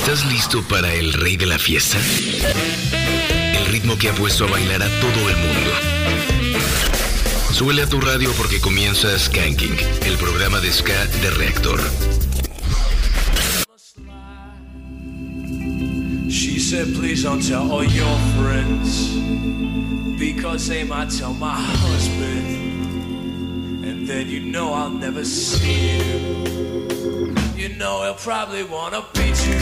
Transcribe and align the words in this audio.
¿Estás 0.00 0.24
listo 0.32 0.62
para 0.62 0.92
el 0.94 1.12
rey 1.12 1.36
de 1.36 1.44
la 1.44 1.58
fiesta? 1.58 1.98
El 3.54 3.66
ritmo 3.66 3.98
que 3.98 4.08
ha 4.08 4.14
puesto 4.14 4.46
a 4.46 4.50
bailar 4.50 4.82
a 4.82 4.88
todo 4.98 5.28
el 5.28 5.36
mundo. 5.36 5.70
Súbele 7.52 7.82
a 7.82 7.86
tu 7.86 8.00
radio 8.00 8.32
porque 8.32 8.58
comienza 8.60 9.16
Skanking, 9.16 9.76
el 10.06 10.16
programa 10.16 10.58
de 10.60 10.72
ska 10.72 11.04
de 11.04 11.30
Reactor. 11.32 11.78
She 16.30 16.58
said, 16.58 16.94
please 16.98 17.22
don't 17.22 17.46
tell 17.46 17.70
all 17.70 17.84
your 17.84 18.16
friends 18.40 19.10
because 20.18 20.66
they 20.66 20.82
might 20.82 21.10
tell 21.10 21.34
my 21.34 21.54
husband, 21.54 22.46
and 23.84 24.08
then 24.08 24.30
you 24.30 24.40
know 24.40 24.72
I'll 24.72 24.88
never 24.88 25.26
see 25.26 25.98
you. 25.98 26.40
You 27.54 27.68
know 27.76 28.02
he'll 28.04 28.14
probably 28.14 28.64
wanna 28.64 29.04
beat 29.12 29.36
you, 29.46 29.60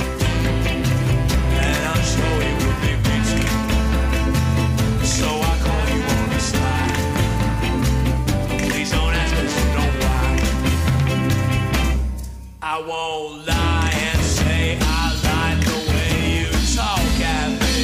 I 12.71 12.79
won't 12.81 13.47
lie 13.47 13.91
and 13.95 14.21
say 14.21 14.77
I 14.79 15.15
like 15.25 15.65
the 15.65 15.79
way 15.89 16.41
you 16.41 16.51
talk 16.77 17.01
at 17.25 17.49
me. 17.63 17.81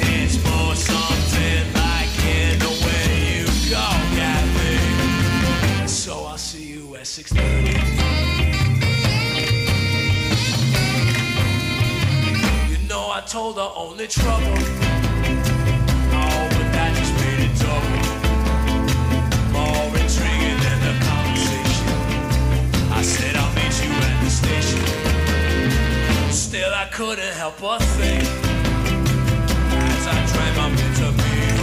It's 0.00 0.42
more 0.42 0.74
something 0.74 1.64
like 1.74 2.24
in 2.24 2.58
the 2.58 2.72
way 2.86 3.04
you 3.36 3.46
gawk 3.70 4.16
at 4.32 4.44
me. 4.56 5.88
So 5.88 6.24
I'll 6.24 6.38
see 6.38 6.64
you 6.72 6.96
at 6.96 7.06
6:30. 7.06 7.76
You 12.70 12.78
know 12.88 13.10
I 13.10 13.20
told 13.26 13.56
her 13.56 13.70
only 13.76 14.06
trouble. 14.06 15.09
Still, 26.50 26.74
I 26.74 26.86
couldn't 26.90 27.34
help 27.34 27.60
but 27.60 27.78
think 27.78 28.24
as 29.94 30.06
I 30.08 30.18
drank 30.32 30.56
my 30.58 30.68
bitter 30.74 31.12
beer. 31.20 31.54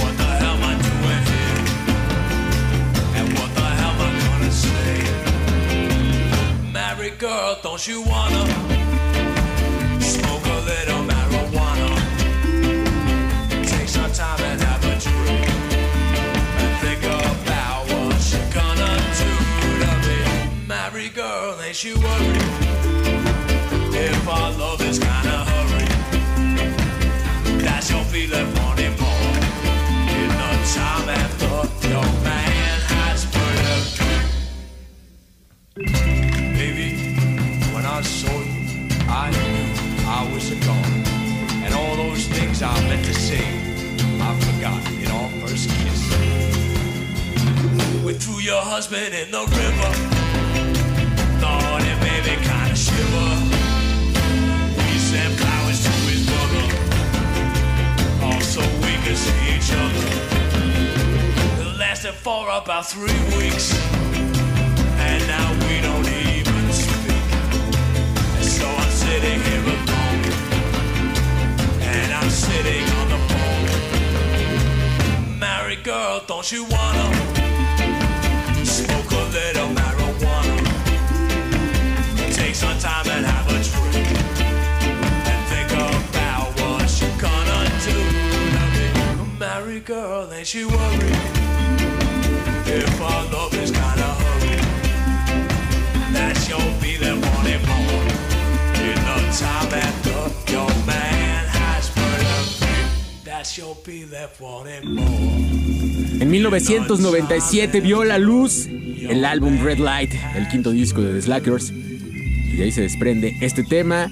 What 0.00 0.14
the 0.16 0.24
hell 0.40 0.56
am 0.56 0.64
I 0.64 0.74
doing 0.88 1.24
here? 1.28 1.60
And 3.18 3.26
what 3.36 3.50
the 3.54 3.68
hell 3.80 3.92
am 3.92 4.00
I 4.00 4.24
gonna 4.24 4.50
say? 4.50 5.04
Married 6.72 7.18
girl, 7.18 7.58
don't 7.62 7.86
you 7.86 8.00
wanna 8.00 8.44
smoke 10.00 10.46
a 10.56 10.60
little 10.70 11.02
marijuana? 11.04 11.90
Take 13.68 13.88
time 14.14 14.40
and 14.48 14.60
have 14.62 14.82
a 14.82 14.96
drink 14.98 15.46
and 16.62 16.72
think 16.80 17.02
about 17.04 17.84
what 17.84 18.16
you're 18.32 18.50
gonna 18.50 18.92
do 19.20 19.30
to 19.84 19.90
me. 20.08 21.08
Girl, 21.10 21.60
ain't 21.60 21.84
you 21.84 21.96
worried? 22.00 22.39
In 28.22 28.28
the 28.28 28.36
time 30.74 31.08
after 31.08 31.88
your 31.88 32.04
man 32.22 32.80
has 32.92 33.24
murdered. 33.32 33.84
Baby, 36.54 37.16
when 37.72 37.86
I 37.86 38.02
saw 38.02 38.30
you, 38.30 38.88
I 39.08 39.30
knew 39.30 39.72
I 40.06 40.30
was 40.34 40.50
a 40.50 40.56
god. 40.56 40.92
And 41.64 41.72
all 41.72 41.96
those 41.96 42.26
things 42.26 42.60
I 42.60 42.78
meant 42.88 43.06
to 43.06 43.14
say, 43.14 43.46
I 44.20 44.38
forgot 44.38 44.86
in 44.92 45.10
our 45.10 45.30
first 45.40 45.70
kiss. 45.80 46.00
We 48.04 48.12
threw 48.12 48.40
your 48.40 48.60
husband 48.60 49.14
in 49.14 49.30
the 49.30 49.46
river. 49.46 50.19
We 59.06 59.14
see 59.16 59.56
each 59.56 59.72
other. 59.72 60.06
It 61.60 61.78
lasted 61.78 62.14
for 62.14 62.48
about 62.48 62.86
three 62.86 63.20
weeks. 63.36 63.72
And 65.08 65.26
now 65.26 65.52
we 65.66 65.80
don't 65.80 66.06
even 66.06 66.72
speak. 66.72 67.24
So 68.40 68.66
I'm 68.66 68.90
sitting 68.90 69.40
here 69.40 69.64
alone. 69.74 70.24
And 71.80 72.12
I'm 72.12 72.30
sitting 72.30 72.84
on 72.98 73.08
the 73.08 73.18
phone. 73.30 73.66
Married 75.38 75.82
girl, 75.82 76.22
don't 76.26 76.52
you 76.52 76.64
wanna 76.64 77.12
smoke 78.64 79.10
a 79.10 79.24
little 79.38 79.68
marijuana? 79.80 80.56
Take 82.32 82.54
some 82.54 82.78
time 82.78 83.08
and 83.08 83.26
have 83.26 83.48
a 83.48 83.59
girl, 89.90 90.32
ain't 90.32 90.54
you 90.54 90.68
worried? 90.68 91.16
If 92.66 93.00
our 93.00 93.24
love 93.32 93.52
is 93.54 93.72
kinda 93.72 94.08
hurried, 94.22 94.62
that 96.12 96.36
you'll 96.48 96.76
be 96.80 96.96
there 96.96 97.16
wanting 97.16 97.62
more. 97.66 98.06
In 98.88 98.98
the 99.08 99.18
time 99.36 99.72
after 99.86 100.52
your 100.52 100.70
man 100.86 101.44
has 101.48 101.90
murdered 101.96 102.50
me, 102.60 102.76
that 103.24 103.56
you'll 103.56 103.82
be 103.84 104.06
left 104.06 104.40
wanting 104.40 104.94
more. 104.94 106.22
En 106.22 106.30
1997 106.30 107.80
vio 107.80 108.04
la 108.04 108.18
luz 108.18 108.68
el 108.68 109.24
álbum 109.24 109.60
Red 109.60 109.78
Light, 109.78 110.12
el 110.36 110.46
quinto 110.46 110.70
disco 110.70 111.02
de 111.02 111.14
The 111.14 111.22
Slackers, 111.22 111.70
y 111.72 112.56
de 112.56 112.62
ahí 112.62 112.70
se 112.70 112.82
desprende 112.82 113.36
este 113.40 113.64
tema 113.64 114.08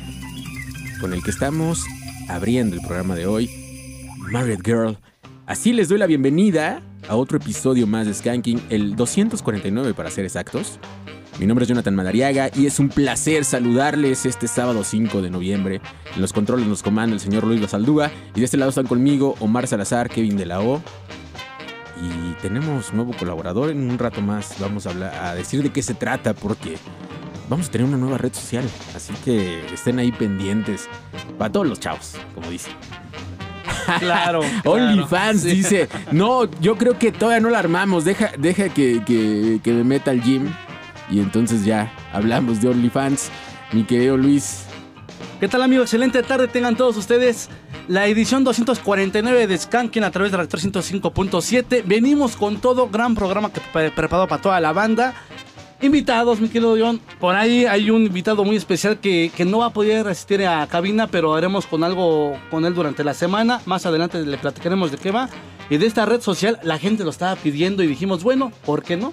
con 1.01 1.13
el 1.13 1.23
que 1.23 1.31
estamos 1.31 1.85
abriendo 2.29 2.75
el 2.75 2.83
programa 2.83 3.15
de 3.15 3.27
hoy, 3.29 3.49
Married 4.33 4.63
Girl. 4.65 4.99
Así 5.49 5.73
les 5.73 5.89
doy 5.89 5.97
la 5.97 6.05
bienvenida 6.05 6.83
a 7.09 7.17
otro 7.17 7.39
episodio 7.39 7.87
más 7.87 8.07
de 8.07 8.13
Skanking, 8.13 8.61
el 8.69 8.95
249 8.97 9.95
para 9.95 10.11
ser 10.11 10.27
exactos. 10.27 10.79
Mi 11.41 11.47
nombre 11.47 11.63
es 11.63 11.71
Jonathan 11.71 11.95
Madariaga 11.95 12.51
y 12.55 12.67
es 12.67 12.79
un 12.79 12.91
placer 12.91 13.47
saludarles 13.47 14.27
este 14.27 14.47
sábado 14.47 14.85
5 14.85 15.23
de 15.23 15.31
noviembre. 15.31 15.81
En 16.15 16.21
los 16.21 16.35
controles 16.35 16.67
nos 16.67 16.83
comanda 16.83 17.15
el 17.15 17.21
señor 17.21 17.45
Luis 17.45 17.63
Basaldúa 17.63 18.11
y 18.35 18.41
de 18.41 18.45
este 18.45 18.59
lado 18.59 18.69
están 18.69 18.87
conmigo 18.87 19.37
Omar 19.41 19.67
Salazar, 19.67 20.11
Kevin 20.11 20.37
de 20.37 20.45
la 20.45 20.61
O. 20.61 20.83
Y 22.03 22.35
tenemos 22.43 22.93
nuevo 22.93 23.15
colaborador 23.17 23.71
en 23.71 23.91
un 23.91 23.99
rato 23.99 24.21
más. 24.21 24.55
Vamos 24.61 24.87
a, 24.87 24.91
hablar, 24.91 25.15
a 25.15 25.35
decir 25.35 25.63
de 25.63 25.71
qué 25.71 25.83
se 25.83 25.95
trata 25.95 26.35
porque 26.35 26.77
vamos 27.49 27.69
a 27.69 27.71
tener 27.71 27.87
una 27.87 27.97
nueva 27.97 28.19
red 28.19 28.35
social. 28.35 28.69
Así 28.95 29.15
que 29.25 29.65
estén 29.73 29.99
ahí 29.99 30.13
pendientes. 30.13 30.91
Para 31.39 31.51
todos 31.51 31.67
los 31.67 31.81
chavos, 31.81 32.17
como 32.35 32.51
dice. 32.51 32.69
Claro. 34.01 34.41
OnlyFans 34.65 35.43
sí. 35.43 35.49
dice, 35.51 35.89
no, 36.13 36.45
yo 36.61 36.77
creo 36.77 36.99
que 36.99 37.13
todavía 37.13 37.41
no 37.41 37.51
la 37.51 37.59
armamos, 37.59 38.05
deja, 38.05 38.31
deja 38.39 38.69
que, 38.69 39.03
que- 39.05 39.61
que 39.63 39.73
me 39.73 39.85
meta 39.85 40.11
al 40.11 40.23
gym 40.23 40.53
y 41.11 41.21
entonces 41.21 41.65
ya 41.65 41.93
hablamos 42.13 42.61
de 42.61 42.69
OnlyFans. 42.69 43.31
Mi 43.73 43.85
querido 43.85 44.17
Luis, 44.17 44.65
¿Qué 45.41 45.47
tal, 45.47 45.63
amigo? 45.63 45.83
Excelente 45.83 46.21
tarde 46.25 46.49
tengan 46.49 46.75
todos 46.77 46.97
ustedes. 46.97 47.49
La 47.87 48.07
edición 48.09 48.43
249 48.43 49.47
de 49.47 49.57
Skanking 49.57 50.03
a 50.03 50.11
través 50.11 50.33
de 50.33 50.37
Reactor 50.39 50.59
105.7. 50.61 51.83
Venimos 51.87 52.35
con 52.35 52.61
todo, 52.61 52.89
gran 52.89 53.15
programa 53.15 53.53
que 53.53 53.61
pre- 53.73 53.93
preparado 53.93 54.27
para 54.27 54.43
toda 54.43 54.59
la 54.61 54.73
banda. 54.73 55.15
Invitados, 55.81 56.41
mi 56.41 56.49
querido 56.49 56.77
John. 56.79 57.01
Por 57.21 57.37
ahí 57.37 57.65
hay 57.65 57.91
un 57.91 58.03
invitado 58.05 58.45
muy 58.45 58.57
especial 58.57 58.99
que, 58.99 59.31
que 59.37 59.45
no 59.45 59.59
va 59.59 59.67
a 59.67 59.73
poder 59.73 60.09
asistir 60.09 60.45
a 60.45 60.67
cabina, 60.67 61.07
pero 61.07 61.35
haremos 61.35 61.67
con 61.67 61.85
algo 61.85 62.37
con 62.51 62.65
él 62.65 62.75
durante 62.75 63.05
la 63.05 63.15
semana. 63.15 63.61
Más 63.65 63.87
adelante 63.87 64.21
le 64.21 64.39
platicaremos 64.39 64.91
de 64.91 64.99
qué 64.99 65.13
va. 65.13 65.29
Y 65.71 65.77
de 65.77 65.87
esta 65.87 66.05
red 66.05 66.21
social 66.21 66.59
la 66.65 66.79
gente 66.79 67.05
lo 67.05 67.11
estaba 67.11 67.37
pidiendo 67.37 67.85
y 67.85 67.87
dijimos, 67.87 68.25
bueno, 68.25 68.51
¿por 68.65 68.83
qué 68.83 68.97
no? 68.97 69.13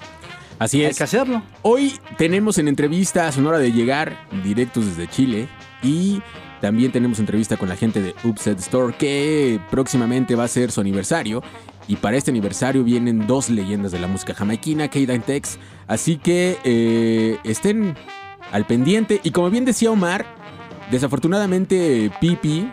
así 0.57 0.79
Hay 0.81 0.91
es. 0.91 0.97
que 0.97 1.03
hacerlo. 1.03 1.43
Hoy 1.61 1.93
tenemos 2.17 2.57
en 2.57 2.67
entrevista 2.67 3.27
a 3.27 3.31
Sonora 3.31 3.59
de 3.59 3.71
Llegar, 3.71 4.17
directos 4.43 4.85
desde 4.85 5.07
Chile, 5.07 5.47
y 5.83 6.21
también 6.61 6.91
tenemos 6.91 7.19
entrevista 7.19 7.57
con 7.57 7.69
la 7.69 7.75
gente 7.75 8.01
de 8.01 8.15
Upset 8.23 8.57
Store, 8.59 8.95
que 8.97 9.59
próximamente 9.69 10.33
va 10.33 10.45
a 10.45 10.47
ser 10.47 10.71
su 10.71 10.81
aniversario. 10.81 11.43
Y 11.87 11.97
para 11.97 12.17
este 12.17 12.31
aniversario 12.31 12.83
vienen 12.83 13.27
dos 13.27 13.51
leyendas 13.51 13.91
de 13.91 13.99
la 13.99 14.07
música 14.07 14.33
jamaiquina, 14.33 14.87
Kate 14.87 15.19
Tex. 15.19 15.59
Así 15.87 16.17
que 16.17 16.57
eh, 16.63 17.37
estén 17.43 17.95
al 18.51 18.65
pendiente. 18.65 19.19
Y 19.23 19.31
como 19.31 19.49
bien 19.49 19.65
decía 19.65 19.91
Omar, 19.91 20.25
desafortunadamente 20.91 22.11
Pipi 22.19 22.69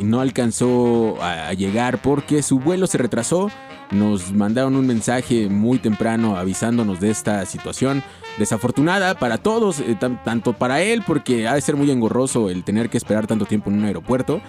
no 0.00 0.20
alcanzó 0.20 1.16
a, 1.22 1.52
llegar 1.54 2.00
porque 2.02 2.42
su 2.42 2.58
vuelo 2.60 2.86
se 2.86 2.98
retrasó. 2.98 3.50
Nos 3.90 4.32
mandaron 4.32 4.76
un 4.76 4.86
mensaje 4.86 5.48
muy 5.48 5.78
temprano 5.78 6.36
avisándonos 6.36 7.00
de 7.00 7.10
esta 7.10 7.44
situación 7.46 8.02
desafortunada 8.38 9.14
para 9.14 9.38
todos, 9.38 9.78
eh, 9.80 9.96
tan- 9.98 10.22
tanto 10.24 10.54
para 10.54 10.80
él 10.80 11.02
porque 11.06 11.46
ha 11.46 11.54
de 11.54 11.60
ser 11.60 11.76
muy 11.76 11.90
engorroso 11.90 12.50
el 12.50 12.64
tener 12.64 12.88
que 12.90 12.96
esperar 12.96 13.26
tanto 13.26 13.44
tiempo 13.44 13.70
en 13.70 13.78
un 13.78 13.84
aeropuerto 13.84 14.40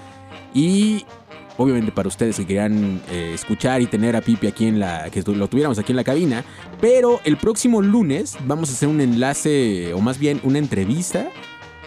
y 0.53 1.05
obviamente 1.57 1.91
para 1.91 2.07
ustedes 2.07 2.37
que 2.37 2.45
querían 2.45 3.01
eh, 3.09 3.31
escuchar 3.33 3.81
y 3.81 3.87
tener 3.87 4.15
a 4.15 4.21
Pipi 4.21 4.47
aquí 4.47 4.67
en 4.67 4.79
la 4.79 5.09
que 5.09 5.21
lo 5.21 5.47
tuviéramos 5.47 5.79
aquí 5.79 5.91
en 5.91 5.97
la 5.97 6.03
cabina, 6.03 6.43
pero 6.81 7.19
el 7.23 7.37
próximo 7.37 7.81
lunes 7.81 8.37
vamos 8.45 8.69
a 8.69 8.73
hacer 8.73 8.89
un 8.89 9.01
enlace 9.01 9.93
o 9.93 9.99
más 9.99 10.19
bien 10.19 10.39
una 10.43 10.59
entrevista 10.59 11.29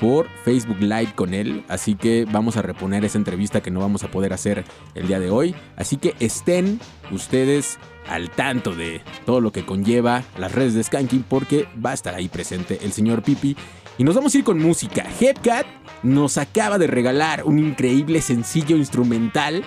por 0.01 0.29
Facebook 0.45 0.81
Live 0.81 1.13
con 1.15 1.35
él. 1.35 1.65
Así 1.69 1.95
que 1.95 2.25
vamos 2.31 2.57
a 2.57 2.63
reponer 2.63 3.05
esa 3.05 3.19
entrevista 3.19 3.61
que 3.61 3.71
no 3.71 3.81
vamos 3.81 4.05
a 4.05 4.11
poder 4.11 4.33
hacer 4.33 4.65
el 4.95 5.09
día 5.09 5.21
de 5.21 5.31
hoy. 5.31 5.55
Así 5.77 5.97
que 5.97 6.15
estén 6.21 6.81
ustedes 7.11 7.79
al 8.09 8.31
tanto 8.31 8.75
de 8.75 9.03
todo 9.27 9.41
lo 9.41 9.53
que 9.53 9.67
conlleva 9.67 10.25
las 10.39 10.53
redes 10.53 10.75
de 10.75 10.83
Skanking 10.83 11.25
porque 11.29 11.69
va 11.85 11.91
a 11.91 11.95
estar 11.95 12.15
ahí 12.15 12.29
presente 12.29 12.79
el 12.83 12.93
señor 12.93 13.23
Pipi. 13.23 13.57
Y 13.99 14.05
nos 14.05 14.15
vamos 14.15 14.35
a 14.35 14.39
ir 14.39 14.45
con 14.45 14.59
música. 14.61 15.05
Hepcat 15.21 15.67
nos 16.03 16.39
acaba 16.39 16.79
de 16.79 16.87
regalar 16.87 17.43
un 17.45 17.59
increíble 17.59 18.21
sencillo 18.23 18.77
instrumental 18.77 19.65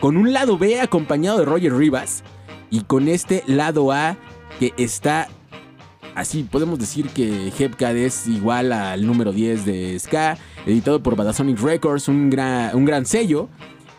con 0.00 0.16
un 0.16 0.32
lado 0.32 0.56
B 0.56 0.80
acompañado 0.80 1.38
de 1.38 1.44
Roger 1.44 1.74
Rivas 1.76 2.22
y 2.70 2.82
con 2.82 3.08
este 3.08 3.42
lado 3.46 3.92
A 3.92 4.16
que 4.58 4.72
está 4.76 5.28
Así 6.14 6.42
podemos 6.42 6.78
decir 6.78 7.08
que 7.08 7.50
Hepcat 7.58 7.96
es 7.96 8.26
igual 8.26 8.70
al 8.72 9.06
número 9.06 9.32
10 9.32 9.64
de 9.64 9.98
Ska, 9.98 10.36
editado 10.66 11.02
por 11.02 11.16
Badasonic 11.16 11.58
Records, 11.58 12.06
un 12.06 12.28
gran, 12.28 12.76
un 12.76 12.84
gran 12.84 13.06
sello. 13.06 13.48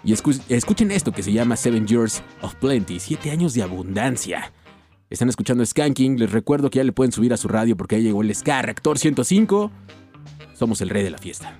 Y 0.03 0.13
escu- 0.13 0.39
escuchen 0.47 0.91
esto 0.91 1.12
que 1.12 1.24
se 1.24 1.33
llama 1.33 1.56
Seven 1.56 1.88
Years 1.88 2.21
of 2.41 2.53
Plenty, 2.56 3.00
7 3.00 3.31
años 3.31 3.56
de 3.56 3.63
abundancia. 3.63 4.53
Están 5.09 5.29
escuchando 5.29 5.65
Skanking, 5.65 6.19
les 6.19 6.31
recuerdo 6.31 6.69
que 6.69 6.77
ya 6.77 6.83
le 6.83 6.91
pueden 6.91 7.11
subir 7.11 7.33
a 7.33 7.38
su 7.38 7.47
radio 7.47 7.77
porque 7.77 7.95
ahí 7.95 8.03
llegó 8.03 8.21
el 8.21 8.33
Ska 8.33 8.61
Reactor 8.61 8.97
105. 8.97 9.71
Somos 10.53 10.81
el 10.81 10.89
rey 10.89 11.03
de 11.03 11.11
la 11.11 11.17
fiesta. 11.17 11.59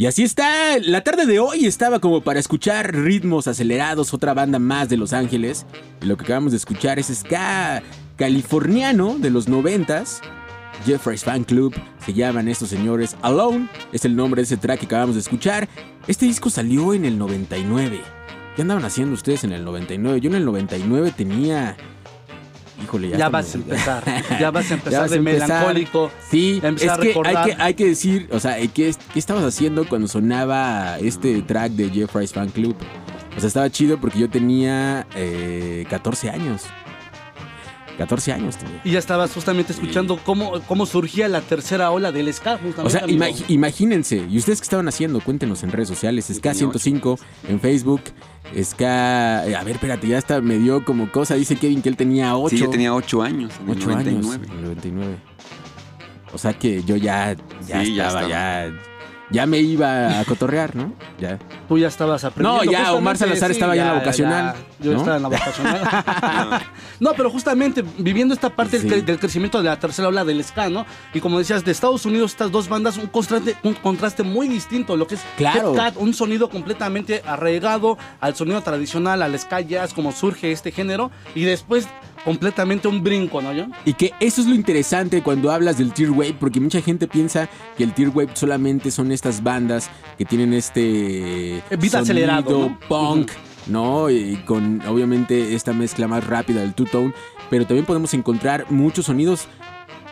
Y 0.00 0.06
así 0.06 0.22
está, 0.22 0.78
la 0.78 1.04
tarde 1.04 1.26
de 1.26 1.40
hoy 1.40 1.66
estaba 1.66 1.98
como 2.00 2.22
para 2.22 2.40
escuchar 2.40 2.94
ritmos 2.94 3.46
acelerados, 3.46 4.14
otra 4.14 4.32
banda 4.32 4.58
más 4.58 4.88
de 4.88 4.96
Los 4.96 5.12
Ángeles. 5.12 5.66
Y 6.00 6.06
lo 6.06 6.16
que 6.16 6.24
acabamos 6.24 6.52
de 6.52 6.56
escuchar 6.56 6.98
es 6.98 7.08
ska 7.08 7.82
californiano 8.16 9.18
de 9.18 9.28
los 9.28 9.46
noventas. 9.46 10.22
Jeffrey's 10.86 11.22
Fan 11.22 11.44
Club, 11.44 11.74
se 12.02 12.14
llaman 12.14 12.48
estos 12.48 12.70
señores 12.70 13.14
Alone, 13.20 13.68
es 13.92 14.06
el 14.06 14.16
nombre 14.16 14.40
de 14.40 14.44
ese 14.44 14.56
track 14.56 14.80
que 14.80 14.86
acabamos 14.86 15.16
de 15.16 15.20
escuchar. 15.20 15.68
Este 16.06 16.24
disco 16.24 16.48
salió 16.48 16.94
en 16.94 17.04
el 17.04 17.18
99. 17.18 18.00
¿Qué 18.56 18.62
andaban 18.62 18.86
haciendo 18.86 19.12
ustedes 19.12 19.44
en 19.44 19.52
el 19.52 19.66
99? 19.66 20.18
Yo 20.22 20.30
en 20.30 20.36
el 20.36 20.46
99 20.46 21.12
tenía... 21.14 21.76
Híjole, 22.82 23.10
ya, 23.18 23.28
vas 23.28 23.54
a 23.54 23.58
empezar. 23.58 24.04
Ya 24.38 24.50
vas 24.50 24.70
a 24.70 24.74
empezar 24.74 25.00
vas 25.02 25.10
de 25.10 25.16
empezar. 25.16 25.48
melancólico. 25.48 26.10
Sí, 26.30 26.60
empezar 26.62 27.04
es 27.04 27.16
a 27.16 27.22
que 27.22 27.28
hay, 27.28 27.44
que 27.44 27.62
hay 27.62 27.74
que 27.74 27.86
decir, 27.86 28.28
o 28.32 28.40
sea, 28.40 28.56
¿qué, 28.68 28.94
qué 29.12 29.18
estabas 29.18 29.44
haciendo 29.44 29.88
cuando 29.88 30.08
sonaba 30.08 30.98
este 30.98 31.42
track 31.42 31.72
de 31.72 31.90
Jeffrey's 31.90 32.32
Fan 32.32 32.48
Club? 32.48 32.76
O 33.36 33.40
sea, 33.40 33.48
estaba 33.48 33.70
chido 33.70 33.98
porque 33.98 34.18
yo 34.18 34.28
tenía 34.28 35.06
eh, 35.14 35.86
14 35.88 36.30
años. 36.30 36.64
14 38.00 38.32
años 38.32 38.56
tenía. 38.56 38.80
Y 38.82 38.92
ya 38.92 38.98
estabas 38.98 39.30
justamente 39.32 39.72
escuchando 39.74 40.18
cómo, 40.24 40.60
cómo 40.66 40.86
surgía 40.86 41.28
la 41.28 41.42
tercera 41.42 41.90
ola 41.90 42.10
del 42.12 42.32
ska. 42.32 42.58
justamente, 42.58 42.82
O 42.82 42.88
sea, 42.90 43.06
imagi- 43.06 43.44
imagínense, 43.48 44.26
¿y 44.30 44.38
ustedes 44.38 44.60
qué 44.60 44.64
estaban 44.64 44.88
haciendo? 44.88 45.20
Cuéntenos 45.20 45.62
en 45.64 45.70
redes 45.70 45.88
sociales, 45.88 46.30
Ska105 46.30 47.18
en 47.48 47.60
Facebook, 47.60 48.00
Ska... 48.62 49.46
eh, 49.46 49.54
A 49.54 49.62
ver, 49.64 49.74
espérate, 49.76 50.08
ya 50.08 50.18
hasta 50.18 50.40
me 50.40 50.58
dio 50.58 50.84
como 50.84 51.12
cosa, 51.12 51.34
dice 51.34 51.56
Kevin 51.56 51.82
que 51.82 51.88
él 51.90 51.96
tenía 51.96 52.36
8. 52.36 52.48
Sí, 52.56 52.58
yo 52.62 52.70
tenía 52.70 52.94
8 52.94 53.22
años, 53.22 53.52
en 53.62 53.70
el 53.70 53.76
8 53.78 53.90
años. 53.90 54.24
99. 54.26 54.46
en 54.50 54.58
el 54.58 54.64
99. 54.64 55.16
O 56.32 56.38
sea 56.38 56.52
que 56.54 56.82
yo 56.84 56.96
ya, 56.96 57.36
ya 57.66 57.84
Sí, 57.84 57.94
ya 57.94 58.06
estaba, 58.06 58.22
estaba. 58.26 58.28
ya, 58.28 58.72
ya 59.30 59.46
me 59.46 59.58
iba 59.58 60.20
a 60.20 60.24
cotorrear, 60.24 60.74
¿no? 60.76 60.92
Ya. 61.18 61.38
Tú 61.68 61.78
ya 61.78 61.88
estabas 61.88 62.24
aprendiendo. 62.24 62.64
No, 62.64 62.70
ya, 62.70 62.92
Omar 62.94 63.16
Salazar 63.16 63.50
estaba 63.50 63.76
ya 63.76 63.82
en 63.82 63.88
la 63.88 63.94
vocacional, 63.94 64.54
ya, 64.78 64.84
yo 64.84 64.92
¿no? 64.92 64.98
estaba 64.98 65.16
en 65.16 65.22
la 65.22 65.28
vocacional. 65.28 65.80
no, 67.00 67.12
pero 67.14 67.30
justamente 67.30 67.84
viviendo 67.98 68.34
esta 68.34 68.50
parte 68.50 68.78
del 68.78 68.88
Sí. 68.90 68.96
cre- 68.96 69.04
del, 69.04 69.18
crecimiento 69.18 69.58
de 69.58 69.64
la 69.64 69.78
tercera 69.78 70.08
ola 70.08 70.24
del 70.24 70.42
ska, 70.44 70.68
¿no? 70.68 70.84
Y 71.14 71.20
como 71.20 71.38
decías, 71.38 71.64
de 71.64 71.72
Estados 71.72 72.04
Unidos, 72.06 72.32
estas 72.32 72.50
dos 72.50 72.68
bandas, 72.68 72.96
un 72.96 73.06
contraste, 73.06 73.56
un 73.62 73.74
contraste 73.74 74.22
muy 74.22 74.48
distinto. 74.48 74.96
Lo 74.96 75.06
que 75.06 75.14
es 75.16 75.20
Claro. 75.36 75.74
Cat, 75.74 75.94
un 75.96 76.12
sonido 76.14 76.48
completamente 76.50 77.22
arraigado 77.26 77.98
al 78.20 78.34
sonido 78.34 78.60
tradicional, 78.62 79.22
al 79.22 79.38
ska 79.38 79.60
jazz, 79.60 79.94
como 79.94 80.12
surge 80.12 80.50
este 80.52 80.72
género. 80.72 81.10
Y 81.34 81.44
después, 81.44 81.88
completamente 82.24 82.88
un 82.88 83.02
brinco, 83.02 83.40
¿no, 83.42 83.50
John? 83.50 83.72
Y 83.84 83.94
que 83.94 84.12
eso 84.20 84.40
es 84.40 84.46
lo 84.46 84.54
interesante 84.54 85.22
cuando 85.22 85.50
hablas 85.50 85.78
del 85.78 85.92
Tear 85.92 86.10
Wave, 86.10 86.36
porque 86.38 86.60
mucha 86.60 86.80
gente 86.80 87.08
piensa 87.08 87.48
que 87.76 87.84
el 87.84 87.92
Tear 87.94 88.10
Wave 88.10 88.30
solamente 88.34 88.90
son 88.90 89.12
estas 89.12 89.42
bandas 89.42 89.90
que 90.18 90.24
tienen 90.24 90.52
este 90.54 91.58
Eh, 91.58 91.62
beat 91.78 91.94
acelerado, 91.94 92.68
¿no? 92.68 92.78
punk, 92.88 93.30
¿no? 93.66 94.10
Y 94.10 94.36
con 94.44 94.80
obviamente 94.86 95.54
esta 95.54 95.72
mezcla 95.72 96.08
más 96.08 96.26
rápida 96.26 96.60
del 96.60 96.74
two-tone, 96.74 97.12
pero 97.48 97.66
también 97.66 97.86
podemos 97.86 98.14
encontrar 98.14 98.66
muchos 98.70 99.06
sonidos 99.06 99.48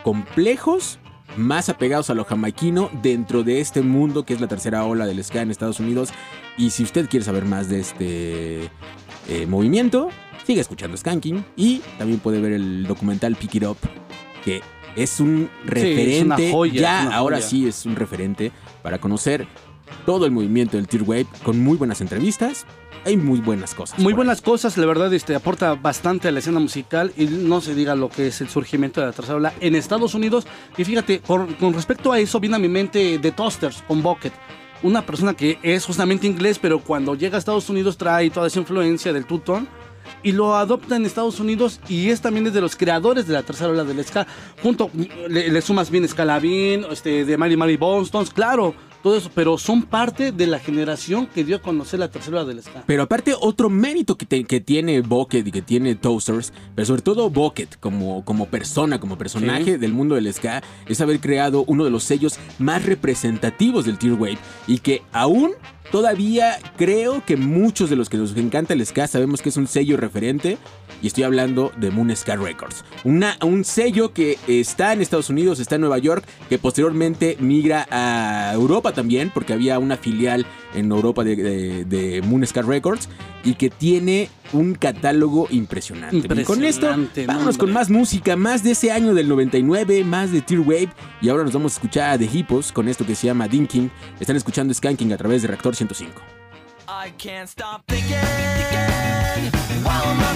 complejos, 0.03 0.99
más 1.37 1.69
apegados 1.69 2.09
a 2.09 2.15
lo 2.15 2.25
jamaiquino 2.25 2.89
dentro 3.03 3.43
de 3.43 3.61
este 3.61 3.81
mundo 3.81 4.25
que 4.25 4.33
es 4.33 4.41
la 4.41 4.47
tercera 4.47 4.83
ola 4.85 5.05
del 5.05 5.23
ska 5.23 5.41
en 5.41 5.51
Estados 5.51 5.79
Unidos. 5.79 6.09
Y 6.57 6.71
si 6.71 6.83
usted 6.83 7.07
quiere 7.07 7.23
saber 7.23 7.45
más 7.45 7.69
de 7.69 7.79
este 7.79 8.69
eh, 9.27 9.45
movimiento, 9.47 10.09
siga 10.49 10.61
escuchando 10.61 10.97
Skanking 10.97 11.45
y 11.55 11.79
también 11.99 12.19
puede 12.19 12.41
ver 12.41 12.53
el 12.53 12.87
documental 12.87 13.35
Pick 13.35 13.53
It 13.53 13.63
Up, 13.65 13.77
que 14.43 14.63
es 14.95 15.19
un 15.19 15.47
referente. 15.63 16.17
es 16.17 16.23
una 16.23 16.37
joya, 16.51 16.81
ya 16.81 17.03
una 17.05 17.15
ahora 17.15 17.37
joya. 17.37 17.47
sí 17.47 17.67
es 17.67 17.85
un 17.85 17.95
referente 17.95 18.51
para 18.81 18.99
conocer 18.99 19.45
todo 20.07 20.25
el 20.25 20.31
movimiento 20.31 20.77
del 20.77 20.87
Tear 20.87 21.03
Wave 21.03 21.27
con 21.43 21.59
muy 21.59 21.77
buenas 21.77 22.01
entrevistas. 22.01 22.65
Hay 23.05 23.15
muy 23.15 23.41
buenas 23.41 23.75
cosas. 23.75 23.99
Muy 23.99 24.13
buenas 24.13 24.41
cosas, 24.41 24.75
la 24.75 24.87
verdad, 24.87 25.13
este, 25.13 25.35
aporta 25.35 25.75
bastante 25.75 26.27
a 26.27 26.31
la 26.31 26.39
escena 26.39 26.59
musical 26.59 27.13
y 27.15 27.25
no 27.25 27.61
se 27.61 27.75
diga 27.75 27.93
lo 27.93 28.09
que 28.09 28.25
es 28.25 28.41
el 28.41 28.49
surgimiento 28.49 29.01
de 29.01 29.05
la 29.05 29.13
tercera 29.13 29.37
ola 29.37 29.53
en 29.59 29.75
Estados 29.75 30.15
Unidos. 30.15 30.47
Y 30.79 30.83
fíjate, 30.83 31.19
con, 31.19 31.53
con 31.53 31.75
respecto 31.75 32.11
a 32.11 32.19
eso, 32.19 32.39
viene 32.39 32.55
a 32.55 32.59
mi 32.59 32.69
mente 32.69 33.19
The 33.19 33.33
Toasters 33.33 33.83
con 33.87 34.01
Bucket. 34.01 34.33
Una 34.81 35.05
persona 35.05 35.35
que 35.35 35.59
es 35.61 35.85
justamente 35.85 36.25
inglés, 36.25 36.57
pero 36.57 36.79
cuando 36.79 37.13
llega 37.13 37.35
a 37.35 37.39
Estados 37.39 37.69
Unidos 37.69 37.97
trae 37.97 38.31
toda 38.31 38.47
esa 38.47 38.59
influencia 38.59 39.13
del 39.13 39.25
two-tone 39.27 39.67
y 40.23 40.31
lo 40.31 40.55
adopta 40.55 40.95
en 40.95 41.05
Estados 41.05 41.39
Unidos 41.39 41.79
y 41.89 42.09
es 42.09 42.21
también 42.21 42.51
de 42.51 42.61
los 42.61 42.75
creadores 42.75 43.27
de 43.27 43.33
la 43.33 43.43
tercera 43.43 43.69
ola 43.69 43.83
del 43.83 44.03
ska. 44.03 44.27
Junto, 44.61 44.89
le, 45.27 45.49
le 45.49 45.61
sumas 45.61 45.89
bien 45.89 46.07
Scalabin, 46.07 46.85
este, 46.91 47.25
de 47.25 47.37
Mary 47.37 47.55
Mary 47.57 47.77
Bonstones, 47.77 48.29
claro, 48.31 48.73
todo 49.01 49.15
eso, 49.15 49.31
pero 49.33 49.57
son 49.57 49.83
parte 49.83 50.33
de 50.33 50.45
la 50.45 50.59
generación 50.59 51.25
que 51.27 51.45
dio 51.45 51.55
a 51.55 51.61
conocer 51.61 51.99
la 52.01 52.09
tercera 52.11 52.41
ola 52.41 52.45
del 52.53 52.61
ska. 52.61 52.83
Pero 52.85 53.03
aparte, 53.03 53.33
otro 53.39 53.69
mérito 53.69 54.17
que, 54.17 54.25
te- 54.25 54.43
que 54.43 54.59
tiene 54.59 54.99
Bucket 55.01 55.47
y 55.47 55.51
que 55.53 55.61
tiene 55.61 55.95
Toasters, 55.95 56.51
pero 56.75 56.85
sobre 56.85 57.01
todo 57.01 57.29
Bucket 57.29 57.77
como, 57.79 58.25
como 58.25 58.47
persona, 58.47 58.99
como 58.99 59.17
personaje 59.17 59.63
Sí. 59.63 59.77
del 59.77 59.93
mundo 59.93 60.15
del 60.15 60.31
ska, 60.33 60.61
es 60.85 60.99
haber 60.99 61.21
creado 61.21 61.63
uno 61.67 61.85
de 61.85 61.91
los 61.91 62.03
sellos 62.03 62.37
más 62.57 62.83
representativos 62.85 63.85
del 63.85 63.97
Tear 63.97 64.13
Wave 64.15 64.37
y 64.67 64.79
que 64.79 65.01
aún 65.13 65.51
todavía 65.91 66.57
creo 66.77 67.23
que 67.25 67.37
muchos 67.37 67.89
de 67.89 67.95
los 67.95 68.09
que 68.09 68.17
nos 68.17 68.35
encanta 68.35 68.73
el 68.73 68.85
ska 68.85 69.07
sabemos 69.07 69.41
que 69.41 69.49
es 69.49 69.57
un 69.57 69.67
sello 69.67 69.97
referente. 69.97 70.57
Y 71.01 71.07
estoy 71.07 71.23
hablando 71.23 71.71
de 71.77 71.91
Moon 71.91 72.13
Ska 72.13 72.35
Records. 72.35 72.83
Un 73.05 73.63
sello 73.63 74.13
que 74.13 74.37
está 74.47 74.91
en 74.91 75.01
Estados 75.01 75.29
Unidos, 75.29 75.61
está 75.61 75.75
en 75.75 75.81
Nueva 75.81 75.97
York, 75.97 76.25
que 76.49 76.59
posteriormente 76.59 77.37
migra 77.39 77.87
a 77.89 78.51
Europa 78.53 78.91
también, 78.91 79.31
porque 79.33 79.53
había 79.53 79.79
una 79.79 79.95
filial 79.95 80.45
en 80.73 80.91
Europa 80.91 81.23
de 81.23 82.21
Moon 82.25 82.45
Ska 82.45 82.63
Records, 82.63 83.07
y 83.45 83.53
que 83.53 83.69
tiene 83.69 84.29
un 84.53 84.73
catálogo 84.75 85.47
impresionante. 85.49 86.17
Y 86.17 86.43
con 86.43 86.63
esto, 86.63 86.87
vámonos 87.27 87.57
con 87.57 87.71
más 87.71 87.89
música, 87.89 88.35
más 88.35 88.63
de 88.63 88.71
ese 88.71 88.91
año 88.91 89.13
del 89.13 89.27
99, 89.27 90.03
más 90.03 90.31
de 90.31 90.41
Tear 90.41 90.61
Wave. 90.61 90.89
Y 91.21 91.29
ahora 91.29 91.43
nos 91.43 91.53
vamos 91.53 91.73
a 91.73 91.75
escuchar 91.75 92.11
a 92.11 92.17
The 92.17 92.29
Hippos 92.31 92.71
con 92.71 92.87
esto 92.87 93.05
que 93.05 93.15
se 93.15 93.27
llama 93.27 93.47
Dinking. 93.47 93.91
Están 94.19 94.35
escuchando 94.35 94.73
Skanking 94.73 95.13
a 95.13 95.17
través 95.17 95.41
de 95.41 95.49
Reactor 95.49 95.75
105. 95.75 96.21
I 96.87 97.11
can't 97.17 97.47
stop 97.47 97.83
thinking, 97.87 98.17
thinking 98.17 99.83
while 99.83 100.03
I'm 100.05 100.28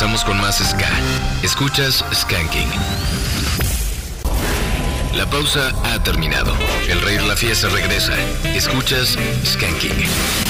regresamos 0.00 0.24
con 0.24 0.40
más 0.40 0.56
Ska. 0.56 0.88
Escuchas 1.42 2.02
Skanking. 2.14 2.70
La 5.14 5.28
pausa 5.28 5.72
ha 5.84 6.02
terminado. 6.02 6.54
El 6.88 7.02
rey 7.02 7.16
de 7.18 7.26
la 7.26 7.36
fiesta 7.36 7.68
regresa. 7.68 8.14
Escuchas 8.44 9.18
Skanking. 9.44 10.49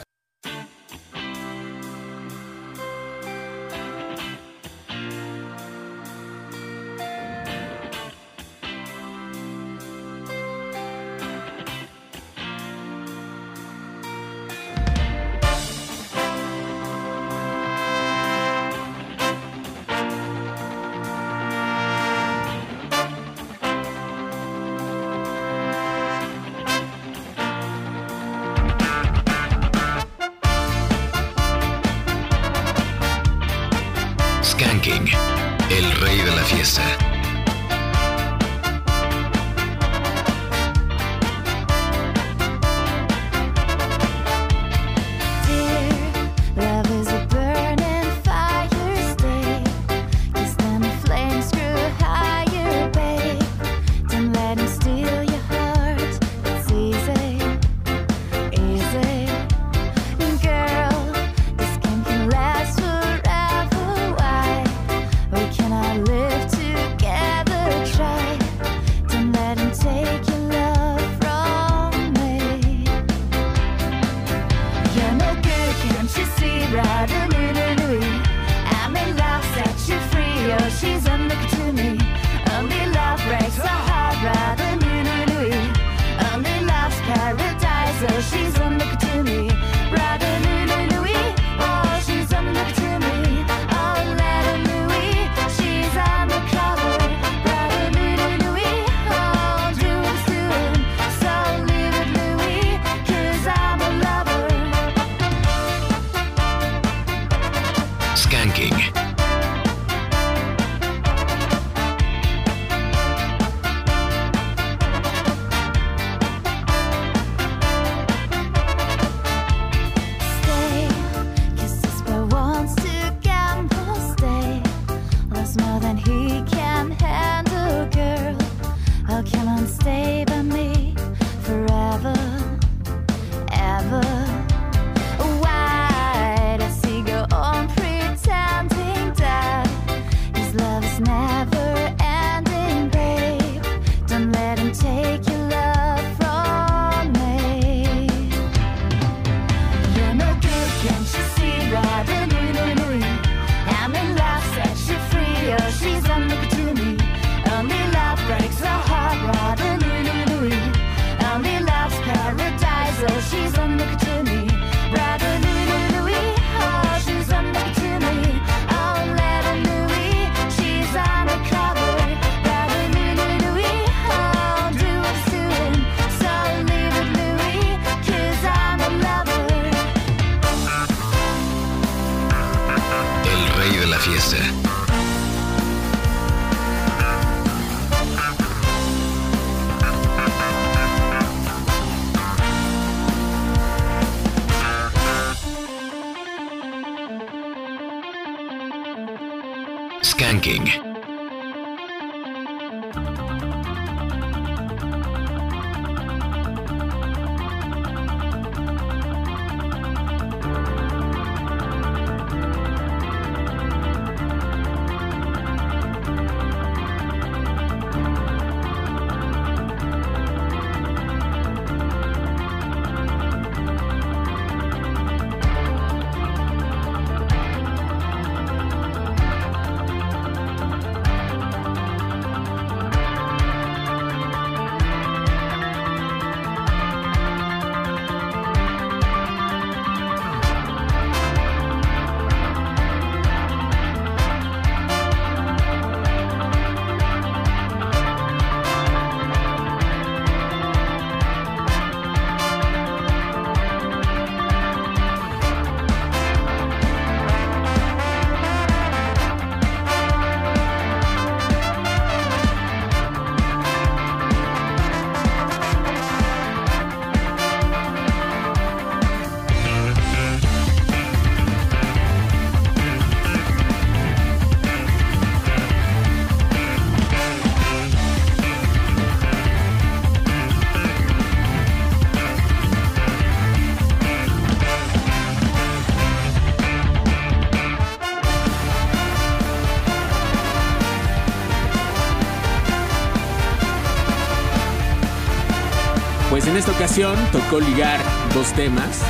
Ocasión 297.03 297.31
tocó 297.31 297.59
ligar 297.59 297.99
dos 298.33 298.51
temas. 298.53 299.01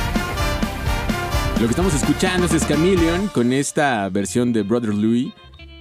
Lo 1.60 1.66
que 1.66 1.70
estamos 1.70 1.94
escuchando 1.94 2.46
es 2.46 2.52
Scamillion 2.62 3.28
con 3.28 3.52
esta 3.52 4.08
versión 4.08 4.52
de 4.52 4.62
Brother 4.62 4.94
Louis. 4.94 5.32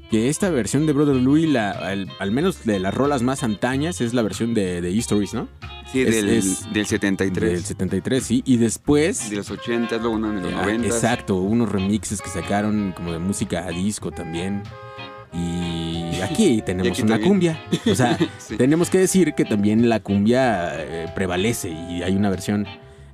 Que 0.10 0.28
esta 0.28 0.50
versión 0.50 0.86
de 0.86 0.92
Brother 0.92 1.16
Louis, 1.16 1.48
la, 1.48 1.72
al, 1.72 2.12
al 2.20 2.32
menos 2.32 2.66
de 2.66 2.80
las 2.80 2.94
rolas 2.94 3.22
más 3.22 3.44
antañas, 3.44 4.02
es 4.02 4.14
la 4.14 4.22
versión 4.22 4.54
de, 4.54 4.82
de 4.82 4.92
Histories, 4.92 5.34
¿no? 5.34 5.48
Sí, 5.90 6.02
Es- 6.02 6.14
del, 6.16 6.30
es 6.30 6.74
del 6.74 6.86
73. 6.86 7.50
Del 7.54 7.64
73, 7.64 8.22
sí. 8.24 8.44
Y 8.46 8.58
después. 8.58 9.30
De 9.30 9.38
los 9.38 9.50
80, 9.50 9.96
luego 9.98 10.16
uno 10.16 10.32
de 10.34 10.42
los 10.42 10.54
Ah, 10.54 10.64
90. 10.64 10.88
Exacto, 10.88 11.36
unos 11.38 11.72
remixes 11.72 12.22
que 12.22 12.30
sacaron 12.30 12.92
como 12.92 13.14
de 13.14 13.20
música 13.20 13.66
a 13.66 13.70
disco 13.70 14.12
también. 14.12 14.64
Y 16.42 16.54
aquí 16.54 16.62
tenemos 16.64 16.92
aquí 16.92 17.02
una 17.04 17.12
también. 17.20 17.30
cumbia. 17.30 17.60
O 17.92 17.96
sea, 17.96 18.18
Sí. 18.38 18.58
tenemos 18.58 18.90
que 18.90 18.98
decir 19.00 19.34
que 19.34 19.46
también 19.46 19.88
la 19.90 20.00
cumbia 20.00 20.72
eh, 20.76 21.08
prevalece 21.16 21.70
y 21.70 22.04
hay 22.04 22.16
una 22.16 22.30
versión 22.30 22.66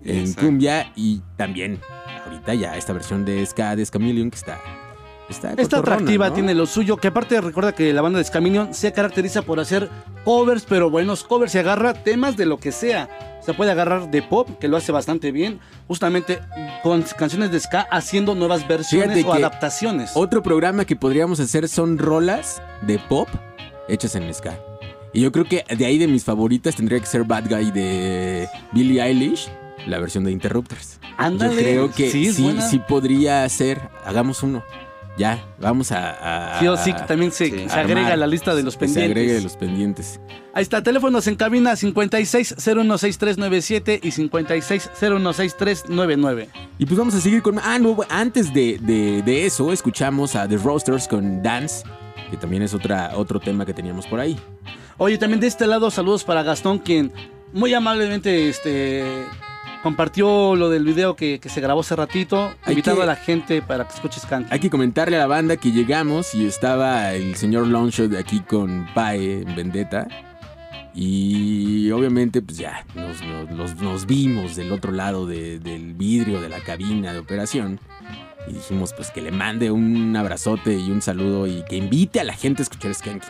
en 0.04 0.20
Exacto. 0.20 0.42
cumbia 0.46 0.92
y 0.96 1.22
también 1.36 1.80
ahorita 2.26 2.54
ya 2.54 2.78
esta 2.78 2.94
versión 2.94 3.26
de 3.26 3.46
Ska 3.46 3.76
de 3.76 3.86
Scamillion 3.86 4.30
que 4.30 4.38
está 4.38 4.60
Está, 5.30 5.50
Está 5.50 5.63
cotorrona, 5.63 5.96
atractiva, 5.96 6.30
¿no? 6.30 6.34
tiene 6.36 6.56
lo 6.56 6.66
suyo, 6.66 6.96
que 6.96 7.10
aparte 7.10 7.42
recuerda 7.42 7.74
que 7.76 7.92
la 7.92 8.02
banda 8.02 8.18
de 8.18 8.24
Scaminion 8.24 8.74
se 8.74 8.94
caracteriza 8.94 9.42
por 9.42 9.60
hacer 9.60 9.90
covers, 10.24 10.63
pero 10.63 10.90
buenos 10.90 11.26
covers, 11.26 11.52
se 11.52 11.60
agarra 11.60 11.94
temas 11.94 12.38
de 12.38 12.46
lo 12.46 12.58
que 12.60 12.72
sea. 12.72 13.10
Se 13.47 13.53
puede 13.53 13.71
agarrar 13.71 14.12
de 14.12 14.21
pop, 14.21 14.49
que 14.60 14.67
lo 14.67 14.75
hace 14.75 14.91
bastante 14.91 15.31
bien, 15.31 15.62
justamente 15.88 16.39
con 16.83 17.01
canciones 17.17 17.49
de 17.49 17.62
ska 17.62 17.88
haciendo 17.89 18.36
nuevas 18.36 18.67
versiones 18.67 19.15
Fíjate 19.15 19.29
o 19.29 19.31
que 19.31 19.38
adaptaciones. 19.38 20.12
Otro 20.15 20.43
programa 20.43 20.83
que 20.83 20.97
podríamos 20.97 21.39
hacer 21.39 21.69
son 21.69 21.97
rolas 21.97 22.62
de 22.81 22.99
pop 22.99 23.29
hechas 23.88 24.15
en 24.15 24.33
ska. 24.33 24.60
Y 25.13 25.21
yo 25.21 25.31
creo 25.31 25.45
que 25.45 25.63
de 25.73 25.86
ahí 25.86 25.97
de 25.97 26.07
mis 26.07 26.25
favoritas 26.25 26.75
tendría 26.75 26.99
que 26.99 27.05
ser 27.05 27.23
Bad 27.23 27.45
Guy 27.47 27.71
de 27.71 28.49
Billie 28.73 29.01
Eilish, 29.01 29.49
la 29.86 29.97
versión 29.99 30.25
de 30.25 30.31
Interrupters. 30.33 30.99
Ándale, 31.15 31.55
Yo 31.55 31.62
creo 31.62 31.91
que 31.93 32.12
sí, 32.12 32.33
sí, 32.33 32.53
sí, 32.69 32.81
podría 32.86 33.47
ser. 33.47 33.79
Hagamos 34.03 34.43
uno. 34.43 34.62
Ya, 35.17 35.43
vamos 35.60 35.91
a. 35.91 36.58
a- 36.58 36.60
Sí 36.60 36.67
o 36.67 36.77
sí, 36.77 36.93
que 36.93 37.01
también 37.01 37.32
se, 37.32 37.45
Sí. 37.49 37.67
se 37.69 37.80
agrega 37.80 38.01
armar. 38.01 38.13
a 38.13 38.17
la 38.17 38.27
lista 38.27 38.53
de 38.53 38.62
los 38.63 38.77
pendientes. 38.77 39.03
Se 39.03 39.10
agregue 39.12 39.34
de 39.34 39.41
los 39.41 39.58
pendientes. 39.58 40.19
Ahí 40.53 40.62
está, 40.63 40.84
teléfonos 40.84 41.25
en 41.27 41.36
cabina 41.36 41.75
56016397 41.75 43.99
y 44.03 44.12
56016399. 44.12 46.47
Y 46.77 46.86
pues 46.86 46.97
vamos 46.97 47.15
a 47.15 47.21
seguir 47.21 47.41
con. 47.41 47.60
Ah, 47.60 47.80
no, 47.80 47.97
antes 48.10 48.53
de, 48.53 48.77
de- 48.82 49.21
de 49.23 49.45
eso, 49.45 49.71
escuchamos 49.73 50.36
a 50.36 50.47
The 50.47 50.58
Roasters 50.58 51.08
con 51.08 51.41
Dance, 51.41 51.84
que 52.32 52.38
también 52.38 52.63
es 52.63 52.73
otra, 52.73 53.12
otro 53.15 53.39
tema 53.39 53.65
que 53.65 53.73
teníamos 53.73 54.06
por 54.08 54.19
ahí. 54.19 54.38
Oye, 54.97 55.17
también 55.17 55.39
de 55.39 55.47
este 55.47 55.67
lado, 55.67 55.91
saludos 55.91 56.23
para 56.23 56.43
Gastón, 56.43 56.80
quien 56.80 57.12
muy 57.53 57.73
amablemente 57.73 58.49
este, 58.49 59.03
compartió 59.88 60.56
lo 60.58 60.69
del 60.69 60.84
video 60.84 61.15
que, 61.15 61.39
que 61.39 61.47
se 61.47 61.62
grabó 61.62 61.80
hace 61.80 61.95
ratito, 61.95 62.52
Hay 62.63 62.73
invitando 62.73 63.00
que- 63.00 63.04
a 63.04 63.06
la 63.08 63.15
gente 63.15 63.62
para 63.62 63.88
que 63.88 63.93
escuche 63.93 64.19
Skank. 64.19 64.47
Hay 64.52 64.60
que 64.60 64.69
comentarle 64.69 65.15
a 65.15 65.19
la 65.19 65.28
banda 65.28 65.56
que 65.56 65.71
llegamos 65.71 66.36
y 66.36 66.45
estaba 66.45 67.13
el 67.13 67.36
señor 67.36 67.67
Longshot 67.67 68.13
aquí 68.15 68.41
con 68.41 68.86
Pae 68.93 69.43
en 69.43 69.56
Vendetta. 69.56 70.08
Y 70.93 71.89
obviamente, 71.91 72.41
pues 72.41 72.58
ya, 72.58 72.86
nos, 72.95 73.21
nos- 73.23 73.50
nos- 73.52 73.76
nos 73.82 74.06
vimos 74.06 74.56
del 74.58 74.71
otro 74.73 74.91
lado 74.91 75.26
de- 75.26 75.58
del 75.60 75.93
vidrio 75.93 76.41
de 76.41 76.50
la 76.50 76.60
cabina 76.60 77.13
de 77.13 77.19
operación. 77.19 77.80
Y 78.50 78.54
dijimos, 78.54 78.93
pues 78.93 79.10
que 79.12 79.21
le 79.21 79.32
mande 79.32 79.71
un 79.71 80.15
abrazote 80.17 80.73
y 80.78 80.91
un 80.91 81.02
saludo 81.02 81.47
y 81.47 81.63
que 81.69 81.78
invite 81.78 82.19
a 82.19 82.23
la 82.26 82.34
gente 82.34 82.62
a 82.62 82.63
escuchar 82.63 82.93
Skank. 82.93 83.23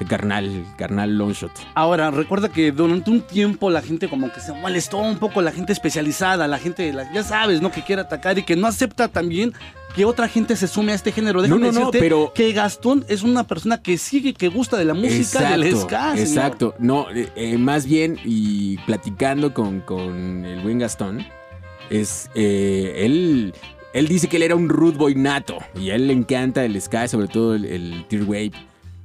Carnal, 0.08 0.64
carnal 0.76 1.16
Longshot. 1.18 1.50
Ahora, 1.74 2.10
recuerda 2.10 2.48
que 2.48 2.72
durante 2.72 3.10
un 3.10 3.20
tiempo 3.22 3.70
la 3.70 3.82
gente 3.82 4.08
como 4.08 4.32
que 4.32 4.40
se 4.40 4.52
molestó 4.52 4.98
un 4.98 5.18
poco, 5.18 5.42
la 5.42 5.52
gente 5.52 5.72
especializada, 5.72 6.46
la 6.48 6.58
gente, 6.58 6.92
la- 6.92 7.12
ya 7.12 7.22
sabes, 7.22 7.60
¿no? 7.62 7.70
Que 7.72 7.82
quiere 7.82 8.02
atacar 8.02 8.38
y 8.38 8.42
que 8.44 8.56
no 8.56 8.66
acepta 8.66 9.08
también 9.08 9.52
que 9.94 10.04
otra 10.04 10.28
gente 10.28 10.54
se 10.54 10.68
sume 10.68 10.92
a 10.92 10.94
este 10.94 11.10
género. 11.12 11.42
Déjame 11.42 11.66
No, 11.66 11.72
no, 11.72 11.80
no, 11.86 11.90
pero- 11.90 12.32
que 12.34 12.52
Gastón 12.52 13.04
es 13.08 13.22
una 13.22 13.44
persona 13.44 13.82
que 13.82 13.98
sigue, 13.98 14.34
que 14.34 14.48
gusta 14.48 14.76
de 14.76 14.84
la 14.84 14.94
música 14.94 15.50
del 15.56 15.76
ska. 15.76 16.12
señor. 16.12 16.18
Exacto. 16.28 16.74
No, 16.78 17.10
eh, 17.10 17.28
eh, 17.34 17.58
más 17.58 17.86
bien, 17.86 18.18
y 18.24 18.76
platicando 18.78 19.52
con, 19.54 19.80
con 19.80 20.44
el 20.44 20.60
buen 20.60 20.78
Gastón, 20.78 21.26
es 21.90 22.30
eh, 22.34 22.92
él. 23.04 23.54
Él 23.94 24.06
dice 24.06 24.28
que 24.28 24.36
él 24.36 24.42
era 24.42 24.54
un 24.54 24.68
rude 24.68 24.98
boy 24.98 25.14
nato 25.14 25.56
y 25.74 25.90
a 25.90 25.94
él 25.94 26.06
le 26.08 26.12
encanta 26.12 26.62
el 26.64 26.80
ska, 26.80 27.08
sobre 27.08 27.26
todo 27.26 27.54
el, 27.54 27.64
el 27.64 28.04
tear 28.08 28.22
wave. 28.24 28.52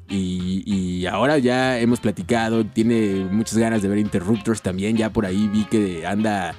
Y, 0.09 0.63
y 0.65 1.05
ahora 1.05 1.37
ya 1.37 1.79
hemos 1.79 1.99
platicado, 1.99 2.65
tiene 2.65 3.25
muchas 3.31 3.57
ganas 3.57 3.81
de 3.81 3.87
ver 3.87 3.97
Interrupters 3.97 4.61
también. 4.61 4.97
Ya 4.97 5.11
por 5.11 5.25
ahí 5.25 5.49
vi 5.51 5.65
que 5.65 6.05
anda, 6.05 6.55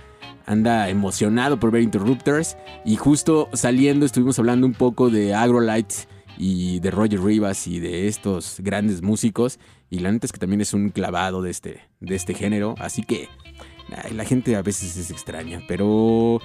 anda 0.46 0.88
emocionado 0.88 1.60
por 1.60 1.70
ver 1.70 1.82
Interrupters. 1.82 2.56
Y 2.84 2.96
justo 2.96 3.48
saliendo 3.52 4.06
estuvimos 4.06 4.38
hablando 4.38 4.66
un 4.66 4.72
poco 4.72 5.10
de 5.10 5.34
Agrolight 5.34 5.92
y 6.36 6.80
de 6.80 6.90
Roger 6.90 7.22
Rivas 7.22 7.66
y 7.66 7.80
de 7.80 8.08
estos 8.08 8.56
grandes 8.60 9.02
músicos. 9.02 9.58
Y 9.90 10.00
la 10.00 10.10
neta 10.10 10.26
es 10.26 10.32
que 10.32 10.38
también 10.38 10.60
es 10.60 10.74
un 10.74 10.88
clavado 10.88 11.42
de 11.42 11.50
este, 11.50 11.80
de 12.00 12.14
este 12.14 12.34
género. 12.34 12.74
Así 12.78 13.02
que 13.02 13.28
la 14.12 14.24
gente 14.24 14.56
a 14.56 14.62
veces 14.62 14.96
es 14.96 15.10
extraña. 15.10 15.62
Pero 15.68 16.40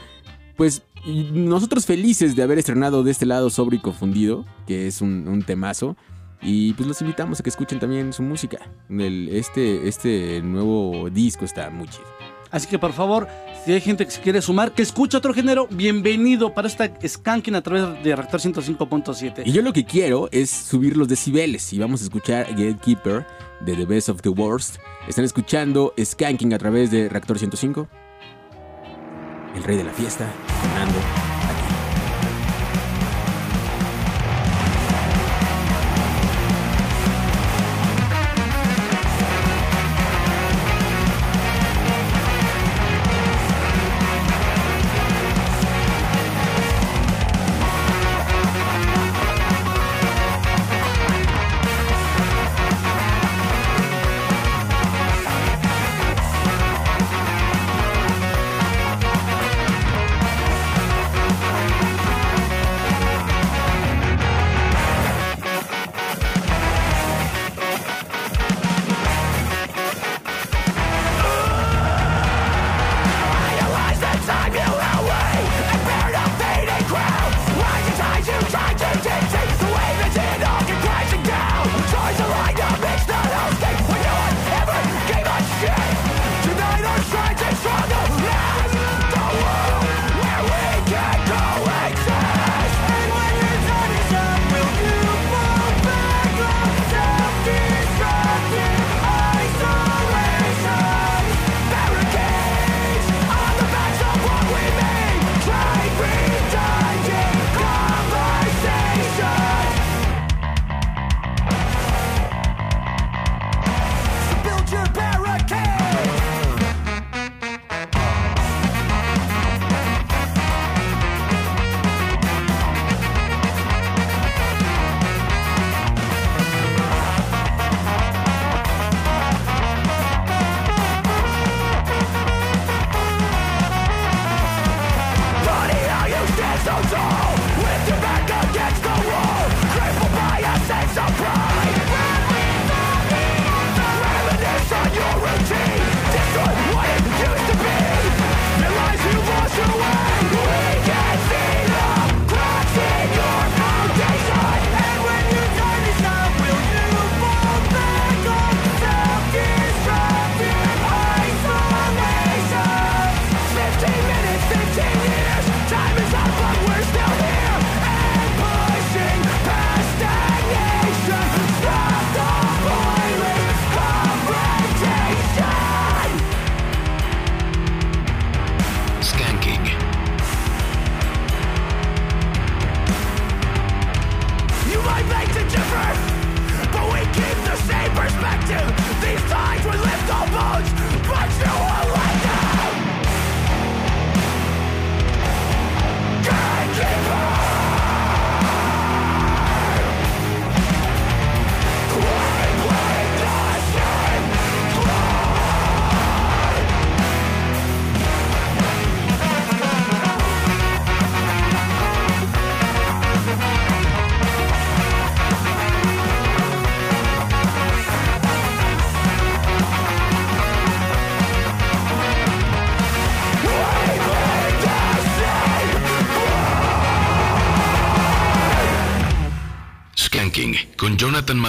pues 0.56 0.84
nosotros 1.06 1.86
felices 1.86 2.36
de 2.36 2.44
haber 2.44 2.60
estrenado 2.60 3.04
de 3.04 3.12
este 3.12 3.26
lado 3.26 3.50
Sobre 3.50 3.78
y 3.78 3.80
Confundido, 3.80 4.46
que 4.68 4.86
es 4.88 5.02
un 5.02 5.44
temazo. 5.48 5.96
Y 6.42 6.74
pues 6.74 6.88
los 6.88 7.02
invitamos 7.02 7.40
a 7.40 7.44
que 7.44 7.50
escuchen 7.50 7.80
también 7.80 8.14
su 8.14 8.24
música. 8.24 8.60
El- 8.90 9.30
este, 9.30 9.88
este 9.88 10.42
nuevo 10.42 11.10
disco 11.10 11.46
está 11.46 11.70
muy 11.70 11.88
chido. 11.88 12.06
Así 12.52 12.68
que 12.68 12.80
por 12.80 12.94
favor, 12.94 13.28
si 13.64 13.74
hay 13.74 13.82
gente 13.82 14.06
que 14.06 14.12
se 14.12 14.22
quiere 14.22 14.42
sumar, 14.42 14.72
que 14.72 14.82
escuche 14.82 15.16
otro 15.18 15.34
género, 15.36 15.68
bienvenido 15.70 16.54
para 16.56 16.68
esta 16.68 16.90
Skanking 17.08 17.54
a 17.54 17.62
través 17.62 18.04
de 18.04 18.16
Reactor 18.16 18.40
105.7. 18.42 19.44
Y 19.46 19.52
yo 19.52 19.62
lo 19.62 19.72
que 19.72 19.86
quiero 19.86 20.30
es 20.32 20.50
subir 20.50 20.98
los 20.98 21.08
decibeles 21.08 21.72
y 21.74 21.78
vamos 21.78 22.02
a 22.02 22.06
escuchar 22.06 22.48
Gatekeeper 22.50 23.28
de 23.62 23.76
The 23.76 23.86
Best 23.86 24.10
of 24.10 24.22
the 24.22 24.30
Worst. 24.30 24.78
Están 25.08 25.26
escuchando 25.26 25.94
Skanking 26.04 26.54
a 26.54 26.58
través 26.58 26.90
de 26.90 27.08
Reactor 27.10 27.38
105. 27.38 27.88
El 29.56 29.64
rey 29.64 29.78
de 29.78 29.84
la 29.84 29.92
fiesta, 29.94 30.28
sonando 30.62 30.96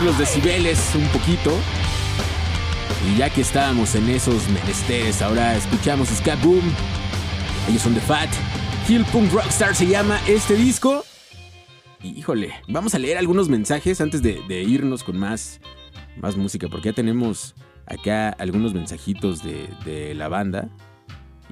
Los 0.00 0.18
decibeles 0.18 0.94
un 0.94 1.06
poquito. 1.08 1.52
Y 3.06 3.18
ya 3.18 3.30
que 3.30 3.40
estábamos 3.40 3.94
en 3.94 4.08
esos 4.08 4.48
menesteres, 4.48 5.20
ahora 5.22 5.56
escuchamos 5.56 6.08
Ska 6.08 6.36
Boom. 6.36 6.62
Ellos 7.68 7.82
son 7.82 7.94
de 7.94 8.00
Fat. 8.00 8.30
Hill 8.88 9.04
Punk 9.06 9.32
Rockstar 9.32 9.74
se 9.74 9.86
llama 9.86 10.20
este 10.26 10.54
disco. 10.54 11.04
Y 12.02 12.18
híjole, 12.18 12.52
vamos 12.68 12.94
a 12.94 12.98
leer 12.98 13.18
algunos 13.18 13.48
mensajes 13.48 14.00
antes 14.00 14.22
de, 14.22 14.40
de 14.48 14.62
irnos 14.62 15.04
con 15.04 15.18
más, 15.18 15.60
más 16.16 16.36
música, 16.36 16.68
porque 16.68 16.88
ya 16.88 16.94
tenemos 16.94 17.54
acá 17.86 18.30
algunos 18.30 18.74
mensajitos 18.74 19.42
de, 19.42 19.68
de 19.84 20.14
la 20.14 20.28
banda. 20.28 20.68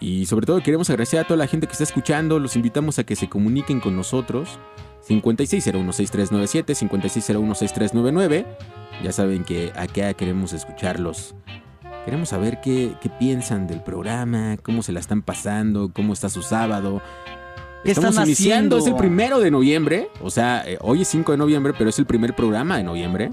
Y 0.00 0.26
sobre 0.26 0.46
todo 0.46 0.62
queremos 0.62 0.88
agradecer 0.88 1.20
a 1.20 1.24
toda 1.24 1.36
la 1.36 1.46
gente 1.46 1.66
que 1.66 1.72
está 1.72 1.84
escuchando. 1.84 2.38
Los 2.38 2.56
invitamos 2.56 2.98
a 2.98 3.04
que 3.04 3.16
se 3.16 3.28
comuniquen 3.28 3.80
con 3.80 3.96
nosotros. 3.96 4.58
56016397, 5.10 6.74
56016399. 6.74 8.44
Ya 9.02 9.12
saben 9.12 9.44
que 9.44 9.72
acá 9.76 10.14
queremos 10.14 10.52
escucharlos. 10.52 11.34
Queremos 12.04 12.30
saber 12.30 12.60
qué, 12.60 12.92
qué 13.00 13.08
piensan 13.10 13.66
del 13.66 13.82
programa, 13.82 14.56
cómo 14.62 14.82
se 14.82 14.92
la 14.92 15.00
están 15.00 15.22
pasando, 15.22 15.90
cómo 15.92 16.12
está 16.12 16.28
su 16.28 16.42
sábado. 16.42 17.02
¿Qué 17.84 17.90
Estamos 17.92 18.10
están 18.10 18.26
iniciando, 18.26 18.78
es 18.78 18.86
el 18.86 18.96
primero 18.96 19.38
de 19.40 19.50
noviembre. 19.50 20.08
O 20.22 20.30
sea, 20.30 20.62
eh, 20.66 20.78
hoy 20.80 21.02
es 21.02 21.08
5 21.08 21.32
de 21.32 21.38
noviembre, 21.38 21.72
pero 21.76 21.90
es 21.90 21.98
el 21.98 22.06
primer 22.06 22.34
programa 22.34 22.76
de 22.76 22.82
noviembre. 22.84 23.30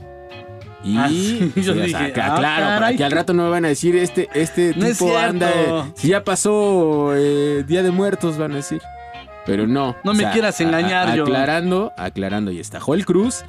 Y 0.84 0.98
Ah, 0.98 1.10
sí, 1.10 1.52
yo 1.62 1.72
o 1.74 1.76
sea, 1.76 1.84
dije, 1.86 1.96
acá, 1.98 2.34
ah, 2.36 2.38
claro, 2.40 2.66
para 2.82 2.94
que 2.96 3.04
al 3.04 3.12
rato 3.12 3.34
no 3.34 3.44
me 3.44 3.50
van 3.50 3.66
a 3.66 3.70
decir 3.70 3.96
este, 3.98 4.30
este 4.34 4.74
No 4.76 4.86
tipo 4.86 5.18
anda. 5.18 5.50
eh, 5.54 5.84
Si 5.96 6.10
ya 6.10 6.24
pasó 6.24 7.14
eh, 7.16 7.64
Día 7.68 7.84
de 7.84 7.92
Muertos, 7.92 8.38
van 8.38 8.54
a 8.54 8.56
decir. 8.58 8.82
Pero 9.48 9.66
no. 9.66 9.96
No 10.04 10.14
me 10.14 10.30
quieras 10.30 10.62
engañar, 10.62 11.16
yo. 11.16 11.24
Aclarando, 11.24 11.92
aclarando, 11.98 12.52
y 12.52 12.60
está. 12.60 12.80
Joel 12.80 13.06
Cruz. 13.06 13.44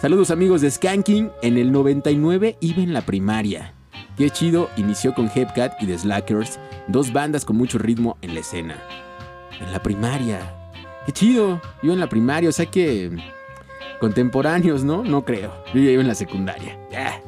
Saludos 0.00 0.32
amigos 0.32 0.62
de 0.62 0.70
Skanking. 0.70 1.30
En 1.42 1.58
el 1.58 1.70
99 1.70 2.56
iba 2.60 2.82
en 2.82 2.92
la 2.92 3.02
primaria. 3.02 3.74
Qué 4.16 4.30
chido, 4.30 4.68
inició 4.76 5.14
con 5.14 5.30
Hepcat 5.32 5.80
y 5.80 5.86
The 5.86 5.98
Slackers, 5.98 6.58
dos 6.88 7.12
bandas 7.12 7.44
con 7.44 7.56
mucho 7.56 7.78
ritmo 7.78 8.18
en 8.22 8.34
la 8.34 8.40
escena. 8.40 8.76
En 9.60 9.70
la 9.72 9.82
primaria. 9.82 10.40
Qué 11.06 11.12
chido, 11.12 11.60
iba 11.82 11.94
en 11.94 12.00
la 12.00 12.08
primaria, 12.08 12.48
o 12.48 12.52
sea 12.52 12.66
que 12.66 13.10
contemporáneos, 14.00 14.84
¿no? 14.84 15.04
No 15.04 15.24
creo. 15.24 15.52
Yo 15.72 15.80
ya 15.80 15.90
iba 15.90 16.02
en 16.02 16.08
la 16.08 16.14
secundaria. 16.14 16.76
Ya. 16.90 17.20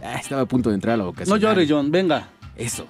Ya, 0.00 0.14
estaba 0.14 0.42
a 0.42 0.46
punto 0.46 0.70
de 0.70 0.74
entrar 0.76 0.94
a 0.94 0.96
la 0.96 1.04
No 1.04 1.10
vocación. 1.10 1.38
llores, 1.38 1.68
John, 1.70 1.90
venga. 1.90 2.28
Eso. 2.56 2.86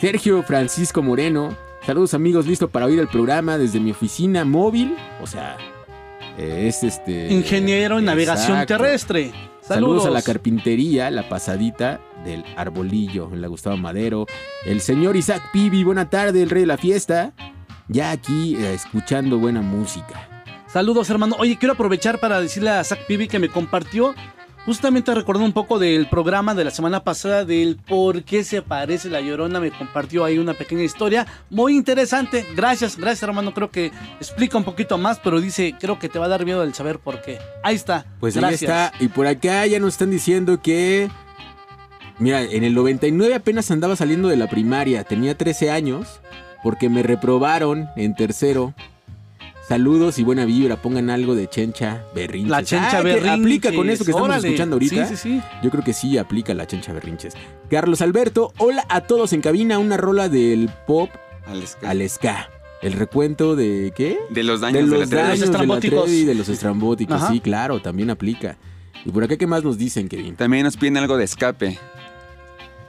Sergio 0.00 0.42
Francisco 0.42 1.02
Moreno. 1.02 1.56
Saludos 1.88 2.12
amigos, 2.12 2.46
listo 2.46 2.68
para 2.68 2.84
oír 2.84 2.98
el 2.98 3.08
programa 3.08 3.56
desde 3.56 3.80
mi 3.80 3.92
oficina 3.92 4.44
móvil. 4.44 4.94
O 5.22 5.26
sea, 5.26 5.56
es 6.36 6.82
este... 6.82 7.32
Ingeniero 7.32 7.98
en 7.98 8.04
navegación 8.04 8.66
terrestre. 8.66 9.30
Saludos. 9.62 10.02
Saludos. 10.02 10.06
a 10.06 10.10
la 10.10 10.20
carpintería, 10.20 11.10
la 11.10 11.30
pasadita 11.30 11.98
del 12.26 12.44
arbolillo, 12.58 13.30
en 13.32 13.40
la 13.40 13.48
Gustavo 13.48 13.78
Madero. 13.78 14.26
El 14.66 14.82
señor 14.82 15.16
Isaac 15.16 15.50
Pibi, 15.50 15.82
buena 15.82 16.10
tarde, 16.10 16.42
el 16.42 16.50
rey 16.50 16.64
de 16.64 16.66
la 16.66 16.76
fiesta. 16.76 17.32
Ya 17.88 18.10
aquí 18.10 18.56
eh, 18.56 18.74
escuchando 18.74 19.38
buena 19.38 19.62
música. 19.62 20.28
Saludos, 20.66 21.08
hermano. 21.08 21.36
Oye, 21.38 21.56
quiero 21.56 21.72
aprovechar 21.72 22.20
para 22.20 22.38
decirle 22.38 22.68
a 22.68 22.84
Zach 22.84 23.06
Pibi 23.06 23.28
que 23.28 23.38
me 23.38 23.48
compartió. 23.48 24.14
Justamente 24.68 25.14
recordando 25.14 25.46
un 25.46 25.54
poco 25.54 25.78
del 25.78 26.10
programa 26.10 26.54
de 26.54 26.62
la 26.62 26.70
semana 26.70 27.02
pasada 27.02 27.46
del 27.46 27.76
por 27.76 28.22
qué 28.22 28.44
se 28.44 28.60
parece 28.60 29.08
la 29.08 29.22
llorona. 29.22 29.60
Me 29.60 29.70
compartió 29.70 30.26
ahí 30.26 30.36
una 30.36 30.52
pequeña 30.52 30.82
historia 30.82 31.26
muy 31.48 31.74
interesante. 31.74 32.44
Gracias, 32.54 32.98
gracias, 32.98 33.22
hermano. 33.22 33.54
Creo 33.54 33.70
que 33.70 33.90
explica 34.20 34.58
un 34.58 34.64
poquito 34.64 34.98
más, 34.98 35.20
pero 35.24 35.40
dice, 35.40 35.74
creo 35.80 35.98
que 35.98 36.10
te 36.10 36.18
va 36.18 36.26
a 36.26 36.28
dar 36.28 36.44
miedo 36.44 36.62
el 36.62 36.74
saber 36.74 36.98
por 36.98 37.22
qué. 37.22 37.38
Ahí 37.62 37.76
está. 37.76 38.04
Pues 38.20 38.36
gracias. 38.36 38.70
ahí 38.70 38.88
está. 38.88 39.02
Y 39.02 39.08
por 39.08 39.26
acá 39.26 39.64
ya 39.64 39.80
nos 39.80 39.94
están 39.94 40.10
diciendo 40.10 40.60
que. 40.60 41.08
Mira, 42.18 42.42
en 42.42 42.62
el 42.62 42.74
99 42.74 43.36
apenas 43.36 43.70
andaba 43.70 43.96
saliendo 43.96 44.28
de 44.28 44.36
la 44.36 44.50
primaria. 44.50 45.02
Tenía 45.02 45.34
13 45.34 45.70
años. 45.70 46.20
Porque 46.62 46.90
me 46.90 47.02
reprobaron 47.02 47.88
en 47.96 48.14
tercero. 48.14 48.74
Saludos 49.68 50.18
y 50.18 50.24
buena 50.24 50.46
vibra. 50.46 50.76
Pongan 50.80 51.10
algo 51.10 51.34
de 51.34 51.46
chencha 51.48 52.04
berrinches. 52.14 52.50
La 52.50 52.62
chencha 52.62 52.98
Ah, 52.98 53.02
berrinches. 53.02 53.32
Aplica 53.40 53.72
con 53.74 53.90
eso 53.90 54.04
que 54.04 54.12
estamos 54.12 54.30
Órale. 54.30 54.48
escuchando 54.48 54.76
ahorita. 54.76 55.06
Sí, 55.08 55.16
sí, 55.16 55.22
sí. 55.34 55.42
Yo 55.62 55.70
creo 55.70 55.84
que 55.84 55.92
sí 55.92 56.16
aplica 56.16 56.54
la 56.54 56.66
chencha 56.66 56.92
berrinches. 56.94 57.34
Carlos 57.68 58.00
Alberto, 58.00 58.52
hola 58.56 58.86
a 58.88 59.02
todos 59.02 59.32
en 59.34 59.42
cabina. 59.42 59.78
Una 59.78 59.98
rola 59.98 60.30
del 60.30 60.70
pop 60.86 61.10
Al 61.46 61.66
ska. 61.66 61.90
al 61.90 62.08
ska. 62.08 62.48
El 62.80 62.94
recuento 62.94 63.56
de 63.56 63.92
¿qué? 63.94 64.18
De 64.30 64.42
los 64.42 64.60
de 64.60 64.66
daños 64.68 64.88
de, 64.90 64.98
los 64.98 65.10
la 65.10 65.16
daños 65.16 65.16
televisión. 65.16 65.34
de 65.34 65.38
la 65.38 65.44
estrambóticos. 65.44 66.10
De 66.26 66.34
los 66.34 66.48
estrambóticos. 66.48 67.16
Ajá. 67.22 67.32
Sí, 67.32 67.40
claro, 67.40 67.82
también 67.82 68.08
aplica. 68.08 68.56
Y 69.04 69.10
por 69.10 69.22
acá, 69.24 69.36
¿qué 69.36 69.46
más 69.46 69.62
nos 69.64 69.76
dicen, 69.76 70.08
Kevin? 70.08 70.34
También 70.34 70.64
nos 70.64 70.76
piden 70.78 70.96
algo 70.96 71.16
de 71.18 71.24
escape. 71.24 71.78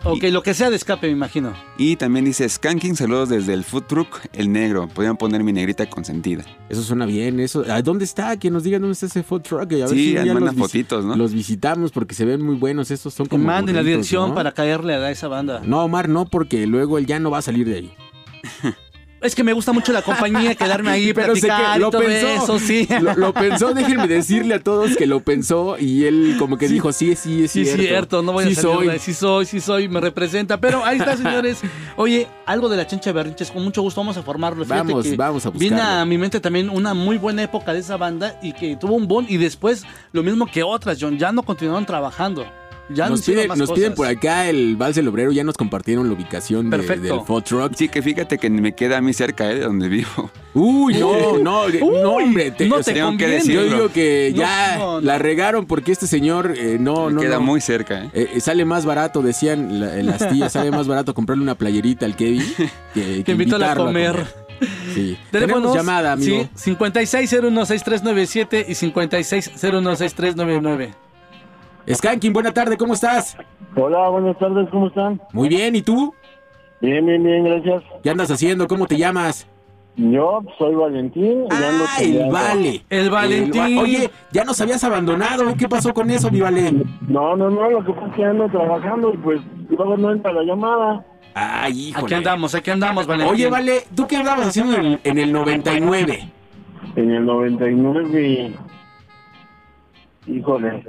Ok, 0.06 0.24
lo 0.32 0.42
que 0.44 0.54
sea 0.54 0.70
de 0.70 0.78
escape, 0.78 1.08
me 1.08 1.14
imagino. 1.14 1.54
Y 1.78 1.98
también 1.98 2.24
dice 2.24 2.48
Skanking, 2.48 2.96
saludos 2.96 3.28
desde 3.28 3.54
el 3.54 3.66
Food 3.66 3.84
Truck, 3.84 4.22
el 4.32 4.50
negro. 4.52 4.88
Podrían 4.88 5.18
poner 5.18 5.44
mi 5.44 5.52
negrita 5.52 5.90
consentida. 5.90 6.46
Eso 6.70 6.82
suena 6.84 7.06
bien, 7.06 7.40
eso. 7.42 7.66
¿A 7.70 7.82
¿Dónde 7.82 8.06
está? 8.06 8.38
Que 8.38 8.50
nos 8.50 8.64
digan 8.64 8.82
dónde 8.82 8.94
está 8.94 9.08
ese 9.08 9.24
food 9.24 9.42
truck. 9.42 9.70
y 9.74 9.76
A 9.82 9.86
ver 9.86 9.90
Sí, 9.90 10.10
si 10.10 10.14
ya 10.14 10.34
mandan 10.34 10.56
fotitos, 10.56 11.04
¿no? 11.04 11.18
Los 11.18 11.34
visitamos 11.34 11.92
porque 11.92 12.16
se 12.16 12.24
ven 12.24 12.42
muy 12.42 12.56
buenos. 12.56 12.92
Estos 12.92 13.14
son 13.14 13.26
Que 13.26 13.32
como. 13.32 13.44
manden 13.44 13.76
la 13.76 13.84
dirección 13.84 14.30
¿no? 14.30 14.36
para 14.36 14.54
caerle 14.54 14.94
a 14.94 15.12
esa 15.12 15.28
banda. 15.28 15.62
No, 15.66 15.84
Omar, 15.84 16.08
no, 16.08 16.26
porque 16.26 16.66
luego 16.66 16.98
él 16.98 17.06
ya 17.06 17.20
no 17.20 17.30
va 17.30 17.40
a 17.40 17.42
salir 17.42 17.68
de 17.68 17.76
ahí. 17.76 17.94
Es 19.22 19.36
que 19.36 19.44
me 19.44 19.52
gusta 19.54 19.74
mucho 19.74 19.92
la 19.92 20.02
compañía, 20.02 20.56
quedarme 20.56 20.92
ahí, 20.92 21.14
Pero 21.14 21.36
sé 21.36 21.48
platicar 21.48 21.74
que 21.74 21.78
y 21.78 21.82
lo 21.82 21.90
todo 21.92 22.02
pensó. 22.02 22.28
eso, 22.44 22.60
sí. 22.60 22.88
Lo, 23.02 23.14
lo 23.16 23.34
pensó, 23.34 23.74
déjenme 23.74 24.08
decirle 24.08 24.56
a 24.56 24.60
todos 24.60 24.96
que 24.96 25.06
lo 25.08 25.20
pensó 25.20 25.78
y 25.78 26.06
él 26.06 26.36
como 26.40 26.58
que 26.58 26.68
dijo, 26.68 26.94
sí, 26.94 27.16
sí, 27.16 27.44
es 27.44 27.52
Sí, 27.52 27.66
cierto. 27.66 27.84
cierto, 27.84 28.22
no 28.22 28.32
voy 28.32 28.46
sí 28.46 28.52
a 28.52 28.56
salir 28.62 28.76
soy. 28.78 28.88
de. 28.88 29.00
Sí 29.00 29.14
soy, 29.14 29.46
sí 29.46 29.60
soy, 29.60 29.90
me 29.90 30.00
representa. 30.00 30.60
Pero 30.62 30.86
ahí 30.86 30.98
está, 31.00 31.18
señores. 31.18 31.60
Oye, 31.98 32.28
algo 32.46 32.70
de 32.70 32.78
la 32.78 32.88
Chencha 32.88 33.12
Berrinches, 33.12 33.52
con 33.52 33.64
mucho 33.64 33.82
gusto 33.82 34.00
vamos 34.02 34.16
a 34.18 34.24
formarlo. 34.24 34.64
Fíjate 34.64 34.88
Vamos, 34.94 35.06
que 35.06 35.16
vamos 35.18 35.46
a 35.46 35.50
Viene 35.50 35.76
buscarlo. 35.78 36.02
a 36.02 36.06
mi 36.06 36.18
mente 36.18 36.40
también 36.40 36.70
una 36.70 36.94
muy 36.94 37.18
buena 37.18 37.44
época 37.44 37.74
de 37.74 37.80
esa 37.80 37.98
banda 37.98 38.40
y 38.42 38.54
que 38.54 38.76
tuvo 38.78 38.96
un 38.96 39.08
bon 39.08 39.26
y 39.28 39.38
después 39.38 39.84
lo 40.14 40.24
mismo 40.24 40.46
que 40.46 40.64
otras, 40.64 40.98
John, 41.00 41.18
ya 41.18 41.32
no 41.32 41.44
continuaron 41.44 41.86
trabajando. 41.86 42.46
Ya 42.92 43.08
Nos, 43.08 43.22
piden, 43.22 43.48
más 43.48 43.58
nos 43.58 43.72
piden 43.72 43.94
por 43.94 44.08
acá 44.08 44.50
el 44.50 44.76
Vals 44.76 44.96
del 44.96 45.08
Obrero, 45.08 45.32
ya 45.32 45.44
nos 45.44 45.56
compartieron 45.56 46.08
la 46.08 46.14
ubicación 46.16 46.70
de- 46.70 46.78
Perfecto. 46.78 47.16
del 47.18 47.26
food 47.26 47.44
truck. 47.44 47.74
Sí, 47.76 47.88
que 47.88 48.02
fíjate 48.02 48.38
que 48.40 48.50
me 48.50 48.74
queda 48.74 48.98
a 48.98 49.02
mí 49.02 49.14
cerca 49.14 49.50
¿eh? 49.52 49.56
de 49.56 49.62
donde 49.62 49.88
vivo. 49.90 50.32
Uy, 50.56 50.96
no, 50.96 51.38
no, 51.38 51.68
no, 51.70 51.86
hombre. 52.12 52.52
no 52.68 52.76
o 52.76 52.78
te 52.80 52.84
sea, 52.86 52.94
tengo 52.96 53.16
que 53.18 53.28
decirlo. 53.28 53.64
Yo 53.66 53.74
digo 53.76 53.90
que 53.90 54.32
No, 54.34 54.40
ya 54.42 54.78
no, 54.78 54.94
no. 55.00 55.02
la 55.02 55.20
regaron 55.20 55.68
porque 55.68 55.92
este 55.92 56.08
señor 56.08 56.56
eh, 56.58 56.78
no, 56.80 57.06
Me 57.08 57.14
no, 57.14 57.22
queda 57.22 57.36
no. 57.36 57.42
muy 57.42 57.62
cerca, 57.62 58.06
¿eh? 58.06 58.10
Eh, 58.14 58.30
eh, 58.36 58.40
sale 58.42 58.66
más 58.66 58.86
barato, 58.86 59.22
decían 59.22 59.80
la- 59.80 59.96
las 59.98 60.28
tías, 60.30 60.52
sale 60.54 60.72
más 60.72 60.88
barato 60.88 61.14
comprarle 61.14 61.44
una 61.44 61.54
playerita 61.56 62.06
al 62.08 62.16
Kevin 62.16 62.42
que, 62.96 63.24
Que 63.24 63.32
invítalo 63.34 63.66
a 63.66 63.70
invitarlo 63.70 63.86
comer. 63.86 64.26
Sí. 64.96 65.16
Tenemos 65.32 65.76
llamada, 65.76 66.14
amigo. 66.14 66.50
Sí, 66.56 66.72
56016397 66.72 68.66
y 68.68 68.74
56016399. 68.74 70.90
Skanking, 71.92 72.34
buena 72.34 72.52
tarde, 72.54 72.78
¿cómo 72.78 72.94
estás? 72.94 73.36
Hola, 73.76 74.10
buenas 74.10 74.38
tardes, 74.38 74.68
¿cómo 74.70 74.88
están? 74.88 75.20
Muy 75.34 75.50
bien, 75.50 75.76
¿y 75.76 75.82
tú? 75.82 76.14
Bien, 76.82 77.06
bien, 77.06 77.24
bien, 77.24 77.44
gracias. 77.44 77.84
¿Qué 78.04 78.10
andas 78.10 78.30
haciendo? 78.32 78.68
¿Cómo 78.68 78.86
te 78.86 78.98
llamas? 78.98 79.48
Yo 79.96 80.42
soy 80.58 80.76
Valentín 80.76 81.46
y 81.50 81.54
ando 81.54 81.86
Ah, 81.88 81.98
el 82.00 82.06
chambeando. 82.14 82.32
Vale. 82.34 82.86
El 82.90 83.10
Valentín. 83.10 83.78
Va- 83.78 83.82
Oye, 83.82 84.10
ya 84.32 84.44
nos 84.46 84.62
habías 84.62 84.82
abandonado. 84.84 85.54
¿Qué 85.58 85.68
pasó 85.68 85.94
con 85.94 86.10
eso, 86.10 86.32
mi 86.32 86.40
Vale? 86.40 86.72
No, 87.08 87.36
no, 87.36 87.50
no, 87.50 87.70
lo 87.70 87.84
que 87.84 87.92
pasa 87.92 88.08
es 88.08 88.14
que 88.16 88.24
ando 88.24 88.48
trabajando 88.48 89.14
y 89.14 89.18
pues 89.18 89.42
luego 89.70 89.98
no 89.98 90.12
entra 90.12 90.32
la 90.32 90.44
llamada. 90.44 91.06
Ay, 91.34 91.90
híjole. 91.90 92.06
Aquí 92.06 92.14
andamos, 92.14 92.56
aquí 92.56 92.72
andamos, 92.72 93.08
Valentín. 93.08 93.34
Oye, 93.34 93.50
Vale, 93.50 93.84
¿tú 93.94 94.08
qué 94.08 94.16
andabas 94.18 94.48
haciendo 94.48 94.78
en, 94.78 95.00
en 95.04 95.18
el 95.18 95.34
99? 95.34 96.30
En 96.96 97.12
el 97.12 97.26
99, 97.26 98.54
híjole. 100.28 100.84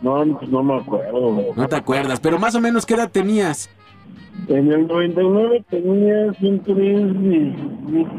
No, 0.00 0.22
pues 0.38 0.50
no 0.50 0.62
me 0.62 0.76
acuerdo. 0.76 1.52
No 1.56 1.68
te 1.68 1.76
acuerdas, 1.76 2.20
pero 2.20 2.38
más 2.38 2.54
o 2.54 2.60
menos, 2.60 2.84
¿qué 2.84 2.94
edad 2.94 3.10
tenías? 3.10 3.70
En 4.48 4.70
el 4.72 4.86
99 4.88 5.64
tenía 5.70 6.32
siempre 6.34 6.74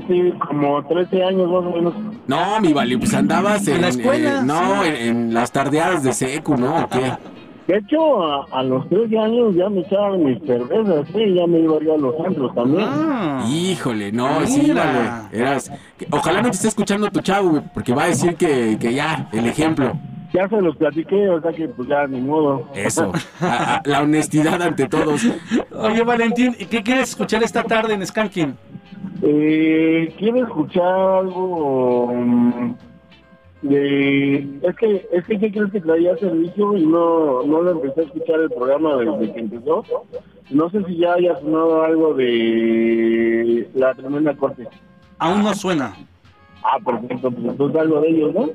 sí, 0.07 0.33
como 0.47 0.83
13 0.85 1.23
años 1.23 1.47
más 1.51 1.65
o 1.65 1.71
menos. 1.75 1.93
No, 2.27 2.59
mi 2.61 2.73
Vale, 2.73 2.97
pues 2.97 3.13
andabas 3.13 3.67
en... 3.67 3.75
En 3.75 3.81
la 3.81 3.87
escuela, 3.89 4.39
eh, 4.39 4.43
no, 4.43 4.83
sí. 4.83 4.89
en, 4.89 4.95
en 4.95 5.33
las 5.33 5.51
tardeadas 5.51 6.03
de 6.03 6.13
secu, 6.13 6.55
¿no? 6.57 6.83
¿O 6.85 6.89
qué? 6.89 7.11
De 7.67 7.77
hecho, 7.79 8.23
a, 8.23 8.45
a 8.51 8.63
los 8.63 8.87
13 8.89 9.17
años 9.19 9.55
ya 9.55 9.69
me 9.69 9.81
echaban 9.81 10.23
mis 10.23 10.39
cervezas, 10.45 11.05
sí, 11.13 11.33
ya 11.33 11.47
me 11.47 11.59
iba 11.59 11.79
yo 11.83 11.95
a 11.95 11.97
los 11.97 12.15
antros 12.25 12.53
también. 12.55 12.87
Ah. 12.87 13.43
Híjole, 13.49 14.11
no, 14.11 14.45
sí, 14.45 14.61
Mira. 14.67 15.27
Vale. 15.31 15.37
Eras... 15.41 15.71
que- 15.97 16.07
Ojalá 16.11 16.41
no 16.41 16.49
te 16.49 16.55
esté 16.55 16.67
escuchando 16.69 17.09
tu 17.11 17.19
chavo, 17.21 17.61
porque 17.73 17.93
va 17.93 18.03
a 18.03 18.07
decir 18.07 18.35
que, 18.35 18.77
que 18.79 18.93
ya, 18.93 19.29
el 19.33 19.45
ejemplo. 19.47 19.93
Ya 20.35 20.49
se 20.49 20.61
los 20.61 20.75
platiqué, 20.75 21.29
o 21.29 21.41
sea 21.41 21.51
que 21.53 21.67
pues 21.69 21.87
ya 21.87 22.05
ni 22.07 22.19
modo. 22.21 22.67
Eso, 22.75 23.11
a- 23.41 23.75
a- 23.77 23.81
la 23.85 24.01
honestidad 24.01 24.61
ante 24.61 24.87
todos. 24.87 25.21
Oye, 25.71 26.03
Valentín, 26.03 26.55
¿y 26.59 26.65
qué 26.65 26.83
quieres 26.83 27.09
escuchar 27.09 27.41
esta 27.43 27.63
tarde 27.63 27.93
en 27.93 28.05
Skanking? 28.05 28.55
Eh, 29.21 30.13
quiero 30.17 30.43
escuchar 30.43 30.83
algo 30.83 32.11
mm, 32.13 32.75
de... 33.61 34.35
Es 34.61 34.75
que, 34.75 35.07
es 35.11 35.25
que, 35.25 35.39
¿qué 35.39 35.51
crees 35.51 35.71
que 35.71 35.81
traía 35.81 36.17
servicio 36.17 36.75
y 36.77 36.85
no, 36.85 37.43
no 37.43 37.61
lo 37.61 37.71
empecé 37.71 38.01
a 38.01 38.03
escuchar 38.03 38.39
el 38.41 38.49
programa 38.49 38.97
desde 38.97 39.33
que 39.33 39.39
empezó? 39.39 39.83
No 40.51 40.69
sé 40.69 40.83
si 40.85 40.97
ya 40.97 41.13
haya 41.13 41.39
sonado 41.39 41.83
algo 41.83 42.13
de 42.13 43.67
la 43.73 43.93
tremenda 43.95 44.35
corte. 44.35 44.67
Aún 45.17 45.43
no 45.43 45.53
suena. 45.55 45.95
Ah, 46.61 46.77
perfecto, 46.83 47.31
pues 47.31 47.45
entonces 47.45 47.79
algo 47.81 48.01
de 48.01 48.09
ellos, 48.09 48.33
¿no? 48.33 48.49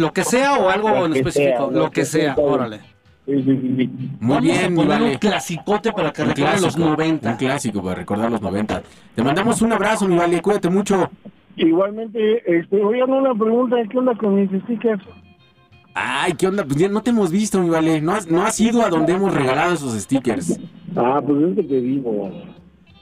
Lo 0.00 0.12
que 0.14 0.24
sea 0.24 0.54
o 0.54 0.70
algo 0.70 0.88
Lo 0.88 1.06
en 1.06 1.16
específico. 1.16 1.70
sea, 1.70 1.78
lo 1.82 1.90
que 1.90 2.04
sea, 2.06 2.34
órale. 2.36 2.78
Sí, 3.26 3.34
sí, 3.44 3.58
sí, 3.60 3.74
sí. 3.76 3.90
Muy 4.18 4.36
Vamos 4.36 4.42
bien, 4.42 4.72
a 4.72 4.76
poner 4.76 4.86
Vale. 4.88 5.12
un 5.12 5.18
clasicote 5.18 5.92
para 5.92 6.10
que 6.10 6.24
los 6.24 6.34
clásico, 6.34 6.78
90. 6.78 7.30
Un 7.30 7.36
clásico 7.36 7.82
para 7.82 7.94
recordar 7.96 8.30
los 8.30 8.40
90. 8.40 8.82
Te 9.14 9.22
mandamos 9.22 9.60
un 9.60 9.72
abrazo, 9.72 10.08
mi 10.08 10.16
Vale. 10.16 10.40
Cuídate 10.40 10.70
mucho. 10.70 11.10
Igualmente, 11.56 12.42
este, 12.58 12.82
oigan 12.82 13.10
una 13.10 13.34
pregunta, 13.34 13.76
¿qué 13.90 13.98
onda 13.98 14.14
con 14.14 14.36
mis 14.36 14.50
stickers? 14.62 15.04
Ay, 15.92 16.32
¿qué 16.32 16.46
onda? 16.46 16.64
Pues 16.64 16.76
ya 16.76 16.88
no 16.88 17.02
te 17.02 17.10
hemos 17.10 17.30
visto, 17.30 17.60
mi 17.60 17.68
Vale. 17.68 18.00
No 18.00 18.12
has, 18.12 18.26
no 18.26 18.42
has 18.42 18.58
ido 18.58 18.82
a 18.82 18.88
donde 18.88 19.12
hemos 19.12 19.34
regalado 19.34 19.74
esos 19.74 19.92
stickers. 20.00 20.58
Ah, 20.96 21.20
pues 21.24 21.42
es 21.42 21.56
que 21.56 21.62
te 21.64 21.80
digo. 21.82 22.30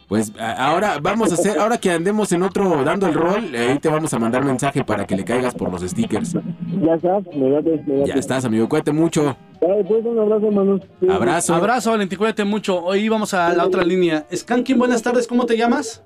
Pues 0.09 0.33
ahora 0.39 0.99
vamos 1.03 1.31
a 1.33 1.35
hacer, 1.35 1.59
ahora 1.59 1.77
que 1.77 1.91
andemos 1.91 2.33
en 2.33 2.43
otro 2.43 2.83
dando 2.83 3.07
el 3.07 3.13
rol, 3.13 3.55
eh, 3.55 3.73
ahí 3.73 3.79
te 3.79 3.91
vamos 3.91 4.15
a 4.15 4.19
mandar 4.19 4.43
mensaje 4.43 4.83
para 4.83 5.07
que 5.07 5.15
le 5.15 5.23
caigas 5.23 5.55
por 5.55 5.71
los 5.71 5.83
stickers. 5.83 6.33
Ya 6.33 6.95
estás, 6.95 7.25
me 7.37 7.51
date, 7.51 7.85
me 7.87 7.99
date. 7.99 8.07
Ya 8.07 8.15
estás, 8.15 8.45
amigo. 8.47 8.67
Cuídate 8.71 8.91
mucho. 8.91 9.37
Dale, 9.61 9.85
pues 9.85 10.03
un 10.07 10.19
abrazo, 10.19 10.47
hermanos. 10.47 10.81
Sí. 11.01 11.07
Abrazo. 11.11 11.55
Abrazo, 11.55 11.91
Valentín, 11.91 12.17
cuídate 12.17 12.43
mucho. 12.45 12.83
Hoy 12.83 13.07
vamos 13.11 13.35
a 13.35 13.53
la 13.53 13.67
otra 13.67 13.85
línea. 13.85 14.25
Skanking, 14.35 14.79
buenas 14.79 15.03
tardes, 15.03 15.27
¿cómo 15.27 15.45
te 15.45 15.59
llamas? 15.59 16.03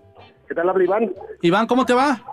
¿Qué 0.48 0.54
tal, 0.56 0.68
habla 0.68 0.82
Iván? 0.82 1.12
Iván, 1.40 1.66
¿cómo 1.68 1.86
te 1.86 1.94
va? 1.94 2.24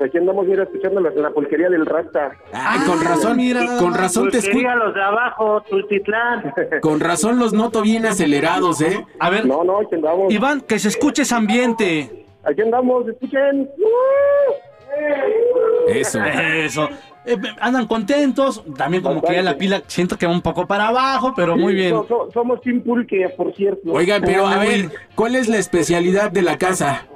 Aquí 0.00 0.18
andamos, 0.18 0.46
mira, 0.46 0.64
escuchando 0.64 1.00
la, 1.00 1.10
la 1.10 1.30
pulquería 1.30 1.68
del 1.68 1.86
Rasta. 1.86 2.32
Ay, 2.52 2.80
con 2.86 3.02
razón, 3.04 3.36
mira. 3.36 3.60
con 3.78 3.94
razón 3.94 4.30
te 4.30 4.38
escucho. 4.38 4.68
los 4.74 4.94
de 4.94 5.02
abajo, 5.02 5.62
Tultitlán. 5.70 6.52
Con 6.80 7.00
razón 7.00 7.38
los 7.38 7.52
noto 7.52 7.80
bien 7.82 8.04
acelerados, 8.06 8.80
¿eh? 8.80 9.04
A 9.20 9.30
ver, 9.30 9.46
no, 9.46 9.62
no, 9.62 9.80
aquí 9.80 9.94
andamos. 9.94 10.32
Iván, 10.32 10.60
que 10.62 10.78
se 10.78 10.88
escuche 10.88 11.22
ese 11.22 11.34
ambiente. 11.34 12.26
Aquí 12.44 12.60
andamos, 12.62 13.06
escuchen. 13.08 13.70
Eso. 15.88 16.22
Eso. 16.24 16.88
Eh, 17.26 17.36
andan 17.60 17.86
contentos, 17.86 18.62
también 18.76 19.02
como 19.02 19.22
que 19.22 19.34
ya 19.34 19.42
la 19.42 19.56
pila 19.56 19.82
siento 19.86 20.18
que 20.18 20.26
va 20.26 20.32
un 20.32 20.42
poco 20.42 20.66
para 20.66 20.88
abajo, 20.88 21.32
pero 21.34 21.56
muy 21.56 21.72
bien. 21.74 21.90
So- 21.90 22.06
so- 22.06 22.28
somos 22.34 22.60
Team 22.60 22.82
Pulque, 22.82 23.30
por 23.36 23.54
cierto. 23.54 23.92
Oigan, 23.92 24.22
pero 24.22 24.46
a 24.46 24.58
ver, 24.58 24.90
¿cuál 25.14 25.34
es 25.34 25.48
la 25.48 25.56
especialidad 25.56 26.30
de 26.30 26.42
la 26.42 26.58
casa? 26.58 27.06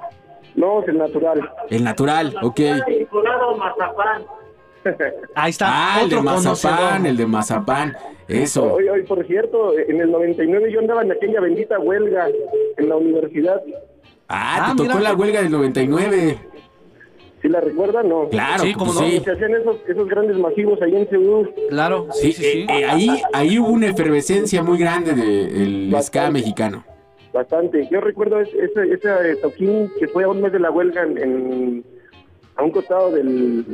No, 0.59 0.83
es 0.83 0.89
el 0.89 0.99
natural. 0.99 1.51
El 1.71 1.85
natural, 1.85 2.35
ok. 2.43 2.61
Vinculado 2.89 3.57
mazapán. 3.57 4.23
Ahí 5.35 5.51
está, 5.51 5.67
Ah, 5.69 6.01
el 6.03 6.09
de 6.11 6.21
mazapán, 6.23 7.07
el 7.07 7.17
de 7.17 7.27
mazapán. 7.27 7.97
Eso. 8.27 8.73
Hoy, 8.75 8.89
hoy, 8.89 9.03
por 9.05 9.27
cierto, 9.27 9.79
en 9.79 10.01
el 10.01 10.11
99 10.11 10.73
yo 10.73 10.81
andaba 10.81 11.03
en 11.03 11.13
aquella 11.13 11.41
bendita 11.41 11.79
huelga 11.79 12.29
en 12.77 12.89
la 12.89 12.97
universidad. 12.97 13.61
Ah, 14.29 14.59
Ah, 14.61 14.73
te 14.73 14.83
tocó 14.83 14.99
mira. 14.99 15.11
la 15.11 15.15
huelga 15.15 15.43
del 15.43 15.51
99. 15.51 16.39
¿Sí 17.41 17.49
la 17.49 17.61
recuerdan? 17.61 18.09
No. 18.09 18.29
Claro, 18.29 18.65
Sí, 18.65 18.73
pues 18.77 18.89
cómo 18.89 19.01
no. 19.01 19.07
sí. 19.09 19.21
Se 19.25 19.31
hacían 19.31 19.55
esos, 19.55 19.77
esos 19.89 20.09
grandes 20.09 20.37
masivos 20.39 20.81
ahí 20.83 20.97
en 20.97 21.09
Seúl. 21.09 21.55
Claro, 21.71 22.09
Sí, 22.13 22.33
sí, 22.33 22.43
sí, 22.43 22.51
sí. 22.53 22.59
eh, 22.69 22.81
eh, 22.81 22.85
ahí, 22.85 23.23
ahí 23.33 23.59
hubo 23.59 23.69
una 23.69 23.87
efervescencia 23.87 24.63
muy 24.63 24.77
grande 24.79 25.15
del 25.15 25.87
ska 25.89 25.97
Bastante. 25.97 26.31
mexicano. 26.33 26.85
Bastante. 27.33 27.89
Yo 27.91 28.01
recuerdo 28.01 28.41
ese, 28.41 28.57
ese, 28.65 28.93
ese 28.95 29.37
toquín 29.43 29.91
que 29.99 30.09
fue 30.09 30.25
a 30.25 30.29
un 30.29 30.41
mes 30.41 30.53
de 30.53 30.61
la 30.61 30.71
huelga 30.71 31.03
en, 31.03 31.19
en- 31.19 31.85
a 32.57 32.65
un 32.65 32.71
costado 32.71 33.11
del... 33.13 33.65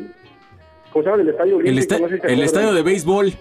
¿Cómo 0.93 1.03
se 1.03 1.11
llama? 1.11 1.19
Del 1.19 1.29
Estadio 1.31 1.55
El, 1.55 1.61
Olímpico. 1.61 1.81
esta- 1.81 1.99
no 1.99 2.09
sé 2.09 2.15
si 2.17 2.21
se 2.21 2.33
el 2.33 2.43
estadio 2.43 2.73
de 2.75 2.83
béisbol 2.83 3.33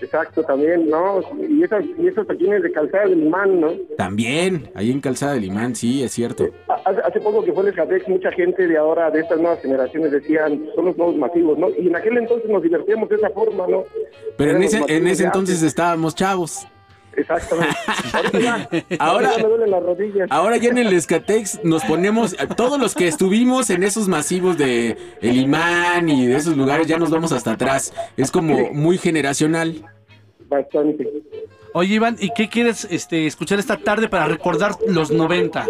Exacto, 0.00 0.44
también, 0.44 0.88
¿no? 0.88 1.20
Y, 1.48 1.64
esas, 1.64 1.84
y 1.98 2.06
esos 2.06 2.24
toquines 2.24 2.62
de 2.62 2.70
calzada 2.70 3.06
del 3.08 3.20
imán, 3.20 3.60
¿no? 3.60 3.72
también, 3.96 4.70
ahí 4.76 4.92
en 4.92 5.00
Calzada 5.00 5.34
del 5.34 5.42
Imán, 5.44 5.74
sí, 5.74 6.04
es 6.04 6.12
cierto. 6.12 6.46
Hace, 6.84 7.00
hace 7.00 7.20
poco 7.20 7.44
que 7.44 7.52
fue 7.52 7.64
el 7.64 7.70
Escatex, 7.70 8.08
mucha 8.08 8.30
gente 8.30 8.68
de 8.68 8.76
ahora, 8.78 9.10
de 9.10 9.18
estas 9.22 9.40
nuevas 9.40 9.60
generaciones, 9.60 10.12
decían, 10.12 10.64
son 10.76 10.84
los 10.84 10.96
nuevos 10.96 11.16
masivos, 11.16 11.58
¿no? 11.58 11.68
Y 11.70 11.88
en 11.88 11.96
aquel 11.96 12.16
entonces 12.16 12.48
nos 12.48 12.62
divertíamos 12.62 13.08
de 13.08 13.16
esa 13.16 13.28
forma, 13.30 13.66
¿no? 13.66 13.82
Pero 14.36 14.52
en 14.52 14.62
ese, 14.62 14.80
en 14.86 15.08
ese 15.08 15.24
entonces 15.24 15.64
estábamos 15.64 16.14
chavos. 16.14 16.64
Exactamente. 17.18 18.86
Ahora- 18.98 19.36
ya 19.36 19.42
me 19.42 19.48
duelen 19.48 19.70
las 19.70 19.82
rodillas. 19.82 20.28
Ahora 20.30 20.56
ya 20.56 20.70
en 20.70 20.78
el 20.78 20.92
Escatex 20.92 21.64
nos 21.64 21.84
ponemos, 21.84 22.36
todos 22.56 22.78
los 22.80 22.94
que 22.94 23.08
estuvimos 23.08 23.70
en 23.70 23.82
esos 23.82 24.08
masivos 24.08 24.56
de 24.56 24.96
El 25.20 25.36
Imán 25.36 26.08
y 26.08 26.26
de 26.26 26.36
esos 26.36 26.56
lugares, 26.56 26.86
ya 26.86 26.98
nos 26.98 27.10
vamos 27.10 27.32
hasta 27.32 27.52
atrás. 27.52 27.92
Es 28.16 28.30
como 28.30 28.72
muy 28.72 28.98
generacional. 28.98 29.84
Bastante. 30.48 31.06
Oye, 31.74 31.94
Iván, 31.96 32.16
¿y 32.18 32.30
qué 32.34 32.48
quieres 32.48 32.86
este, 32.90 33.26
escuchar 33.26 33.58
esta 33.58 33.76
tarde 33.76 34.08
para 34.08 34.26
recordar 34.26 34.72
los 34.86 35.10
90? 35.10 35.66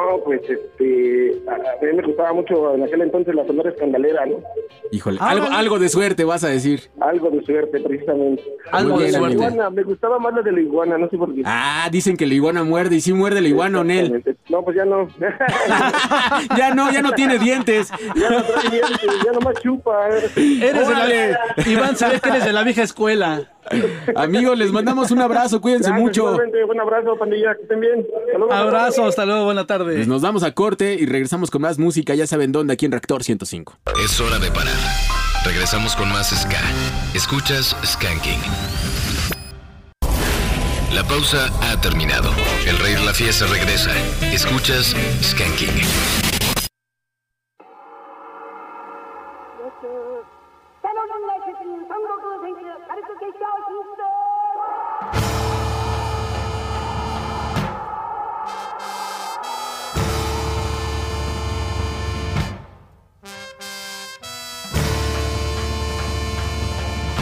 No, 0.00 0.18
pues 0.24 0.40
este, 0.48 1.42
a, 1.48 1.56
mí 1.84 1.92
me 1.94 2.02
gustaba 2.02 2.32
mucho 2.32 2.74
en 2.74 2.82
aquel 2.84 3.02
entonces 3.02 3.34
la 3.34 3.46
sonora 3.46 3.70
escandalera, 3.70 4.24
¿no? 4.26 4.36
Híjole, 4.92 5.18
Ah, 5.20 5.30
algo, 5.30 5.46
algo 5.46 5.78
de 5.78 5.88
suerte 5.88 6.24
vas 6.24 6.42
a 6.42 6.48
decir. 6.48 6.90
Algo 7.00 7.30
de 7.30 7.42
suerte, 7.44 7.80
precisamente. 7.80 8.42
Algo 8.72 8.98
de 8.98 9.12
La 9.12 9.18
suerte. 9.18 9.34
iguana, 9.36 9.70
me 9.70 9.82
gustaba 9.82 10.18
más 10.18 10.34
la 10.34 10.42
de 10.42 10.52
la 10.52 10.60
iguana, 10.60 10.96
no 10.98 11.08
sé 11.10 11.18
por 11.18 11.34
qué. 11.34 11.42
Ah, 11.44 11.88
dicen 11.92 12.16
que 12.16 12.26
la 12.26 12.34
iguana 12.34 12.64
muerde 12.64 12.96
y 12.96 13.00
sí 13.00 13.12
muerde 13.12 13.40
la 13.40 13.48
iguana, 13.48 13.80
Onel. 13.80 14.06
Exactamente. 14.06 14.40
No, 14.50 14.64
pues 14.64 14.76
ya 14.76 14.84
no. 14.84 15.08
ya 16.56 16.74
no, 16.74 16.90
ya 16.90 17.02
no 17.02 17.12
tiene 17.12 17.38
dientes. 17.38 17.90
ya 18.16 18.30
no 18.30 18.42
trae 18.42 18.70
dientes, 18.70 19.10
ya 19.24 19.32
nomás 19.32 19.54
chupa. 19.62 20.08
Eres 20.08 20.34
de 20.88 20.94
la... 20.94 21.40
Iván, 21.66 21.94
ve 22.00 22.20
que 22.20 22.28
eres 22.30 22.44
de 22.44 22.52
la 22.52 22.62
vieja 22.64 22.82
escuela. 22.82 23.52
Amigos, 24.16 24.58
les 24.58 24.72
mandamos 24.72 25.10
un 25.10 25.20
abrazo, 25.20 25.60
cuídense 25.60 25.90
Gracias, 25.90 26.02
mucho. 26.02 26.36
Un 26.68 26.80
abrazo, 26.80 27.16
pandilla, 27.18 27.54
que 27.54 27.62
estén 27.62 27.80
bien. 27.80 28.06
Abrazo, 28.50 29.06
hasta 29.06 29.26
luego, 29.26 29.44
buena 29.44 29.66
tarde. 29.66 29.94
Pues 29.94 30.08
nos 30.08 30.22
damos 30.22 30.42
a 30.42 30.52
corte 30.52 30.94
y 30.94 31.06
regresamos 31.06 31.50
con 31.50 31.62
más 31.62 31.78
música, 31.78 32.14
ya 32.14 32.26
saben 32.26 32.52
dónde, 32.52 32.74
aquí 32.74 32.86
en 32.86 32.92
Reactor 32.92 33.22
105. 33.22 33.78
Es 34.04 34.20
hora 34.20 34.38
de 34.38 34.50
parar. 34.50 34.74
Regresamos 35.44 35.96
con 35.96 36.08
más 36.10 36.30
Ska. 36.30 36.60
Escuchas 37.14 37.76
Skanking. 37.84 38.40
La 40.94 41.04
pausa 41.04 41.48
ha 41.62 41.80
terminado. 41.80 42.30
El 42.66 42.78
rey 42.78 42.94
de 42.94 43.04
la 43.04 43.14
fiesta 43.14 43.46
regresa. 43.46 43.92
Escuchas 44.32 44.94
Skanking. 45.22 46.29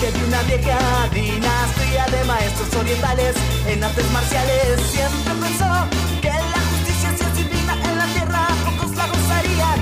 Descendiente 0.00 0.18
de 0.18 0.24
una 0.26 0.42
vieja 0.42 1.08
dinastía 1.12 2.06
de 2.06 2.24
maestros 2.24 2.74
orientales 2.74 3.36
en 3.66 3.84
artes 3.84 4.10
marciales. 4.12 4.80
Siempre 4.90 5.34
pensó 5.34 5.86
que 6.20 6.28
la 6.28 6.60
justicia 6.70 7.10
si 7.16 7.24
es 7.24 7.36
divina 7.36 7.74
en 7.84 7.98
la 7.98 8.06
tierra, 8.06 8.48
pocos 8.64 8.96
la 8.96 9.06
gozarían. 9.06 9.80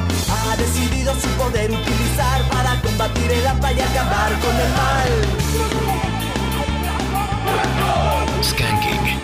Ha 0.51 0.57
decidido 0.57 1.15
su 1.15 1.29
poder 1.31 1.71
utilizar 1.71 2.43
para 2.49 2.81
combatir 2.81 3.31
el 3.33 3.47
hambre 3.47 3.75
y 3.75 3.81
acabar 3.81 4.33
con 4.41 4.57
el 4.57 4.71
mal. 4.81 5.11
Skanking. 8.43 9.19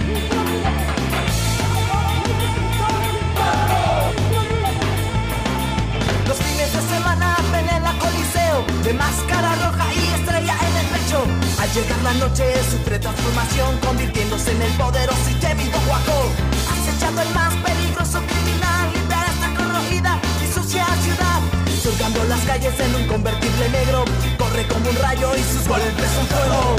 Los 6.27 6.39
fines 6.39 6.73
de 6.73 6.81
semana 6.95 7.37
ven 7.53 7.69
en 7.69 7.83
la 7.83 7.93
coliseo 7.99 8.65
De 8.83 8.95
máscara 8.95 9.55
roja 9.57 9.87
y 9.95 10.21
estrella 10.21 10.57
en 10.69 10.77
el 10.77 10.84
Al 11.15 11.73
llegar 11.73 12.03
la 12.03 12.12
noche 12.15 12.45
sufre 12.71 12.99
transformación 12.99 13.79
Convirtiéndose 13.79 14.51
en 14.51 14.62
el 14.62 14.73
poderoso 14.73 15.31
y 15.31 15.35
temido 15.35 15.79
guaco 15.87 16.31
Acechando 16.75 17.23
el 17.23 17.31
más 17.31 17.55
peligroso 17.55 18.21
criminal 18.27 18.93
Limpiar 18.93 19.25
esta 19.29 19.55
corrogida 19.55 20.19
y 20.43 20.53
sucia 20.53 20.85
ciudad. 21.03 21.41
Surcando 21.83 22.25
las 22.25 22.41
calles 22.41 22.75
en 22.81 22.95
un 22.97 23.07
convertible 23.07 23.69
negro 23.71 24.05
Corre 24.39 24.67
como 24.67 24.91
un 24.91 24.97
rayo 24.97 25.37
y 25.37 25.43
sus 25.43 25.69
golpes 25.69 26.11
son 26.15 26.27
fuego. 26.27 26.77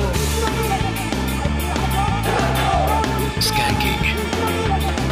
Skanking. 3.39 5.04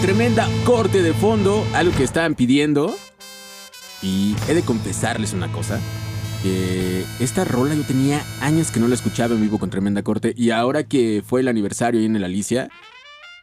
Tremenda 0.00 0.48
corte 0.64 1.02
de 1.02 1.12
fondo, 1.12 1.66
algo 1.74 1.96
que 1.96 2.04
estaban 2.04 2.34
pidiendo. 2.34 2.96
Y 4.02 4.36
he 4.48 4.54
de 4.54 4.62
confesarles 4.62 5.32
una 5.32 5.50
cosa. 5.50 5.80
Que 6.42 7.04
esta 7.18 7.44
rola 7.44 7.74
yo 7.74 7.82
tenía 7.82 8.22
años 8.40 8.70
que 8.70 8.78
no 8.78 8.86
la 8.86 8.94
escuchaba 8.94 9.34
en 9.34 9.40
vivo 9.40 9.58
con 9.58 9.70
tremenda 9.70 10.02
corte. 10.02 10.32
Y 10.36 10.50
ahora 10.50 10.84
que 10.84 11.22
fue 11.26 11.40
el 11.40 11.48
aniversario 11.48 11.98
ahí 12.00 12.06
en 12.06 12.14
el 12.14 12.24
Alicia, 12.24 12.68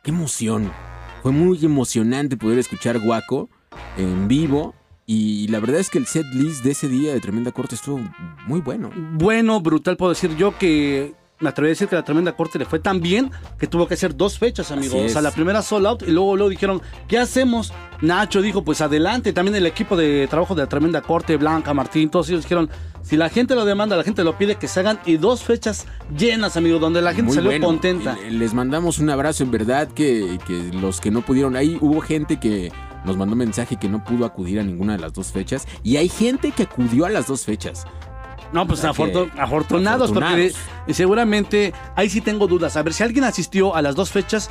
qué 0.04 0.12
emoción. 0.12 0.72
Fue 1.22 1.32
muy 1.32 1.64
emocionante 1.66 2.38
poder 2.38 2.60
escuchar 2.60 3.00
Guaco 3.00 3.50
en 3.98 4.28
vivo. 4.28 4.74
Y 5.06 5.48
la 5.50 5.60
verdad 5.60 5.80
es 5.80 5.90
que 5.90 5.98
el 5.98 6.08
set 6.08 6.26
list 6.34 6.64
de 6.64 6.72
ese 6.72 6.88
día 6.88 7.14
de 7.14 7.20
tremenda 7.20 7.52
corte 7.52 7.76
estuvo 7.76 8.00
muy 8.48 8.62
bueno. 8.62 8.92
Bueno, 9.14 9.60
brutal, 9.60 9.98
puedo 9.98 10.14
decir 10.14 10.36
yo 10.38 10.58
que 10.58 11.14
me 11.40 11.50
atreví 11.50 11.68
a 11.68 11.72
decir 11.72 11.88
que 11.88 11.96
la 11.96 12.04
tremenda 12.04 12.32
corte 12.34 12.58
le 12.58 12.66
fue 12.66 12.80
tan 12.80 13.02
bien 13.02 13.30
que 13.60 13.68
tuvo 13.68 13.88
que 13.88 13.96
hacer 13.96 14.16
dos 14.16 14.40
fechas, 14.40 14.72
amigos. 14.72 15.02
O 15.06 15.10
sea, 15.10 15.22
la 15.22 15.32
primera 15.32 15.62
sold 15.62 15.86
out 15.86 16.04
y 16.04 16.12
luego, 16.12 16.36
luego 16.36 16.50
dijeron, 16.50 16.82
¿qué 17.08 17.18
hacemos? 17.18 17.74
Nacho 18.02 18.42
dijo, 18.42 18.64
pues 18.64 18.82
adelante. 18.82 19.34
También 19.34 19.56
el 19.56 19.66
equipo 19.66 19.98
de 19.98 20.28
trabajo 20.30 20.56
de 20.56 20.64
la 20.64 20.70
tremenda 20.70 21.02
corte, 21.02 21.36
Blanca, 21.38 21.74
Martín, 21.74 22.10
todos 22.10 22.30
ellos 22.30 22.44
dijeron, 22.44 22.70
si 23.02 23.18
la 23.18 23.30
gente 23.30 23.54
lo 23.54 23.66
demanda, 23.66 23.98
la 23.98 24.04
gente 24.04 24.24
lo 24.24 24.38
pide, 24.38 24.56
que 24.56 24.68
se 24.68 24.80
hagan 24.80 25.00
y 25.06 25.18
dos 25.18 25.44
fechas 25.44 25.86
llenas, 26.18 26.56
amigos, 26.58 26.80
donde 26.80 27.02
la 27.02 27.12
gente 27.12 27.28
Muy 27.28 27.36
salió 27.36 27.52
bueno. 27.52 27.68
contenta. 27.68 28.18
Les 28.30 28.54
mandamos 28.54 29.00
un 29.00 29.10
abrazo, 29.10 29.44
en 29.44 29.52
verdad, 29.52 29.90
que, 29.90 30.40
que 30.48 30.72
los 30.74 31.02
que 31.02 31.12
no 31.12 31.22
pudieron, 31.22 31.56
ahí 31.56 31.78
hubo 31.82 32.00
gente 32.02 32.40
que 32.40 32.72
nos 33.06 33.18
mandó 33.18 33.36
mensaje 33.36 33.78
que 33.78 33.88
no 33.88 34.04
pudo 34.04 34.26
acudir 34.26 34.60
a 34.60 34.64
ninguna 34.64 34.94
de 34.94 35.00
las 35.00 35.14
dos 35.14 35.32
fechas. 35.32 35.68
Y 35.84 35.98
hay 35.98 36.10
gente 36.10 36.52
que 36.52 36.64
acudió 36.64 37.06
a 37.06 37.10
las 37.10 37.28
dos 37.28 37.46
fechas. 37.46 37.86
No, 38.56 38.66
pues 38.66 38.80
O 38.80 38.82
sea 38.82 38.92
que- 38.94 39.04
afortu- 39.14 39.30
afortunados, 39.38 40.12
porque 40.12 40.26
afortunados. 40.26 40.56
de- 40.88 40.94
seguramente 40.94 41.74
ahí 41.96 42.10
sí 42.10 42.22
tengo 42.22 42.48
dudas. 42.48 42.76
A 42.78 42.82
ver, 42.84 42.94
si 42.94 43.04
alguien 43.04 43.24
asistió 43.26 43.76
a 43.76 43.82
las 43.82 43.96
dos 43.96 44.10
fechas, 44.10 44.50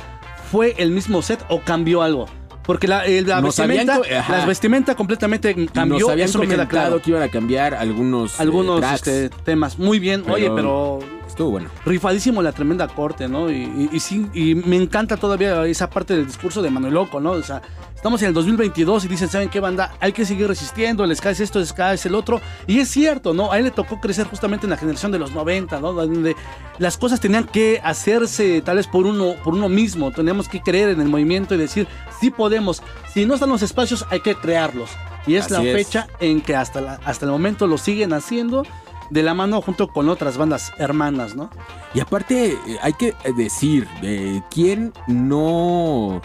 ¿fue 0.51 0.75
el 0.77 0.91
mismo 0.91 1.21
set 1.21 1.43
o 1.49 1.59
cambió 1.61 2.01
algo? 2.01 2.27
Porque 2.63 2.87
la, 2.87 3.03
la 3.07 3.41
vestimenta, 3.41 3.97
co- 3.97 4.03
ajá. 4.17 4.37
la 4.39 4.45
vestimenta 4.47 4.95
completamente 4.95 5.53
cambió, 5.67 5.99
nos 5.99 6.09
habían 6.09 6.29
eso 6.29 6.39
me 6.39 6.47
queda 6.47 6.67
claro. 6.67 6.99
que 7.01 7.11
iban 7.11 7.21
a 7.21 7.29
cambiar 7.29 7.75
algunos, 7.75 8.33
eh, 8.33 8.41
Algunos 8.43 8.79
tracks, 8.79 9.07
este, 9.07 9.29
temas. 9.43 9.77
Muy 9.77 9.99
bien, 9.99 10.23
oye, 10.29 10.49
pero 10.55 10.99
Estuvo 11.35 11.51
bueno. 11.51 11.69
rifadísimo 11.85 12.41
la 12.41 12.53
tremenda 12.53 12.87
corte, 12.87 13.27
¿no? 13.27 13.51
Y, 13.51 13.55
y- 13.63 13.89
y 13.91 13.99
sí, 13.99 14.25
y 14.33 14.55
me 14.55 14.77
encanta 14.77 15.17
todavía 15.17 15.65
esa 15.65 15.89
parte 15.89 16.15
del 16.15 16.25
discurso 16.25 16.61
de 16.61 16.69
Manuel 16.69 16.93
Loco, 16.93 17.19
¿no? 17.19 17.31
O 17.31 17.43
sea, 17.43 17.61
estamos 17.93 18.21
en 18.21 18.29
el 18.29 18.33
2022 18.33 19.03
y 19.03 19.07
dicen, 19.09 19.27
¿saben 19.27 19.49
qué 19.49 19.59
banda? 19.59 19.91
Hay 19.99 20.13
que 20.13 20.25
seguir 20.25 20.47
resistiendo, 20.47 21.03
el 21.03 21.13
ska 21.13 21.31
es 21.31 21.41
esto, 21.41 21.59
el 21.59 21.65
ska 21.67 21.93
es 21.93 22.05
el 22.05 22.15
otro. 22.15 22.39
Y 22.67 22.79
es 22.79 22.87
cierto, 22.87 23.33
¿no? 23.33 23.51
A 23.51 23.57
él 23.57 23.65
le 23.65 23.71
tocó 23.71 23.99
crecer 23.99 24.27
justamente 24.27 24.65
en 24.65 24.69
la 24.69 24.77
generación 24.77 25.11
de 25.11 25.19
los 25.19 25.33
90, 25.33 25.81
¿no? 25.81 25.91
Donde 25.91 26.37
las 26.79 26.97
cosas 26.97 27.19
tenían 27.19 27.43
que 27.43 27.81
hacerse 27.83 28.61
tal 28.61 28.77
vez 28.77 28.87
por 28.87 29.05
uno, 29.05 29.33
por 29.43 29.55
uno 29.55 29.67
mismo. 29.67 30.11
Teníamos 30.13 30.47
que 30.47 30.61
creer 30.61 30.87
en 30.87 31.01
el 31.01 31.09
movimiento 31.09 31.53
y 31.53 31.57
decir, 31.57 31.85
sí 32.21 32.31
podemos. 32.31 32.81
Si 33.13 33.25
no 33.25 33.33
están 33.33 33.49
los 33.49 33.61
espacios, 33.61 34.05
hay 34.09 34.21
que 34.21 34.35
crearlos. 34.35 34.89
Y 35.27 35.35
es 35.35 35.45
Así 35.45 35.53
la 35.55 35.63
es. 35.63 35.75
fecha 35.75 36.07
en 36.21 36.39
que 36.39 36.55
hasta, 36.55 36.79
la- 36.79 36.99
hasta 37.03 37.25
el 37.25 37.31
momento 37.31 37.67
lo 37.67 37.77
siguen 37.77 38.13
haciendo 38.13 38.63
de 39.09 39.23
la 39.23 39.33
mano 39.33 39.61
junto 39.61 39.87
con 39.87 40.09
otras 40.09 40.37
bandas 40.37 40.73
hermanas, 40.77 41.35
¿no? 41.35 41.49
Y 41.93 41.99
aparte, 41.99 42.53
eh, 42.53 42.77
hay 42.81 42.93
que 42.93 43.15
decir, 43.35 43.87
eh, 44.01 44.41
¿quién 44.49 44.93
no 45.07 46.21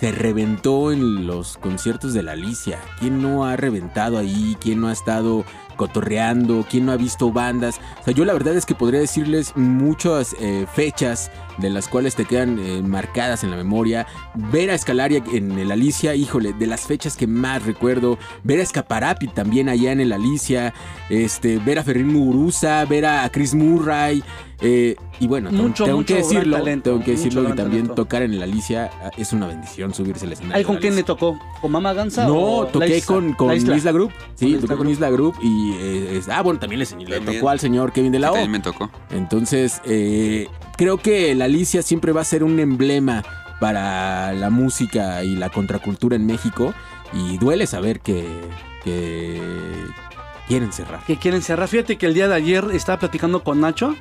se 0.00 0.12
reventó 0.12 0.92
en 0.92 1.26
los 1.26 1.56
conciertos 1.58 2.12
de 2.14 2.22
la 2.22 2.32
Alicia? 2.32 2.78
¿Quién 2.98 3.22
no 3.22 3.44
ha 3.44 3.56
reventado 3.56 4.18
ahí? 4.18 4.56
¿Quién 4.60 4.80
no 4.80 4.88
ha 4.88 4.92
estado 4.92 5.44
cotorreando? 5.74 6.64
¿Quién 6.68 6.86
no 6.86 6.92
ha 6.92 6.96
visto 6.96 7.32
bandas? 7.32 7.80
O 8.00 8.04
sea, 8.04 8.14
yo 8.14 8.24
la 8.24 8.32
verdad 8.32 8.56
es 8.56 8.66
que 8.66 8.74
podría 8.74 9.00
decirles 9.00 9.52
muchas 9.56 10.34
eh, 10.40 10.66
fechas 10.72 11.30
de 11.58 11.70
las 11.70 11.88
cuales 11.88 12.14
te 12.14 12.24
quedan 12.24 12.58
eh, 12.58 12.82
marcadas 12.82 13.44
en 13.44 13.50
la 13.50 13.56
memoria. 13.56 14.06
Ver 14.34 14.70
a 14.70 14.74
Escalaria 14.74 15.22
en 15.32 15.58
el 15.58 15.70
Alicia, 15.70 16.14
híjole, 16.14 16.52
de 16.52 16.66
las 16.66 16.82
fechas 16.82 17.16
que 17.16 17.26
más 17.26 17.64
recuerdo. 17.64 18.18
Ver 18.42 18.60
a 18.60 18.62
Escaparapi 18.62 19.28
también 19.28 19.68
allá 19.68 19.92
en 19.92 20.00
el 20.00 20.12
Alicia. 20.12 20.74
Este, 21.08 21.58
ver 21.58 21.78
a 21.78 21.84
Ferrín 21.84 22.12
Muguruza, 22.12 22.84
ver 22.84 23.06
a 23.06 23.28
Chris 23.30 23.54
Murray. 23.54 24.22
Eh, 24.60 24.96
y 25.20 25.26
bueno, 25.26 25.50
tengo- 25.50 25.62
Mucho, 25.64 25.84
tengo 25.84 25.98
mucho 25.98 26.14
que 26.14 26.22
decirlo, 26.22 26.56
talento, 26.58 26.90
tengo 26.90 27.04
que 27.04 27.10
decirlo 27.12 27.40
que 27.42 27.46
gran 27.48 27.56
también 27.56 27.82
talento. 27.82 27.94
tocar 28.02 28.22
en 28.22 28.32
el 28.34 28.42
Alicia 28.42 28.90
ah, 29.02 29.10
es 29.16 29.32
una 29.32 29.46
bendición 29.46 29.92
subirse 29.94 30.26
al 30.26 30.32
escenario. 30.32 30.56
¿Ahí 30.56 30.64
con 30.64 30.76
la 30.76 30.80
quién 30.80 30.96
le 30.96 31.02
tocó? 31.02 31.38
¿Con 31.60 31.72
Mama 31.72 31.92
Ganza? 31.92 32.26
No, 32.26 32.34
o 32.34 32.64
la 32.64 32.70
toqué 32.70 32.96
Isla? 32.98 33.06
con, 33.06 33.32
con 33.34 33.48
La 33.48 33.54
Isla. 33.56 33.92
Group. 33.92 34.12
Sí, 34.34 34.52
Con 34.52 34.60
toqué 34.60 34.64
Isla 34.64 34.76
con 34.76 34.88
Isla 34.90 35.10
Group 35.10 35.34
y 35.42 35.72
eh, 35.74 36.16
es- 36.18 36.28
ah, 36.28 36.42
bueno, 36.42 36.58
también 36.60 36.78
le, 36.80 36.84
le 37.04 37.16
También. 37.16 37.38
tocó 37.40 37.50
al 37.50 37.60
señor 37.60 37.92
Kevin 37.92 38.12
de 38.12 38.18
la 38.18 38.30
O. 38.30 38.34
También 38.34 38.50
me 38.52 38.60
tocó. 38.60 38.90
Entonces, 39.10 39.80
eh, 39.84 40.48
creo 40.76 40.96
que 40.98 41.34
la 41.34 41.44
Alicia 41.46 41.82
siempre 41.82 42.12
va 42.12 42.20
a 42.22 42.24
ser 42.24 42.44
un 42.44 42.58
emblema 42.60 43.22
para 43.60 44.32
la 44.32 44.50
música 44.50 45.22
y 45.24 45.36
la 45.36 45.48
contracultura 45.50 46.16
en 46.16 46.26
México. 46.26 46.74
Y 47.12 47.38
duele 47.38 47.66
saber 47.66 48.00
que, 48.00 48.26
que 48.82 49.40
quieren 50.48 50.72
cerrar. 50.72 51.00
Que 51.06 51.16
quieren 51.16 51.42
cerrar. 51.42 51.68
Fíjate 51.68 51.96
que 51.96 52.06
el 52.06 52.14
día 52.14 52.28
de 52.28 52.34
ayer 52.34 52.64
estaba 52.72 52.98
platicando 52.98 53.42
con 53.44 53.60
Nacho 53.60 53.94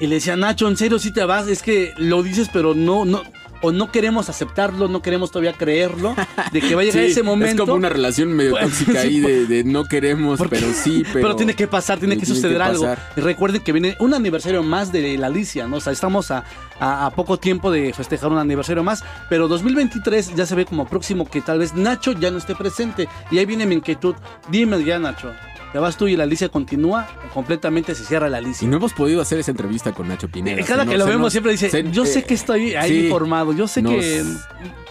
y 0.00 0.06
le 0.06 0.16
decía, 0.16 0.36
Nacho, 0.36 0.68
¿en 0.68 0.76
serio 0.76 0.98
si 0.98 1.12
te 1.12 1.24
vas? 1.24 1.46
Es 1.48 1.62
que 1.62 1.92
lo 1.96 2.22
dices, 2.22 2.48
pero 2.52 2.74
no, 2.74 3.04
no, 3.04 3.22
o 3.64 3.70
no 3.70 3.92
queremos 3.92 4.28
aceptarlo, 4.28 4.88
no 4.88 5.00
queremos 5.02 5.30
todavía 5.30 5.52
creerlo, 5.52 6.16
de 6.50 6.60
que 6.60 6.74
va 6.74 6.80
a 6.80 6.84
llegar 6.84 7.04
Sí, 7.04 7.10
ese 7.12 7.22
momento. 7.22 7.62
Es 7.62 7.68
como 7.68 7.74
una 7.78 7.88
relación 7.88 8.32
medio 8.32 8.50
Pues, 8.58 8.64
tóxica 8.64 9.00
ahí 9.02 9.10
sí, 9.16 9.20
de, 9.20 9.46
de 9.46 9.62
no 9.64 9.84
queremos, 9.84 10.40
pero 10.50 10.66
sí, 10.72 11.04
pero... 11.12 11.20
Pero 11.28 11.36
tiene 11.36 11.54
que 11.54 11.68
pasar, 11.68 12.00
tiene 12.00 12.16
que 12.16 12.22
tiene 12.22 12.34
que 12.34 12.40
suceder 12.42 12.60
algo. 12.62 12.88
recuerden 13.16 13.62
que 13.62 13.70
viene 13.70 13.96
un 14.00 14.14
aniversario 14.14 14.64
más 14.64 14.90
de 14.90 15.16
la 15.16 15.28
Alicia, 15.28 15.68
¿no? 15.68 15.76
O 15.76 15.80
sea, 15.80 15.92
estamos 15.92 16.32
a, 16.32 16.42
a- 16.80 17.06
a 17.06 17.10
poco 17.10 17.36
tiempo 17.38 17.70
de 17.70 17.92
festejar 17.92 18.32
un 18.32 18.38
aniversario 18.38 18.82
más, 18.82 19.04
pero 19.28 19.46
2023 19.46 20.34
ya 20.34 20.44
se 20.46 20.56
ve 20.56 20.64
como 20.64 20.88
próximo 20.88 21.30
que 21.30 21.40
tal 21.40 21.60
vez 21.60 21.74
Nacho 21.74 22.10
ya 22.12 22.32
no 22.32 22.38
esté 22.38 22.56
presente. 22.56 23.08
Y 23.30 23.38
ahí 23.38 23.46
viene 23.46 23.66
mi 23.66 23.76
inquietud. 23.76 24.16
Dime 24.50 24.82
ya, 24.84 24.98
Nacho. 24.98 25.32
¿Te 25.72 25.78
vas 25.78 25.96
tú 25.96 26.06
y 26.06 26.16
la 26.16 26.24
Alicia 26.24 26.50
continúa 26.50 27.08
completamente 27.32 27.94
se 27.94 28.04
cierra 28.04 28.28
la 28.28 28.38
Y 28.40 28.44
Alicia? 28.44 28.68
no 28.68 28.76
hemos 28.76 28.92
podido 28.92 29.22
hacer 29.22 29.38
esa 29.38 29.52
entrevista 29.52 29.92
con 29.92 30.06
Nacho 30.06 30.28
Pineda. 30.28 30.60
Eh, 30.60 30.64
Cada 30.64 30.84
que 30.84 30.98
lo 30.98 31.06
vemos 31.06 31.22
nos- 31.22 31.32
siempre 31.32 31.52
dice, 31.52 31.70
se- 31.70 31.90
yo 31.90 32.04
sé 32.04 32.18
eh, 32.20 32.24
que 32.24 32.34
estoy 32.34 32.74
ahí 32.74 32.90
sí, 32.90 33.04
informado, 33.06 33.54
yo 33.54 33.66
sé 33.66 33.80
nos, 33.80 33.92
que... 33.94 34.22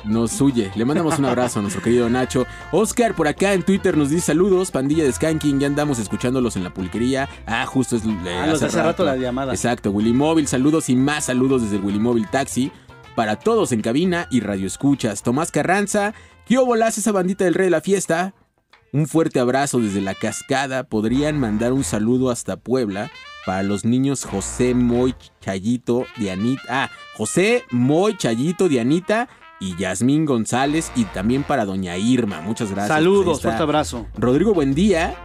nos 0.05 0.41
huye. 0.41 0.71
Le 0.75 0.83
mandamos 0.85 1.19
un 1.19 1.25
abrazo 1.25 1.59
a 1.59 1.61
nuestro 1.61 1.83
querido 1.83 2.09
Nacho. 2.09 2.47
Oscar 2.71 3.13
por 3.15 3.27
acá 3.27 3.53
en 3.53 3.61
Twitter 3.61 3.95
nos 3.95 4.09
dice 4.09 4.27
saludos, 4.27 4.71
pandilla 4.71 5.03
de 5.03 5.11
Skanking, 5.13 5.59
ya 5.59 5.67
andamos 5.67 5.99
escuchándolos 5.99 6.55
en 6.55 6.63
la 6.63 6.73
pulquería. 6.73 7.29
Ah, 7.45 7.65
justo 7.67 7.95
es 7.95 8.03
eh, 8.03 8.09
Ah, 8.41 8.47
los 8.47 8.59
de 8.59 8.65
hace 8.65 8.81
rato 8.81 9.05
la 9.05 9.15
llamada. 9.17 9.53
Exacto, 9.53 9.91
Willy 9.91 10.13
Móvil, 10.13 10.47
saludos 10.47 10.89
y 10.89 10.95
más 10.95 11.25
saludos 11.25 11.61
desde 11.61 11.75
el 11.75 11.83
Willy 11.83 11.99
Móvil 11.99 12.27
Taxi. 12.27 12.71
Para 13.15 13.35
todos 13.35 13.71
en 13.71 13.81
cabina 13.81 14.27
y 14.31 14.39
radio 14.39 14.65
escuchas. 14.65 15.21
Tomás 15.21 15.51
Carranza, 15.51 16.13
¿qué 16.47 16.57
volás 16.57 16.97
esa 16.97 17.11
bandita 17.11 17.43
del 17.43 17.53
rey 17.53 17.65
de 17.65 17.71
la 17.71 17.81
fiesta? 17.81 18.33
Un 18.93 19.07
fuerte 19.07 19.39
abrazo 19.39 19.79
desde 19.79 20.01
la 20.01 20.13
cascada. 20.13 20.83
Podrían 20.83 21.39
mandar 21.39 21.71
un 21.71 21.85
saludo 21.85 22.29
hasta 22.29 22.57
Puebla 22.57 23.09
para 23.45 23.63
los 23.63 23.85
niños 23.85 24.25
José 24.25 24.75
Moy 24.75 25.15
Chayito, 25.39 26.05
Dianita. 26.17 26.61
Ah, 26.67 26.91
José 27.15 27.63
Moy 27.71 28.17
Chayito, 28.17 28.67
Dianita 28.67 29.29
y 29.61 29.77
Yasmín 29.77 30.25
González. 30.25 30.91
Y 30.97 31.05
también 31.05 31.43
para 31.43 31.63
Doña 31.63 31.97
Irma. 31.97 32.41
Muchas 32.41 32.71
gracias. 32.71 32.89
Saludos, 32.89 33.41
fuerte 33.41 33.63
abrazo. 33.63 34.07
Rodrigo, 34.17 34.53
buen 34.53 34.73
día. 34.73 35.15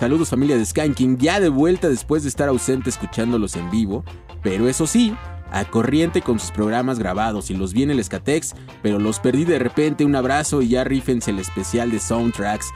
Saludos 0.00 0.30
familia 0.30 0.56
de 0.56 0.66
Skanking, 0.66 1.16
ya 1.18 1.38
de 1.38 1.48
vuelta 1.48 1.88
después 1.88 2.24
de 2.24 2.28
estar 2.28 2.48
ausente 2.48 2.90
escuchándolos 2.90 3.54
en 3.54 3.70
vivo, 3.70 4.04
pero 4.42 4.68
eso 4.68 4.88
sí, 4.88 5.14
a 5.52 5.64
corriente 5.64 6.22
con 6.22 6.40
sus 6.40 6.50
programas 6.50 6.98
grabados 6.98 7.52
y 7.52 7.54
los 7.54 7.72
vi 7.72 7.84
en 7.84 7.92
el 7.92 8.00
Escatex, 8.00 8.56
pero 8.82 8.98
los 8.98 9.20
perdí 9.20 9.44
de 9.44 9.60
repente, 9.60 10.04
un 10.04 10.16
abrazo 10.16 10.60
y 10.60 10.70
ya 10.70 10.82
rífense 10.82 11.30
el 11.30 11.38
especial 11.38 11.92
de 11.92 12.00
soundtracks. 12.00 12.72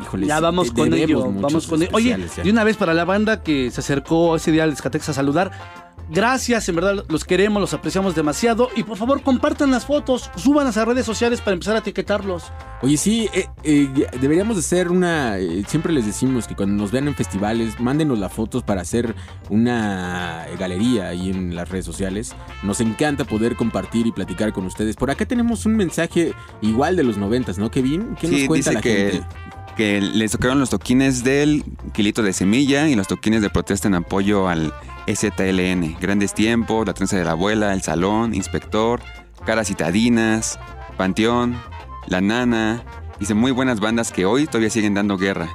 Híjole, 0.00 0.26
Ya 0.26 0.36
sí, 0.36 0.42
vamos 0.42 0.70
con 0.72 0.92
ello, 0.92 1.32
vamos 1.32 1.66
con 1.66 1.82
ello. 1.82 1.90
Oye, 1.94 2.16
ya. 2.36 2.42
de 2.42 2.50
una 2.50 2.64
vez 2.64 2.76
para 2.76 2.94
la 2.94 3.04
banda 3.04 3.42
que 3.42 3.70
se 3.70 3.80
acercó 3.80 4.36
ese 4.36 4.50
día 4.52 4.64
al 4.64 4.72
Escatex 4.72 5.08
a 5.08 5.12
saludar, 5.12 5.52
gracias, 6.10 6.68
en 6.68 6.76
verdad 6.76 7.04
los 7.08 7.24
queremos, 7.24 7.60
los 7.60 7.74
apreciamos 7.74 8.14
demasiado 8.14 8.68
y 8.76 8.82
por 8.82 8.96
favor 8.96 9.22
compartan 9.22 9.70
las 9.70 9.86
fotos, 9.86 10.30
súbanlas 10.36 10.76
a 10.76 10.84
redes 10.84 11.06
sociales 11.06 11.40
para 11.40 11.54
empezar 11.54 11.76
a 11.76 11.78
etiquetarlos. 11.78 12.44
Oye, 12.82 12.98
sí, 12.98 13.30
eh, 13.32 13.46
eh, 13.62 13.88
deberíamos 14.20 14.56
de 14.56 14.60
hacer 14.60 14.90
una... 14.90 15.38
eh, 15.38 15.64
siempre 15.66 15.90
les 15.90 16.04
decimos 16.04 16.46
que 16.46 16.54
cuando 16.54 16.74
nos 16.82 16.90
vean 16.90 17.08
en 17.08 17.14
festivales, 17.14 17.80
mándenos 17.80 18.18
las 18.18 18.30
fotos 18.30 18.62
para 18.62 18.82
hacer 18.82 19.14
una 19.48 20.46
galería 20.58 21.08
ahí 21.08 21.30
en 21.30 21.54
las 21.54 21.70
redes 21.70 21.86
sociales. 21.86 22.34
Nos 22.62 22.80
encanta 22.80 23.24
poder 23.24 23.56
compartir 23.56 24.06
y 24.06 24.12
platicar 24.12 24.52
con 24.52 24.66
ustedes. 24.66 24.96
Por 24.96 25.10
acá 25.10 25.24
tenemos 25.24 25.64
un 25.64 25.76
mensaje 25.76 26.34
igual 26.60 26.96
de 26.96 27.04
los 27.04 27.16
noventas, 27.16 27.56
¿no, 27.56 27.70
Kevin? 27.70 28.16
¿Qué 28.20 28.28
nos 28.28 28.46
cuenta 28.48 28.70
dice 28.70 28.72
la 28.74 28.80
que, 28.82 29.10
gente? 29.12 29.26
Que 29.76 30.00
les 30.00 30.32
tocaron 30.32 30.60
los 30.60 30.70
toquines 30.70 31.24
del 31.24 31.64
kilito 31.92 32.22
de 32.22 32.32
semilla 32.32 32.88
y 32.88 32.94
los 32.94 33.06
toquines 33.06 33.42
de 33.42 33.50
protesta 33.50 33.88
en 33.88 33.94
apoyo 33.94 34.48
al 34.48 34.72
STLN. 35.06 35.96
Grandes 36.00 36.34
tiempos, 36.34 36.86
la 36.86 36.94
trenza 36.94 37.16
de 37.16 37.24
la 37.24 37.32
abuela, 37.32 37.72
el 37.72 37.82
salón, 37.82 38.34
inspector, 38.34 39.00
caras 39.44 39.68
citadinas, 39.68 40.58
panteón, 40.96 41.60
la 42.06 42.20
nana. 42.20 42.82
Dice 43.18 43.34
muy 43.34 43.52
buenas 43.52 43.80
bandas 43.80 44.12
que 44.12 44.26
hoy 44.26 44.46
todavía 44.46 44.70
siguen 44.70 44.94
dando 44.94 45.16
guerra. 45.16 45.48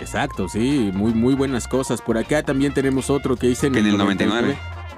Exacto, 0.00 0.48
sí, 0.48 0.90
muy, 0.92 1.14
muy 1.14 1.34
buenas 1.34 1.68
cosas. 1.68 2.02
Por 2.02 2.18
acá 2.18 2.42
también 2.42 2.74
tenemos 2.74 3.08
otro 3.08 3.36
que 3.36 3.48
dice 3.48 3.70
Que 3.70 3.78
en 3.78 3.86
el 3.86 3.96
99. 3.96 4.56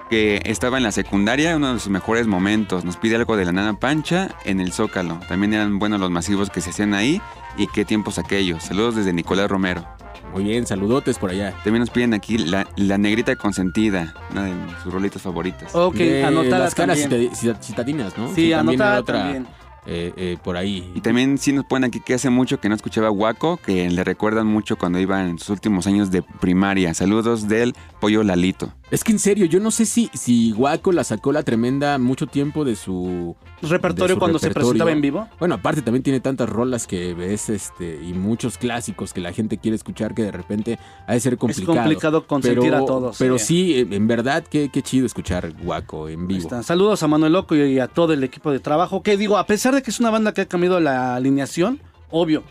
Que 0.08 0.40
estaba 0.44 0.76
en 0.76 0.82
la 0.82 0.92
secundaria, 0.92 1.56
uno 1.56 1.74
de 1.74 1.80
sus 1.80 1.90
mejores 1.90 2.26
momentos. 2.26 2.84
Nos 2.84 2.96
pide 2.96 3.16
algo 3.16 3.36
de 3.36 3.44
la 3.44 3.52
nana 3.52 3.78
pancha 3.78 4.28
en 4.44 4.60
el 4.60 4.72
Zócalo. 4.72 5.20
También 5.28 5.54
eran 5.54 5.78
buenos 5.78 6.00
los 6.00 6.10
masivos 6.10 6.50
que 6.50 6.60
se 6.60 6.70
hacían 6.70 6.94
ahí 6.94 7.20
y 7.56 7.66
qué 7.68 7.84
tiempos 7.84 8.18
aquellos. 8.18 8.64
Saludos 8.64 8.96
desde 8.96 9.12
Nicolás 9.12 9.48
Romero. 9.50 9.84
Muy 10.32 10.44
bien, 10.44 10.66
saludotes 10.66 11.18
por 11.18 11.30
allá. 11.30 11.52
También 11.64 11.80
nos 11.80 11.90
piden 11.90 12.12
aquí 12.12 12.36
la, 12.38 12.66
la 12.76 12.98
negrita 12.98 13.34
consentida, 13.36 14.14
una 14.30 14.44
de 14.44 14.52
sus 14.82 14.92
rolitas 14.92 15.22
favoritas. 15.22 15.74
Ok, 15.74 15.94
De 15.96 16.24
anotada 16.24 16.58
las 16.64 16.74
caras 16.74 17.00
también. 17.00 17.30
citadinas, 17.62 18.16
¿no? 18.18 18.28
Sí, 18.34 18.50
también 18.50 18.58
anotada 18.82 19.00
otra, 19.00 19.18
también. 19.22 19.46
eh, 19.86 20.12
eh, 20.16 20.36
por 20.44 20.58
ahí. 20.58 20.90
Y 20.94 21.00
también 21.00 21.38
sí 21.38 21.52
nos 21.52 21.64
ponen 21.64 21.88
aquí 21.88 22.00
que 22.00 22.12
hace 22.12 22.28
mucho 22.28 22.60
que 22.60 22.68
no 22.68 22.74
escuchaba 22.74 23.08
Guaco, 23.08 23.56
que 23.56 23.88
le 23.88 24.04
recuerdan 24.04 24.46
mucho 24.46 24.76
cuando 24.76 24.98
iba 25.00 25.22
en 25.24 25.38
sus 25.38 25.48
últimos 25.48 25.86
años 25.86 26.10
de 26.10 26.20
primaria. 26.22 26.92
Saludos 26.92 27.48
del 27.48 27.74
Pollo 27.98 28.22
Lalito. 28.22 28.70
Es 28.90 29.04
que 29.04 29.12
en 29.12 29.18
serio, 29.18 29.44
yo 29.44 29.60
no 29.60 29.70
sé 29.70 29.84
si, 29.84 30.10
si 30.14 30.50
Guaco 30.52 30.92
la 30.92 31.04
sacó 31.04 31.30
la 31.30 31.42
tremenda 31.42 31.98
mucho 31.98 32.26
tiempo 32.26 32.64
de 32.64 32.74
su 32.74 33.36
Repertorio 33.60 34.06
de 34.06 34.12
su 34.14 34.18
cuando 34.18 34.38
se 34.38 34.50
presentaba 34.50 34.90
en 34.92 35.02
vivo. 35.02 35.28
Bueno, 35.38 35.56
aparte 35.56 35.82
también 35.82 36.02
tiene 36.02 36.20
tantas 36.20 36.48
rolas 36.48 36.86
que 36.86 37.12
ves 37.12 37.50
este 37.50 38.00
y 38.02 38.14
muchos 38.14 38.56
clásicos 38.56 39.12
que 39.12 39.20
la 39.20 39.34
gente 39.34 39.58
quiere 39.58 39.74
escuchar 39.74 40.14
que 40.14 40.22
de 40.22 40.30
repente 40.32 40.78
ha 41.06 41.12
de 41.12 41.20
ser 41.20 41.36
complicado. 41.36 41.76
complicado 41.76 42.26
consentir 42.26 42.62
pero, 42.62 42.76
a 42.78 42.86
todos, 42.86 43.18
Pero 43.18 43.38
sí. 43.38 43.74
sí, 43.74 43.86
en- 43.94 44.06
verdad, 44.08 44.42
qué, 44.48 44.70
qué 44.72 44.80
chido 44.80 45.04
escuchar 45.04 45.52
Guaco 45.62 46.08
en 46.08 46.26
vivo. 46.26 46.40
está. 46.40 46.62
Saludos 46.62 47.02
a 47.02 47.08
Manuel 47.08 47.34
Loco 47.34 47.54
y 47.56 47.78
a 47.78 47.88
todo 47.88 48.14
el 48.14 48.24
equipo 48.24 48.50
de 48.52 48.58
trabajo. 48.58 49.02
Que 49.02 49.18
digo, 49.18 49.36
a 49.36 49.44
pesar 49.44 49.74
de 49.74 49.82
que 49.82 49.90
es 49.90 50.00
una 50.00 50.08
banda 50.08 50.32
que 50.32 50.40
ha 50.40 50.46
cambiado 50.46 50.80
la 50.80 51.14
alineación, 51.14 51.78
obvio, 52.08 52.42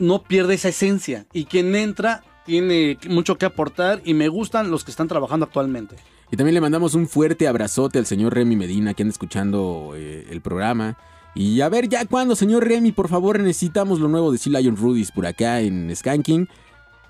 no 0.00 0.24
pierde 0.24 0.54
esa 0.54 0.70
esencia. 0.70 1.26
Y 1.32 1.44
quien 1.44 1.76
entra 1.76 2.24
tiene 2.44 2.98
mucho 3.08 3.36
que 3.36 3.46
aportar 3.46 4.00
y 4.04 4.14
me 4.14 4.28
gustan 4.28 4.70
los 4.70 4.84
que 4.84 4.90
están 4.90 5.08
trabajando 5.08 5.46
actualmente. 5.46 5.96
Y 6.30 6.36
también 6.36 6.54
le 6.54 6.60
mandamos 6.60 6.94
un 6.94 7.06
fuerte 7.08 7.46
abrazote 7.46 7.98
al 7.98 8.06
señor 8.06 8.34
Remy 8.34 8.56
Medina 8.56 8.94
que 8.94 9.02
anda 9.02 9.12
escuchando 9.12 9.92
eh, 9.94 10.26
el 10.30 10.40
programa. 10.40 10.96
Y 11.34 11.60
a 11.60 11.68
ver, 11.68 11.88
ya 11.88 12.04
cuando, 12.06 12.36
señor 12.36 12.66
Remy, 12.66 12.92
por 12.92 13.08
favor, 13.08 13.38
necesitamos 13.40 14.00
lo 14.00 14.08
nuevo 14.08 14.32
de 14.32 14.38
Sea 14.38 14.58
Lion 14.60 14.76
Rudies 14.76 15.12
por 15.12 15.26
acá 15.26 15.60
en 15.60 15.94
Skanking. 15.94 16.48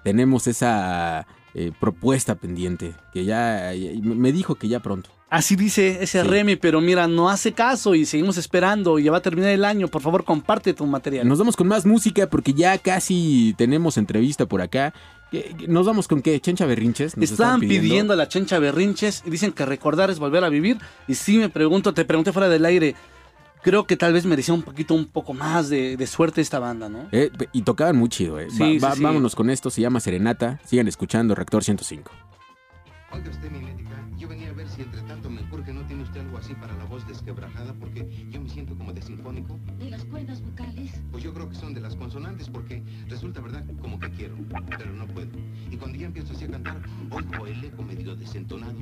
Tenemos 0.02 0.46
esa 0.48 1.26
eh, 1.54 1.70
propuesta 1.80 2.34
pendiente 2.34 2.94
que 3.12 3.24
ya, 3.24 3.72
ya- 3.74 3.90
me 4.02 4.32
dijo 4.32 4.56
que 4.56 4.68
ya 4.68 4.80
pronto. 4.80 5.10
Así 5.30 5.56
dice 5.56 6.02
ese 6.02 6.22
Sí. 6.22 6.28
Remy, 6.28 6.56
pero 6.56 6.80
mira, 6.80 7.06
no 7.08 7.30
hace 7.30 7.52
caso 7.52 7.94
y 7.94 8.04
seguimos 8.04 8.36
esperando 8.36 8.98
y 8.98 9.04
ya 9.04 9.12
va 9.12 9.18
a 9.18 9.22
terminar 9.22 9.50
el 9.50 9.64
año. 9.64 9.88
Por 9.88 10.02
favor, 10.02 10.24
comparte 10.24 10.74
tu 10.74 10.84
material. 10.86 11.26
Nos 11.26 11.38
vamos 11.38 11.56
con 11.56 11.68
más 11.68 11.86
música 11.86 12.26
porque 12.28 12.52
ya 12.52 12.76
casi 12.78 13.54
tenemos 13.56 13.96
entrevista 13.96 14.46
por 14.46 14.60
acá. 14.60 14.92
¿Qué- 15.32 15.54
qué- 15.58 15.66
¿Nos 15.66 15.84
vamos 15.86 16.06
con 16.06 16.22
qué? 16.22 16.38
¿Chencha 16.40 16.66
Berrinches? 16.66 17.16
Nos 17.16 17.32
Estaban 17.32 17.58
pidiendo 17.58 18.12
a 18.12 18.16
la 18.16 18.28
chencha 18.28 18.58
berrinches 18.60 19.24
y 19.26 19.30
dicen 19.30 19.50
que 19.52 19.66
recordar 19.66 20.10
es 20.10 20.18
volver 20.20 20.44
a 20.44 20.48
vivir. 20.50 20.78
Y 21.08 21.14
sí 21.14 21.38
me 21.38 21.48
pregunto, 21.48 21.92
te 21.94 22.04
pregunté 22.04 22.32
fuera 22.32 22.48
del 22.48 22.64
aire, 22.66 22.94
creo 23.62 23.86
que 23.86 23.96
tal 23.96 24.12
vez 24.12 24.26
merecía 24.26 24.52
un 24.54 24.62
poquito, 24.62 24.92
un 24.94 25.06
poco 25.06 25.32
más 25.34 25.68
de, 25.70 25.96
de 25.96 26.06
suerte 26.06 26.40
esta 26.40 26.58
banda, 26.58 26.88
¿no? 26.88 27.08
Eh, 27.12 27.30
y 27.52 27.62
tocaban 27.62 27.96
muy 27.96 28.08
chido, 28.10 28.38
eh. 28.38 28.48
Sí, 28.50 28.78
Va- 28.78 28.88
va- 28.88 28.92
sí, 28.92 28.98
sí. 28.98 29.02
Vámonos 29.04 29.34
con 29.34 29.48
esto, 29.50 29.70
se 29.70 29.80
llama 29.80 29.98
Serenata. 30.00 30.60
Sigan 30.66 30.86
escuchando 30.86 31.34
Reactor 31.34 31.64
105. 31.64 32.10
Oiga 33.14 33.30
usted, 33.30 33.50
mi 33.50 33.58
médica, 33.60 33.90
yo 34.16 34.26
venía 34.26 34.48
a 34.48 34.52
ver 34.52 34.66
si 34.70 34.80
entre 34.80 35.02
tanto 35.02 35.28
me 35.28 35.42
urge 35.52 35.70
no 35.74 35.82
tiene 35.86 36.02
usted 36.02 36.20
algo 36.20 36.38
así 36.38 36.54
para 36.54 36.74
la 36.78 36.84
voz 36.86 37.06
desquebrajada, 37.06 37.74
porque 37.74 38.08
yo 38.30 38.40
me 38.40 38.48
siento 38.48 38.74
como 38.74 38.90
de 38.94 39.02
sinfónico. 39.02 39.58
¿De 39.78 39.90
las 39.90 40.02
cuerdas 40.06 40.40
vocales? 40.40 40.92
Pues 41.10 41.22
yo 41.22 41.34
creo 41.34 41.46
que 41.50 41.54
son 41.56 41.74
de 41.74 41.82
las 41.82 41.94
consonantes, 41.94 42.48
porque 42.48 42.82
resulta 43.08 43.42
verdad 43.42 43.64
como 43.82 44.00
que 44.00 44.08
quiero, 44.12 44.34
pero 44.78 44.92
no 44.94 45.06
oigo 47.32 47.46
el 47.46 47.64
eco 47.64 47.82
medio 47.82 48.14
desentonado. 48.16 48.74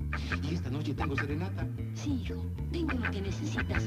Y 0.42 0.54
esta 0.54 0.70
noche 0.70 0.94
tengo 0.94 1.16
serenata. 1.16 1.66
Sí, 1.94 2.22
hijo, 2.24 2.44
tengo 2.72 2.92
lo 2.92 3.10
que 3.10 3.20
necesitas. 3.20 3.84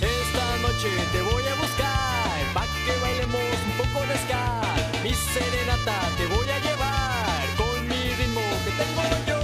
Esta 0.00 0.58
noche 0.62 0.90
te 1.12 1.22
voy 1.22 1.44
a 1.44 1.54
buscar 1.60 2.54
pa' 2.54 2.66
que 2.84 3.00
bailemos 3.00 3.56
un 3.66 3.72
poco 3.78 4.06
de 4.06 4.16
ska. 4.18 4.62
Mi 5.02 5.14
serenata 5.14 6.08
te 6.16 6.26
voy 6.26 6.48
a 6.48 6.58
llevar 6.60 7.46
con 7.56 7.88
mi 7.88 8.14
ritmo 8.14 8.40
que 8.64 8.70
tengo 8.70 9.02
yo. 9.26 9.38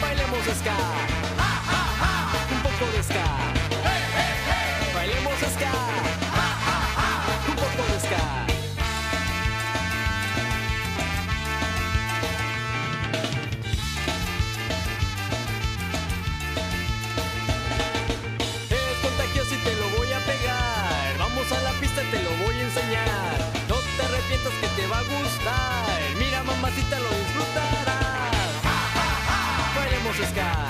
Bailemos 0.00 0.44
ska. 0.58 1.19
Mamacita, 26.60 26.98
lo 27.00 27.08
disfrutarás. 27.08 28.50
Bailemos 29.74 30.16
ska. 30.16 30.69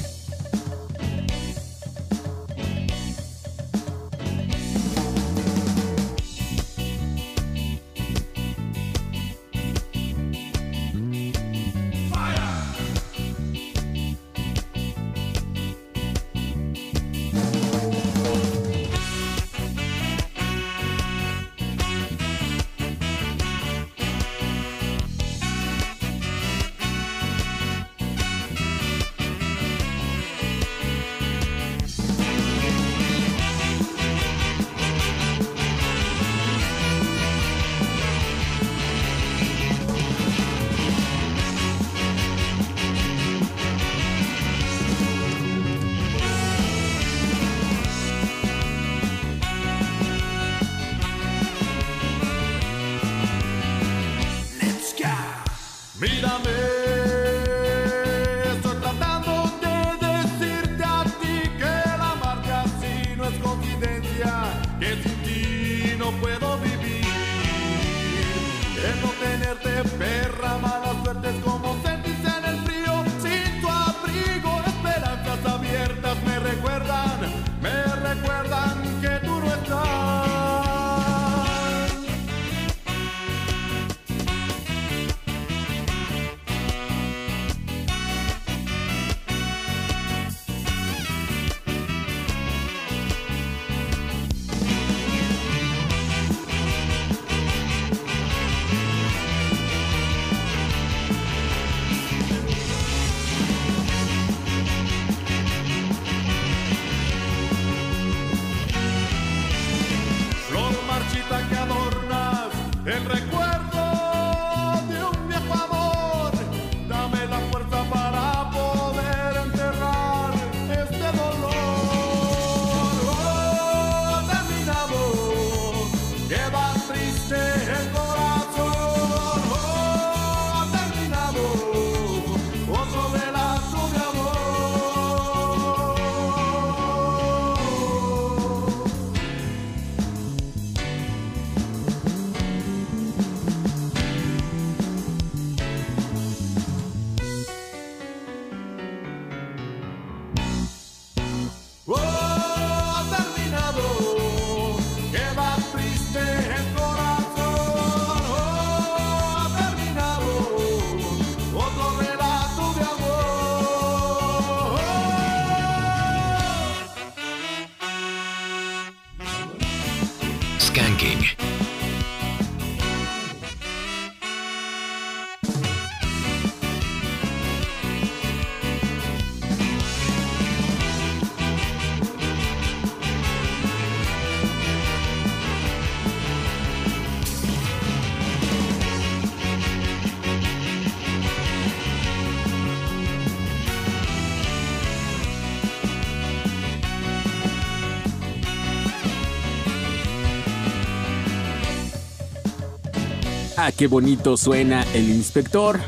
Qué 203.81 203.87
bonito 203.87 204.37
suena 204.37 204.85
el 204.93 205.09
inspector. 205.09 205.79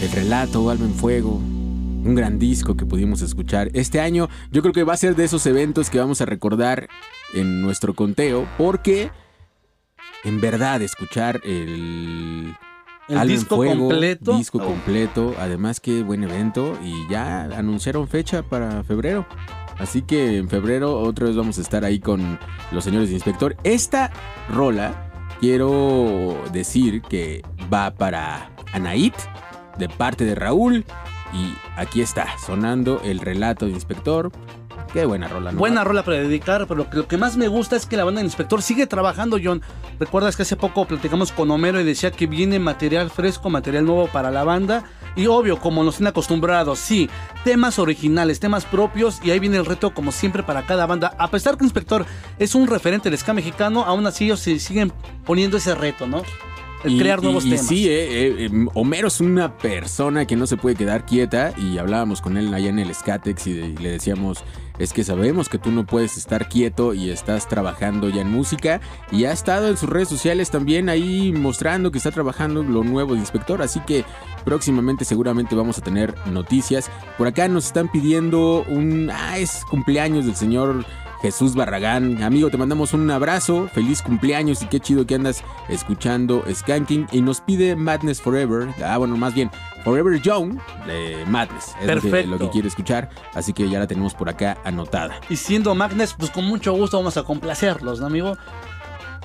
El 0.00 0.12
relato, 0.12 0.70
Alma 0.70 0.84
en 0.84 0.94
Fuego. 0.94 1.32
Un 1.32 2.14
gran 2.14 2.38
disco 2.38 2.76
que 2.76 2.86
pudimos 2.86 3.20
escuchar 3.20 3.68
este 3.72 3.98
año. 3.98 4.28
Yo 4.52 4.62
creo 4.62 4.72
que 4.72 4.84
va 4.84 4.92
a 4.92 4.96
ser 4.96 5.16
de 5.16 5.24
esos 5.24 5.44
eventos 5.46 5.90
que 5.90 5.98
vamos 5.98 6.20
a 6.20 6.24
recordar 6.24 6.86
en 7.34 7.62
nuestro 7.62 7.94
conteo. 7.94 8.46
Porque 8.56 9.10
en 10.22 10.40
verdad 10.40 10.82
escuchar 10.82 11.40
el, 11.42 12.54
El 13.08 13.18
Alma 13.18 13.22
en 13.22 13.28
disco 13.40 13.56
Fuego, 13.56 13.88
completo. 13.88 14.38
Disco 14.38 14.60
completo. 14.60 15.34
Además, 15.40 15.80
qué 15.80 16.04
buen 16.04 16.22
evento. 16.22 16.78
Y 16.80 17.10
ya 17.10 17.42
anunciaron 17.42 18.06
fecha 18.06 18.44
para 18.44 18.84
febrero. 18.84 19.26
Así 19.78 20.02
que 20.02 20.36
en 20.36 20.48
febrero 20.48 21.00
otra 21.00 21.26
vez 21.26 21.34
vamos 21.34 21.58
a 21.58 21.62
estar 21.62 21.84
ahí 21.84 21.98
con 21.98 22.38
los 22.70 22.84
señores 22.84 23.08
de 23.08 23.16
inspector. 23.16 23.56
Esta 23.64 24.12
rola 24.48 25.05
quiero 25.40 26.42
decir 26.52 27.02
que 27.02 27.42
va 27.72 27.90
para 27.92 28.50
Anaid 28.72 29.14
de 29.78 29.88
parte 29.88 30.24
de 30.24 30.34
Raúl. 30.34 30.84
Y 31.32 31.54
aquí 31.76 32.00
está, 32.00 32.38
sonando 32.38 33.00
el 33.04 33.18
relato 33.18 33.66
de 33.66 33.72
inspector. 33.72 34.30
Qué 34.92 35.04
buena 35.04 35.28
rola, 35.28 35.52
¿no? 35.52 35.58
Buena 35.58 35.84
rola 35.84 36.02
para 36.02 36.18
dedicar, 36.18 36.66
pero 36.66 36.78
lo 36.78 36.90
que, 36.90 36.96
lo 36.96 37.08
que 37.08 37.16
más 37.16 37.36
me 37.36 37.48
gusta 37.48 37.76
es 37.76 37.84
que 37.84 37.96
la 37.96 38.04
banda 38.04 38.20
del 38.20 38.26
inspector 38.26 38.62
sigue 38.62 38.86
trabajando, 38.86 39.38
John. 39.42 39.60
Recuerdas 39.98 40.36
que 40.36 40.42
hace 40.42 40.56
poco 40.56 40.86
platicamos 40.86 41.32
con 41.32 41.50
Homero 41.50 41.80
y 41.80 41.84
decía 41.84 42.10
que 42.10 42.26
viene 42.26 42.58
material 42.58 43.10
fresco, 43.10 43.50
material 43.50 43.84
nuevo 43.84 44.06
para 44.06 44.30
la 44.30 44.44
banda. 44.44 44.84
Y 45.16 45.26
obvio, 45.26 45.58
como 45.58 45.82
nos 45.82 45.96
tienen 45.96 46.10
acostumbrados, 46.10 46.78
sí, 46.78 47.08
temas 47.42 47.78
originales, 47.78 48.38
temas 48.38 48.64
propios, 48.66 49.18
y 49.24 49.30
ahí 49.30 49.38
viene 49.38 49.56
el 49.56 49.64
reto 49.64 49.94
como 49.94 50.12
siempre 50.12 50.42
para 50.42 50.66
cada 50.66 50.84
banda. 50.86 51.14
A 51.18 51.30
pesar 51.30 51.56
que 51.56 51.64
Inspector 51.64 52.04
es 52.38 52.54
un 52.54 52.66
referente 52.66 53.08
del 53.10 53.18
ska 53.18 53.32
mexicano, 53.32 53.84
aún 53.84 54.06
así 54.06 54.26
ellos 54.26 54.40
se 54.40 54.58
siguen 54.58 54.92
poniendo 55.24 55.56
ese 55.56 55.74
reto, 55.74 56.06
¿no? 56.06 56.22
El 56.84 56.98
crear 56.98 57.18
y- 57.20 57.22
nuevos 57.22 57.46
y 57.46 57.50
temas. 57.50 57.66
sí, 57.66 57.88
eh, 57.88 57.92
eh, 57.94 58.48
eh, 58.52 58.66
Homero 58.74 59.08
es 59.08 59.20
una 59.20 59.56
persona 59.56 60.26
que 60.26 60.36
no 60.36 60.46
se 60.46 60.56
puede 60.58 60.76
quedar 60.76 61.06
quieta 61.06 61.52
y 61.56 61.78
hablábamos 61.78 62.20
con 62.20 62.36
él 62.36 62.52
allá 62.52 62.68
en 62.68 62.78
el 62.78 62.94
Skatex 62.94 63.46
y, 63.46 63.52
de- 63.54 63.66
y 63.68 63.76
le 63.78 63.90
decíamos, 63.92 64.44
es 64.78 64.92
que 64.92 65.04
sabemos 65.04 65.48
que 65.48 65.58
tú 65.58 65.70
no 65.70 65.86
puedes 65.86 66.16
estar 66.16 66.48
quieto 66.48 66.94
y 66.94 67.10
estás 67.10 67.48
trabajando 67.48 68.08
ya 68.08 68.22
en 68.22 68.30
música 68.30 68.80
y 69.10 69.24
ha 69.24 69.32
estado 69.32 69.68
en 69.68 69.76
sus 69.76 69.88
redes 69.88 70.08
sociales 70.08 70.50
también 70.50 70.88
ahí 70.88 71.32
mostrando 71.32 71.90
que 71.90 71.98
está 71.98 72.10
trabajando 72.10 72.62
lo 72.62 72.84
nuevo 72.84 73.14
de 73.14 73.20
Inspector, 73.20 73.62
así 73.62 73.80
que 73.80 74.04
próximamente 74.44 75.04
seguramente 75.04 75.54
vamos 75.54 75.78
a 75.78 75.82
tener 75.82 76.14
noticias. 76.26 76.90
Por 77.18 77.26
acá 77.26 77.48
nos 77.48 77.66
están 77.66 77.90
pidiendo 77.90 78.64
un... 78.68 79.10
Ah, 79.12 79.38
es 79.38 79.64
cumpleaños 79.70 80.26
del 80.26 80.36
señor... 80.36 80.84
Jesús 81.22 81.54
Barragán, 81.54 82.22
amigo, 82.22 82.50
te 82.50 82.56
mandamos 82.56 82.92
un 82.92 83.10
abrazo, 83.10 83.68
feliz 83.72 84.02
cumpleaños 84.02 84.62
y 84.62 84.66
qué 84.66 84.80
chido 84.80 85.06
que 85.06 85.14
andas 85.14 85.42
escuchando 85.68 86.44
Skanking 86.52 87.06
y 87.10 87.22
nos 87.22 87.40
pide 87.40 87.74
Madness 87.74 88.20
Forever, 88.20 88.68
ah 88.84 88.98
bueno, 88.98 89.16
más 89.16 89.34
bien 89.34 89.50
Forever 89.84 90.20
Young 90.20 90.58
de 90.86 91.24
Madness, 91.26 91.74
es 91.80 91.86
lo 91.86 91.94
que, 91.94 92.08
Perfecto. 92.08 92.30
lo 92.30 92.38
que 92.38 92.50
quiere 92.50 92.68
escuchar, 92.68 93.08
así 93.34 93.52
que 93.52 93.68
ya 93.68 93.78
la 93.78 93.86
tenemos 93.86 94.14
por 94.14 94.28
acá 94.28 94.58
anotada. 94.64 95.20
Y 95.28 95.36
siendo 95.36 95.74
Magnes, 95.74 96.14
pues 96.18 96.30
con 96.30 96.44
mucho 96.44 96.72
gusto 96.72 96.98
vamos 96.98 97.16
a 97.16 97.22
complacerlos, 97.22 98.00
¿no, 98.00 98.06
amigo? 98.06 98.36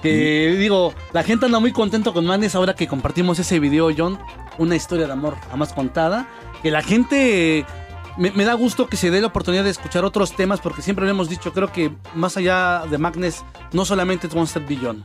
Que 0.02 0.56
digo, 0.58 0.94
la 1.14 1.24
gente 1.24 1.46
anda 1.46 1.60
muy 1.60 1.72
contento 1.72 2.14
con 2.14 2.26
Magnes 2.26 2.56
ahora 2.56 2.74
que 2.74 2.88
compartimos 2.88 3.38
ese 3.38 3.60
video, 3.60 3.90
John. 3.96 4.18
Una 4.58 4.76
historia 4.76 5.06
de 5.06 5.14
amor 5.14 5.36
jamás 5.50 5.74
contada. 5.74 6.28
Que 6.64 6.72
la 6.72 6.82
gente. 6.82 7.66
Me, 8.18 8.32
me 8.32 8.44
da 8.44 8.54
gusto 8.54 8.88
que 8.88 8.98
se 8.98 9.12
dé 9.12 9.22
la 9.22 9.28
oportunidad 9.28 9.64
de 9.64 9.70
escuchar 9.70 10.06
otros 10.06 10.36
temas 10.36 10.60
porque 10.60 10.82
siempre 10.82 11.06
lo 11.06 11.12
hemos 11.12 11.30
dicho, 11.30 11.54
creo 11.54 11.72
que 11.72 11.92
más 12.16 12.38
allá 12.38 12.84
de 12.90 12.98
Magnes, 12.98 13.44
no 13.72 13.86
solamente 13.86 14.28
es 14.28 14.36
Monster 14.36 14.64
Beyond. 14.66 15.04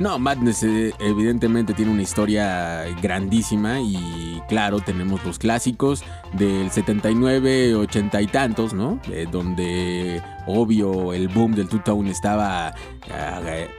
No, 0.00 0.18
Madness 0.18 0.64
eh, 0.64 0.92
evidentemente 0.98 1.72
tiene 1.72 1.92
una 1.92 2.02
historia 2.02 2.84
grandísima 3.00 3.80
y 3.80 4.42
claro, 4.48 4.80
tenemos 4.80 5.24
los 5.24 5.38
clásicos 5.38 6.02
del 6.32 6.70
79, 6.72 7.76
80 7.76 8.20
y 8.20 8.26
tantos, 8.26 8.74
¿no? 8.74 8.98
Eh, 9.08 9.28
donde 9.30 10.20
obvio 10.48 11.12
el 11.12 11.28
boom 11.28 11.54
del 11.54 11.68
two-tone 11.68 12.10
estaba 12.10 12.74
ah, 13.12 13.40
eh, 13.46 13.70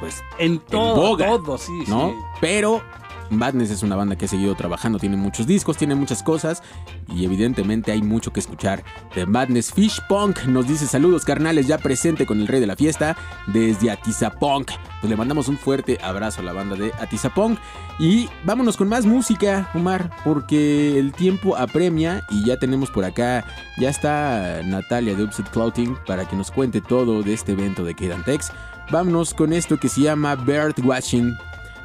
pues 0.00 0.24
En 0.38 0.58
todo, 0.58 0.96
boga, 0.96 1.26
todo, 1.28 1.56
sí, 1.56 1.84
¿no? 1.86 2.10
sí. 2.10 2.16
Pero 2.40 2.82
Madness 3.30 3.70
es 3.70 3.82
una 3.82 3.96
banda 3.96 4.16
que 4.16 4.24
ha 4.24 4.28
seguido 4.28 4.54
trabajando, 4.54 4.98
tiene 4.98 5.16
muchos 5.16 5.46
discos, 5.46 5.76
tiene 5.76 5.94
muchas 5.94 6.22
cosas 6.22 6.62
y 7.08 7.24
evidentemente 7.24 7.92
hay 7.92 8.02
mucho 8.02 8.32
que 8.32 8.40
escuchar 8.40 8.84
de 9.14 9.26
Madness. 9.26 9.72
Fish 9.72 10.00
Punk 10.08 10.44
nos 10.44 10.66
dice 10.66 10.86
saludos 10.86 11.24
carnales, 11.24 11.66
ya 11.66 11.78
presente 11.78 12.26
con 12.26 12.40
el 12.40 12.48
rey 12.48 12.60
de 12.60 12.66
la 12.66 12.76
fiesta 12.76 13.16
desde 13.46 13.90
Atizapunk. 13.90 14.70
Pues 15.00 15.10
le 15.10 15.16
mandamos 15.16 15.48
un 15.48 15.56
fuerte 15.56 15.98
abrazo 16.02 16.40
a 16.40 16.44
la 16.44 16.52
banda 16.52 16.76
de 16.76 16.92
Atizapunk 17.00 17.58
y 17.98 18.28
vámonos 18.44 18.76
con 18.76 18.88
más 18.88 19.06
música, 19.06 19.70
Omar, 19.74 20.10
porque 20.24 20.98
el 20.98 21.12
tiempo 21.12 21.56
apremia 21.56 22.24
y 22.30 22.44
ya 22.44 22.58
tenemos 22.58 22.90
por 22.90 23.04
acá, 23.04 23.44
ya 23.78 23.88
está 23.88 24.60
Natalia 24.64 25.14
de 25.14 25.24
Upset 25.24 25.48
Clouting 25.50 25.96
para 26.06 26.28
que 26.28 26.36
nos 26.36 26.50
cuente 26.50 26.80
todo 26.80 27.22
de 27.22 27.32
este 27.32 27.52
evento 27.52 27.84
de 27.84 27.94
Kedantex. 27.94 28.52
Vámonos 28.90 29.34
con 29.34 29.52
esto 29.52 29.78
que 29.78 29.88
se 29.88 30.02
llama 30.02 30.34
birdwatching 30.34 31.36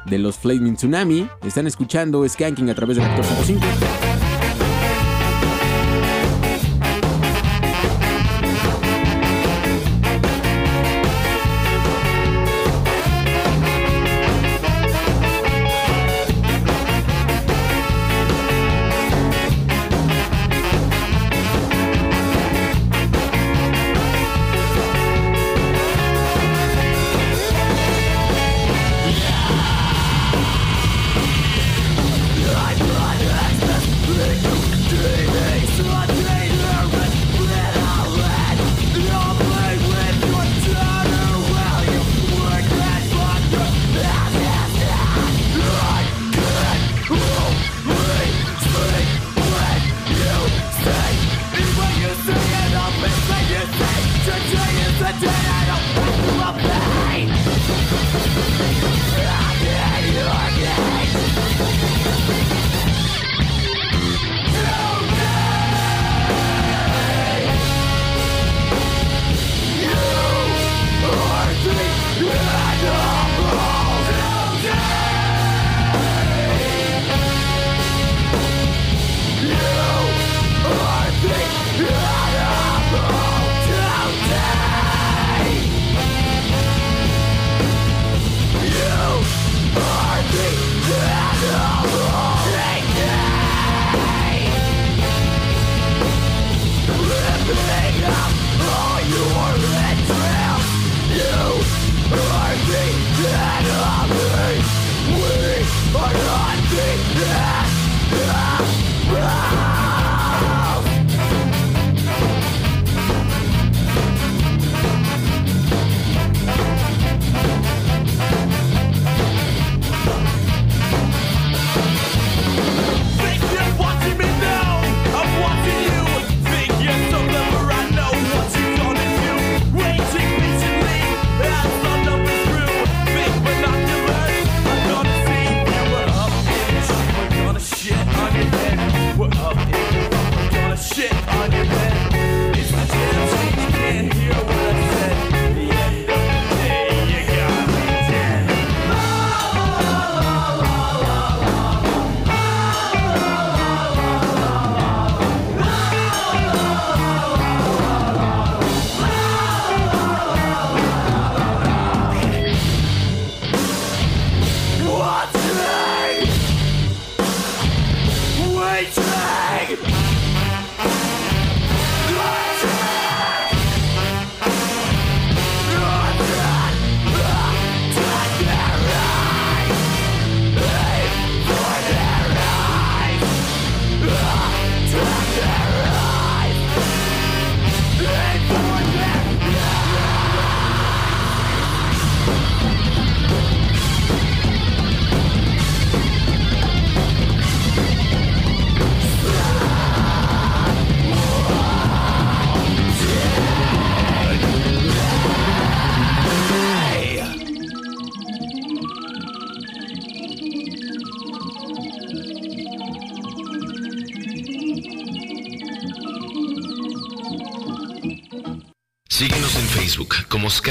de 0.08 0.18
los 0.18 0.36
Flaming 0.38 0.76
Tsunami. 0.76 1.28
Están 1.44 1.66
escuchando 1.66 2.26
Skanking 2.28 2.70
a 2.70 2.74
través 2.74 2.96
de 2.96 3.02
14.5. 3.02 4.25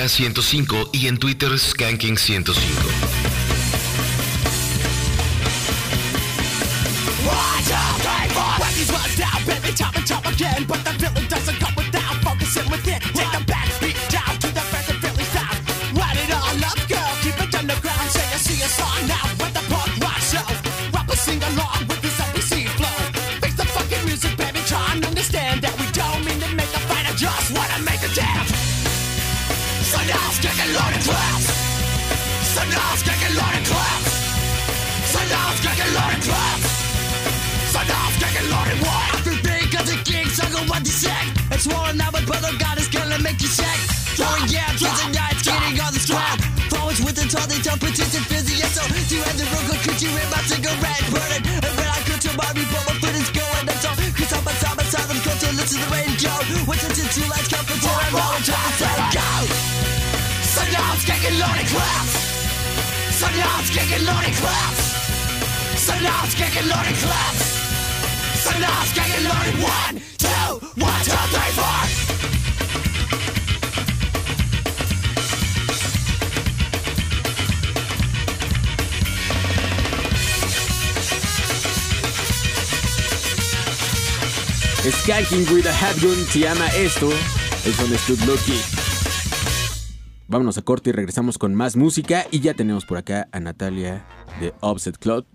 105 0.10 0.90
y 0.94 1.08
en 1.08 1.18
Twitter 1.18 1.52
Skanking105. 1.52 2.95
Se 86.26 86.40
llama 86.40 86.68
esto. 86.70 87.10
Es 87.66 87.78
donde 87.78 87.98
Stood 87.98 88.20
Lucky. 88.22 88.60
Vámonos 90.28 90.58
a 90.58 90.62
corte 90.62 90.90
y 90.90 90.94
regresamos 90.94 91.38
con 91.38 91.54
más 91.54 91.76
música. 91.76 92.26
Y 92.32 92.40
ya 92.40 92.54
tenemos 92.54 92.86
por 92.86 92.98
acá 92.98 93.28
a 93.32 93.40
Natalia 93.40 94.06
de 94.40 94.54
Offset 94.62 94.98
Cloud. 94.98 95.26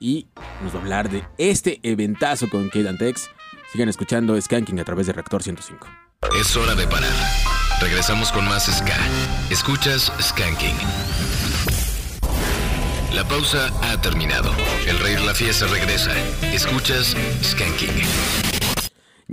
Y 0.00 0.28
nos 0.62 0.74
va 0.74 0.78
a 0.78 0.82
hablar 0.82 1.10
de 1.10 1.24
este 1.38 1.80
eventazo 1.82 2.48
con 2.48 2.68
Kate 2.68 2.94
Tex. 2.94 3.30
Sigan 3.72 3.88
escuchando 3.88 4.40
Skanking 4.40 4.80
a 4.80 4.84
través 4.84 5.06
de 5.06 5.12
Reactor 5.12 5.42
105. 5.42 5.86
Es 6.40 6.56
hora 6.56 6.74
de 6.74 6.86
parar. 6.86 7.12
Regresamos 7.80 8.32
con 8.32 8.44
más 8.46 8.66
Ska. 8.66 8.96
Escuchas 9.50 10.12
Skanking. 10.20 10.76
La 13.14 13.26
pausa 13.26 13.70
ha 13.82 14.00
terminado. 14.00 14.50
El 14.86 14.98
rey 14.98 15.14
de 15.14 15.24
la 15.24 15.34
fiesta 15.34 15.66
regresa. 15.66 16.12
Escuchas 16.52 17.16
Skanking. 17.42 18.47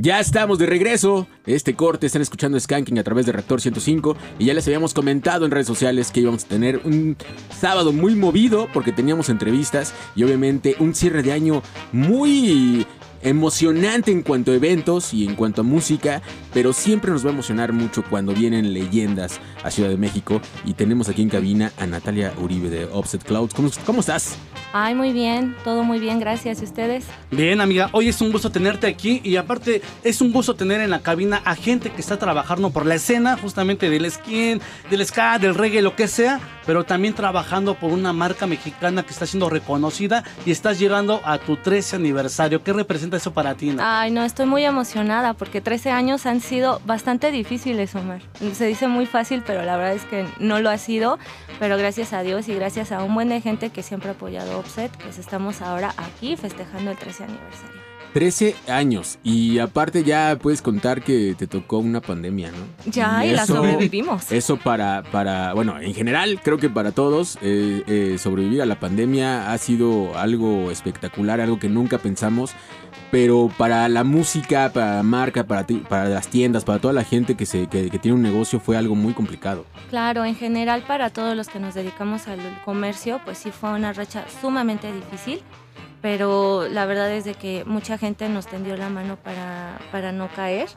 Ya 0.05 0.19
estamos 0.19 0.59
de 0.59 0.67
regreso. 0.67 1.25
Este 1.47 1.75
corte 1.75 2.05
están 2.05 2.21
escuchando 2.21 2.59
Skanking 2.59 2.99
a 2.99 3.03
través 3.03 3.25
de 3.25 3.31
Reactor 3.31 3.59
105 3.59 4.15
y 4.37 4.45
ya 4.45 4.53
les 4.53 4.67
habíamos 4.67 4.93
comentado 4.93 5.45
en 5.45 5.51
redes 5.51 5.65
sociales 5.65 6.11
que 6.11 6.19
íbamos 6.19 6.43
a 6.43 6.47
tener 6.47 6.79
un 6.83 7.17
sábado 7.49 7.91
muy 7.91 8.13
movido 8.13 8.67
porque 8.71 8.91
teníamos 8.91 9.29
entrevistas 9.29 9.95
y 10.15 10.23
obviamente 10.23 10.75
un 10.77 10.93
cierre 10.93 11.23
de 11.23 11.31
año 11.31 11.63
muy 11.91 12.85
emocionante 13.25 14.11
en 14.11 14.21
cuanto 14.21 14.51
a 14.51 14.55
eventos 14.55 15.13
y 15.13 15.25
en 15.25 15.35
cuanto 15.35 15.61
a 15.61 15.63
música, 15.63 16.21
pero 16.53 16.73
siempre 16.73 17.11
nos 17.11 17.25
va 17.25 17.31
a 17.31 17.33
emocionar 17.33 17.73
mucho 17.73 18.03
cuando 18.07 18.33
vienen 18.33 18.71
leyendas 18.71 19.39
a 19.63 19.71
Ciudad 19.71 19.89
de 19.89 19.97
México 19.97 20.41
y 20.63 20.73
tenemos 20.73 21.09
aquí 21.09 21.23
en 21.23 21.29
cabina 21.29 21.71
a 21.77 21.87
Natalia 21.87 22.33
Uribe 22.39 22.69
de 22.69 22.85
Offset 22.85 23.23
Clouds. 23.23 23.53
¿Cómo, 23.53 23.69
cómo 23.85 23.99
estás? 24.01 24.37
Ay, 24.77 24.93
muy 24.93 25.13
bien, 25.13 25.55
todo 25.63 25.83
muy 25.83 25.99
bien, 25.99 26.19
gracias. 26.19 26.61
¿Y 26.61 26.65
ustedes? 26.65 27.05
Bien, 27.31 27.61
amiga, 27.61 27.89
hoy 27.93 28.09
es 28.09 28.19
un 28.19 28.31
gusto 28.31 28.51
tenerte 28.51 28.87
aquí 28.87 29.21
y 29.23 29.37
aparte 29.37 29.81
es 30.03 30.19
un 30.21 30.33
gusto 30.33 30.53
tener 30.55 30.81
en 30.81 30.89
la 30.89 30.99
cabina 30.99 31.41
a 31.45 31.55
gente 31.55 31.89
que 31.91 32.01
está 32.01 32.19
trabajando 32.19 32.69
por 32.71 32.85
la 32.85 32.95
escena, 32.95 33.37
justamente 33.37 33.89
del 33.89 34.11
skin, 34.11 34.59
del 34.89 35.05
ska, 35.05 35.39
del 35.39 35.55
reggae, 35.55 35.81
lo 35.81 35.95
que 35.95 36.09
sea, 36.09 36.41
pero 36.65 36.83
también 36.83 37.13
trabajando 37.13 37.75
por 37.75 37.91
una 37.91 38.11
marca 38.11 38.47
mexicana 38.47 39.03
que 39.03 39.13
está 39.13 39.25
siendo 39.25 39.49
reconocida 39.49 40.25
y 40.45 40.51
estás 40.51 40.77
llegando 40.77 41.21
a 41.23 41.37
tu 41.37 41.55
13 41.55 41.95
aniversario. 41.95 42.61
¿Qué 42.61 42.73
representa 42.73 43.14
eso 43.15 43.33
para 43.33 43.55
ti? 43.55 43.67
Nat? 43.71 43.79
Ay, 43.83 44.11
no, 44.11 44.23
estoy 44.23 44.45
muy 44.45 44.63
emocionada 44.65 45.33
porque 45.33 45.61
13 45.61 45.91
años 45.91 46.25
han 46.25 46.41
sido 46.41 46.81
bastante 46.85 47.31
difíciles, 47.31 47.95
Omar. 47.95 48.21
Se 48.53 48.65
dice 48.65 48.87
muy 48.87 49.05
fácil, 49.05 49.43
pero 49.45 49.63
la 49.63 49.77
verdad 49.77 49.93
es 49.93 50.03
que 50.05 50.25
no 50.39 50.59
lo 50.59 50.69
ha 50.69 50.77
sido. 50.77 51.17
Pero 51.59 51.77
gracias 51.77 52.11
a 52.13 52.21
Dios 52.21 52.47
y 52.49 52.53
gracias 52.55 52.91
a 52.91 53.01
un 53.03 53.13
buen 53.15 53.29
de 53.29 53.39
gente 53.41 53.69
que 53.69 53.81
siempre 53.81 54.09
ha 54.09 54.13
apoyado 54.13 54.59
Offset, 54.59 54.91
pues 55.03 55.17
estamos 55.17 55.61
ahora 55.61 55.93
aquí 55.97 56.35
festejando 56.35 56.91
el 56.91 56.97
13 56.97 57.23
aniversario. 57.23 57.85
13 58.13 58.55
años 58.69 59.19
y 59.23 59.59
aparte 59.59 60.05
ya 60.05 60.37
puedes 60.41 60.61
contar 60.61 61.01
que 61.01 61.35
te 61.37 61.47
tocó 61.47 61.79
una 61.79 61.99
pandemia, 61.99 62.49
¿no? 62.49 62.89
Ya, 62.89 63.25
y, 63.25 63.31
la 63.33 63.43
eso- 63.43 63.55
sobrevivimos. 63.57 64.31
Eso 64.31 64.55
para, 64.55 65.03
para, 65.11 65.53
bueno, 65.53 65.77
en 65.81 65.93
general 65.93 66.39
creo 66.41 66.57
que 66.57 66.69
para 66.69 66.93
todos 66.93 67.37
eh, 67.41 67.83
eh, 67.87 68.15
sobrevivir 68.17 68.61
a 68.61 68.65
la 68.65 68.79
pandemia 68.79 69.51
ha 69.51 69.57
sido 69.57 70.17
algo 70.17 70.71
espectacular, 70.71 71.41
algo 71.41 71.59
que 71.59 71.67
nunca 71.67 71.97
pensamos, 71.97 72.51
pero 73.11 73.49
para 73.57 73.87
la 73.89 74.03
música, 74.03 74.71
para 74.73 74.95
la 74.97 75.03
marca, 75.03 75.45
para, 75.45 75.65
ti- 75.65 75.83
para 75.87 76.09
las 76.09 76.27
tiendas, 76.27 76.63
para 76.65 76.79
toda 76.79 76.93
la 76.93 77.03
gente 77.03 77.35
que, 77.35 77.45
se, 77.45 77.67
que, 77.67 77.89
que 77.89 77.99
tiene 77.99 78.15
un 78.15 78.23
negocio 78.23 78.59
fue 78.59 78.77
algo 78.77 78.95
muy 78.95 79.13
complicado. 79.13 79.65
Claro, 79.89 80.25
en 80.25 80.35
general 80.35 80.83
para 80.87 81.09
todos 81.09 81.35
los 81.35 81.47
que 81.47 81.59
nos 81.59 81.73
dedicamos 81.75 82.27
al 82.27 82.39
comercio, 82.65 83.21
pues 83.23 83.37
sí 83.37 83.51
fue 83.51 83.71
una 83.71 83.93
racha 83.93 84.25
sumamente 84.41 84.91
difícil, 84.91 85.41
pero 86.01 86.67
la 86.69 86.85
verdad 86.85 87.11
es 87.11 87.25
de 87.25 87.33
que 87.33 87.63
mucha 87.65 87.97
gente 87.97 88.29
nos 88.29 88.47
tendió 88.47 88.77
la 88.77 88.89
mano 88.89 89.15
para, 89.17 89.77
para 89.91 90.11
no 90.11 90.27
caer 90.35 90.67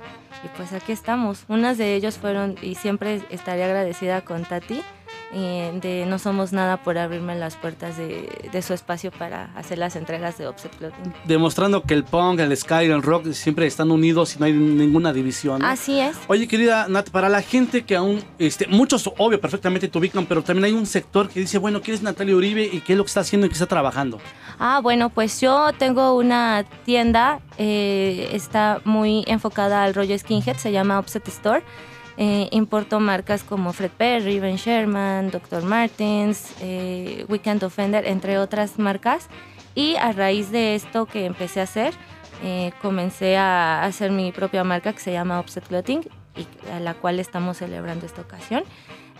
y 0.44 0.48
pues 0.56 0.72
aquí 0.72 0.92
estamos. 0.92 1.44
Unas 1.48 1.76
de 1.78 1.94
ellos 1.96 2.16
fueron, 2.18 2.54
y 2.62 2.76
siempre 2.76 3.20
estaré 3.30 3.64
agradecida 3.64 4.20
con 4.22 4.44
Tati, 4.44 4.80
eh, 5.32 5.78
de 5.80 6.06
No 6.06 6.18
Somos 6.18 6.52
Nada 6.52 6.78
por 6.82 6.98
abrirme 6.98 7.34
las 7.36 7.56
puertas 7.56 7.96
de, 7.96 8.48
de 8.50 8.62
su 8.62 8.72
espacio 8.74 9.10
para 9.10 9.50
hacer 9.56 9.78
las 9.78 9.96
entregas 9.96 10.38
de 10.38 10.46
Offset 10.46 10.74
Clothing. 10.76 11.12
Demostrando 11.24 11.82
que 11.82 11.94
el 11.94 12.04
punk, 12.04 12.40
el 12.40 12.56
ska 12.56 12.84
y 12.84 12.86
el 12.86 13.02
rock 13.02 13.32
siempre 13.32 13.66
están 13.66 13.90
unidos 13.90 14.36
y 14.36 14.38
no 14.38 14.46
hay 14.46 14.52
ninguna 14.52 15.12
división. 15.12 15.60
¿no? 15.60 15.66
Así 15.66 16.00
es. 16.00 16.16
Oye, 16.28 16.48
querida 16.48 16.86
Nat, 16.88 17.10
para 17.10 17.28
la 17.28 17.42
gente 17.42 17.84
que 17.84 17.96
aún, 17.96 18.22
este, 18.38 18.66
muchos 18.66 19.10
obvio 19.18 19.40
perfectamente 19.40 19.88
te 19.88 19.98
ubican, 19.98 20.26
pero 20.26 20.42
también 20.42 20.64
hay 20.64 20.72
un 20.72 20.86
sector 20.86 21.28
que 21.28 21.40
dice, 21.40 21.58
bueno, 21.58 21.80
¿quién 21.82 21.96
es 21.96 22.02
Natalia 22.02 22.34
Uribe 22.34 22.64
y 22.64 22.80
qué 22.80 22.94
es 22.94 22.96
lo 22.96 23.04
que 23.04 23.08
está 23.08 23.20
haciendo 23.20 23.46
y 23.46 23.50
qué 23.50 23.54
está 23.54 23.66
trabajando? 23.66 24.18
Ah, 24.58 24.80
bueno, 24.82 25.10
pues 25.10 25.40
yo 25.40 25.72
tengo 25.78 26.16
una 26.16 26.64
tienda, 26.84 27.40
eh, 27.58 28.30
está 28.32 28.80
muy 28.84 29.24
enfocada 29.26 29.84
al 29.84 29.94
rollo 29.94 30.18
skinhead, 30.18 30.56
se 30.56 30.72
llama 30.72 30.98
Offset 30.98 31.26
Store. 31.28 31.62
Eh, 32.20 32.48
importo 32.50 32.98
marcas 32.98 33.44
como 33.44 33.72
Fred 33.72 33.92
Perry, 33.92 34.40
Ben 34.40 34.56
Sherman, 34.56 35.30
Dr. 35.30 35.62
Martens, 35.62 36.52
eh, 36.60 37.24
Weekend 37.28 37.62
Offender, 37.62 38.04
entre 38.06 38.38
otras 38.38 38.76
marcas. 38.76 39.28
Y 39.76 39.94
a 39.94 40.10
raíz 40.10 40.50
de 40.50 40.74
esto 40.74 41.06
que 41.06 41.26
empecé 41.26 41.60
a 41.60 41.62
hacer, 41.62 41.94
eh, 42.42 42.72
comencé 42.82 43.36
a 43.36 43.84
hacer 43.84 44.10
mi 44.10 44.32
propia 44.32 44.64
marca 44.64 44.92
que 44.92 44.98
se 44.98 45.12
llama 45.12 45.38
Offset 45.38 45.64
Clothing, 45.68 46.00
y 46.34 46.70
a 46.72 46.80
la 46.80 46.94
cual 46.94 47.20
estamos 47.20 47.58
celebrando 47.58 48.04
esta 48.04 48.22
ocasión. 48.22 48.64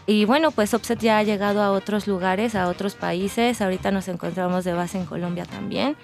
Y 0.07 0.25
bueno, 0.25 0.51
pues 0.51 0.75
Offset 0.75 0.99
ya 0.99 1.19
ha 1.19 1.23
llegado 1.23 1.63
a 1.63 1.71
otros 1.71 2.09
lugares, 2.09 2.57
a 2.57 2.67
otros 2.67 2.97
países. 2.97 3.61
Ahorita 3.63 3.93
nos 3.93 4.09
encontramos 4.09 4.65
de 4.65 4.73
base 4.73 4.99
en 4.99 5.05
Colombia 5.05 5.45
también. 5.45 5.97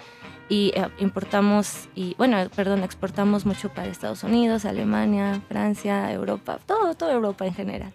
Y 0.47 0.71
eh, 0.75 0.87
importamos, 0.99 1.89
y 1.95 2.15
bueno, 2.17 2.37
perdón, 2.55 2.83
exportamos 2.83 3.45
mucho 3.45 3.69
para 3.69 3.87
Estados 3.87 4.23
Unidos, 4.23 4.65
Alemania, 4.65 5.41
Francia, 5.47 6.11
Europa, 6.11 6.59
todo, 6.65 6.93
toda 6.93 7.13
Europa 7.13 7.45
en 7.45 7.53
general. 7.53 7.93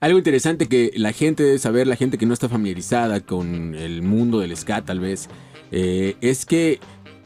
Algo 0.00 0.18
interesante 0.18 0.68
que 0.68 0.90
la 0.96 1.12
gente 1.12 1.44
debe 1.44 1.58
saber, 1.58 1.86
la 1.86 1.96
gente 1.96 2.18
que 2.18 2.26
no 2.26 2.34
está 2.34 2.48
familiarizada 2.48 3.20
con 3.20 3.74
el 3.74 4.02
mundo 4.02 4.40
del 4.40 4.56
ska 4.56 4.84
tal 4.84 5.00
vez, 5.00 5.28
eh, 5.70 6.16
es 6.20 6.44
que 6.44 6.80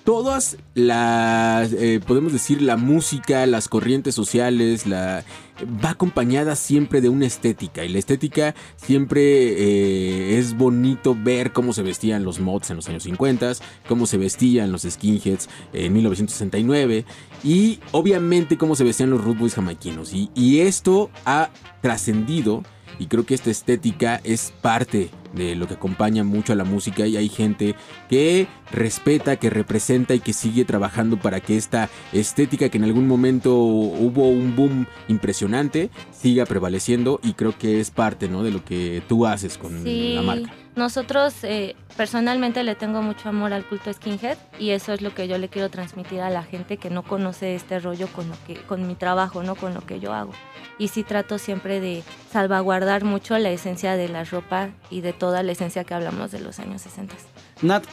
todas 0.04 0.56
las, 0.74 1.72
eh, 1.72 2.00
podemos 2.06 2.32
decir, 2.32 2.62
la 2.62 2.76
música, 2.76 3.44
las 3.46 3.68
corrientes 3.68 4.14
sociales, 4.14 4.86
la, 4.86 5.24
va 5.64 5.90
acompañada 5.90 6.56
siempre 6.56 7.00
de 7.00 7.08
una 7.08 7.26
estética. 7.26 7.84
Y 7.84 7.88
la 7.88 7.98
estética 7.98 8.54
siempre 8.76 9.22
eh, 9.22 10.38
es 10.38 10.56
bonito 10.56 11.16
ver 11.18 11.52
cómo 11.52 11.72
se 11.72 11.82
vestían 11.82 12.24
los 12.24 12.40
mods 12.40 12.70
en 12.70 12.76
los 12.76 12.88
años 12.88 13.04
50, 13.04 13.52
cómo 13.88 14.06
se 14.06 14.18
vestían 14.18 14.72
los 14.72 14.82
skinheads 14.82 15.48
en 15.72 15.92
1969 15.92 17.04
y 17.44 17.80
obviamente 17.92 18.58
cómo 18.58 18.76
se 18.76 18.84
vestían 18.84 19.10
los 19.10 19.22
root 19.22 19.38
boys 19.38 19.54
jamaiquinos. 19.54 20.12
Y, 20.12 20.30
y 20.34 20.60
esto 20.60 21.10
ha 21.24 21.50
trascendido 21.80 22.62
y 22.98 23.06
creo 23.06 23.24
que 23.26 23.34
esta 23.34 23.50
estética 23.50 24.20
es 24.24 24.52
parte 24.60 25.10
de 25.34 25.54
lo 25.54 25.66
que 25.68 25.74
acompaña 25.74 26.24
mucho 26.24 26.52
a 26.52 26.56
la 26.56 26.64
música 26.64 27.06
y 27.06 27.16
hay 27.16 27.28
gente 27.28 27.74
que 28.08 28.46
respeta, 28.72 29.36
que 29.36 29.50
representa 29.50 30.14
y 30.14 30.20
que 30.20 30.32
sigue 30.32 30.64
trabajando 30.64 31.18
para 31.18 31.40
que 31.40 31.56
esta 31.56 31.90
estética 32.12 32.68
que 32.68 32.78
en 32.78 32.84
algún 32.84 33.06
momento 33.06 33.54
hubo 33.54 34.28
un 34.28 34.56
boom 34.56 34.86
impresionante 35.08 35.90
siga 36.10 36.46
prevaleciendo 36.46 37.20
y 37.22 37.34
creo 37.34 37.56
que 37.56 37.80
es 37.80 37.90
parte 37.90 38.28
¿no? 38.28 38.42
de 38.42 38.50
lo 38.50 38.64
que 38.64 39.02
tú 39.08 39.26
haces 39.26 39.58
con 39.58 39.82
Sí, 39.82 40.14
la 40.14 40.22
marca. 40.22 40.54
Nosotros 40.76 41.34
eh, 41.42 41.74
personalmente 41.96 42.62
le 42.62 42.74
tengo 42.74 43.02
mucho 43.02 43.28
amor 43.30 43.52
al 43.52 43.64
culto 43.64 43.92
skinhead 43.92 44.36
y 44.58 44.70
eso 44.70 44.92
es 44.92 45.00
lo 45.00 45.14
que 45.14 45.26
yo 45.26 45.38
le 45.38 45.48
quiero 45.48 45.70
transmitir 45.70 46.20
a 46.20 46.30
la 46.30 46.42
gente 46.42 46.76
que 46.76 46.90
no 46.90 47.02
conoce 47.02 47.54
este 47.54 47.78
rollo 47.80 48.06
con 48.08 48.28
lo 48.28 48.34
que 48.46 48.54
con 48.62 48.86
mi 48.86 48.94
trabajo, 48.94 49.42
no 49.42 49.54
con 49.56 49.74
lo 49.74 49.80
que 49.80 49.98
yo 50.00 50.12
hago. 50.12 50.32
Y 50.78 50.88
sí 50.88 51.02
trato 51.02 51.38
siempre 51.38 51.80
de 51.80 52.02
salvaguardar 52.30 53.04
mucho 53.04 53.38
la 53.38 53.50
esencia 53.50 53.96
de 53.96 54.08
la 54.08 54.24
ropa 54.24 54.68
y 54.90 55.00
de 55.00 55.12
toda 55.14 55.42
la 55.42 55.52
esencia 55.52 55.84
que 55.84 55.94
hablamos 55.94 56.30
de 56.30 56.40
los 56.40 56.58
años 56.58 56.82
60. 56.82 57.14
Nat, 57.62 57.84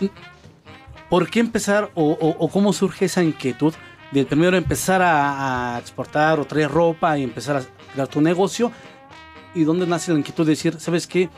¿por 1.10 1.30
qué 1.30 1.40
empezar 1.40 1.90
o, 1.96 2.12
o- 2.12 2.36
o 2.38 2.48
cómo 2.50 2.74
surge 2.74 3.06
esa 3.06 3.24
inquietud 3.24 3.74
de 4.12 4.26
primero 4.26 4.58
empezar 4.58 5.02
a, 5.02 5.76
a 5.76 5.80
exportar 5.80 6.40
o 6.40 6.46
traer 6.46 6.70
ropa 6.70 7.18
y 7.18 7.24
empezar 7.24 7.56
a 7.58 7.64
crear 7.94 8.08
tu 8.10 8.20
negocio? 8.22 8.72
¿Y 9.56 9.64
dónde 9.66 9.86
nace 9.86 10.12
la 10.12 10.18
inquietud 10.18 10.46
de 10.46 10.52
decir, 10.52 10.80
¿sabes 10.80 11.06
qué? 11.08 11.30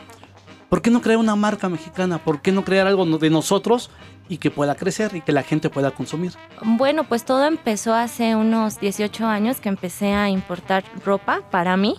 ¿Por 0.75 0.81
qué 0.81 0.91
no 0.91 1.01
crear 1.01 1.19
una 1.19 1.37
marca 1.37 1.69
mexicana? 1.69 2.17
¿Por 2.17 2.41
qué 2.41 2.51
no 2.51 2.65
crear 2.65 2.85
algo 2.85 3.05
de 3.05 3.29
nosotros 3.29 3.89
y 4.27 4.39
que 4.39 4.51
pueda 4.51 4.75
crecer 4.75 5.15
y 5.15 5.21
que 5.21 5.31
la 5.31 5.41
gente 5.41 5.69
pueda 5.69 5.91
consumir? 5.91 6.33
Bueno, 6.61 7.05
pues 7.05 7.23
todo 7.23 7.45
empezó 7.45 7.93
hace 7.93 8.35
unos 8.35 8.81
18 8.81 9.25
años 9.25 9.61
que 9.61 9.69
empecé 9.69 10.11
a 10.11 10.29
importar 10.29 10.83
ropa 11.05 11.43
para 11.49 11.77
mí. 11.77 11.95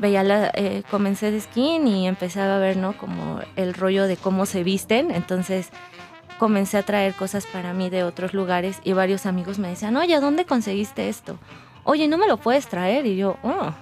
Veía 0.00 0.24
la, 0.24 0.50
eh, 0.54 0.82
comencé 0.90 1.30
de 1.30 1.40
skin 1.40 1.86
y 1.86 2.08
empezaba 2.08 2.56
a 2.56 2.58
ver, 2.58 2.78
¿no? 2.78 2.98
Como 2.98 3.38
el 3.54 3.74
rollo 3.74 4.08
de 4.08 4.16
cómo 4.16 4.44
se 4.44 4.64
visten. 4.64 5.12
Entonces 5.12 5.68
comencé 6.40 6.78
a 6.78 6.82
traer 6.82 7.14
cosas 7.14 7.46
para 7.46 7.74
mí 7.74 7.90
de 7.90 8.02
otros 8.02 8.34
lugares 8.34 8.80
y 8.82 8.92
varios 8.92 9.24
amigos 9.24 9.60
me 9.60 9.68
decían, 9.68 9.96
oye, 9.96 10.18
¿dónde 10.18 10.46
conseguiste 10.46 11.08
esto? 11.08 11.38
Oye, 11.84 12.08
¿no 12.08 12.18
me 12.18 12.26
lo 12.26 12.38
puedes 12.38 12.66
traer? 12.66 13.06
Y 13.06 13.14
yo, 13.14 13.36
oh, 13.44 13.72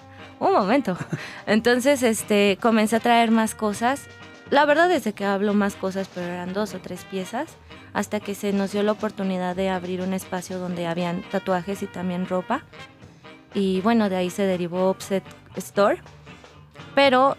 un 0.40 0.52
momento. 0.52 0.98
Entonces, 1.46 2.02
este, 2.02 2.58
comencé 2.60 2.96
a 2.96 3.00
traer 3.00 3.30
más 3.30 3.54
cosas. 3.54 4.06
La 4.50 4.64
verdad 4.64 4.90
es 4.90 5.12
que 5.12 5.24
hablo 5.26 5.52
más 5.52 5.74
cosas, 5.74 6.08
pero 6.14 6.26
eran 6.26 6.54
dos 6.54 6.74
o 6.74 6.80
tres 6.80 7.04
piezas, 7.04 7.56
hasta 7.92 8.20
que 8.20 8.34
se 8.34 8.52
nos 8.52 8.72
dio 8.72 8.82
la 8.82 8.92
oportunidad 8.92 9.54
de 9.54 9.68
abrir 9.68 10.00
un 10.00 10.14
espacio 10.14 10.58
donde 10.58 10.86
habían 10.86 11.22
tatuajes 11.30 11.82
y 11.82 11.86
también 11.86 12.26
ropa. 12.26 12.62
Y 13.52 13.82
bueno, 13.82 14.08
de 14.08 14.16
ahí 14.16 14.30
se 14.30 14.44
derivó 14.44 14.88
Offset 14.88 15.24
Store. 15.56 16.00
Pero 16.94 17.36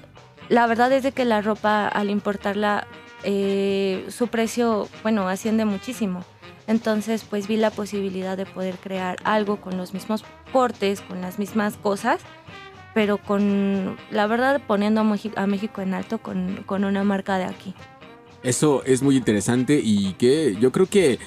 la 0.49 0.67
verdad 0.67 0.91
es 0.91 1.03
de 1.03 1.11
que 1.11 1.25
la 1.25 1.41
ropa, 1.41 1.87
al 1.87 2.11
importarla, 2.11 2.87
eh, 3.23 4.05
su 4.09 4.27
precio, 4.27 4.87
bueno, 5.01 5.27
asciende 5.27 5.65
muchísimo. 5.65 6.23
Entonces, 6.67 7.25
pues 7.27 7.47
vi 7.47 7.57
la 7.57 7.71
posibilidad 7.71 8.37
de 8.37 8.45
poder 8.45 8.75
crear 8.75 9.17
algo 9.23 9.59
con 9.59 9.77
los 9.77 9.95
mismos 9.95 10.23
cortes, 10.53 11.01
con 11.01 11.21
las 11.21 11.39
mismas 11.39 11.75
cosas, 11.77 12.21
pero 12.99 13.17
con, 13.17 13.95
la 14.11 14.27
verdad, 14.27 14.61
poniendo 14.67 14.99
a, 14.99 15.47
México 15.47 15.79
en 15.79 15.93
alto 15.93 16.17
con, 16.17 16.63
con 16.65 16.83
una 16.83 17.05
marca 17.05 17.37
de 17.37 17.45
aquí. 17.45 17.73
Eso 18.43 18.83
es 18.83 19.01
muy 19.01 19.15
interesante 19.15 19.79
y 19.81 20.15
que 20.15 20.57
yo 20.59 20.73
creo 20.73 20.85
que 20.85 21.17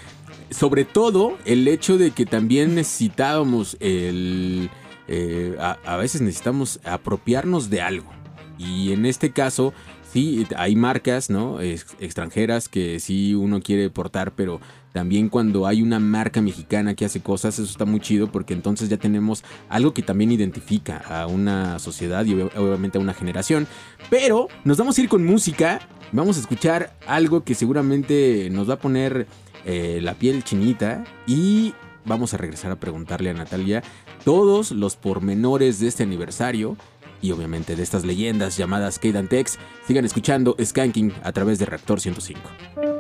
sobre 0.51 0.85
todo 0.85 1.39
el 1.47 1.67
hecho 1.67 1.97
de 1.97 2.11
que 2.11 2.27
también 2.27 2.75
necesitábamos 2.75 3.79
el... 3.81 4.69
eh, 5.09 5.57
a, 5.59 5.97
veces 5.97 6.21
necesitamos 6.21 6.79
apropiarnos 6.85 7.71
de 7.71 7.81
algo. 7.81 8.13
Y 8.59 8.93
en 8.93 9.07
este 9.07 9.33
caso, 9.33 9.73
sí, 10.13 10.47
hay 10.59 10.77
marcas, 10.77 11.31
¿no? 11.31 11.59
Ex- 11.63 11.97
extranjeras 12.01 12.69
que 12.69 13.01
sí 13.01 13.35
uno 13.35 13.63
quiere 13.63 13.89
portar, 13.89 14.33
pero 14.33 14.61
también 14.93 15.29
cuando 15.29 15.67
hay 15.67 15.81
una 15.83 15.99
marca 15.99 16.41
mexicana 16.43 16.95
que 16.95 17.05
hace 17.05 17.21
cosas, 17.21 17.59
eso 17.59 17.71
está 17.71 17.85
muy 17.85 18.01
chido 18.01 18.31
porque 18.31 18.53
entonces 18.55 18.89
ya 18.89 18.99
tenemos 18.99 19.43
algo 19.69 19.95
que 19.95 20.03
también 20.03 20.31
identifica 20.33 20.99
a 20.99 21.27
una 21.27 21.79
sociedad 21.79 22.25
y 22.27 22.33
ob- 22.35 22.55
obviamente 22.57 22.99
a 22.99 23.01
una 23.01 23.15
generación. 23.15 23.67
Pero 24.11 24.49
nos 24.65 24.77
vamos 24.77 24.99
a 24.99 25.01
ir 25.01 25.09
con 25.09 25.25
música, 25.25 25.81
vamos 26.13 26.37
a 26.37 26.41
escuchar 26.41 26.95
algo 27.07 27.43
que 27.43 27.55
seguramente 27.55 28.49
nos 28.53 28.69
va 28.69 28.75
a 28.75 28.79
poner 28.79 29.27
eh, 29.65 30.01
la 30.03 30.15
piel 30.15 30.45
chinita 30.45 31.05
y 31.27 31.73
vamos 32.05 32.35
a 32.35 32.37
regresar 32.37 32.71
a 32.73 32.77
preguntarle 32.77 33.31
a 33.31 33.35
Natalia 33.35 33.83
todos 34.25 34.73
los 34.73 34.97
pormenores 34.97 35.81
de 35.81 35.89
este 35.89 36.03
aniversario 36.03 36.77
y 37.23 37.31
obviamente 37.31 37.77
de 37.77 37.83
estas 37.85 38.05
leyendas 38.05 38.57
llamadas 38.57 38.99
Kate 38.99 39.17
and 39.17 39.29
Tex. 39.29 39.59
Sigan 39.87 40.05
escuchando 40.05 40.57
Skanking 40.63 41.13
a 41.23 41.33
través 41.33 41.59
de 41.61 41.67
Reactor 41.67 42.01
105. 42.01 42.92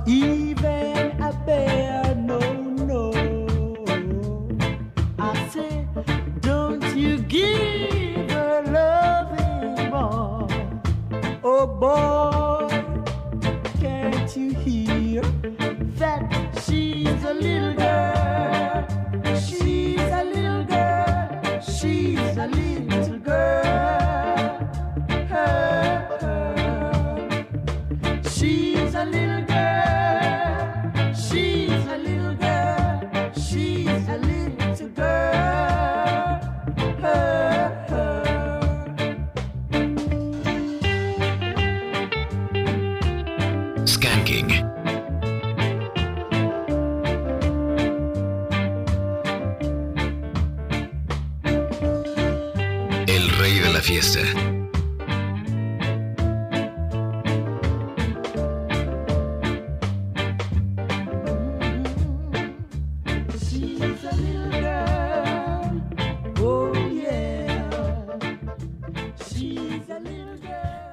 not. 0.00 0.31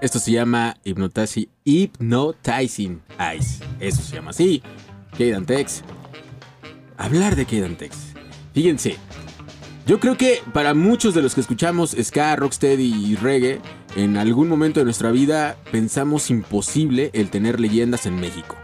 Esto 0.09 0.17
se 0.17 0.31
llama 0.31 0.75
Hypnotazi- 0.83 1.49
Hypnotizing 1.65 2.99
Eyes. 3.19 3.59
Eso 3.79 4.01
se 4.01 4.15
llama 4.15 4.31
así. 4.31 4.63
And 5.19 5.45
Tex. 5.45 5.83
Hablar 6.97 7.35
de 7.35 7.45
and 7.63 7.77
Tex. 7.77 7.95
Fíjense. 8.55 8.95
Yo 9.85 9.99
creo 9.99 10.17
que 10.17 10.41
para 10.51 10.73
muchos 10.73 11.13
de 11.13 11.21
los 11.21 11.35
que 11.35 11.41
escuchamos 11.41 11.95
ska, 12.01 12.35
rocksteady 12.35 12.91
y 13.11 13.15
reggae, 13.17 13.61
en 13.95 14.17
algún 14.17 14.49
momento 14.49 14.79
de 14.79 14.85
nuestra 14.85 15.11
vida 15.11 15.57
pensamos 15.71 16.31
imposible 16.31 17.11
el 17.13 17.29
tener 17.29 17.59
leyendas 17.59 18.07
en 18.07 18.15
México. 18.15 18.55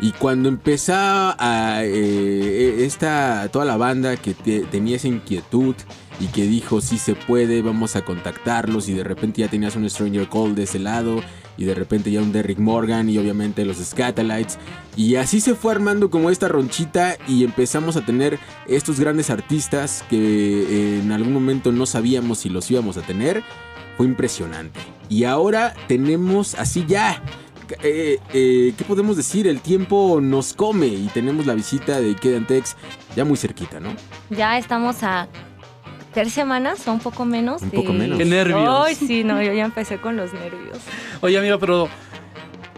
Y 0.00 0.12
cuando 0.12 0.48
empezaba 0.48 1.36
a, 1.38 1.84
eh, 1.84 2.82
esta, 2.86 3.46
toda 3.52 3.66
la 3.66 3.76
banda 3.76 4.16
que 4.16 4.32
te- 4.32 4.60
tenía 4.62 4.96
esa 4.96 5.08
inquietud 5.08 5.74
y 6.20 6.26
que 6.26 6.46
dijo 6.46 6.80
sí 6.80 6.98
se 6.98 7.14
puede, 7.14 7.62
vamos 7.62 7.96
a 7.96 8.04
contactarlos 8.04 8.88
y 8.88 8.94
de 8.94 9.04
repente 9.04 9.42
ya 9.42 9.48
tenías 9.48 9.76
un 9.76 9.88
Stranger 9.88 10.28
Call 10.28 10.54
de 10.54 10.64
ese 10.64 10.78
lado 10.78 11.22
y 11.56 11.64
de 11.64 11.74
repente 11.74 12.10
ya 12.10 12.20
un 12.20 12.32
Derrick 12.32 12.58
Morgan 12.58 13.08
y 13.08 13.18
obviamente 13.18 13.64
los 13.64 13.78
Scatalites 13.78 14.58
y 14.96 15.16
así 15.16 15.40
se 15.40 15.54
fue 15.54 15.72
armando 15.72 16.10
como 16.10 16.30
esta 16.30 16.48
ronchita 16.48 17.16
y 17.26 17.44
empezamos 17.44 17.96
a 17.96 18.04
tener 18.04 18.38
estos 18.68 19.00
grandes 19.00 19.30
artistas 19.30 20.04
que 20.08 20.16
eh, 20.16 21.00
en 21.00 21.12
algún 21.12 21.32
momento 21.32 21.72
no 21.72 21.86
sabíamos 21.86 22.38
si 22.38 22.48
los 22.48 22.70
íbamos 22.70 22.96
a 22.96 23.02
tener. 23.02 23.42
Fue 23.96 24.06
impresionante. 24.06 24.80
Y 25.08 25.22
ahora 25.22 25.74
tenemos 25.86 26.54
así 26.56 26.84
ya 26.86 27.22
eh, 27.82 28.18
eh, 28.32 28.74
¿qué 28.76 28.84
podemos 28.84 29.16
decir? 29.16 29.46
El 29.46 29.60
tiempo 29.60 30.20
nos 30.20 30.52
come 30.52 30.86
y 30.86 31.08
tenemos 31.14 31.46
la 31.46 31.54
visita 31.54 32.00
de 32.00 32.14
Kedantex 32.14 32.76
ya 33.16 33.24
muy 33.24 33.36
cerquita, 33.36 33.80
¿no? 33.80 33.94
Ya 34.30 34.58
estamos 34.58 35.02
a 35.02 35.28
tres 36.14 36.32
semanas 36.32 36.86
o 36.88 36.92
un 36.92 37.00
poco 37.00 37.24
menos. 37.24 37.60
Un 37.62 37.70
poco 37.70 37.92
de- 37.92 37.98
menos. 37.98 38.18
Qué 38.18 38.24
nervios. 38.24 38.86
Ay, 38.86 38.94
sí, 38.94 39.24
no, 39.24 39.42
yo 39.42 39.52
ya 39.52 39.64
empecé 39.64 39.98
con 39.98 40.16
los 40.16 40.32
nervios. 40.32 40.78
Oye, 41.20 41.36
amigo, 41.38 41.58
pero 41.58 41.88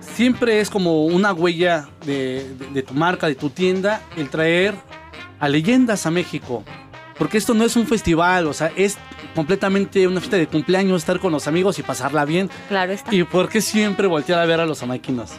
siempre 0.01 0.61
es 0.61 0.71
como 0.71 1.05
una 1.05 1.33
huella 1.33 1.89
de, 2.05 2.55
de- 2.59 2.67
de 2.73 2.83
tu 2.83 2.95
marca, 2.95 3.27
de 3.27 3.35
tu 3.35 3.51
tienda, 3.51 4.01
el 4.17 4.29
traer 4.31 4.75
a 5.39 5.49
leyendas 5.49 6.07
a 6.07 6.11
México. 6.11 6.65
Porque 7.19 7.39
esto 7.39 7.55
no 7.55 7.65
es 7.65 7.77
un 7.77 7.87
festival, 7.87 8.47
o 8.47 8.53
sea, 8.53 8.71
es 8.77 8.99
completamente 9.35 10.07
una 10.07 10.21
fiesta 10.21 10.37
de 10.37 10.47
cumpleaños, 10.47 10.99
estar 11.03 11.19
con 11.19 11.33
los 11.33 11.47
amigos 11.49 11.79
y 11.79 11.83
pasarla 11.83 12.25
bien. 12.27 12.51
Claro 12.69 12.93
está. 12.93 13.15
¿Y 13.15 13.25
por 13.25 13.49
qué 13.49 13.61
siempre 13.63 14.07
voltear 14.07 14.39
a 14.41 14.45
ver 14.45 14.61
a 14.61 14.67
los 14.67 14.81
jamaiquinos? 14.81 15.31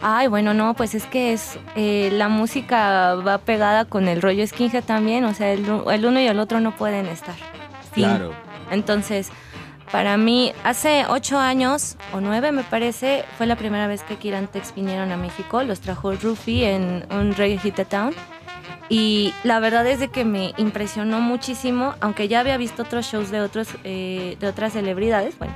Ay, 0.00 0.26
bueno, 0.28 0.54
no, 0.54 0.74
pues 0.74 0.94
es 0.94 1.04
que 1.06 1.32
es 1.32 1.58
eh, 1.74 2.10
la 2.12 2.28
música 2.28 3.14
va 3.14 3.38
pegada 3.38 3.84
con 3.84 4.08
el 4.08 4.22
rollo 4.22 4.46
skinhead 4.46 4.84
también, 4.84 5.24
o 5.24 5.34
sea, 5.34 5.52
el, 5.52 5.64
el 5.90 6.04
uno 6.04 6.20
y 6.20 6.26
el 6.26 6.38
otro 6.38 6.60
no 6.60 6.76
pueden 6.76 7.06
estar. 7.06 7.34
Claro. 7.92 8.32
Entonces, 8.70 9.30
para 9.90 10.16
mí, 10.16 10.52
hace 10.64 11.04
ocho 11.08 11.38
años 11.38 11.96
o 12.12 12.20
nueve, 12.20 12.52
me 12.52 12.64
parece, 12.64 13.24
fue 13.38 13.46
la 13.46 13.56
primera 13.56 13.86
vez 13.86 14.02
que 14.02 14.16
Kiran 14.16 14.48
Tex 14.48 14.74
vinieron 14.74 15.12
a 15.12 15.16
México. 15.16 15.62
Los 15.62 15.80
trajo 15.80 16.12
Rufi 16.12 16.64
en 16.64 17.06
un 17.10 17.34
Reggae 17.34 17.58
Hit 17.58 17.76
the 17.76 17.84
Town. 17.84 18.12
Y 18.88 19.32
la 19.42 19.58
verdad 19.58 19.86
es 19.86 19.98
de 19.98 20.08
que 20.08 20.24
me 20.24 20.54
impresionó 20.58 21.20
muchísimo, 21.20 21.94
aunque 22.00 22.28
ya 22.28 22.40
había 22.40 22.56
visto 22.56 22.82
otros 22.82 23.06
shows 23.06 23.30
de, 23.30 23.40
otros, 23.40 23.68
eh, 23.84 24.36
de 24.38 24.46
otras 24.46 24.72
celebridades. 24.74 25.38
Bueno, 25.38 25.54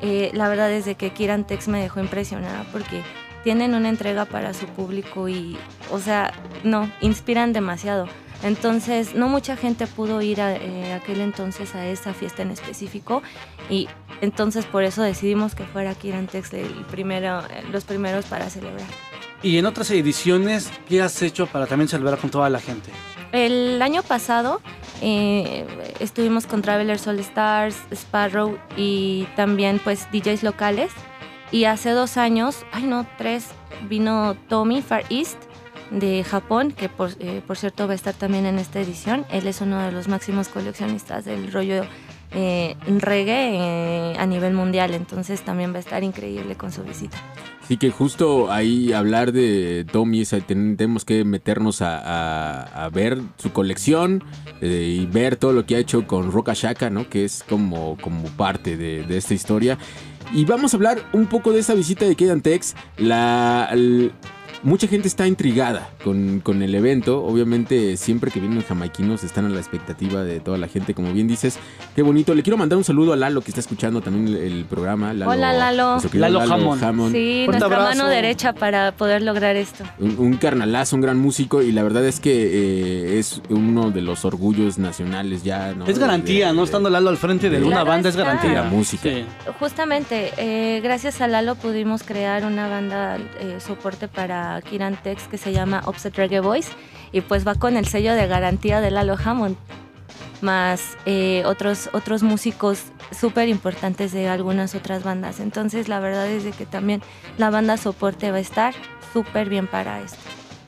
eh, 0.00 0.30
la 0.34 0.48
verdad 0.48 0.70
es 0.70 0.84
de 0.84 0.94
que 0.94 1.10
Kiran 1.10 1.44
Tex 1.44 1.68
me 1.68 1.80
dejó 1.80 2.00
impresionada 2.00 2.64
porque 2.72 3.02
tienen 3.44 3.74
una 3.74 3.88
entrega 3.88 4.24
para 4.24 4.54
su 4.54 4.66
público 4.66 5.28
y, 5.28 5.56
o 5.90 5.98
sea, 5.98 6.32
no, 6.64 6.90
inspiran 7.00 7.52
demasiado. 7.52 8.06
Entonces, 8.42 9.14
no 9.14 9.28
mucha 9.28 9.56
gente 9.56 9.86
pudo 9.86 10.22
ir 10.22 10.40
a 10.40 10.56
eh, 10.56 10.94
aquel 10.94 11.20
entonces 11.20 11.74
a 11.74 11.86
esa 11.86 12.14
fiesta 12.14 12.42
en 12.42 12.50
específico 12.50 13.22
y 13.68 13.88
entonces 14.22 14.64
por 14.64 14.82
eso 14.82 15.02
decidimos 15.02 15.54
que 15.54 15.64
fuera 15.64 15.94
Kiran 15.94 16.26
Tex 16.26 16.52
el 16.54 16.84
primero, 16.90 17.42
los 17.70 17.84
primeros 17.84 18.24
para 18.26 18.48
celebrar. 18.48 18.86
Y 19.42 19.58
en 19.58 19.66
otras 19.66 19.90
ediciones, 19.90 20.70
¿qué 20.88 21.02
has 21.02 21.20
hecho 21.22 21.46
para 21.46 21.66
también 21.66 21.88
celebrar 21.88 22.18
con 22.18 22.30
toda 22.30 22.48
la 22.50 22.60
gente? 22.60 22.90
El 23.32 23.80
año 23.80 24.02
pasado 24.02 24.60
eh, 25.00 25.66
estuvimos 26.00 26.46
con 26.46 26.62
Travelers 26.62 27.06
All 27.06 27.20
Stars, 27.20 27.76
Sparrow 27.90 28.58
y 28.76 29.26
también 29.36 29.80
pues 29.82 30.08
DJs 30.12 30.42
locales. 30.42 30.90
Y 31.52 31.64
hace 31.64 31.90
dos 31.90 32.16
años, 32.16 32.64
ay 32.72 32.84
no, 32.84 33.06
tres, 33.18 33.46
vino 33.88 34.36
Tommy 34.48 34.82
Far 34.82 35.04
East 35.10 35.36
de 35.90 36.22
Japón, 36.22 36.70
que 36.70 36.88
por, 36.88 37.10
eh, 37.18 37.42
por 37.44 37.56
cierto 37.56 37.86
va 37.88 37.92
a 37.92 37.96
estar 37.96 38.14
también 38.14 38.46
en 38.46 38.58
esta 38.60 38.80
edición. 38.80 39.26
Él 39.30 39.46
es 39.48 39.60
uno 39.60 39.80
de 39.80 39.90
los 39.90 40.06
máximos 40.06 40.48
coleccionistas 40.48 41.24
del 41.24 41.50
rollo 41.52 41.82
eh, 42.32 42.76
reggae 42.86 44.12
eh, 44.12 44.16
a 44.16 44.26
nivel 44.26 44.54
mundial, 44.54 44.94
entonces 44.94 45.42
también 45.42 45.72
va 45.72 45.78
a 45.78 45.80
estar 45.80 46.04
increíble 46.04 46.54
con 46.54 46.70
su 46.70 46.84
visita. 46.84 47.18
Así 47.64 47.76
que 47.76 47.90
justo 47.90 48.52
ahí 48.52 48.92
hablar 48.92 49.32
de 49.32 49.84
Tommy, 49.90 50.24
ten- 50.24 50.76
tenemos 50.76 51.04
que 51.04 51.24
meternos 51.24 51.82
a, 51.82 52.88
ver 52.92 53.20
su 53.38 53.52
colección 53.52 54.22
eh, 54.60 54.98
y 55.00 55.06
ver 55.06 55.34
todo 55.36 55.52
lo 55.52 55.66
que 55.66 55.74
ha 55.76 55.78
hecho 55.78 56.06
con 56.06 56.30
Roca 56.30 56.52
Shaka, 56.54 56.90
¿no? 56.90 57.08
Que 57.08 57.24
es 57.24 57.44
como, 57.48 57.96
como 58.00 58.24
parte 58.30 58.76
de 58.76 59.16
esta 59.16 59.34
historia. 59.34 59.78
Y 60.32 60.44
vamos 60.44 60.72
a 60.72 60.76
hablar 60.76 60.98
un 61.12 61.26
poco 61.26 61.52
de 61.52 61.60
esa 61.60 61.74
visita 61.74 62.04
de 62.04 62.14
Kedan 62.14 62.40
Tex. 62.40 62.74
La, 62.96 63.70
mucha 64.62 64.86
gente 64.86 65.08
está 65.08 65.26
intrigada 65.26 65.90
con, 66.04 66.40
con 66.40 66.62
el 66.62 66.74
evento. 66.74 67.22
Obviamente, 67.24 67.96
siempre 67.96 68.30
que 68.30 68.40
vienen 68.40 68.62
jamaiquinos 68.62 69.24
están 69.24 69.46
a 69.46 69.48
la 69.48 69.58
expectativa 69.58 70.22
de 70.22 70.40
toda 70.40 70.58
la 70.58 70.68
gente. 70.68 70.94
Como 70.94 71.12
bien 71.12 71.28
dices, 71.28 71.58
qué 71.96 72.02
bonito. 72.02 72.34
Le 72.34 72.42
quiero 72.42 72.56
mandar 72.56 72.76
un 72.76 72.84
saludo 72.84 73.12
a 73.12 73.16
Lalo 73.16 73.40
que 73.40 73.50
está 73.50 73.60
escuchando 73.60 74.00
también 74.00 74.28
el, 74.28 74.36
el 74.36 74.64
programa. 74.64 75.12
Lalo- 75.14 75.30
Hola 75.32 75.52
Lalo. 75.52 75.98
querido 76.02 76.20
Lalo 76.28 76.40
Hammond. 76.42 77.12
Sí, 77.12 77.42
Fuerte 77.46 77.60
nuestra 77.60 77.66
abrazo. 77.66 77.98
mano 77.98 78.08
derecha 78.08 78.52
para 78.52 78.92
poder 78.92 79.22
lograr 79.22 79.56
esto. 79.56 79.84
Un, 79.98 80.16
un 80.18 80.36
carnalazo, 80.36 80.96
un 80.96 81.02
gran 81.02 81.18
músico 81.18 81.62
y 81.62 81.72
la 81.72 81.82
verdad 81.82 82.04
es 82.06 82.20
que 82.20 82.32
eh, 82.32 83.18
es 83.18 83.40
uno 83.48 83.90
de 83.90 84.02
los 84.02 84.24
orgullos 84.24 84.78
nacionales 84.78 85.42
ya. 85.42 85.72
¿no? 85.74 85.86
Es 85.86 85.98
garantía, 85.98 86.48
De- 86.48 86.52
¿no? 86.54 86.60
de- 86.60 86.64
Estando 86.66 86.90
Lalo 86.90 87.10
al 87.10 87.16
frente 87.16 87.50
de 87.50 87.60
de- 87.60 87.64
una 87.66 87.84
banda 87.84 88.08
es 88.08 88.16
garantía. 88.16 88.62
La 88.62 88.64
música. 88.64 89.02
Sí. 89.10 89.24
Justamente, 89.58 90.32
eh, 90.36 90.80
gracias 90.82 91.20
a 91.20 91.26
Lalo 91.26 91.54
pudimos 91.54 92.02
crear 92.02 92.44
una 92.44 92.68
banda 92.68 93.16
eh, 93.40 93.56
soporte 93.60 94.08
para 94.08 94.49
Kiran 94.62 94.96
Tex 95.02 95.28
que 95.28 95.38
se 95.38 95.52
llama 95.52 95.82
Offset 95.84 96.16
Reggae 96.16 96.40
Boys 96.40 96.68
y 97.12 97.20
pues 97.20 97.46
va 97.46 97.54
con 97.54 97.76
el 97.76 97.86
sello 97.86 98.14
de 98.14 98.26
garantía 98.26 98.80
de 98.80 98.90
Lalo 98.90 99.16
Hammond, 99.22 99.56
más 100.40 100.96
eh, 101.06 101.42
otros, 101.46 101.90
otros 101.92 102.22
músicos 102.22 102.84
súper 103.18 103.48
importantes 103.48 104.12
de 104.12 104.28
algunas 104.28 104.74
otras 104.74 105.02
bandas. 105.02 105.40
Entonces 105.40 105.88
la 105.88 106.00
verdad 106.00 106.28
es 106.28 106.44
de 106.44 106.52
que 106.52 106.66
también 106.66 107.02
la 107.38 107.50
banda 107.50 107.76
soporte 107.76 108.30
va 108.30 108.38
a 108.38 108.40
estar 108.40 108.74
súper 109.12 109.48
bien 109.48 109.66
para 109.66 110.00
esto. 110.00 110.18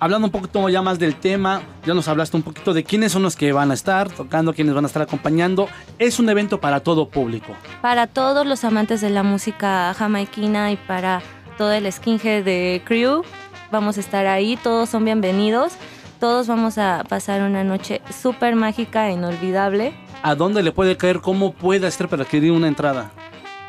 Hablando 0.03 0.27
un 0.27 0.33
poquito 0.33 0.69
ya 0.69 0.83
más 0.83 0.99
del 0.99 1.15
tema, 1.15 1.63
ya 1.87 1.95
nos 1.95 2.09
hablaste 2.09 2.37
un 2.37 2.43
poquito 2.43 2.75
de 2.75 2.83
quiénes 2.83 3.13
son 3.13 3.23
los 3.23 3.37
que 3.37 3.53
van 3.53 3.71
a 3.71 3.75
estar 3.75 4.11
tocando, 4.11 4.53
quiénes 4.53 4.75
van 4.75 4.85
a 4.85 4.89
estar 4.89 5.01
acompañando. 5.01 5.69
Es 6.01 6.19
un 6.19 6.29
evento 6.29 6.61
para 6.61 6.81
todo 6.81 7.09
público. 7.09 7.55
Para 7.83 8.09
todos 8.09 8.45
los 8.45 8.65
amantes 8.65 9.01
de 9.01 9.11
la 9.11 9.23
música 9.23 9.95
jamaiquina 9.95 10.73
y 10.73 10.77
para 10.77 11.23
todo 11.57 11.71
el 11.71 11.91
skinhead 11.93 12.43
de 12.43 12.83
Crew, 12.85 13.23
vamos 13.73 13.97
a 13.97 14.01
estar 14.01 14.27
ahí, 14.27 14.57
todos 14.63 14.91
son 14.91 15.05
bienvenidos, 15.05 15.73
todos 16.21 16.47
vamos 16.47 16.79
a 16.79 17.05
pasar 17.09 17.43
una 17.43 17.65
noche 17.65 18.03
súper 18.23 18.55
mágica 18.55 19.09
e 19.09 19.15
inolvidable. 19.15 19.95
¿A 20.23 20.37
dónde 20.37 20.63
le 20.63 20.71
puede 20.71 20.97
caer? 20.97 21.21
¿Cómo 21.21 21.53
puede 21.53 21.89
estar 21.89 22.09
para 22.09 22.23
adquirir 22.23 22.53
una 22.53 22.69
entrada? 22.69 23.11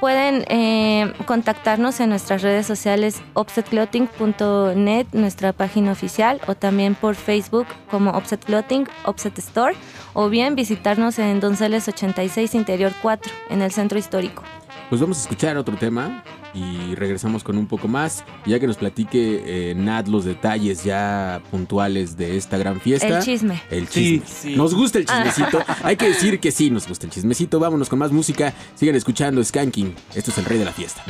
Pueden 0.01 0.43
eh, 0.49 1.13
contactarnos 1.25 2.01
en 2.01 2.09
nuestras 2.09 2.41
redes 2.41 2.67
sociales 2.67 3.21
offsetclothing.net, 3.33 5.07
nuestra 5.13 5.53
página 5.53 5.93
oficial, 5.93 6.41
o 6.47 6.55
también 6.55 6.93
por 6.93 7.15
Facebook 7.15 7.65
como 7.89 8.11
Offset 8.11 8.43
Clothing, 8.43 8.85
Offset 9.05 9.39
Store, 9.39 9.73
o 10.13 10.27
bien 10.27 10.55
visitarnos 10.55 11.17
en 11.17 11.39
Donceles 11.39 11.87
86 11.87 12.53
Interior 12.55 12.91
4, 13.01 13.31
en 13.49 13.61
el 13.61 13.71
centro 13.71 13.97
histórico. 13.97 14.43
Pues 14.89 14.99
vamos 14.99 15.19
a 15.19 15.21
escuchar 15.21 15.55
otro 15.55 15.77
tema 15.77 16.21
y 16.53 16.95
regresamos 16.95 17.43
con 17.43 17.57
un 17.57 17.67
poco 17.67 17.87
más, 17.87 18.23
ya 18.45 18.59
que 18.59 18.67
nos 18.67 18.77
platique 18.77 19.43
eh, 19.71 19.73
Nat 19.75 20.07
los 20.07 20.25
detalles 20.25 20.83
ya 20.83 21.41
puntuales 21.51 22.15
de 22.17 22.37
esta 22.37 22.57
gran 22.57 22.79
fiesta. 22.79 23.19
El 23.19 23.23
chisme. 23.23 23.61
El 23.71 23.87
Sí, 23.87 24.19
chisme. 24.21 24.25
sí. 24.51 24.55
Nos 24.55 24.73
gusta 24.75 24.99
el 24.99 25.05
chismecito. 25.05 25.63
Hay 25.83 25.95
que 25.97 26.09
decir 26.09 26.39
que 26.39 26.51
sí, 26.51 26.69
nos 26.69 26.87
gusta 26.87 27.05
el 27.07 27.11
chismecito. 27.11 27.59
Vámonos 27.59 27.89
con 27.89 27.99
más 27.99 28.11
música. 28.11 28.53
Sigan 28.75 28.95
escuchando 28.95 29.43
Skanking. 29.43 29.93
Esto 30.13 30.31
es 30.31 30.37
el 30.37 30.45
rey 30.45 30.59
de 30.59 30.65
la 30.65 30.71
fiesta. 30.71 31.03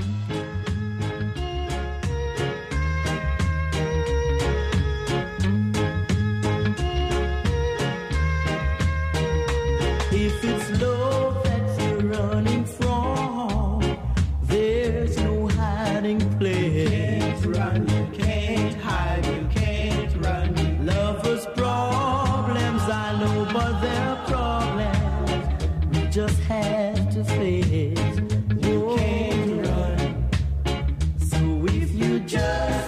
Just 32.33 32.82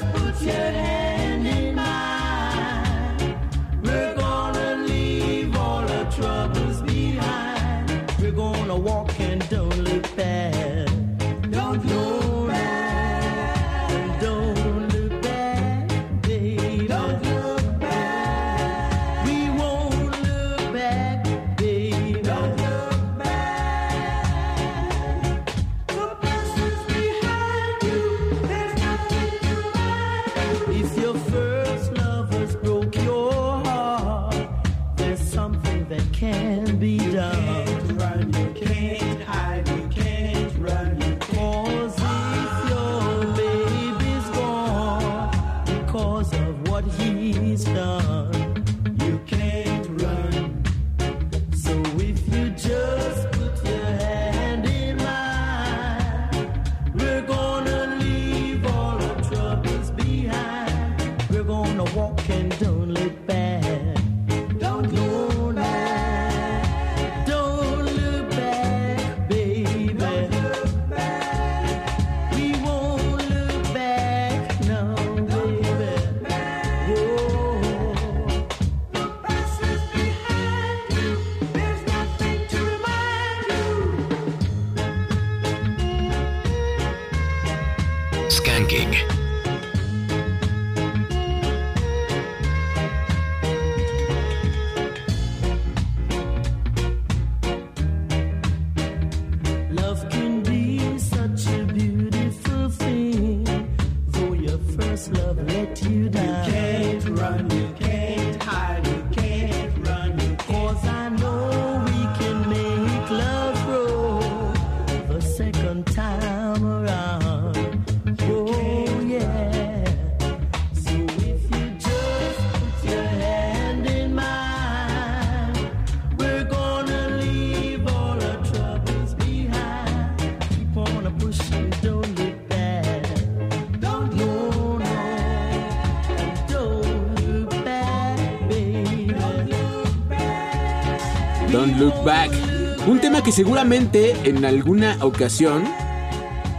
Un 142.86 143.00
tema 143.02 143.24
que 143.24 143.32
seguramente 143.32 144.14
en 144.30 144.46
alguna 144.46 144.96
ocasión 145.02 145.64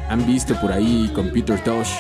han 0.09 0.27
visto 0.27 0.61
por 0.61 0.73
ahí 0.73 1.09
con 1.15 1.31
Peter 1.31 1.63
Tosh 1.63 1.91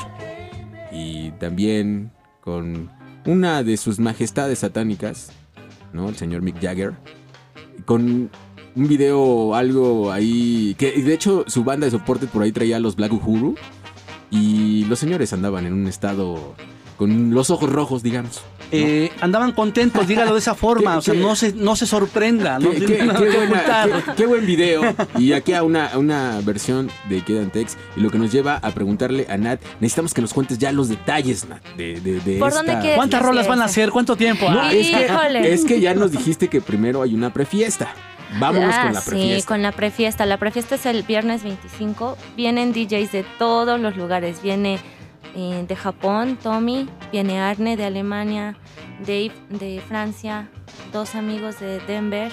y 0.90 1.31
también 1.39 2.10
con 2.40 2.90
una 3.24 3.62
de 3.62 3.77
sus 3.77 4.01
majestades 4.01 4.59
satánicas, 4.59 5.31
¿no? 5.93 6.09
El 6.09 6.16
señor 6.16 6.43
Mick 6.43 6.60
Jagger. 6.60 6.94
Con 7.85 8.31
un 8.74 8.89
video, 8.89 9.55
algo 9.55 10.10
ahí. 10.10 10.74
Que 10.77 11.01
de 11.01 11.14
hecho 11.14 11.44
su 11.47 11.62
banda 11.62 11.85
de 11.85 11.93
soporte 11.93 12.27
por 12.27 12.43
ahí 12.43 12.51
traía 12.51 12.78
a 12.78 12.81
los 12.81 12.97
Black 12.97 13.12
Uhuru. 13.12 13.55
Y 14.28 14.86
los 14.86 14.98
señores 14.98 15.32
andaban 15.32 15.66
en 15.66 15.73
un 15.73 15.86
estado 15.86 16.56
con 16.97 17.32
los 17.32 17.51
ojos 17.51 17.70
rojos, 17.70 18.02
digamos. 18.02 18.43
Eh, 18.72 19.10
andaban 19.20 19.52
contentos, 19.52 20.06
dígalo 20.09 20.32
de 20.34 20.38
esa 20.40 20.55
forma, 20.56 20.93
¿Qué- 20.93 20.98
o 20.98 21.02
sea, 21.02 21.14
qué- 21.14 21.20
no 21.20 21.36
se, 21.36 21.52
no 21.52 21.76
se 21.76 21.86
sorprenda. 21.86 22.59
no 22.59 22.70
Qué, 22.70 22.76
tiene 22.78 22.97
qué- 22.97 23.05
nada 23.06 23.18
qué 23.20 23.28
que 23.28 23.36
buena- 23.36 23.52
ocultar. 23.52 23.90
qué- 24.05 24.12
qué 24.16 24.26
buen 24.26 24.47
video. 24.47 24.94
Y 25.18 25.32
aquí 25.32 25.52
a 25.52 25.62
una, 25.62 25.90
una 25.97 26.40
versión 26.44 26.90
de 27.09 27.22
Quedan 27.22 27.51
Tex. 27.51 27.76
Y 27.97 28.01
lo 28.01 28.10
que 28.10 28.18
nos 28.18 28.32
lleva 28.32 28.56
a 28.62 28.70
preguntarle 28.72 29.26
a 29.30 29.36
Nat, 29.36 29.60
necesitamos 29.80 30.12
que 30.14 30.20
nos 30.22 30.32
cuentes 30.34 30.59
ya 30.59 30.72
los 30.72 30.88
detalles, 30.88 31.48
Nat, 31.48 31.62
de, 31.76 32.01
de, 32.01 32.20
de 32.20 32.38
¿Por 32.38 32.48
esta- 32.48 32.62
dónde 32.62 32.78
quieres 32.80 32.97
¿Cuántas 32.97 33.22
rolas 33.22 33.47
van 33.48 33.62
a 33.62 33.66
hacer? 33.66 33.90
¿Cuánto 33.90 34.16
tiempo? 34.16 34.51
No, 34.51 34.68
es 34.68 34.90
que, 34.90 35.05
Híjole. 35.06 35.52
es 35.55 35.64
que 35.64 35.80
ya 35.80 35.94
nos 35.94 36.10
dijiste 36.12 36.48
que 36.48 36.60
primero 36.60 37.02
hay 37.02 37.14
una 37.14 37.32
prefiesta. 37.32 37.88
Vámonos 38.40 38.74
Ah, 38.76 38.82
con 38.86 38.94
la 38.94 39.01
Sí, 39.01 39.10
prefiesta. 39.10 39.48
con 39.48 39.62
la 39.62 39.72
prefiesta. 39.72 40.26
La 40.26 40.36
prefiesta 40.36 40.74
es 40.74 40.84
el 40.86 41.05
viernes 41.05 41.44
25. 41.44 42.18
Vienen 42.36 42.72
DJs 42.72 43.12
de 43.12 43.24
todos 43.38 43.78
los 43.80 43.97
lugares. 43.97 44.43
Viene 44.43 44.80
eh, 45.36 45.64
de 45.68 45.76
Japón, 45.76 46.38
Tommy. 46.42 46.88
Viene 47.12 47.40
Arne 47.40 47.76
de 47.76 47.84
Alemania. 47.84 48.56
Dave 49.00 49.32
de 49.50 49.80
Francia. 49.86 50.50
Dos 50.92 51.14
amigos 51.14 51.60
de 51.60 51.78
Denver. 51.80 52.32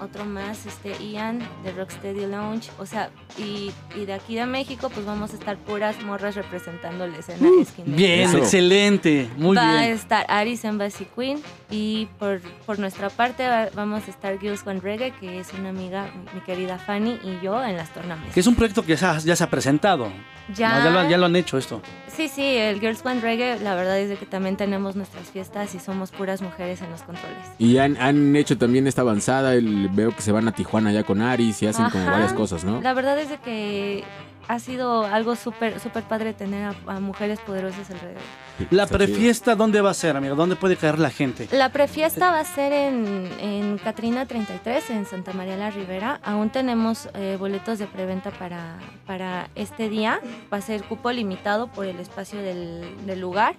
otro 0.00 0.24
más, 0.24 0.66
este 0.66 1.02
Ian 1.02 1.38
de 1.62 1.72
Rocksteady 1.72 2.26
Lounge. 2.26 2.70
O 2.78 2.86
sea, 2.86 3.10
y, 3.38 3.72
y 3.96 4.04
de 4.06 4.12
aquí 4.12 4.34
de 4.36 4.46
México, 4.46 4.90
pues 4.90 5.04
vamos 5.04 5.32
a 5.32 5.34
estar 5.34 5.56
puras 5.58 6.00
morras 6.02 6.34
representando 6.34 7.06
la 7.06 7.16
escena. 7.18 7.48
Uh, 7.48 7.64
Bien, 7.86 8.28
Eso. 8.28 8.38
excelente, 8.38 9.28
muy 9.36 9.56
va 9.56 9.70
a 9.78 9.80
bien. 9.82 9.92
estar 9.94 10.24
Aris 10.28 10.64
Embassy 10.64 11.06
Queen 11.16 11.40
y 11.70 12.06
por, 12.18 12.40
por 12.66 12.78
nuestra 12.78 13.10
parte 13.10 13.46
va- 13.46 13.68
vamos 13.74 14.02
a 14.06 14.10
estar 14.10 14.38
Girls 14.38 14.66
One 14.66 14.80
Reggae, 14.80 15.12
que 15.20 15.40
es 15.40 15.52
una 15.52 15.70
amiga, 15.70 16.10
mi 16.34 16.40
querida 16.40 16.78
Fanny 16.78 17.18
y 17.24 17.44
yo 17.44 17.62
en 17.64 17.76
las 17.76 17.92
tornamesas. 17.92 18.32
Que 18.34 18.40
es 18.40 18.46
un 18.46 18.54
proyecto 18.54 18.82
que 18.82 18.96
ya, 18.96 18.96
se 18.96 19.06
ha- 19.06 19.18
ya 19.18 19.36
se 19.36 19.44
ha 19.44 19.50
presentado. 19.50 20.12
Ya. 20.54 20.78
No, 20.78 20.84
ya, 20.84 20.90
lo, 20.90 21.10
ya 21.10 21.16
lo 21.16 21.24
han 21.26 21.36
hecho 21.36 21.56
esto. 21.56 21.80
Sí, 22.14 22.28
sí, 22.28 22.42
el 22.44 22.78
Girls 22.78 23.04
One 23.04 23.20
Reggae, 23.22 23.58
la 23.60 23.74
verdad 23.74 23.98
es 23.98 24.10
de 24.10 24.16
que 24.16 24.26
también 24.26 24.56
tenemos 24.58 24.94
nuestras 24.94 25.30
fiestas 25.30 25.74
y 25.74 25.80
somos 25.80 26.10
puras 26.10 26.42
mujeres 26.42 26.82
en 26.82 26.90
los 26.90 27.00
controles. 27.02 27.38
Y 27.58 27.78
han, 27.78 27.96
han 27.96 28.36
hecho 28.36 28.56
también 28.58 28.86
esta 28.86 29.00
avanzada. 29.00 29.54
el- 29.54 29.88
veo 29.90 30.14
que 30.14 30.20
se 30.22 30.32
van 30.32 30.46
a 30.46 30.52
Tijuana 30.52 30.92
ya 30.92 31.02
con 31.02 31.22
Aris 31.22 31.62
y 31.62 31.66
hacen 31.66 31.88
como 31.90 32.02
Ajá. 32.04 32.12
varias 32.12 32.32
cosas, 32.34 32.62
¿no? 32.62 32.80
La 32.82 32.92
verdad 32.92 33.18
es 33.18 33.23
de 33.28 33.38
que 33.38 34.04
ha 34.48 34.58
sido 34.58 35.04
algo 35.04 35.36
súper 35.36 35.80
súper 35.80 36.02
padre 36.02 36.34
tener 36.34 36.64
a, 36.64 36.74
a 36.86 37.00
mujeres 37.00 37.40
poderosas 37.40 37.90
alrededor. 37.90 38.22
La 38.70 38.86
prefiesta, 38.86 39.54
¿dónde 39.54 39.80
va 39.80 39.90
a 39.90 39.94
ser, 39.94 40.16
amigo? 40.16 40.34
¿Dónde 40.36 40.54
puede 40.56 40.76
caer 40.76 40.98
la 40.98 41.10
gente? 41.10 41.48
La 41.50 41.70
prefiesta 41.70 42.30
va 42.30 42.40
a 42.40 42.44
ser 42.44 42.72
en, 42.72 43.28
en 43.40 43.78
Catrina 43.78 44.26
33, 44.26 44.90
en 44.90 45.06
Santa 45.06 45.32
María 45.32 45.56
la 45.56 45.70
Ribera. 45.70 46.20
Aún 46.22 46.50
tenemos 46.50 47.08
eh, 47.14 47.36
boletos 47.38 47.78
de 47.78 47.86
preventa 47.86 48.30
para, 48.30 48.78
para 49.06 49.48
este 49.54 49.88
día. 49.88 50.20
Va 50.52 50.58
a 50.58 50.60
ser 50.60 50.84
cupo 50.84 51.10
limitado 51.10 51.66
por 51.68 51.86
el 51.86 51.98
espacio 51.98 52.40
del, 52.40 52.84
del 53.06 53.20
lugar. 53.20 53.56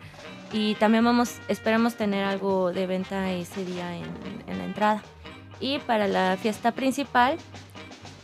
Y 0.54 0.76
también 0.76 1.04
vamos, 1.04 1.40
esperamos 1.50 1.96
tener 1.96 2.24
algo 2.24 2.72
de 2.72 2.88
venta 2.88 3.32
ese 3.32 3.66
día 3.66 3.98
en, 3.98 4.06
en 4.48 4.58
la 4.58 4.64
entrada. 4.66 5.04
Y 5.60 5.80
para 5.80 6.08
la 6.08 6.38
fiesta 6.42 6.72
principal, 6.72 7.38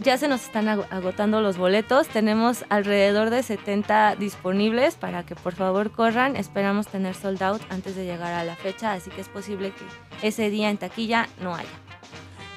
ya 0.03 0.17
se 0.17 0.27
nos 0.27 0.43
están 0.43 0.67
ago- 0.67 0.85
agotando 0.89 1.41
los 1.41 1.57
boletos. 1.57 2.07
Tenemos 2.07 2.65
alrededor 2.69 3.29
de 3.29 3.43
70 3.43 4.15
disponibles 4.15 4.95
para 4.95 5.23
que 5.25 5.35
por 5.35 5.53
favor 5.53 5.91
corran. 5.91 6.35
Esperamos 6.35 6.87
tener 6.87 7.15
sold 7.15 7.41
out 7.43 7.61
antes 7.69 7.95
de 7.95 8.05
llegar 8.05 8.33
a 8.33 8.43
la 8.43 8.55
fecha, 8.55 8.93
así 8.93 9.09
que 9.09 9.21
es 9.21 9.29
posible 9.29 9.71
que 9.71 10.27
ese 10.27 10.49
día 10.49 10.69
en 10.69 10.77
taquilla 10.77 11.27
no 11.41 11.55
haya. 11.55 11.69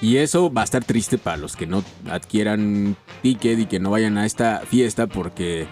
Y 0.01 0.17
eso 0.17 0.51
va 0.51 0.61
a 0.61 0.63
estar 0.65 0.83
triste 0.83 1.17
para 1.17 1.37
los 1.37 1.55
que 1.55 1.65
no 1.67 1.83
adquieran 2.09 2.95
ticket 3.21 3.59
y 3.59 3.65
que 3.65 3.79
no 3.79 3.91
vayan 3.91 4.17
a 4.17 4.25
esta 4.25 4.59
fiesta 4.67 5.07
porque... 5.07 5.67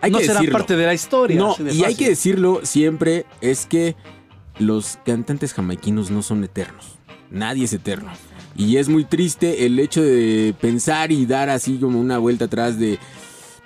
Hay 0.00 0.10
no 0.10 0.18
que 0.18 0.24
serán 0.26 0.42
decirlo. 0.42 0.58
parte 0.58 0.76
de 0.76 0.86
la 0.86 0.94
historia. 0.94 1.36
No, 1.36 1.56
y 1.72 1.82
hay 1.84 1.94
que 1.96 2.08
decirlo 2.10 2.60
siempre, 2.62 3.26
es 3.40 3.66
que 3.66 3.96
los 4.58 4.98
cantantes 5.04 5.52
jamaiquinos 5.52 6.10
no 6.10 6.22
son 6.22 6.44
eternos. 6.44 6.98
Nadie 7.30 7.64
es 7.64 7.72
eterno. 7.72 8.12
Y 8.56 8.78
es 8.78 8.88
muy 8.88 9.04
triste 9.04 9.66
el 9.66 9.78
hecho 9.78 10.02
de 10.02 10.54
pensar 10.60 11.12
y 11.12 11.26
dar 11.26 11.50
así 11.50 11.76
como 11.78 12.00
una 12.00 12.18
vuelta 12.18 12.46
atrás 12.46 12.78
de 12.78 12.98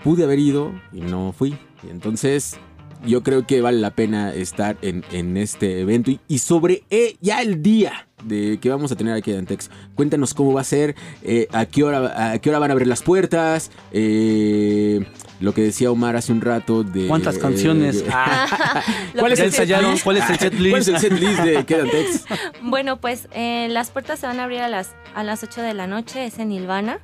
pude 0.02 0.24
haber 0.24 0.38
ido 0.38 0.72
y 0.92 1.00
no 1.00 1.32
fui. 1.32 1.56
Y 1.86 1.90
entonces 1.90 2.58
yo 3.06 3.22
creo 3.22 3.46
que 3.46 3.60
vale 3.60 3.78
la 3.78 3.90
pena 3.90 4.34
estar 4.34 4.76
en, 4.82 5.04
en 5.12 5.36
este 5.36 5.80
evento. 5.80 6.10
Y, 6.28 6.38
sobre 6.38 6.84
eh, 6.90 7.16
ya 7.20 7.40
el 7.40 7.62
día 7.62 8.06
de 8.24 8.58
que 8.60 8.68
vamos 8.68 8.92
a 8.92 8.96
tener 8.96 9.14
aquí 9.14 9.30
en 9.30 9.38
Antex, 9.38 9.70
cuéntanos 9.94 10.34
cómo 10.34 10.52
va 10.52 10.60
a 10.60 10.64
ser, 10.64 10.94
eh, 11.22 11.48
a, 11.52 11.66
qué 11.66 11.84
hora, 11.84 12.32
a 12.32 12.38
qué 12.38 12.50
hora 12.50 12.58
van 12.58 12.70
a 12.70 12.72
abrir 12.72 12.88
las 12.88 13.02
puertas, 13.02 13.70
eh, 13.92 15.06
lo 15.40 15.54
que 15.54 15.62
decía 15.62 15.90
Omar 15.90 16.16
hace 16.16 16.32
un 16.32 16.40
rato 16.40 16.84
de... 16.84 17.08
¿Cuántas 17.08 17.38
canciones? 17.38 18.04
Ah. 18.12 18.82
¿Cuál 19.18 19.32
es 19.32 19.38
¿Ya 19.38 19.44
el 19.44 19.50
ensayaron? 19.50 19.98
¿Cuál 19.98 20.16
es 20.18 20.30
el 20.30 20.38
set 20.38 20.54
list? 20.54 20.70
¿Cuál 20.70 20.82
es 20.82 20.88
el 20.88 20.98
set 20.98 21.12
list 21.12 21.40
de 21.40 21.64
Quedantex? 21.64 22.24
Bueno, 22.62 23.00
pues 23.00 23.28
eh, 23.32 23.68
las 23.70 23.90
puertas 23.90 24.18
se 24.18 24.26
van 24.26 24.40
a 24.40 24.44
abrir 24.44 24.60
a 24.60 24.68
las, 24.68 24.94
a 25.14 25.22
las 25.22 25.42
8 25.42 25.62
de 25.62 25.74
la 25.74 25.86
noche, 25.86 26.26
es 26.26 26.38
en 26.38 26.52
Ilvana, 26.52 26.98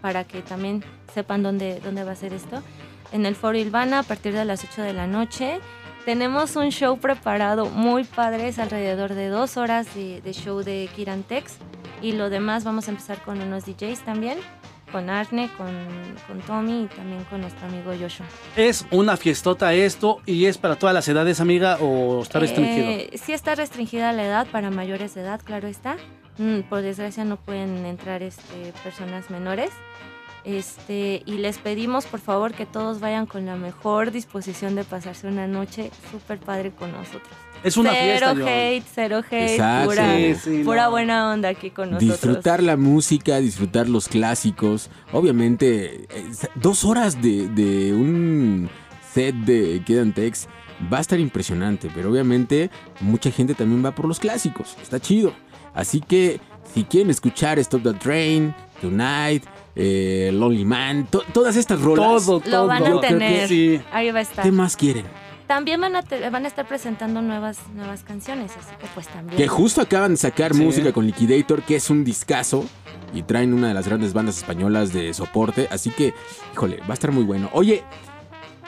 para 0.00 0.24
que 0.24 0.42
también 0.42 0.84
sepan 1.12 1.42
dónde, 1.42 1.80
dónde 1.82 2.04
va 2.04 2.12
a 2.12 2.16
ser 2.16 2.32
esto. 2.32 2.62
En 3.12 3.26
el 3.26 3.34
Foro 3.34 3.56
Ilvana 3.56 4.00
a 4.00 4.02
partir 4.02 4.32
de 4.34 4.44
las 4.44 4.64
8 4.64 4.82
de 4.82 4.92
la 4.92 5.06
noche. 5.06 5.60
Tenemos 6.04 6.54
un 6.54 6.70
show 6.70 6.98
preparado 6.98 7.66
muy 7.66 8.04
padre, 8.04 8.48
es 8.48 8.60
alrededor 8.60 9.14
de 9.14 9.28
dos 9.28 9.56
horas 9.56 9.92
de, 9.94 10.20
de 10.20 10.32
show 10.32 10.62
de 10.62 10.88
Kiran 10.94 11.24
Tex. 11.24 11.56
Y 12.02 12.12
lo 12.12 12.30
demás 12.30 12.62
vamos 12.62 12.86
a 12.86 12.90
empezar 12.92 13.20
con 13.22 13.40
unos 13.40 13.64
DJs 13.64 14.04
también, 14.04 14.38
con 14.96 15.10
Arne, 15.10 15.50
con, 15.58 15.68
con 16.26 16.40
Tommy 16.40 16.84
y 16.84 16.86
también 16.86 17.22
con 17.24 17.42
nuestro 17.42 17.66
amigo 17.66 17.92
Joshua. 18.00 18.24
Es 18.56 18.86
una 18.90 19.18
fiestota 19.18 19.74
esto 19.74 20.22
y 20.24 20.46
es 20.46 20.56
para 20.56 20.76
todas 20.76 20.94
las 20.94 21.06
edades, 21.06 21.38
amiga, 21.38 21.76
o 21.82 22.22
está 22.22 22.38
restringido. 22.38 22.88
Eh, 22.88 23.10
sí 23.22 23.34
está 23.34 23.54
restringida 23.54 24.10
la 24.14 24.24
edad 24.24 24.46
para 24.50 24.70
mayores 24.70 25.14
de 25.14 25.20
edad, 25.20 25.42
claro 25.44 25.68
está. 25.68 25.98
Mm, 26.38 26.60
por 26.60 26.80
desgracia 26.80 27.26
no 27.26 27.36
pueden 27.36 27.84
entrar 27.84 28.22
este, 28.22 28.72
personas 28.82 29.28
menores. 29.28 29.68
Este, 30.44 31.22
y 31.26 31.32
les 31.32 31.58
pedimos 31.58 32.06
por 32.06 32.20
favor 32.20 32.54
que 32.54 32.64
todos 32.64 32.98
vayan 32.98 33.26
con 33.26 33.44
la 33.44 33.56
mejor 33.56 34.12
disposición 34.12 34.76
de 34.76 34.84
pasarse 34.84 35.26
una 35.26 35.46
noche 35.46 35.90
súper 36.10 36.38
padre 36.38 36.70
con 36.70 36.90
nosotros. 36.90 37.34
Es 37.64 37.76
una 37.76 37.90
cero 37.92 38.28
fiesta, 38.34 38.50
hate, 38.52 38.84
cero 38.94 39.22
hate, 39.28 39.50
Exacto. 39.52 39.90
pura, 39.90 40.16
Sí, 40.16 40.34
sí, 40.34 40.62
pura 40.64 40.84
no. 40.84 40.90
buena 40.90 41.32
onda 41.32 41.48
aquí 41.48 41.70
con 41.70 41.90
nosotros. 41.90 42.10
Disfrutar 42.20 42.62
la 42.62 42.76
música, 42.76 43.38
disfrutar 43.38 43.88
los 43.88 44.08
clásicos. 44.08 44.88
Obviamente, 45.12 46.06
dos 46.54 46.84
horas 46.84 47.20
de, 47.20 47.48
de 47.48 47.92
un 47.92 48.68
set 49.12 49.34
de 49.34 49.82
Quedan 49.84 50.12
Tex 50.12 50.46
va 50.92 50.98
a 50.98 51.00
estar 51.00 51.18
impresionante, 51.18 51.90
pero 51.94 52.10
obviamente 52.10 52.70
mucha 53.00 53.30
gente 53.30 53.54
también 53.54 53.84
va 53.84 53.94
por 53.94 54.06
los 54.06 54.20
clásicos. 54.20 54.76
Está 54.80 55.00
chido. 55.00 55.32
Así 55.74 56.00
que 56.00 56.38
si 56.74 56.84
quieren 56.84 57.10
escuchar 57.10 57.58
Stop 57.58 57.82
the 57.82 57.94
Train, 57.94 58.54
Tonight, 58.80 59.42
eh, 59.74 60.30
Lonely 60.32 60.64
Man, 60.64 61.06
to- 61.10 61.24
todas 61.32 61.56
estas 61.56 61.80
rolas. 61.80 62.26
Lo 62.46 62.66
van 62.66 62.84
a 62.86 63.00
tener. 63.00 63.48
sí. 63.48 63.80
Ahí 63.92 64.10
va 64.10 64.18
a 64.20 64.22
estar. 64.22 64.44
¿Qué 64.44 64.52
más 64.52 64.76
quieren? 64.76 65.04
También 65.46 65.80
van 65.80 65.94
a, 65.96 66.02
te- 66.02 66.28
van 66.28 66.44
a 66.44 66.48
estar 66.48 66.66
presentando 66.66 67.22
nuevas, 67.22 67.58
nuevas 67.74 68.02
canciones, 68.02 68.50
así 68.58 68.74
que 68.80 68.86
pues 68.94 69.06
también. 69.08 69.36
Que 69.36 69.46
justo 69.46 69.80
acaban 69.80 70.12
de 70.12 70.16
sacar 70.16 70.52
Sí. 70.54 70.60
música 70.62 70.92
con 70.92 71.06
Liquidator, 71.06 71.62
que 71.62 71.76
es 71.76 71.88
un 71.90 72.04
discazo. 72.04 72.64
Y 73.14 73.22
traen 73.22 73.54
una 73.54 73.68
de 73.68 73.74
las 73.74 73.86
grandes 73.86 74.12
bandas 74.12 74.36
españolas 74.38 74.92
de 74.92 75.14
soporte. 75.14 75.68
Así 75.70 75.90
que, 75.90 76.12
híjole, 76.52 76.78
va 76.80 76.88
a 76.90 76.94
estar 76.94 77.12
muy 77.12 77.22
bueno. 77.22 77.48
Oye, 77.52 77.84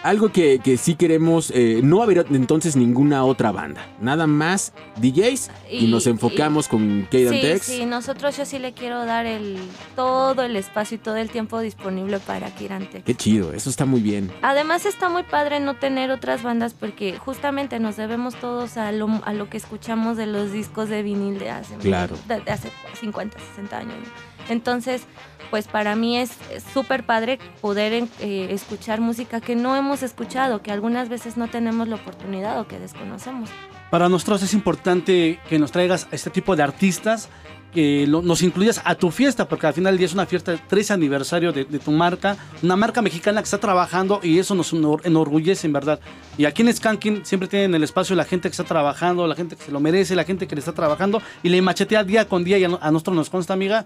algo 0.02 0.30
que, 0.30 0.58
que 0.60 0.76
sí 0.76 0.94
queremos, 0.94 1.50
eh, 1.54 1.80
no 1.82 2.02
haber 2.02 2.26
entonces 2.30 2.76
ninguna 2.76 3.24
otra 3.24 3.52
banda. 3.52 3.86
Nada 4.00 4.26
más 4.26 4.72
DJs 4.96 5.50
y, 5.70 5.84
Y- 5.84 5.90
nos 5.90 6.06
enfocamos 6.06 6.68
con 6.68 7.06
Kaden 7.10 7.30
Sí, 7.30 7.40
Tex. 7.40 7.66
sí, 7.66 7.86
nosotros 7.86 8.36
yo 8.36 8.44
sí 8.44 8.58
le 8.58 8.72
quiero 8.72 9.04
dar 9.04 9.26
el 9.26 9.58
todo 9.96 10.42
el 10.42 10.56
espacio 10.56 10.96
y 10.96 10.98
todo 10.98 11.16
el 11.16 11.30
tiempo 11.30 11.60
disponible 11.60 12.20
para 12.20 12.54
Kirante. 12.54 13.02
Qué 13.02 13.14
chido, 13.14 13.52
eso 13.52 13.70
está 13.70 13.84
muy 13.86 14.00
bien. 14.00 14.30
Además 14.42 14.86
está 14.86 15.08
muy 15.08 15.22
padre 15.24 15.60
no 15.60 15.74
tener 15.76 16.10
otras 16.10 16.42
bandas 16.42 16.74
porque 16.74 17.16
justamente 17.18 17.78
nos 17.80 17.96
debemos 17.96 18.34
todos 18.36 18.76
a 18.76 18.92
lo, 18.92 19.08
a 19.24 19.32
lo 19.32 19.48
que 19.50 19.56
escuchamos 19.56 20.16
de 20.16 20.26
los 20.26 20.52
discos 20.52 20.88
de 20.88 21.02
vinil 21.02 21.38
de 21.38 21.50
hace, 21.50 21.74
Claro. 21.76 22.16
de, 22.28 22.40
de 22.40 22.50
hace 22.50 22.70
50, 23.00 23.36
60 23.56 23.78
años. 23.78 23.94
¿no? 23.94 24.27
Entonces, 24.48 25.02
pues 25.50 25.66
para 25.66 25.96
mí 25.96 26.18
es 26.18 26.30
súper 26.74 27.04
padre 27.04 27.38
poder 27.60 27.92
eh, 28.20 28.48
escuchar 28.50 29.00
música 29.00 29.40
que 29.40 29.56
no 29.56 29.74
hemos 29.76 30.02
escuchado, 30.02 30.62
que 30.62 30.70
algunas 30.72 31.08
veces 31.08 31.36
no 31.36 31.48
tenemos 31.48 31.88
la 31.88 31.96
oportunidad 31.96 32.60
o 32.60 32.66
que 32.68 32.78
desconocemos. 32.78 33.48
Para 33.90 34.08
nosotros 34.08 34.42
es 34.42 34.52
importante 34.52 35.38
que 35.48 35.58
nos 35.58 35.72
traigas 35.72 36.06
este 36.10 36.28
tipo 36.30 36.54
de 36.54 36.62
artistas, 36.62 37.30
que 37.72 38.06
nos 38.06 38.42
incluyas 38.42 38.80
a 38.84 38.94
tu 38.94 39.10
fiesta, 39.10 39.46
porque 39.46 39.66
al 39.66 39.74
final 39.74 39.92
del 39.92 39.98
día 39.98 40.06
es 40.06 40.14
una 40.14 40.24
fiesta 40.26 40.52
de 40.52 40.58
13 40.58 40.94
aniversario 40.94 41.52
de, 41.52 41.64
tu 41.64 41.90
marca, 41.90 42.36
una 42.62 42.76
marca 42.76 43.02
mexicana 43.02 43.40
que 43.42 43.44
está 43.44 43.58
trabajando 43.58 44.20
y 44.22 44.38
eso 44.38 44.54
nos 44.54 44.72
enor- 44.74 45.02
enorgullece 45.04 45.66
en 45.66 45.74
verdad. 45.74 46.00
Y 46.38 46.46
aquí 46.46 46.62
en 46.62 46.74
Skanking 46.74 47.24
siempre 47.26 47.46
tienen 47.48 47.74
el 47.74 47.82
espacio 47.82 48.16
la 48.16 48.24
gente 48.24 48.48
que 48.48 48.52
está 48.52 48.64
trabajando, 48.64 49.26
la 49.26 49.34
gente 49.34 49.54
que 49.56 49.64
se 49.64 49.70
lo 49.70 49.80
merece, 49.80 50.14
la 50.16 50.24
gente 50.24 50.46
que 50.46 50.54
le 50.54 50.60
está 50.60 50.72
trabajando 50.72 51.20
y 51.42 51.50
le 51.50 51.60
machetea 51.60 52.04
día 52.04 52.26
con 52.26 52.42
día 52.42 52.58
y 52.58 52.64
a 52.64 52.68
nosotros 52.90 53.14
nos 53.16 53.28
consta, 53.30 53.52
amiga. 53.52 53.84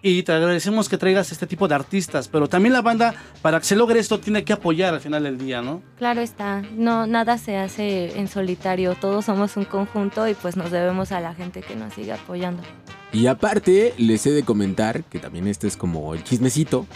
Y 0.00 0.22
te 0.22 0.32
agradecemos 0.32 0.88
que 0.88 0.96
traigas 0.96 1.32
este 1.32 1.48
tipo 1.48 1.66
de 1.66 1.74
artistas, 1.74 2.28
pero 2.28 2.48
también 2.48 2.72
la 2.72 2.82
banda, 2.82 3.14
para 3.42 3.58
que 3.58 3.66
se 3.66 3.74
logre 3.74 3.98
esto, 3.98 4.20
tiene 4.20 4.44
que 4.44 4.52
apoyar 4.52 4.94
al 4.94 5.00
final 5.00 5.24
del 5.24 5.38
día, 5.38 5.60
¿no? 5.60 5.82
Claro 5.96 6.20
está, 6.20 6.62
no 6.76 7.08
nada 7.08 7.36
se 7.36 7.56
hace 7.56 8.16
en 8.16 8.28
solitario, 8.28 8.94
todos 8.94 9.24
somos 9.24 9.56
un 9.56 9.64
conjunto 9.64 10.28
y 10.28 10.34
pues 10.34 10.56
nos 10.56 10.70
debemos 10.70 11.10
a 11.10 11.20
la 11.20 11.34
gente 11.34 11.62
que 11.62 11.74
nos 11.74 11.94
sigue 11.94 12.12
apoyando. 12.12 12.62
Y 13.12 13.26
aparte, 13.26 13.94
les 13.96 14.24
he 14.26 14.30
de 14.30 14.44
comentar, 14.44 15.02
que 15.02 15.18
también 15.18 15.48
este 15.48 15.66
es 15.66 15.76
como 15.76 16.14
el 16.14 16.22
chismecito, 16.22 16.86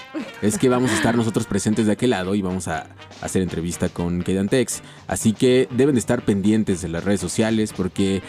es 0.40 0.58
que 0.58 0.68
vamos 0.68 0.90
a 0.90 0.94
estar 0.94 1.16
nosotros 1.16 1.46
presentes 1.46 1.86
de 1.86 1.92
aquel 1.92 2.10
lado 2.10 2.34
y 2.34 2.42
vamos 2.42 2.68
a 2.68 2.86
hacer 3.22 3.42
entrevista 3.42 3.88
con 3.88 4.22
Kedantex. 4.22 4.82
Así 5.08 5.32
que 5.32 5.68
deben 5.70 5.94
de 5.94 6.00
estar 6.00 6.22
pendientes 6.22 6.82
de 6.82 6.88
las 6.88 7.02
redes 7.02 7.20
sociales 7.20 7.72
porque, 7.74 8.22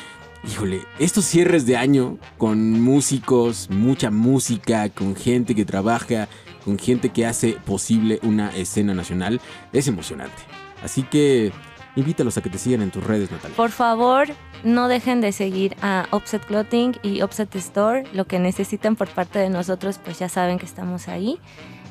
híjole, 0.48 0.82
estos 1.00 1.26
cierres 1.26 1.66
de 1.66 1.78
año 1.78 2.18
con 2.38 2.82
músicos, 2.82 3.70
mucha 3.70 4.12
música, 4.12 4.90
con 4.90 5.16
gente 5.16 5.56
que 5.56 5.66
trabaja, 5.66 6.28
con 6.66 6.78
gente 6.78 7.10
que 7.10 7.26
hace 7.26 7.54
posible 7.66 8.20
una 8.24 8.56
escena 8.56 8.94
nacional, 8.94 9.42
es 9.72 9.88
emocionante. 9.88 10.36
Así 10.84 11.04
que 11.04 11.52
invítalos 11.96 12.38
a 12.38 12.42
que 12.42 12.50
te 12.50 12.58
sigan 12.58 12.82
en 12.82 12.92
tus 12.92 13.04
redes, 13.04 13.32
Natalia. 13.32 13.56
Por 13.56 13.72
favor, 13.72 14.28
no 14.64 14.88
dejen 14.88 15.22
de 15.22 15.32
seguir 15.32 15.76
a 15.82 16.08
Offset 16.12 16.46
Clothing 16.46 16.98
y 17.04 17.22
Offset 17.22 17.56
Store, 17.56 18.04
lo 18.14 18.26
que 18.26 18.40
necesiten 18.40 18.96
por 18.96 19.08
parte 19.10 19.40
de 19.40 19.50
nosotros, 19.50 20.00
pues 20.04 20.20
ya 20.20 20.30
saben 20.30 20.58
que 20.58 20.66
estamos 20.66 21.08
ahí. 21.08 21.40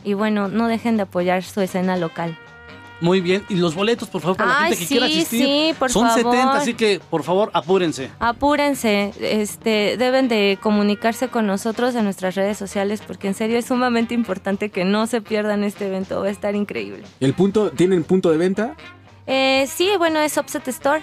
Y 0.04 0.14
bueno, 0.14 0.48
no 0.48 0.66
dejen 0.66 0.96
de 0.96 1.04
apoyar 1.04 1.42
su 1.44 1.60
escena 1.60 1.96
local. 1.96 2.36
Muy 3.02 3.20
bien, 3.20 3.44
y 3.48 3.56
los 3.56 3.74
boletos, 3.74 4.08
por 4.08 4.22
favor, 4.22 4.36
para 4.36 4.48
la 4.50 4.56
gente 4.68 4.76
que 4.78 4.84
sí, 4.84 4.88
quiera 4.94 5.06
asistir. 5.06 5.44
sí, 5.44 5.74
por 5.78 5.90
Son 5.90 6.06
favor. 6.06 6.32
70, 6.34 6.52
así 6.54 6.74
que 6.74 7.00
por 7.10 7.22
favor, 7.24 7.50
apúrense. 7.52 8.10
Apúrense, 8.20 9.12
este, 9.20 9.96
deben 9.98 10.28
de 10.28 10.58
comunicarse 10.62 11.28
con 11.28 11.46
nosotros 11.46 11.94
en 11.94 12.04
nuestras 12.04 12.34
redes 12.34 12.56
sociales 12.56 13.02
porque 13.06 13.28
en 13.28 13.34
serio 13.34 13.58
es 13.58 13.66
sumamente 13.66 14.14
importante 14.14 14.70
que 14.70 14.84
no 14.84 15.06
se 15.06 15.20
pierdan 15.20 15.64
este 15.64 15.86
evento, 15.88 16.20
va 16.20 16.28
a 16.28 16.30
estar 16.30 16.54
increíble. 16.54 17.02
¿El 17.20 17.34
punto, 17.34 17.70
¿Tienen 17.72 18.04
punto 18.04 18.30
de 18.30 18.36
venta? 18.38 18.74
Eh, 19.26 19.66
sí, 19.68 19.90
bueno, 19.98 20.20
es 20.20 20.38
Offset 20.38 20.66
Store. 20.68 21.02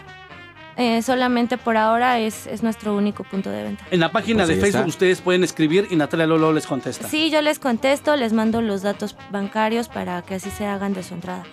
Eh, 0.77 1.01
solamente 1.01 1.57
por 1.57 1.75
ahora 1.75 2.19
es, 2.19 2.47
es 2.47 2.63
nuestro 2.63 2.95
único 2.95 3.25
punto 3.25 3.49
de 3.49 3.63
venta. 3.63 3.83
En 3.91 3.99
la 3.99 4.13
página 4.13 4.45
Pues 4.45 4.47
de 4.47 4.61
Facebook 4.61 4.77
está. 4.79 4.87
ustedes 4.87 5.19
pueden 5.19 5.43
escribir 5.43 5.87
y 5.89 5.97
Natalia 5.97 6.25
Lolo 6.25 6.53
les 6.53 6.65
contesta. 6.65 7.05
Sí, 7.09 7.29
yo 7.29 7.41
les 7.41 7.59
contesto, 7.59 8.15
les 8.15 8.31
mando 8.31 8.61
los 8.61 8.81
datos 8.81 9.17
bancarios 9.29 9.89
para 9.89 10.21
que 10.21 10.35
así 10.35 10.49
se 10.49 10.65
hagan 10.65 10.93
de 10.93 11.03
su 11.03 11.15
entrada. 11.15 11.43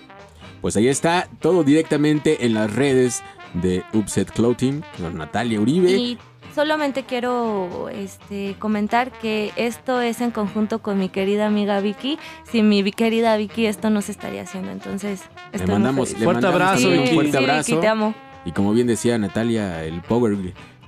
Pues 0.66 0.76
ahí 0.76 0.88
está, 0.88 1.28
todo 1.38 1.62
directamente 1.62 2.44
en 2.44 2.52
las 2.52 2.74
redes 2.74 3.22
de 3.54 3.84
Upset 3.92 4.28
Clothing, 4.32 4.82
con 5.00 5.16
Natalia 5.16 5.60
Uribe. 5.60 5.92
Y 5.92 6.18
solamente 6.56 7.04
quiero 7.04 7.88
este, 7.88 8.56
comentar 8.58 9.12
que 9.12 9.52
esto 9.54 10.00
es 10.00 10.20
en 10.20 10.32
conjunto 10.32 10.80
con 10.82 10.98
mi 10.98 11.08
querida 11.08 11.46
amiga 11.46 11.78
Vicky. 11.78 12.18
Sin 12.50 12.68
mi 12.68 12.82
querida 12.90 13.36
Vicky 13.36 13.66
esto 13.66 13.90
no 13.90 14.02
se 14.02 14.10
estaría 14.10 14.42
haciendo, 14.42 14.72
entonces 14.72 15.20
Le 15.52 15.64
mandamos, 15.68 16.18
le 16.18 16.26
mandamos 16.26 16.80
Sí, 16.80 16.86
un 16.88 17.06
fuerte 17.06 17.30
sí, 17.30 17.36
abrazo. 17.38 17.68
Vicky, 17.70 17.80
te 17.80 17.86
amo. 17.86 18.12
Y 18.44 18.50
como 18.50 18.72
bien 18.72 18.88
decía 18.88 19.16
Natalia, 19.18 19.84
el 19.84 20.02
Power, 20.02 20.36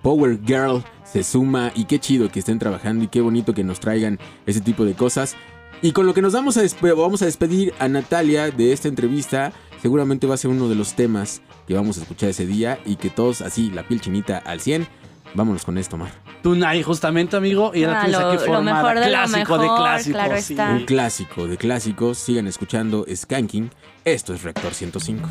Power 0.02 0.40
Girl 0.44 0.82
se 1.04 1.22
suma 1.22 1.70
y 1.76 1.84
qué 1.84 2.00
chido 2.00 2.28
que 2.32 2.40
estén 2.40 2.58
trabajando 2.58 3.04
y 3.04 3.06
qué 3.06 3.20
bonito 3.20 3.54
que 3.54 3.62
nos 3.62 3.78
traigan 3.78 4.18
ese 4.44 4.60
tipo 4.60 4.84
de 4.84 4.94
cosas. 4.94 5.36
Y 5.80 5.92
con 5.92 6.06
lo 6.06 6.14
que 6.14 6.22
nos 6.22 6.32
vamos 6.32 6.56
a, 6.56 6.64
despe- 6.64 6.96
vamos 7.00 7.22
a 7.22 7.26
despedir 7.26 7.72
a 7.78 7.86
Natalia 7.86 8.50
de 8.50 8.72
esta 8.72 8.88
entrevista, 8.88 9.52
seguramente 9.82 10.26
va 10.26 10.34
a 10.34 10.36
ser 10.38 10.50
uno 10.50 10.68
de 10.68 10.74
los 10.74 10.94
temas 10.94 11.42
que 11.66 11.74
vamos 11.74 11.98
a 11.98 12.02
escuchar 12.02 12.30
ese 12.30 12.46
día 12.46 12.78
y 12.84 12.96
que 12.96 13.10
todos 13.10 13.40
así, 13.42 13.70
la 13.70 13.86
piel 13.86 14.00
chinita 14.00 14.38
al 14.38 14.60
100. 14.60 14.86
Vámonos 15.34 15.64
con 15.64 15.76
esto, 15.76 15.98
Mar. 15.98 16.10
Tonight, 16.42 16.82
justamente, 16.84 17.36
amigo. 17.36 17.72
Y 17.74 17.84
ahora 17.84 17.98
Ah, 18.00 18.04
tienes 18.04 18.20
lo- 18.20 18.28
aquí 18.28 18.36
lo 18.38 18.44
formada. 18.46 18.76
mejor 18.82 18.94
de 18.98 19.10
lo 19.10 19.10
clásico 19.10 19.58
de 19.58 19.66
clásicos. 19.68 20.12
claro 20.22 20.40
sí. 20.40 20.52
está. 20.54 20.70
Un 20.70 20.84
clásico 20.86 21.46
de 21.46 21.56
clásicos. 21.58 22.18
Sigan 22.18 22.46
escuchando 22.46 23.04
Skanking. 23.14 23.70
Esto 24.06 24.32
es 24.32 24.42
Reactor 24.42 24.72
105. 24.72 25.28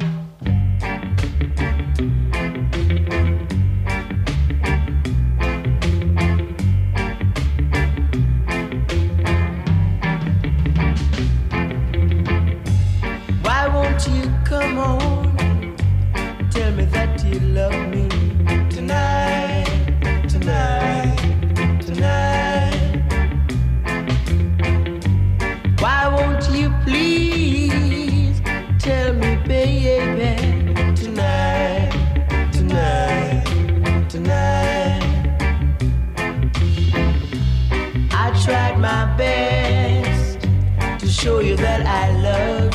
Show 41.27 41.41
you 41.41 41.57
that 41.57 41.85
I 41.85 42.05
loved 42.21 42.66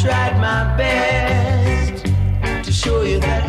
tried 0.00 0.40
my 0.40 0.64
best 0.78 2.06
to 2.64 2.72
show 2.72 3.02
you 3.02 3.20
that. 3.20 3.39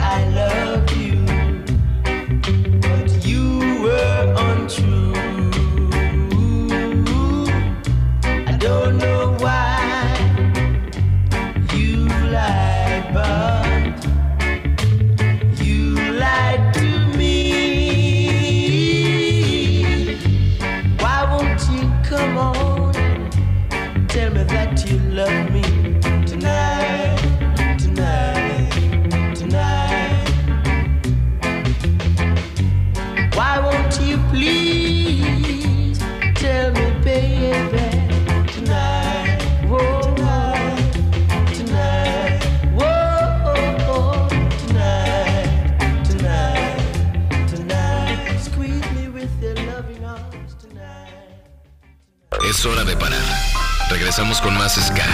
regresamos 54.21 54.41
con 54.41 54.55
más 54.55 54.75
Ska. 54.75 55.05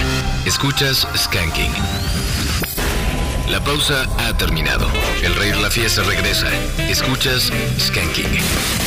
Escuchas 0.46 1.08
Skanking. 1.16 1.72
La 3.50 3.64
pausa 3.64 4.06
ha 4.18 4.36
terminado. 4.36 4.86
El 5.24 5.34
rey 5.36 5.54
la 5.62 5.72
fiesta 5.72 6.04
regresa. 6.04 6.48
Escuchas 6.90 7.50
Skanking. 7.80 8.87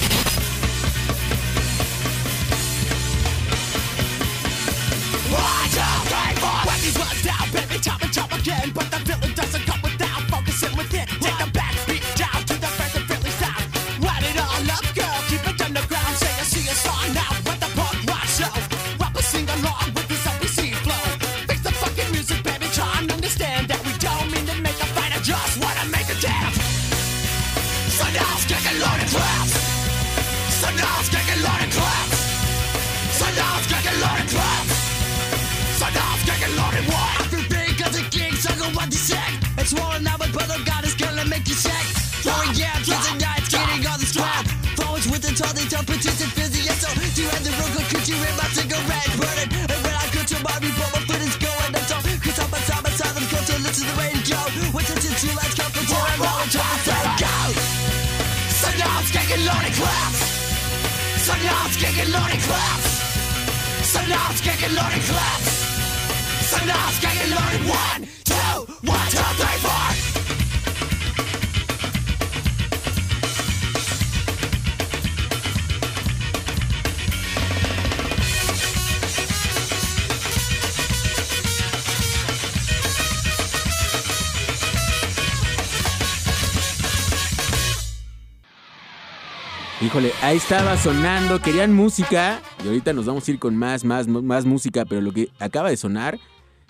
Ahí 90.23 90.37
estaba 90.37 90.77
sonando, 90.77 91.41
querían 91.41 91.73
música 91.73 92.43
y 92.63 92.69
ahorita 92.69 92.93
nos 92.93 93.07
vamos 93.07 93.27
a 93.27 93.31
ir 93.31 93.39
con 93.39 93.57
más, 93.57 93.85
más, 93.85 94.07
más 94.07 94.45
música, 94.45 94.85
pero 94.85 95.01
lo 95.01 95.13
que 95.13 95.31
acaba 95.39 95.71
de 95.71 95.79
sonar 95.79 96.19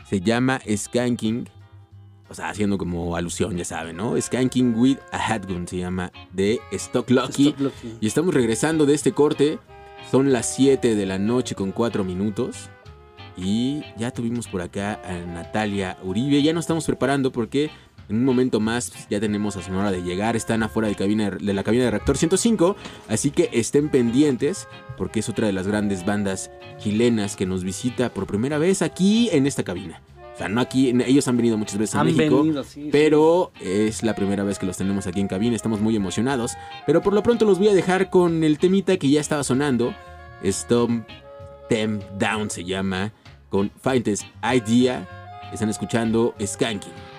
se 0.09 0.21
llama 0.21 0.61
Skanking, 0.69 1.49
o 2.29 2.35
sea, 2.35 2.49
haciendo 2.49 2.79
como 2.79 3.17
alusión, 3.17 3.57
ya 3.57 3.65
saben, 3.65 3.97
¿no? 3.97 4.19
Skanking 4.21 4.77
with 4.77 4.99
a 5.11 5.19
Hatgun 5.19 5.67
se 5.67 5.79
llama 5.79 6.13
de 6.33 6.61
Stock 6.71 7.11
Lucky. 7.11 7.49
Stock 7.49 7.61
Lucky. 7.61 7.99
Y 8.01 8.07
estamos 8.07 8.35
regresando 8.35 8.87
de 8.87 8.95
este 8.95 9.11
corte, 9.11 9.59
son 10.13 10.33
las 10.33 10.55
7 10.55 10.95
de 10.95 11.07
la 11.07 11.19
noche 11.19 11.57
con 11.57 11.73
4 11.73 12.05
minutos. 12.05 12.71
Y 13.37 13.83
ya 13.97 14.11
tuvimos 14.11 14.49
por 14.49 14.61
acá 14.61 15.01
a 15.05 15.13
Natalia 15.27 15.97
Uribe. 16.03 16.43
Ya 16.43 16.53
nos 16.53 16.65
estamos 16.65 16.85
preparando 16.85 17.33
porque 17.33 17.71
en 18.11 18.17
un 18.17 18.25
momento 18.25 18.59
más 18.59 18.91
pues, 18.91 19.07
ya 19.09 19.21
tenemos 19.21 19.57
a 19.57 19.63
Sonora 19.63 19.93
de 19.93 20.03
llegar. 20.03 20.35
Están 20.35 20.65
afuera 20.65 20.89
de, 20.89 20.95
la 21.55 21.63
cabina 21.63 21.85
de 21.85 21.91
reactor 21.91 22.19
105. 22.19 22.77
Así 23.09 23.31
que 23.31 23.49
estén 23.53 23.89
pendientes 23.89 24.67
porque 24.99 25.21
es 25.21 25.29
otra 25.29 25.47
de 25.47 25.53
las 25.53 25.69
grandes 25.69 26.05
bandas 26.05 26.51
chilenas 26.79 27.37
que 27.37 27.47
nos 27.47 27.63
visita 27.63 28.13
por 28.13 28.27
primera 28.27 28.59
vez 28.59 28.83
aquí 28.83 29.31
en 29.31 29.47
esta 29.47 29.63
cabina. 29.63 30.03
O 30.35 30.39
sea, 30.39 30.49
no 30.49 30.61
aquí, 30.61 30.89
ellos 31.07 31.29
han 31.29 31.37
venido 31.37 31.57
muchas 31.57 31.79
veces 31.79 31.95
a 31.95 32.03
México, 32.03 32.43
venido, 32.43 32.65
pero 32.91 33.53
es 33.61 34.03
la 34.03 34.15
primera 34.15 34.43
vez 34.43 34.59
que 34.59 34.65
los 34.65 34.77
tenemos 34.79 35.07
aquí 35.07 35.21
en 35.21 35.29
cabina, 35.29 35.55
estamos 35.55 35.81
muy 35.81 35.95
emocionados, 35.97 36.53
pero 36.87 37.03
por 37.03 37.13
lo 37.13 37.23
pronto 37.23 37.45
los 37.45 37.59
voy 37.59 37.69
a 37.69 37.75
dejar 37.75 38.09
con 38.09 38.43
el 38.43 38.59
temita 38.59 38.97
que 38.97 39.11
ya 39.11 39.21
estaba 39.21 39.45
sonando, 39.45 39.95
Stomp 40.43 41.07
Them 41.69 42.01
Down 42.19 42.49
se 42.49 42.65
llama, 42.65 43.13
con 43.51 43.71
Fighters 43.83 44.25
Idea, 44.43 45.07
están 45.53 45.69
escuchando 45.69 46.35
Skanking. 46.43 47.10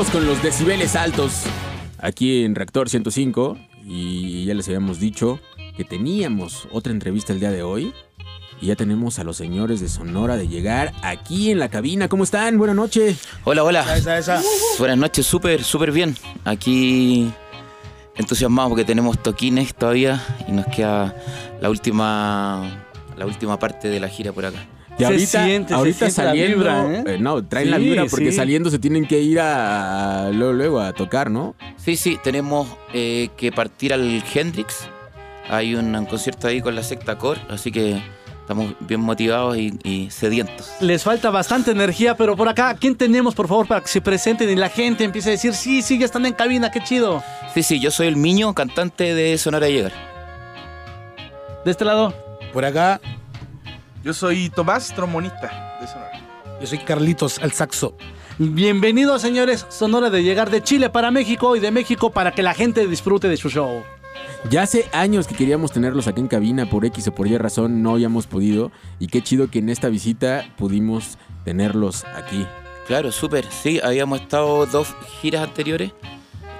Seguimos 0.00 0.18
con 0.18 0.26
los 0.26 0.42
decibeles 0.42 0.96
altos 0.96 1.42
aquí 1.98 2.44
en 2.46 2.54
Reactor 2.54 2.88
105 2.88 3.58
y 3.84 4.46
ya 4.46 4.54
les 4.54 4.66
habíamos 4.68 4.98
dicho 4.98 5.40
que 5.76 5.84
teníamos 5.84 6.66
otra 6.72 6.90
entrevista 6.90 7.34
el 7.34 7.40
día 7.40 7.50
de 7.50 7.62
hoy 7.62 7.92
y 8.62 8.68
ya 8.68 8.76
tenemos 8.76 9.18
a 9.18 9.24
los 9.24 9.36
señores 9.36 9.78
de 9.80 9.90
Sonora 9.90 10.38
de 10.38 10.48
llegar 10.48 10.94
aquí 11.02 11.50
en 11.50 11.58
la 11.58 11.68
cabina. 11.68 12.08
¿Cómo 12.08 12.24
están? 12.24 12.56
Buenas 12.56 12.76
noches. 12.76 13.20
Hola, 13.44 13.62
hola. 13.62 13.84
Buenas 14.78 14.96
noches, 14.96 15.26
súper, 15.26 15.62
súper 15.62 15.92
bien. 15.92 16.16
Aquí 16.46 17.30
entusiasmados 18.16 18.70
porque 18.70 18.86
tenemos 18.86 19.22
toquines 19.22 19.74
todavía 19.74 20.24
y 20.48 20.52
nos 20.52 20.64
queda 20.68 21.14
la 21.60 21.68
última, 21.68 22.86
la 23.18 23.26
última 23.26 23.58
parte 23.58 23.88
de 23.88 24.00
la 24.00 24.08
gira 24.08 24.32
por 24.32 24.46
acá. 24.46 24.66
Y 25.00 25.04
ahorita, 25.04 25.74
ahorita 25.76 26.10
saliendo, 26.10 26.68
eh, 27.06 27.18
no, 27.18 27.44
traen 27.44 27.70
la 27.70 27.78
vibra 27.78 28.04
porque 28.10 28.30
sí. 28.30 28.36
saliendo 28.36 28.70
se 28.70 28.78
tienen 28.78 29.06
que 29.06 29.20
ir 29.20 29.40
a, 29.40 30.26
a- 30.26 30.30
luego, 30.30 30.52
luego 30.52 30.80
a 30.80 30.92
tocar, 30.92 31.30
¿no? 31.30 31.54
Sí, 31.76 31.96
sí, 31.96 32.18
tenemos 32.22 32.68
eh, 32.92 33.28
que 33.36 33.50
partir 33.52 33.92
al 33.92 34.22
Hendrix. 34.34 34.88
Hay 35.48 35.74
un, 35.74 35.94
un 35.94 36.06
concierto 36.06 36.46
ahí 36.46 36.60
con 36.60 36.74
la 36.74 36.82
secta 36.82 37.18
Core, 37.18 37.40
así 37.48 37.72
que 37.72 38.00
estamos 38.40 38.72
bien 38.80 39.00
motivados 39.00 39.56
y, 39.56 39.72
y 39.82 40.10
sedientos. 40.10 40.70
Les 40.80 41.02
falta 41.02 41.30
bastante 41.30 41.70
energía, 41.72 42.16
pero 42.16 42.36
por 42.36 42.48
acá, 42.48 42.76
¿quién 42.78 42.94
tenemos, 42.96 43.34
por 43.34 43.48
favor, 43.48 43.66
para 43.66 43.80
que 43.80 43.88
se 43.88 44.00
presenten 44.00 44.48
y 44.50 44.56
la 44.56 44.68
gente 44.68 45.04
empiece 45.04 45.30
a 45.30 45.32
decir, 45.32 45.54
sí, 45.54 45.82
sí, 45.82 45.98
ya 45.98 46.04
están 46.04 46.26
en 46.26 46.34
cabina, 46.34 46.70
qué 46.70 46.80
chido? 46.82 47.22
Sí, 47.54 47.62
sí, 47.62 47.80
yo 47.80 47.90
soy 47.90 48.06
el 48.08 48.16
Miño, 48.16 48.54
cantante 48.54 49.14
de 49.14 49.38
Sonora 49.38 49.68
Llegar. 49.68 49.92
De 51.64 51.70
este 51.70 51.84
lado. 51.84 52.14
Por 52.52 52.64
acá, 52.64 53.00
yo 54.02 54.14
soy 54.14 54.50
Tomás, 54.50 54.94
trombonista 54.94 55.78
de 55.80 55.86
Sonora. 55.86 56.20
Yo 56.60 56.66
soy 56.66 56.78
Carlitos, 56.78 57.38
al 57.38 57.52
saxo. 57.52 57.96
Bienvenidos, 58.38 59.22
señores. 59.22 59.66
Sonora 59.68 60.10
de 60.10 60.22
llegar 60.22 60.50
de 60.50 60.62
Chile 60.62 60.90
para 60.90 61.10
México 61.10 61.56
y 61.56 61.60
de 61.60 61.70
México 61.70 62.10
para 62.10 62.32
que 62.32 62.42
la 62.42 62.54
gente 62.54 62.86
disfrute 62.86 63.28
de 63.28 63.36
su 63.36 63.50
show. 63.50 63.82
Ya 64.48 64.62
hace 64.62 64.88
años 64.92 65.26
que 65.26 65.34
queríamos 65.34 65.72
tenerlos 65.72 66.06
aquí 66.06 66.20
en 66.20 66.28
cabina, 66.28 66.64
por 66.68 66.84
X 66.86 67.08
o 67.08 67.14
por 67.14 67.26
Y 67.26 67.36
razón 67.36 67.82
no 67.82 67.92
habíamos 67.92 68.26
podido. 68.26 68.72
Y 68.98 69.08
qué 69.08 69.22
chido 69.22 69.50
que 69.50 69.58
en 69.58 69.68
esta 69.68 69.88
visita 69.88 70.46
pudimos 70.56 71.18
tenerlos 71.44 72.04
aquí. 72.14 72.46
Claro, 72.86 73.12
súper. 73.12 73.44
Sí, 73.50 73.80
habíamos 73.82 74.20
estado 74.22 74.64
dos 74.66 74.94
giras 75.20 75.44
anteriores. 75.44 75.92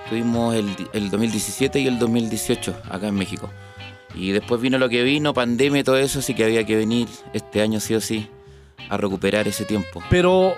Tuvimos 0.09 0.55
el, 0.55 0.69
el 0.93 1.11
2017 1.11 1.81
y 1.81 1.87
el 1.87 1.99
2018 1.99 2.75
acá 2.91 3.09
en 3.09 3.15
México. 3.15 3.51
Y 4.15 4.33
después 4.33 4.61
vino 4.61 4.79
lo 4.79 4.89
que 4.89 5.03
vino, 5.03 5.33
pandemia 5.35 5.81
y 5.81 5.85
todo 5.85 5.97
eso, 5.97 6.19
así 6.19 6.35
que 6.35 6.45
había 6.45 6.65
que 6.65 6.77
venir 6.77 7.09
este 7.33 7.63
año 7.63 7.79
sí 7.81 7.95
o 7.95 8.01
sí 8.01 8.29
a 8.89 8.97
recuperar 8.97 9.47
ese 9.47 9.65
tiempo. 9.65 10.03
Pero, 10.11 10.55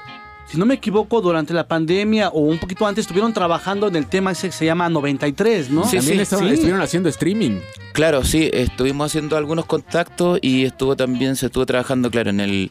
si 0.48 0.56
no 0.58 0.64
me 0.64 0.74
equivoco, 0.74 1.20
durante 1.20 1.52
la 1.52 1.68
pandemia 1.68 2.30
o 2.30 2.40
un 2.40 2.58
poquito 2.58 2.86
antes 2.86 3.02
estuvieron 3.02 3.32
trabajando 3.34 3.88
en 3.88 3.96
el 3.96 4.06
tema 4.06 4.32
ese 4.32 4.48
que 4.48 4.52
se 4.52 4.64
llama 4.64 4.88
93, 4.88 5.68
¿no? 5.70 5.82
También 5.82 6.20
estaban- 6.20 6.48
estuvieron 6.48 6.80
haciendo 6.80 7.08
streaming. 7.10 7.58
Claro, 7.92 8.24
sí, 8.24 8.48
estuvimos 8.52 9.06
haciendo 9.12 9.36
algunos 9.36 9.66
contactos 9.66 10.38
y 10.40 10.64
estuvo 10.64 10.96
también, 10.96 11.36
se 11.36 11.46
estuvo 11.46 11.66
trabajando, 11.66 12.10
claro, 12.10 12.30
en 12.30 12.40
el, 12.40 12.70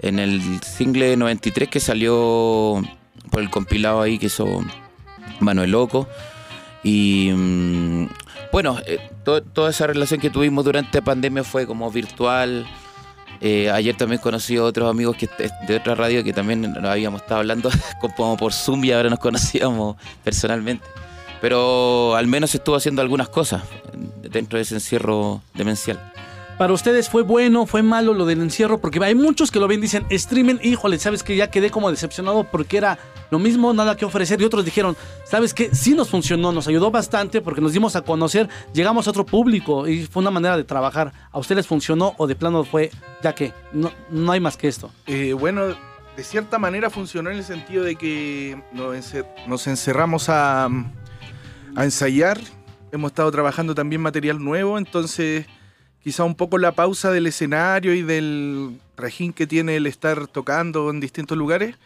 en 0.00 0.18
el 0.18 0.60
single 0.62 1.16
93 1.16 1.68
que 1.70 1.80
salió 1.80 2.82
por 3.30 3.40
el 3.40 3.48
compilado 3.50 4.02
ahí 4.02 4.18
que 4.18 4.26
hizo 4.26 4.62
Manuel 5.40 5.70
Loco. 5.70 6.06
Y 6.84 7.30
mm, 7.34 8.08
bueno, 8.52 8.78
eh, 8.86 8.98
to- 9.28 9.42
toda 9.42 9.70
esa 9.70 9.86
relación 9.86 10.20
que 10.20 10.30
tuvimos 10.30 10.64
durante 10.64 10.98
la 10.98 11.04
pandemia 11.04 11.44
fue 11.44 11.66
como 11.66 11.90
virtual. 11.90 12.66
Eh, 13.40 13.70
ayer 13.70 13.94
también 13.96 14.20
conocí 14.20 14.56
a 14.56 14.64
otros 14.64 14.90
amigos 14.90 15.16
que 15.16 15.28
de 15.68 15.76
otra 15.76 15.94
radio 15.94 16.24
que 16.24 16.32
también 16.32 16.74
habíamos 16.84 17.20
estado 17.22 17.40
hablando 17.40 17.70
como 18.16 18.36
por 18.36 18.52
Zoom 18.52 18.84
y 18.84 18.92
ahora 18.92 19.10
nos 19.10 19.18
conocíamos 19.20 19.96
personalmente. 20.24 20.84
Pero 21.40 22.16
al 22.16 22.26
menos 22.26 22.52
estuvo 22.54 22.74
haciendo 22.74 23.00
algunas 23.02 23.28
cosas 23.28 23.62
dentro 24.22 24.56
de 24.56 24.62
ese 24.62 24.74
encierro 24.74 25.40
demencial. 25.54 26.00
Para 26.58 26.72
ustedes 26.72 27.08
fue 27.08 27.22
bueno, 27.22 27.66
fue 27.66 27.84
malo 27.84 28.14
lo 28.14 28.26
del 28.26 28.40
encierro, 28.42 28.80
porque 28.80 28.98
hay 29.04 29.14
muchos 29.14 29.52
que 29.52 29.60
lo 29.60 29.68
ven 29.68 29.80
dicen, 29.80 30.04
streaming, 30.10 30.56
híjole, 30.60 30.98
sabes 30.98 31.22
que 31.22 31.36
ya 31.36 31.52
quedé 31.52 31.70
como 31.70 31.88
decepcionado 31.88 32.42
porque 32.42 32.76
era 32.78 32.98
lo 33.30 33.38
mismo, 33.38 33.72
nada 33.72 33.96
que 33.96 34.04
ofrecer. 34.04 34.40
Y 34.40 34.44
otros 34.44 34.64
dijeron, 34.64 34.96
sabes 35.24 35.54
que 35.54 35.72
sí 35.72 35.94
nos 35.94 36.08
funcionó, 36.08 36.50
nos 36.50 36.66
ayudó 36.66 36.90
bastante 36.90 37.40
porque 37.40 37.60
nos 37.60 37.72
dimos 37.74 37.94
a 37.94 38.00
conocer, 38.02 38.48
llegamos 38.74 39.06
a 39.06 39.10
otro 39.10 39.24
público 39.24 39.86
y 39.86 40.04
fue 40.06 40.20
una 40.20 40.32
manera 40.32 40.56
de 40.56 40.64
trabajar. 40.64 41.12
¿A 41.30 41.38
ustedes 41.38 41.64
funcionó 41.64 42.14
o 42.18 42.26
de 42.26 42.34
plano 42.34 42.64
fue, 42.64 42.90
ya 43.22 43.36
que 43.36 43.52
no, 43.72 43.92
no 44.10 44.32
hay 44.32 44.40
más 44.40 44.56
que 44.56 44.66
esto? 44.66 44.90
Eh, 45.06 45.34
bueno, 45.34 45.62
de 46.16 46.24
cierta 46.24 46.58
manera 46.58 46.90
funcionó 46.90 47.30
en 47.30 47.36
el 47.36 47.44
sentido 47.44 47.84
de 47.84 47.94
que 47.94 48.60
nos, 48.72 48.96
encer- 48.96 49.26
nos 49.46 49.64
encerramos 49.68 50.28
a 50.28 50.68
ensayar. 51.76 52.40
Hemos 52.90 53.12
estado 53.12 53.30
trabajando 53.30 53.76
también 53.76 54.02
material 54.02 54.42
nuevo, 54.42 54.76
entonces 54.76 55.46
quizá 56.02 56.24
un 56.24 56.34
poco 56.34 56.58
la 56.58 56.72
pausa 56.72 57.10
del 57.10 57.26
escenario 57.26 57.94
y 57.94 58.02
del 58.02 58.78
trajín 58.94 59.32
que 59.32 59.46
tiene 59.46 59.76
el 59.76 59.86
estar 59.86 60.26
tocando 60.26 60.90
en 60.90 61.00
distintos 61.00 61.36
lugares 61.36 61.76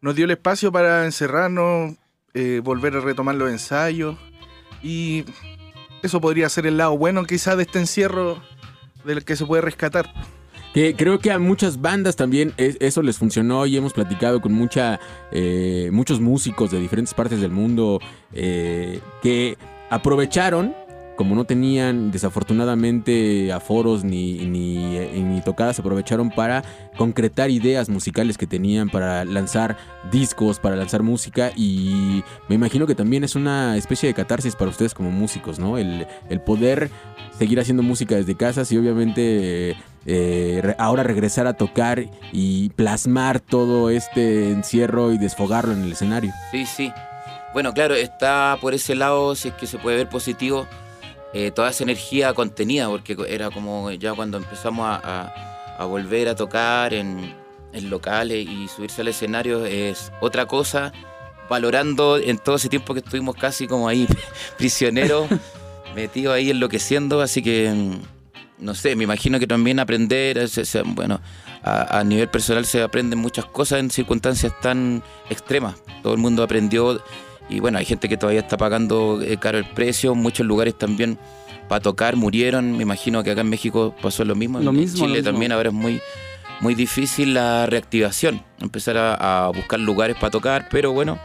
nos 0.00 0.16
dio 0.16 0.24
el 0.24 0.32
espacio 0.32 0.72
para 0.72 1.04
encerrarnos, 1.04 1.94
eh, 2.34 2.60
volver 2.62 2.96
a 2.96 3.00
retomar 3.00 3.34
los 3.36 3.50
ensayos 3.50 4.16
y 4.82 5.24
eso 6.02 6.20
podría 6.20 6.48
ser 6.48 6.66
el 6.66 6.76
lado 6.76 6.98
bueno 6.98 7.24
quizá 7.24 7.54
de 7.54 7.62
este 7.62 7.78
encierro 7.78 8.42
del 9.04 9.24
que 9.24 9.36
se 9.36 9.46
puede 9.46 9.62
rescatar. 9.62 10.12
Que 10.74 10.94
creo 10.96 11.18
que 11.18 11.30
a 11.30 11.38
muchas 11.38 11.80
bandas 11.80 12.16
también 12.16 12.52
es- 12.56 12.78
eso 12.80 13.02
les 13.02 13.18
funcionó 13.18 13.66
y 13.66 13.76
hemos 13.76 13.92
platicado 13.92 14.40
con 14.40 14.52
mucha, 14.54 14.98
eh, 15.30 15.90
muchos 15.92 16.18
músicos 16.20 16.70
de 16.70 16.80
diferentes 16.80 17.12
partes 17.14 17.40
del 17.40 17.50
mundo 17.50 18.00
eh, 18.32 19.00
que 19.22 19.56
aprovecharon, 19.90 20.74
como 21.16 21.34
no 21.34 21.44
tenían 21.44 22.10
desafortunadamente 22.10 23.52
aforos 23.52 24.04
ni, 24.04 24.34
ni, 24.46 24.96
eh, 24.96 25.10
ni 25.22 25.40
tocadas, 25.40 25.78
aprovecharon 25.78 26.30
para 26.30 26.62
concretar 26.96 27.50
ideas 27.50 27.88
musicales 27.88 28.38
que 28.38 28.46
tenían 28.46 28.88
para 28.88 29.24
lanzar 29.24 29.76
discos, 30.10 30.58
para 30.58 30.76
lanzar 30.76 31.02
música 31.02 31.52
y 31.56 32.22
me 32.48 32.54
imagino 32.54 32.86
que 32.86 32.94
también 32.94 33.24
es 33.24 33.34
una 33.34 33.76
especie 33.76 34.08
de 34.08 34.14
catarsis 34.14 34.56
para 34.56 34.70
ustedes 34.70 34.94
como 34.94 35.10
músicos, 35.10 35.58
¿no? 35.58 35.78
El, 35.78 36.06
el 36.28 36.40
poder 36.40 36.90
seguir 37.38 37.60
haciendo 37.60 37.82
música 37.82 38.14
desde 38.14 38.36
casa 38.36 38.62
y 38.70 38.76
obviamente 38.76 39.76
eh, 40.06 40.60
re- 40.62 40.76
ahora 40.78 41.02
regresar 41.02 41.46
a 41.46 41.54
tocar 41.54 42.04
y 42.32 42.70
plasmar 42.70 43.40
todo 43.40 43.90
este 43.90 44.50
encierro 44.50 45.12
y 45.12 45.18
desfogarlo 45.18 45.72
en 45.72 45.82
el 45.82 45.92
escenario. 45.92 46.32
Sí, 46.50 46.66
sí. 46.66 46.92
Bueno, 47.52 47.72
claro, 47.74 47.94
está 47.94 48.56
por 48.60 48.72
ese 48.74 48.94
lado, 48.94 49.34
si 49.34 49.48
es 49.48 49.54
que 49.54 49.66
se 49.66 49.78
puede 49.78 49.98
ver 49.98 50.08
positivo, 50.08 50.66
eh, 51.34 51.50
toda 51.50 51.70
esa 51.70 51.84
energía 51.84 52.32
contenida, 52.34 52.88
porque 52.88 53.16
era 53.28 53.50
como 53.50 53.90
ya 53.92 54.12
cuando 54.14 54.36
empezamos 54.38 54.86
a, 54.86 54.96
a- 55.02 55.52
a 55.78 55.84
volver 55.86 56.28
a 56.28 56.34
tocar 56.36 56.92
en, 56.94 57.34
en 57.72 57.90
locales 57.90 58.46
y 58.46 58.68
subirse 58.68 59.00
al 59.00 59.08
escenario 59.08 59.64
es 59.64 60.12
otra 60.20 60.46
cosa, 60.46 60.92
valorando 61.48 62.18
en 62.18 62.38
todo 62.38 62.56
ese 62.56 62.68
tiempo 62.68 62.94
que 62.94 63.00
estuvimos 63.00 63.34
casi 63.36 63.66
como 63.66 63.88
ahí 63.88 64.06
prisioneros, 64.58 65.26
metidos 65.94 66.34
ahí 66.34 66.50
enloqueciendo, 66.50 67.20
así 67.20 67.42
que 67.42 67.70
mm, 67.70 68.64
no 68.64 68.74
sé, 68.74 68.94
me 68.96 69.04
imagino 69.04 69.38
que 69.40 69.46
también 69.46 69.80
aprender, 69.80 70.48
se- 70.48 70.64
se- 70.64 70.82
bueno, 70.82 71.20
a, 71.64 71.98
a 71.98 72.04
nivel 72.04 72.28
personal 72.28 72.64
se 72.66 72.82
aprenden 72.82 73.18
muchas 73.18 73.44
cosas 73.46 73.80
en 73.80 73.90
circunstancias 73.90 74.52
tan 74.60 75.02
extremas. 75.30 75.76
Todo 76.02 76.12
el 76.12 76.18
mundo 76.20 76.42
aprendió 76.42 77.02
y 77.52 77.60
bueno, 77.60 77.78
hay 77.78 77.84
gente 77.84 78.08
que 78.08 78.16
todavía 78.16 78.40
está 78.40 78.56
pagando 78.56 79.20
eh, 79.22 79.36
caro 79.38 79.58
el 79.58 79.64
precio, 79.64 80.14
muchos 80.14 80.46
lugares 80.46 80.76
también 80.76 81.18
para 81.68 81.80
tocar 81.80 82.16
murieron, 82.16 82.76
me 82.76 82.82
imagino 82.82 83.22
que 83.22 83.30
acá 83.30 83.42
en 83.42 83.50
México 83.50 83.94
pasó 84.02 84.24
lo 84.24 84.34
mismo, 84.34 84.58
Lo 84.60 84.70
en 84.70 84.76
mismo, 84.78 84.98
lo 84.98 85.04
Chile 85.04 85.18
mismo. 85.18 85.32
también 85.32 85.52
ahora 85.52 85.68
es 85.68 85.74
muy 85.74 86.00
muy 86.60 86.74
difícil 86.74 87.34
la 87.34 87.66
reactivación, 87.66 88.42
empezar 88.60 88.96
a, 88.96 89.46
a 89.46 89.48
buscar 89.48 89.80
lugares 89.80 90.16
para 90.16 90.30
tocar, 90.30 90.68
pero 90.70 90.92
bueno, 90.92 91.18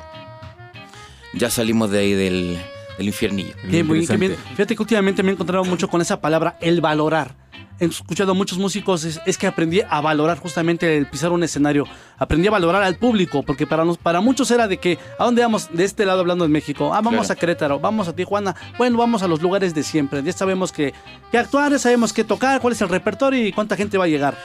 ya 1.33 1.49
salimos 1.49 1.91
de 1.91 1.99
ahí 1.99 2.13
del, 2.13 2.57
del 2.97 3.07
infiernillo. 3.07 3.53
Qué 3.69 3.83
muy- 3.83 4.05
qué 4.05 4.17
bien. 4.17 4.35
Fíjate 4.51 4.75
que 4.75 4.81
últimamente 4.81 5.23
me 5.23 5.29
he 5.29 5.33
encontrado 5.33 5.63
mucho 5.65 5.87
con 5.87 6.01
esa 6.01 6.19
palabra, 6.21 6.57
el 6.61 6.81
valorar. 6.81 7.35
He 7.79 7.85
escuchado 7.85 8.31
a 8.31 8.33
muchos 8.33 8.57
músicos, 8.57 9.03
es, 9.03 9.21
es 9.27 9.37
que 9.37 9.45
aprendí 9.45 9.81
a 9.87 10.01
valorar 10.01 10.39
justamente 10.39 10.97
el 10.97 11.05
pisar 11.05 11.31
un 11.31 11.43
escenario. 11.43 11.85
Aprendí 12.17 12.47
a 12.47 12.51
valorar 12.51 12.81
al 12.81 12.95
público, 12.95 13.43
porque 13.43 13.67
para, 13.67 13.85
nos, 13.85 13.99
para 13.99 14.19
muchos 14.19 14.49
era 14.49 14.67
de 14.67 14.77
que, 14.77 14.97
¿a 15.19 15.25
dónde 15.25 15.43
vamos? 15.43 15.69
De 15.71 15.83
este 15.83 16.03
lado 16.03 16.21
hablando 16.21 16.43
en 16.43 16.51
México. 16.51 16.87
Ah, 16.91 17.01
vamos 17.03 17.27
Claro. 17.27 17.33
a 17.33 17.35
Querétaro, 17.35 17.79
vamos 17.79 18.07
a 18.07 18.15
Tijuana. 18.15 18.55
Bueno, 18.79 18.97
vamos 18.97 19.21
a 19.21 19.27
los 19.27 19.43
lugares 19.43 19.75
de 19.75 19.83
siempre. 19.83 20.23
Ya 20.23 20.33
sabemos 20.33 20.71
que, 20.71 20.91
que 21.31 21.37
actuar, 21.37 21.71
ya 21.71 21.77
sabemos 21.77 22.13
qué 22.13 22.23
tocar, 22.23 22.61
cuál 22.61 22.73
es 22.73 22.81
el 22.81 22.89
repertorio 22.89 23.45
y 23.45 23.51
cuánta 23.51 23.75
gente 23.75 23.99
va 23.99 24.05
a 24.05 24.07
llegar. 24.07 24.35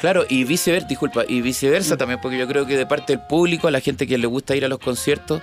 Claro, 0.00 0.24
y 0.28 0.42
viceversa, 0.42 0.88
disculpa, 0.88 1.22
y 1.28 1.42
viceversa 1.42 1.96
también, 1.96 2.20
porque 2.20 2.38
yo 2.38 2.48
creo 2.48 2.66
que 2.66 2.76
de 2.76 2.86
parte 2.86 3.14
del 3.16 3.24
público, 3.26 3.68
a 3.68 3.70
la 3.70 3.80
gente 3.80 4.06
que 4.08 4.18
le 4.18 4.26
gusta 4.26 4.56
ir 4.56 4.64
a 4.64 4.68
los 4.68 4.80
conciertos, 4.80 5.40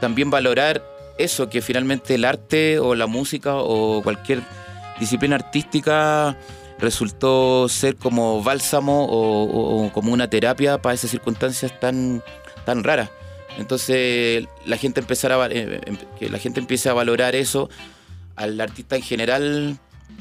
también 0.00 0.30
valorar 0.30 0.80
eso, 1.18 1.48
que 1.48 1.62
finalmente 1.62 2.14
el 2.14 2.24
arte 2.24 2.78
o 2.78 2.94
la 2.94 3.06
música 3.06 3.56
o 3.56 4.02
cualquier 4.02 4.42
disciplina 4.98 5.36
artística 5.36 6.36
resultó 6.78 7.68
ser 7.68 7.96
como 7.96 8.42
bálsamo 8.42 9.06
o, 9.08 9.90
como 9.92 10.12
una 10.12 10.28
terapia 10.28 10.78
para 10.78 10.94
esas 10.94 11.10
circunstancias 11.10 11.78
tan, 11.80 12.22
tan 12.64 12.82
raras. 12.84 13.10
Entonces 13.58 14.46
la 14.66 14.76
gente 14.76 15.00
empezará 15.00 15.46
eh, 15.46 15.80
em- 15.86 15.96
que 16.18 16.28
la 16.28 16.38
gente 16.38 16.58
empiece 16.60 16.88
a 16.88 16.92
valorar 16.92 17.34
eso 17.36 17.70
al 18.36 18.60
artista 18.60 18.96
en 18.96 19.02
general 19.02 19.78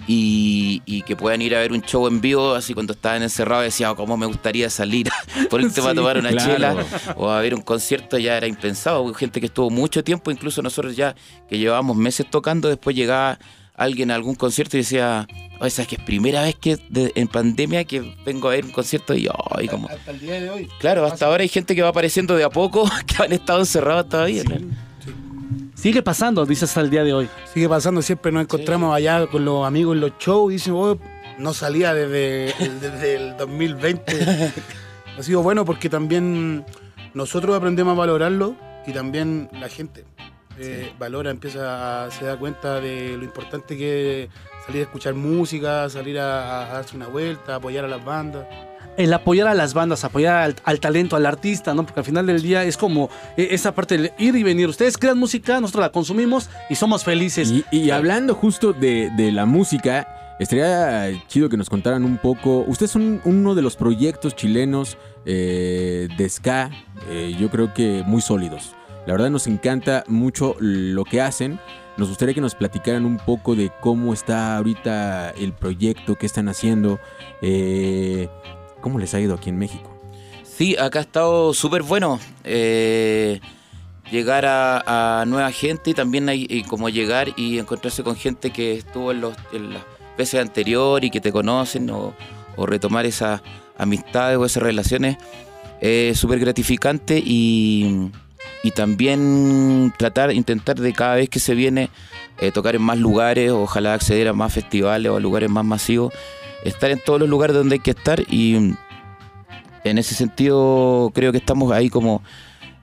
y, 0.07 0.81
y 0.85 1.01
que 1.03 1.15
puedan 1.15 1.41
ir 1.41 1.55
a 1.55 1.59
ver 1.59 1.71
un 1.71 1.81
show 1.81 2.07
en 2.07 2.19
vivo, 2.21 2.53
así 2.55 2.73
cuando 2.73 2.93
estaban 2.93 3.23
encerrados 3.23 3.63
decía, 3.63 3.91
"Oh, 3.91 3.95
cómo 3.95 4.17
me 4.17 4.25
gustaría 4.25 4.69
salir 4.69 5.07
por 5.49 5.61
el 5.61 5.71
tema 5.73 5.87
a 5.87 5.91
Sí, 5.91 5.95
tomar 5.97 6.17
una 6.17 6.29
claro. 6.29 6.53
chela 6.53 6.75
o 7.15 7.29
a 7.29 7.39
ver 7.41 7.53
un 7.55 7.61
concierto, 7.61 8.17
ya 8.17 8.35
era 8.37 8.47
impensado. 8.47 9.01
Hubo 9.01 9.13
gente 9.13 9.39
que 9.39 9.45
estuvo 9.47 9.69
mucho 9.69 10.03
tiempo, 10.03 10.29
incluso 10.31 10.61
nosotros 10.61 10.95
ya 10.95 11.15
que 11.49 11.57
llevábamos 11.57 11.95
meses 11.95 12.29
tocando, 12.29 12.67
después 12.69 12.95
llegaba 12.95 13.39
alguien 13.75 14.11
a 14.11 14.15
algún 14.15 14.35
concierto 14.35 14.77
y 14.77 14.81
decía, 14.81 15.25
o 15.59 15.65
esa 15.65 15.81
es 15.81 15.87
que 15.87 15.95
es 15.95 16.01
primera 16.03 16.41
vez 16.43 16.55
que 16.55 16.77
de- 16.89 17.11
en 17.15 17.27
pandemia 17.27 17.85
que 17.85 18.01
vengo 18.25 18.47
a 18.49 18.51
ver 18.51 18.65
un 18.65 18.71
concierto 18.71 19.15
y, 19.15 19.27
ay, 19.55 19.67
como... 19.67 19.87
Hasta 19.89 20.11
el 20.11 20.19
día 20.19 20.39
de 20.41 20.49
hoy. 20.49 20.67
Claro, 20.79 21.05
hasta 21.05 21.25
ahora 21.25 21.41
hay 21.41 21.49
gente 21.49 21.73
que 21.75 21.81
va 21.81 21.89
apareciendo 21.89 22.35
de 22.35 22.43
a 22.43 22.49
poco 22.49 22.87
que 23.07 23.23
han 23.23 23.31
estado 23.33 23.59
encerrados 23.61 24.09
todavía. 24.09 24.43
claro. 24.43 24.65
Sigue 25.83 26.01
pasando, 26.01 26.45
dice 26.45 26.63
hasta 26.63 26.79
el 26.79 26.89
día 26.89 27.03
de 27.03 27.13
hoy. 27.13 27.29
Sigue 27.53 27.67
pasando, 27.67 28.01
siempre 28.01 28.31
nos 28.31 28.43
encontramos 28.43 28.95
allá 28.95 29.27
con 29.27 29.43
los 29.43 29.67
amigos 29.67 29.95
en 29.95 29.99
los 29.99 30.13
shows 30.17 30.49
y 30.49 30.55
dicen, 30.55 30.75
"Oh, 30.77 30.97
no 31.37 31.53
salía 31.53 31.93
desde, 31.93 32.55
desde 32.79 33.15
el 33.17 33.35
2020. 33.35 34.53
ha 35.19 35.21
sido 35.21 35.43
bueno 35.43 35.65
porque 35.65 35.89
también 35.89 36.65
nosotros 37.13 37.53
aprendemos 37.53 37.97
a 37.97 37.99
valorarlo 37.99 38.55
y 38.87 38.93
también 38.93 39.49
la 39.51 39.67
gente 39.67 40.05
eh, 40.57 40.93
valora, 40.97 41.31
empieza 41.31 42.05
a, 42.05 42.11
se 42.11 42.23
da 42.23 42.37
cuenta 42.37 42.79
de 42.79 43.17
lo 43.17 43.25
importante 43.25 43.75
que 43.75 44.23
es 44.23 44.29
salir 44.65 44.83
a 44.83 44.85
escuchar 44.85 45.15
música, 45.15 45.89
salir 45.89 46.17
a, 46.17 46.71
a 46.71 46.73
darse 46.75 46.95
una 46.95 47.07
vuelta, 47.07 47.55
apoyar 47.55 47.83
a 47.83 47.89
las 47.89 48.05
bandas. 48.05 48.47
El 48.97 49.13
apoyar 49.13 49.47
a 49.47 49.53
las 49.53 49.73
bandas, 49.73 50.03
apoyar 50.03 50.35
al, 50.35 50.55
al 50.63 50.79
talento, 50.79 51.15
al 51.15 51.25
artista, 51.25 51.73
¿no? 51.73 51.85
Porque 51.85 51.99
al 51.99 52.05
final 52.05 52.25
del 52.25 52.41
día 52.41 52.63
es 52.63 52.77
como 52.77 53.09
eh, 53.37 53.49
esa 53.51 53.73
parte 53.73 53.97
del 53.97 54.11
ir 54.17 54.35
y 54.35 54.43
venir. 54.43 54.67
Ustedes 54.67 54.97
crean 54.97 55.17
música, 55.17 55.59
nosotros 55.59 55.81
la 55.81 55.91
consumimos 55.91 56.49
y 56.69 56.75
somos 56.75 57.03
felices. 57.03 57.51
Y, 57.51 57.65
y 57.71 57.91
hablando 57.91 58.35
justo 58.35 58.73
de, 58.73 59.11
de 59.17 59.31
la 59.31 59.45
música, 59.45 60.35
estaría 60.39 61.09
chido 61.27 61.49
que 61.49 61.57
nos 61.57 61.69
contaran 61.69 62.03
un 62.03 62.17
poco. 62.17 62.65
Ustedes 62.67 62.91
son 62.91 63.21
uno 63.25 63.55
de 63.55 63.61
los 63.61 63.75
proyectos 63.75 64.35
chilenos 64.35 64.97
eh, 65.25 66.07
de 66.17 66.29
ska, 66.29 66.69
eh, 67.09 67.35
yo 67.39 67.49
creo 67.49 67.73
que 67.73 68.03
muy 68.05 68.21
sólidos. 68.21 68.75
La 69.05 69.13
verdad 69.13 69.29
nos 69.29 69.47
encanta 69.47 70.03
mucho 70.07 70.55
lo 70.59 71.03
que 71.03 71.21
hacen. 71.21 71.59
Nos 71.97 72.09
gustaría 72.09 72.33
que 72.33 72.41
nos 72.41 72.55
platicaran 72.55 73.05
un 73.05 73.17
poco 73.17 73.55
de 73.55 73.69
cómo 73.81 74.13
está 74.13 74.57
ahorita 74.57 75.29
el 75.31 75.53
proyecto, 75.53 76.15
qué 76.15 76.25
están 76.25 76.49
haciendo, 76.49 76.99
eh, 77.41 78.29
cómo 78.83 78.99
les 78.99 79.13
ha 79.15 79.19
ido 79.19 79.33
aquí 79.33 79.49
en 79.49 79.57
México. 79.57 79.89
Sí, 80.43 80.75
acá 80.77 80.99
ha 80.99 81.01
estado 81.01 81.53
súper 81.55 81.81
bueno. 81.81 82.19
eh, 82.43 83.39
llegar 84.11 84.45
a, 84.45 85.23
nueva 85.25 85.51
gente 85.51 85.89
y 85.89 85.93
también 85.95 86.29
como 86.67 86.89
llegar 86.89 87.29
y 87.35 87.57
encontrarse 87.57 88.03
con 88.03 88.15
gente 88.15 88.51
que 88.51 88.73
estuvo 88.73 89.11
en, 89.11 89.21
las 89.21 89.83
veces 90.17 90.39
anteriores 90.39 91.07
y 91.07 91.11
que 91.11 91.21
te 91.21 91.31
conocen 91.31 91.89
o, 91.89 92.13
retomar 92.57 93.07
esas 93.07 93.41
amistades 93.79 94.37
o 94.37 94.45
esas 94.45 94.61
relaciones 94.61 95.17
es 95.81 96.19
súper 96.19 96.39
gratificante 96.39 97.17
y, 97.17 98.11
y 98.61 98.71
también 98.71 99.91
tratar, 99.97 100.31
intentar 100.31 100.75
de 100.75 100.93
cada 100.93 101.15
vez 101.15 101.29
que 101.29 101.39
se 101.39 101.55
viene 101.55 101.89
eh, 102.39 102.51
tocar 102.51 102.75
en 102.75 102.83
más 102.83 102.99
lugares, 102.99 103.51
ojalá 103.51 103.95
acceder 103.95 104.27
a 104.27 104.33
más 104.33 104.53
festivales 104.53 105.11
o 105.11 105.15
a 105.15 105.19
lugares 105.19 105.49
más 105.49 105.65
masivos, 105.65 106.13
estar 106.63 106.91
en 106.91 106.99
todos 106.99 107.19
los 107.19 107.29
lugares 107.29 107.55
donde 107.55 107.75
hay 107.75 107.79
que 107.79 107.91
estar 107.91 108.21
y 108.29 108.75
en 109.83 109.97
ese 109.97 110.15
sentido 110.15 111.11
creo 111.13 111.31
que 111.31 111.37
estamos 111.37 111.71
ahí 111.71 111.89
como 111.89 112.21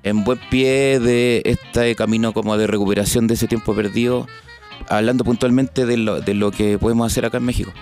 en 0.02 0.24
buen 0.24 0.38
pie 0.50 0.98
de 0.98 1.42
este 1.44 1.94
camino 1.94 2.32
como 2.32 2.56
de 2.56 2.66
recuperación 2.66 3.26
de 3.26 3.34
ese 3.34 3.48
tiempo 3.48 3.74
perdido, 3.74 4.26
hablando 4.88 5.24
puntualmente 5.24 5.84
de 5.86 5.96
lo, 5.96 6.20
de 6.20 6.34
lo 6.34 6.50
que 6.50 6.78
podemos 6.78 7.10
hacer 7.10 7.24
acá 7.24 7.38
en 7.38 7.44
México. 7.44 7.72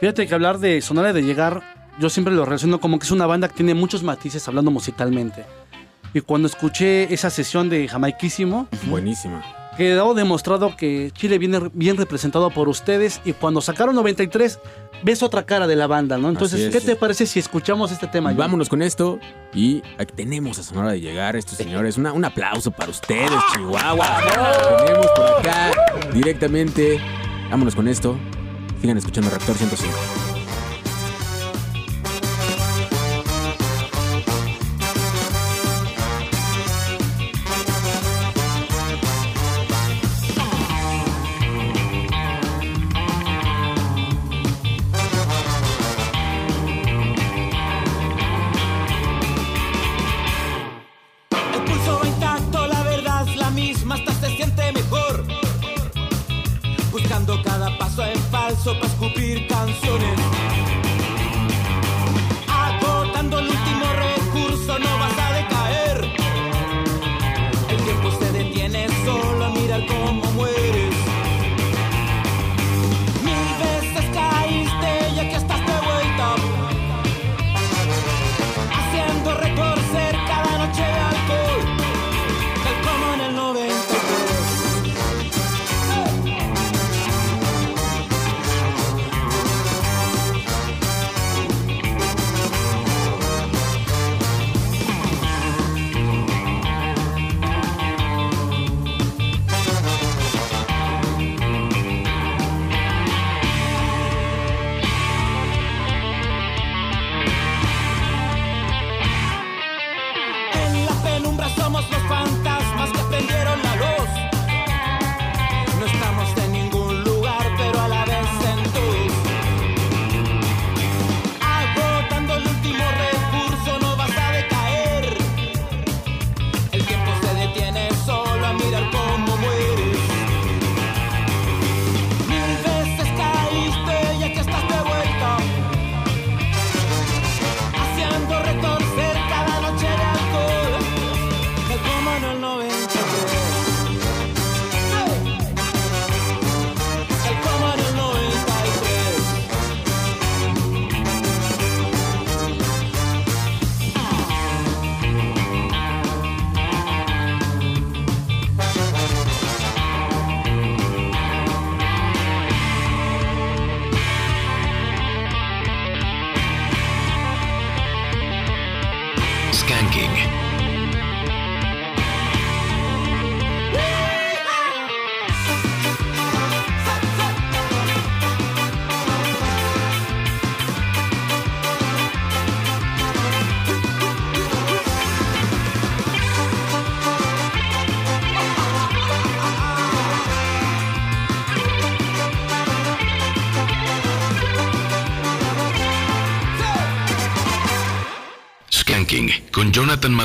Fíjate 0.00 0.26
que 0.26 0.34
hablar 0.34 0.58
de 0.58 0.80
Sonora 0.80 1.12
de 1.12 1.22
Llegar, 1.22 1.62
yo 1.98 2.08
siempre 2.08 2.34
lo 2.34 2.44
relaciono 2.44 2.80
como 2.80 2.98
que 2.98 3.04
es 3.04 3.10
una 3.10 3.26
banda 3.26 3.48
que 3.48 3.54
tiene 3.54 3.74
muchos 3.74 4.02
matices 4.02 4.46
hablando 4.48 4.70
musicalmente. 4.70 5.44
Y 6.14 6.20
cuando 6.22 6.48
escuché 6.48 7.12
esa 7.12 7.30
sesión 7.30 7.68
de 7.68 7.86
Jamaiquísimo, 7.86 8.66
Buenísima. 8.86 9.59
Quedó 9.76 10.14
demostrado 10.14 10.76
que 10.76 11.10
Chile 11.14 11.38
viene 11.38 11.70
bien 11.72 11.96
representado 11.96 12.50
por 12.50 12.68
ustedes 12.68 13.20
y 13.24 13.32
cuando 13.32 13.60
sacaron 13.60 13.94
93 13.94 14.58
ves 15.02 15.22
otra 15.22 15.44
cara 15.46 15.66
de 15.66 15.76
la 15.76 15.86
banda, 15.86 16.18
¿no? 16.18 16.28
Entonces. 16.28 16.70
¿qué 16.70 16.80
te 16.80 16.96
parece 16.96 17.24
si 17.26 17.38
escuchamos 17.38 17.90
este 17.92 18.06
tema? 18.06 18.32
Vámonos 18.32 18.68
con 18.68 18.82
esto 18.82 19.18
y 19.54 19.82
aquí 19.98 20.12
tenemos 20.14 20.58
a 20.58 20.62
Sonora 20.62 20.92
de 20.92 21.00
llegar 21.00 21.36
estos 21.36 21.56
señores. 21.56 21.96
Una- 21.96 22.12
un 22.12 22.24
aplauso 22.24 22.70
para 22.70 22.90
ustedes, 22.90 23.30
Chihuahua. 23.54 24.06
Tenemos 24.84 25.06
por 25.16 25.26
acá 25.38 25.70
directamente. 26.12 27.00
Vámonos 27.50 27.74
con 27.74 27.88
esto. 27.88 28.16
Sigan 28.80 28.98
escuchando 28.98 29.30
Reactor 29.30 29.56
105. 29.56 30.29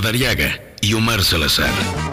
Madariaga 0.05 0.61
y 0.81 0.93
Omar 0.93 1.23
Salazar. 1.23 2.04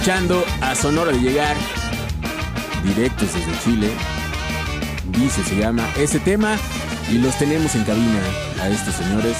Escuchando 0.00 0.42
a 0.62 0.74
Sonora 0.74 1.12
de 1.12 1.18
Llegar, 1.20 1.54
directos 2.82 3.34
desde 3.34 3.52
Chile. 3.62 3.90
Dice, 5.12 5.44
se 5.44 5.56
llama 5.56 5.86
ese 5.98 6.18
tema. 6.20 6.56
Y 7.10 7.18
los 7.18 7.36
tenemos 7.38 7.74
en 7.74 7.84
cabina 7.84 8.18
a 8.62 8.68
estos 8.70 8.94
señores. 8.94 9.36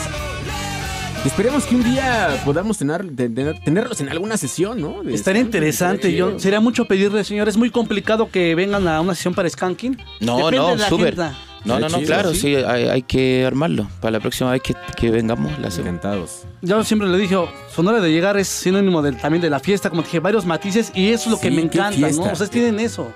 Esperemos 1.24 1.64
que 1.64 1.76
un 1.76 1.82
día 1.84 2.42
podamos 2.44 2.76
tener, 2.76 3.06
tener- 3.16 3.58
tenerlos 3.60 4.02
en 4.02 4.10
alguna 4.10 4.36
sesión, 4.36 4.82
¿no? 4.82 5.02
De 5.02 5.14
Estaría 5.14 5.40
interesante. 5.40 6.12
Yo, 6.14 6.38
sería 6.38 6.60
mucho 6.60 6.84
pedirle, 6.84 7.24
señor. 7.24 7.48
Es 7.48 7.56
muy 7.56 7.70
complicado 7.70 8.28
que 8.30 8.54
vengan 8.54 8.86
a 8.86 9.00
una 9.00 9.14
sesión 9.14 9.32
para 9.32 9.48
Skanking. 9.48 9.96
No, 10.20 10.36
Depende 10.50 10.58
no, 10.58 10.88
súper. 10.90 11.16
No, 11.64 11.78
no, 11.78 11.88
no, 11.88 12.00
claro, 12.00 12.32
sí, 12.34 12.54
hay, 12.56 12.84
hay 12.88 13.02
que 13.02 13.44
armarlo. 13.46 13.86
Para 14.00 14.12
la 14.12 14.20
próxima 14.20 14.50
vez 14.52 14.62
que, 14.62 14.74
que 14.96 15.10
vengamos, 15.10 15.58
la. 15.58 15.68
Encantados. 15.68 16.44
Yo 16.62 16.82
siempre 16.84 17.08
le 17.08 17.18
dije, 17.18 17.36
Sonora 17.74 18.00
de 18.00 18.10
Llegar 18.10 18.36
es 18.38 18.48
sinónimo 18.48 19.02
del- 19.02 19.16
también 19.18 19.42
de 19.42 19.50
la 19.50 19.60
fiesta, 19.60 19.90
como 19.90 20.02
te 20.02 20.08
dije, 20.08 20.20
varios 20.20 20.46
matices, 20.46 20.90
y 20.94 21.08
eso 21.10 21.24
es 21.24 21.30
lo 21.32 21.40
que 21.40 21.50
me 21.50 21.62
encanta, 21.62 21.96
fiesta. 21.96 22.24
¿no? 22.26 22.32
Ustedes 22.32 22.50
tienen 22.50 22.80
eso. 22.80 23.12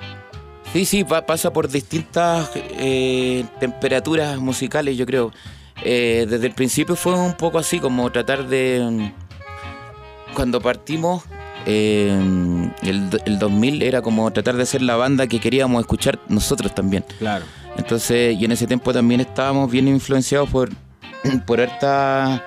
Sí, 0.72 0.84
sí, 0.84 1.04
pa- 1.04 1.24
pasa 1.24 1.52
por 1.52 1.68
distintas 1.68 2.50
eh, 2.54 3.44
temperaturas 3.60 4.38
musicales, 4.38 4.96
yo 4.96 5.06
creo. 5.06 5.32
Eh, 5.82 6.26
desde 6.28 6.46
el 6.46 6.52
principio 6.52 6.96
fue 6.96 7.14
un 7.14 7.34
poco 7.34 7.58
así, 7.58 7.78
como 7.80 8.10
tratar 8.12 8.46
de... 8.46 8.86
mm, 8.90 10.34
Cuando 10.34 10.60
partimos, 10.60 11.22
eh, 11.66 12.10
el, 12.82 13.08
el 13.24 13.38
2000 13.38 13.82
era 13.82 14.02
como 14.02 14.30
tratar 14.32 14.56
de 14.56 14.66
ser 14.66 14.82
la 14.82 14.96
banda 14.96 15.26
que 15.26 15.40
queríamos 15.40 15.80
escuchar 15.80 16.18
nosotros 16.28 16.74
también. 16.74 17.04
Claro. 17.18 17.44
Entonces, 17.76 18.36
y 18.38 18.44
en 18.44 18.52
ese 18.52 18.66
tiempo 18.66 18.92
también 18.92 19.20
estábamos 19.20 19.70
bien 19.70 19.88
influenciados 19.88 20.48
por, 20.50 20.70
por 21.46 21.60
hartas 21.60 22.40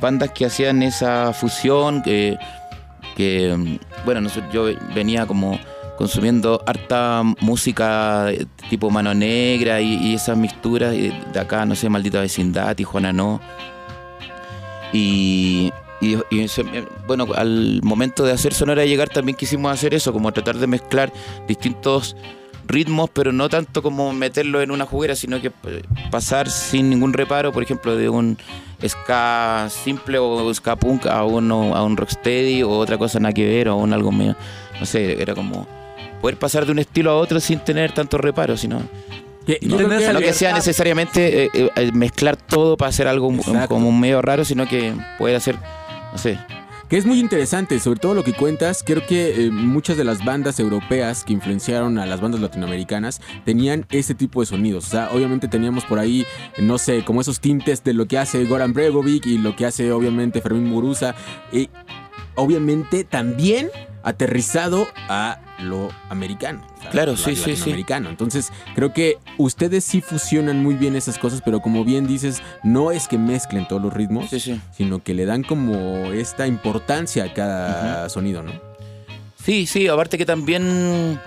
bandas 0.00 0.30
que 0.30 0.46
hacían 0.46 0.82
esa 0.82 1.32
fusión, 1.32 2.02
que, 2.02 2.38
que, 3.16 3.78
bueno, 4.04 4.28
yo 4.52 4.66
venía 4.94 5.26
como 5.26 5.58
consumiendo 6.00 6.62
harta 6.66 7.22
música 7.40 8.28
tipo 8.70 8.90
Mano 8.90 9.12
Negra 9.12 9.82
y, 9.82 10.14
esas 10.14 10.34
mixturas 10.34 10.94
eh, 10.94 11.12
de 11.30 11.38
acá, 11.38 11.66
no 11.66 11.74
sé, 11.74 11.90
Maldita 11.90 12.20
Vecindad, 12.20 12.74
Tijuana 12.74 13.12
No. 13.12 13.38
Y, 14.94 15.70
eh, 16.00 16.86
bueno, 17.06 17.26
al 17.34 17.80
momento 17.82 18.24
de 18.24 18.32
hacer 18.32 18.54
Sonora 18.54 18.86
Llegar 18.86 19.10
también 19.10 19.36
quisimos 19.36 19.70
hacer 19.72 19.92
eso, 19.92 20.12
como 20.12 20.32
tratar 20.32 20.56
de 20.56 20.66
mezclar 20.66 21.12
distintos 21.46 22.16
ritmos, 22.70 23.10
pero 23.10 23.32
no 23.32 23.48
tanto 23.48 23.82
como 23.82 24.12
meterlo 24.12 24.62
en 24.62 24.70
una 24.70 24.86
juguera, 24.86 25.14
sino 25.14 25.40
que 25.40 25.48
eh, 25.48 25.82
pasar 26.10 26.48
sin 26.48 26.88
ningún 26.90 27.12
reparo, 27.12 27.52
por 27.52 27.62
ejemplo, 27.62 27.96
de 27.96 28.08
un 28.08 28.38
ska 28.86 29.68
simple 29.68 30.18
o 30.18 30.52
ska 30.54 30.76
punk 30.76 31.06
a 31.06 31.24
uno 31.24 31.74
a 31.76 31.84
un 31.84 31.96
rocksteady 31.96 32.62
o 32.62 32.70
otra 32.70 32.96
cosa 32.96 33.20
nada 33.20 33.32
que 33.32 33.46
ver 33.46 33.68
o 33.68 33.76
un 33.76 33.92
algo 33.92 34.10
medio, 34.12 34.36
no 34.78 34.86
sé, 34.86 35.20
era 35.20 35.34
como 35.34 35.66
poder 36.20 36.38
pasar 36.38 36.66
de 36.66 36.72
un 36.72 36.78
estilo 36.78 37.10
a 37.10 37.16
otro 37.16 37.40
sin 37.40 37.60
tener 37.60 37.92
tanto 37.92 38.18
reparo, 38.18 38.56
sino 38.56 38.78
no, 38.78 39.78
que 39.78 39.86
no 39.86 40.12
la 40.12 40.20
que 40.20 40.32
sea 40.32 40.52
necesariamente 40.52 41.44
eh, 41.44 41.50
eh, 41.54 41.90
mezclar 41.92 42.36
todo 42.36 42.76
para 42.76 42.90
hacer 42.90 43.08
algo 43.08 43.32
Exacto. 43.32 43.68
como 43.68 43.88
un 43.88 43.98
medio 43.98 44.22
raro, 44.22 44.44
sino 44.44 44.66
que 44.66 44.94
poder 45.18 45.36
hacer, 45.36 45.56
no 46.12 46.18
sé, 46.18 46.38
Que 46.90 46.96
es 46.96 47.06
muy 47.06 47.20
interesante, 47.20 47.78
sobre 47.78 48.00
todo 48.00 48.14
lo 48.14 48.24
que 48.24 48.32
cuentas. 48.32 48.82
Creo 48.84 49.06
que 49.06 49.46
eh, 49.46 49.50
muchas 49.52 49.96
de 49.96 50.02
las 50.02 50.24
bandas 50.24 50.58
europeas 50.58 51.22
que 51.22 51.32
influenciaron 51.32 51.98
a 51.98 52.04
las 52.04 52.20
bandas 52.20 52.40
latinoamericanas 52.40 53.20
tenían 53.44 53.86
ese 53.92 54.16
tipo 54.16 54.40
de 54.40 54.46
sonidos. 54.46 54.88
O 54.88 54.90
sea, 54.90 55.10
obviamente 55.12 55.46
teníamos 55.46 55.84
por 55.84 56.00
ahí, 56.00 56.26
no 56.58 56.78
sé, 56.78 57.04
como 57.04 57.20
esos 57.20 57.38
tintes 57.38 57.84
de 57.84 57.94
lo 57.94 58.06
que 58.06 58.18
hace 58.18 58.44
Goran 58.44 58.72
Bregovic 58.72 59.24
y 59.26 59.38
lo 59.38 59.54
que 59.54 59.66
hace 59.66 59.92
obviamente 59.92 60.40
Fermín 60.40 60.66
Muguruza. 60.66 61.14
Y 61.52 61.70
obviamente 62.34 63.04
también 63.04 63.70
aterrizado 64.02 64.88
a 65.08 65.38
lo 65.62 65.90
americano. 66.08 66.66
o 66.78 66.80
sea, 66.82 66.90
Claro, 66.90 67.12
lo 67.12 67.18
sí, 67.18 67.36
sí, 67.36 67.56
sí. 67.56 67.74
Entonces, 67.88 68.52
creo 68.74 68.92
que 68.92 69.18
ustedes 69.38 69.84
sí 69.84 70.00
fusionan 70.00 70.62
muy 70.62 70.74
bien 70.74 70.96
esas 70.96 71.18
cosas, 71.18 71.42
pero 71.44 71.60
como 71.60 71.84
bien 71.84 72.06
dices, 72.06 72.42
no 72.62 72.90
es 72.90 73.08
que 73.08 73.18
mezclen 73.18 73.66
todos 73.68 73.82
los 73.82 73.92
ritmos, 73.92 74.30
sino 74.72 75.02
que 75.02 75.14
le 75.14 75.24
dan 75.26 75.42
como 75.42 76.12
esta 76.12 76.46
importancia 76.46 77.24
a 77.24 77.32
cada 77.32 78.08
sonido, 78.08 78.42
¿no? 78.42 78.52
Sí, 79.42 79.66
sí, 79.66 79.88
aparte 79.88 80.18
que 80.18 80.26
también 80.26 81.18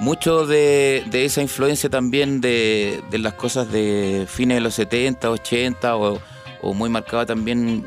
mucho 0.00 0.46
de, 0.46 1.04
de 1.10 1.24
esa 1.24 1.42
influencia 1.42 1.88
también 1.88 2.40
de, 2.40 3.02
de 3.10 3.18
las 3.18 3.34
cosas 3.34 3.70
de 3.70 4.26
fines 4.28 4.56
de 4.56 4.60
los 4.60 4.74
70, 4.74 5.30
80 5.30 5.96
o, 5.96 6.20
o 6.60 6.74
muy 6.74 6.90
marcado 6.90 7.24
también, 7.24 7.86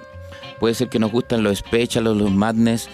puede 0.60 0.76
ser 0.76 0.88
que 0.88 0.98
nos 0.98 1.12
gustan 1.12 1.44
los 1.44 1.58
special 1.58 2.08
o 2.08 2.16
los 2.16 2.32
madness. 2.32 2.88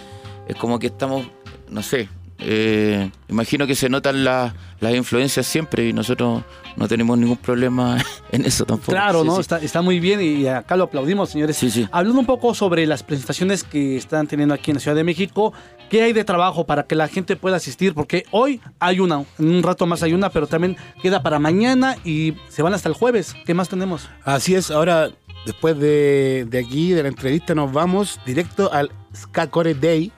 Es 0.48 0.56
como 0.56 0.78
que 0.80 0.88
estamos, 0.88 1.26
no 1.68 1.82
sé, 1.82 2.08
eh, 2.44 3.10
imagino 3.28 3.66
que 3.66 3.74
se 3.74 3.88
notan 3.88 4.24
la- 4.24 4.54
las 4.80 4.94
influencias 4.94 5.46
siempre 5.46 5.88
y 5.88 5.92
nosotros 5.92 6.42
no 6.76 6.88
tenemos 6.88 7.16
ningún 7.18 7.36
problema 7.36 7.96
en 8.32 8.44
eso 8.44 8.64
tampoco. 8.64 8.92
Claro, 8.92 9.20
Sí, 9.22 9.26
¿no? 9.28 9.34
sí. 9.36 9.40
Está, 9.42 9.58
está 9.58 9.82
muy 9.82 10.00
bien 10.00 10.20
y 10.20 10.46
acá 10.46 10.76
lo 10.76 10.84
aplaudimos, 10.84 11.30
señores. 11.30 11.62
Hablando 11.92 12.18
un 12.20 12.26
poco 12.26 12.54
sobre 12.54 12.86
las 12.86 13.02
presentaciones 13.02 13.62
que 13.64 13.96
están 13.96 14.26
teniendo 14.26 14.54
aquí 14.54 14.70
en 14.70 14.76
la 14.76 14.80
Ciudad 14.80 14.96
de 14.96 15.04
México, 15.04 15.52
¿qué 15.90 16.02
hay 16.02 16.12
de 16.12 16.24
trabajo 16.24 16.66
para 16.66 16.82
que 16.84 16.94
la 16.94 17.08
gente 17.08 17.36
pueda 17.36 17.56
asistir? 17.56 17.94
Porque 17.94 18.24
hoy 18.30 18.60
hay 18.80 19.00
una, 19.00 19.24
en 19.38 19.48
un 19.54 19.62
rato 19.62 19.86
más 19.86 20.02
hay 20.02 20.12
una, 20.14 20.30
pero 20.30 20.46
también 20.46 20.76
queda 21.02 21.22
para 21.22 21.38
mañana 21.38 21.96
y 22.04 22.34
se 22.48 22.62
van 22.62 22.74
hasta 22.74 22.88
el 22.88 22.94
jueves. 22.94 23.36
¿Qué 23.46 23.54
más 23.54 23.68
tenemos? 23.68 24.08
Así 24.24 24.54
es, 24.54 24.70
ahora 24.70 25.10
después 25.46 25.78
de, 25.78 26.46
de 26.48 26.58
aquí, 26.58 26.90
de 26.92 27.02
la 27.02 27.08
entrevista, 27.08 27.54
nos 27.54 27.72
vamos 27.72 28.18
directo 28.26 28.72
al 28.72 28.90
Ska 29.14 29.48
Core 29.50 29.74
Day, 29.74 30.10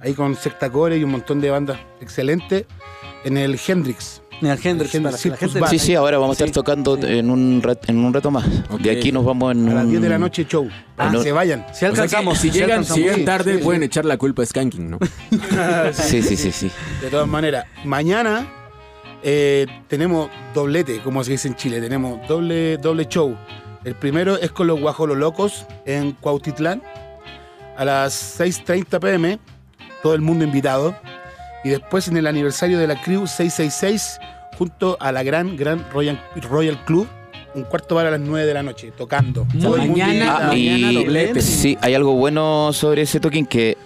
ahí 0.00 0.14
con 0.14 0.34
Secta 0.36 0.70
Core 0.70 0.96
y 0.98 1.04
un 1.04 1.10
montón 1.10 1.40
de 1.40 1.50
bandas 1.50 1.78
excelentes, 2.00 2.64
en 3.24 3.36
el 3.36 3.58
Hendrix. 3.66 4.22
En 4.40 4.46
el 4.48 4.58
Hendrix, 4.62 4.92
para 4.98 5.10
la 5.10 5.18
Circus 5.18 5.52
gente-. 5.52 5.66
Sí, 5.68 5.78
sí, 5.80 5.94
ahora 5.96 6.16
vamos 6.18 6.38
a 6.40 6.44
estar 6.44 6.54
tocando 6.54 6.96
en, 6.96 7.28
un 7.28 7.60
rat- 7.60 7.88
en 7.88 7.98
un 7.98 8.14
rato 8.14 8.30
más. 8.30 8.44
De 8.80 8.90
aquí 8.92 9.10
nos 9.10 9.24
vamos 9.24 9.50
en 9.52 9.68
A 9.68 9.74
las 9.74 9.84
un- 9.84 9.90
10 9.90 10.02
de 10.02 10.08
la 10.08 10.18
noche 10.18 10.44
show. 10.46 10.68
Ah, 10.96 11.10
que 11.12 11.22
se 11.22 11.32
vayan. 11.32 11.66
O 11.68 11.74
sea 11.74 11.90
que 11.90 12.36
si 12.36 12.50
llegan, 12.52 12.84
si 12.84 13.00
llegan 13.00 13.24
tarde, 13.24 13.58
pueden 13.58 13.82
echar 13.82 14.04
la 14.04 14.16
culpa 14.16 14.42
a 14.42 14.46
Skanking, 14.46 14.90
¿no? 14.90 14.98
Sí, 15.92 16.22
sí, 16.22 16.36
sí, 16.36 16.52
sí. 16.52 16.70
De 17.02 17.08
todas 17.10 17.26
maneras, 17.26 17.64
mañana 17.84 18.46
eh, 19.24 19.66
tenemos 19.88 20.30
doblete, 20.54 21.00
como 21.00 21.24
se 21.24 21.32
dice 21.32 21.48
en 21.48 21.56
Chile, 21.56 21.80
tenemos 21.80 22.26
doble, 22.28 22.76
doble 22.78 23.06
show. 23.08 23.36
El 23.84 23.96
primero 23.96 24.36
es 24.36 24.52
con 24.52 24.68
los 24.68 24.78
Guajolos 24.80 25.16
Locos 25.16 25.66
en 25.84 26.12
Cuautitlán 26.12 26.80
a 27.76 27.84
las 27.84 28.38
6.30 28.40 29.00
pm, 29.00 29.38
todo 30.02 30.14
el 30.14 30.20
mundo 30.20 30.44
invitado. 30.44 30.96
Y 31.64 31.70
después 31.70 32.08
en 32.08 32.16
el 32.16 32.26
aniversario 32.26 32.78
de 32.78 32.86
la 32.86 33.00
Crew 33.00 33.26
666, 33.26 34.20
junto 34.56 34.96
a 35.00 35.12
la 35.12 35.22
gran, 35.22 35.56
gran 35.56 35.84
Royal, 35.92 36.20
Royal 36.48 36.84
Club, 36.84 37.08
un 37.54 37.64
cuarto 37.64 37.96
bar 37.96 38.06
a 38.06 38.10
las 38.12 38.20
9 38.20 38.46
de 38.46 38.54
la 38.54 38.62
noche, 38.62 38.92
tocando. 38.96 39.46
Todo 39.60 39.76
el 39.76 39.88
mundo 39.88 40.04
invitado. 40.04 40.50
Ah, 40.52 40.56
y 40.56 41.40
sí, 41.40 41.76
hay 41.80 41.94
algo 41.94 42.12
bueno 42.14 42.72
sobre 42.72 43.02
ese 43.02 43.20
token 43.20 43.46
que 43.46 43.76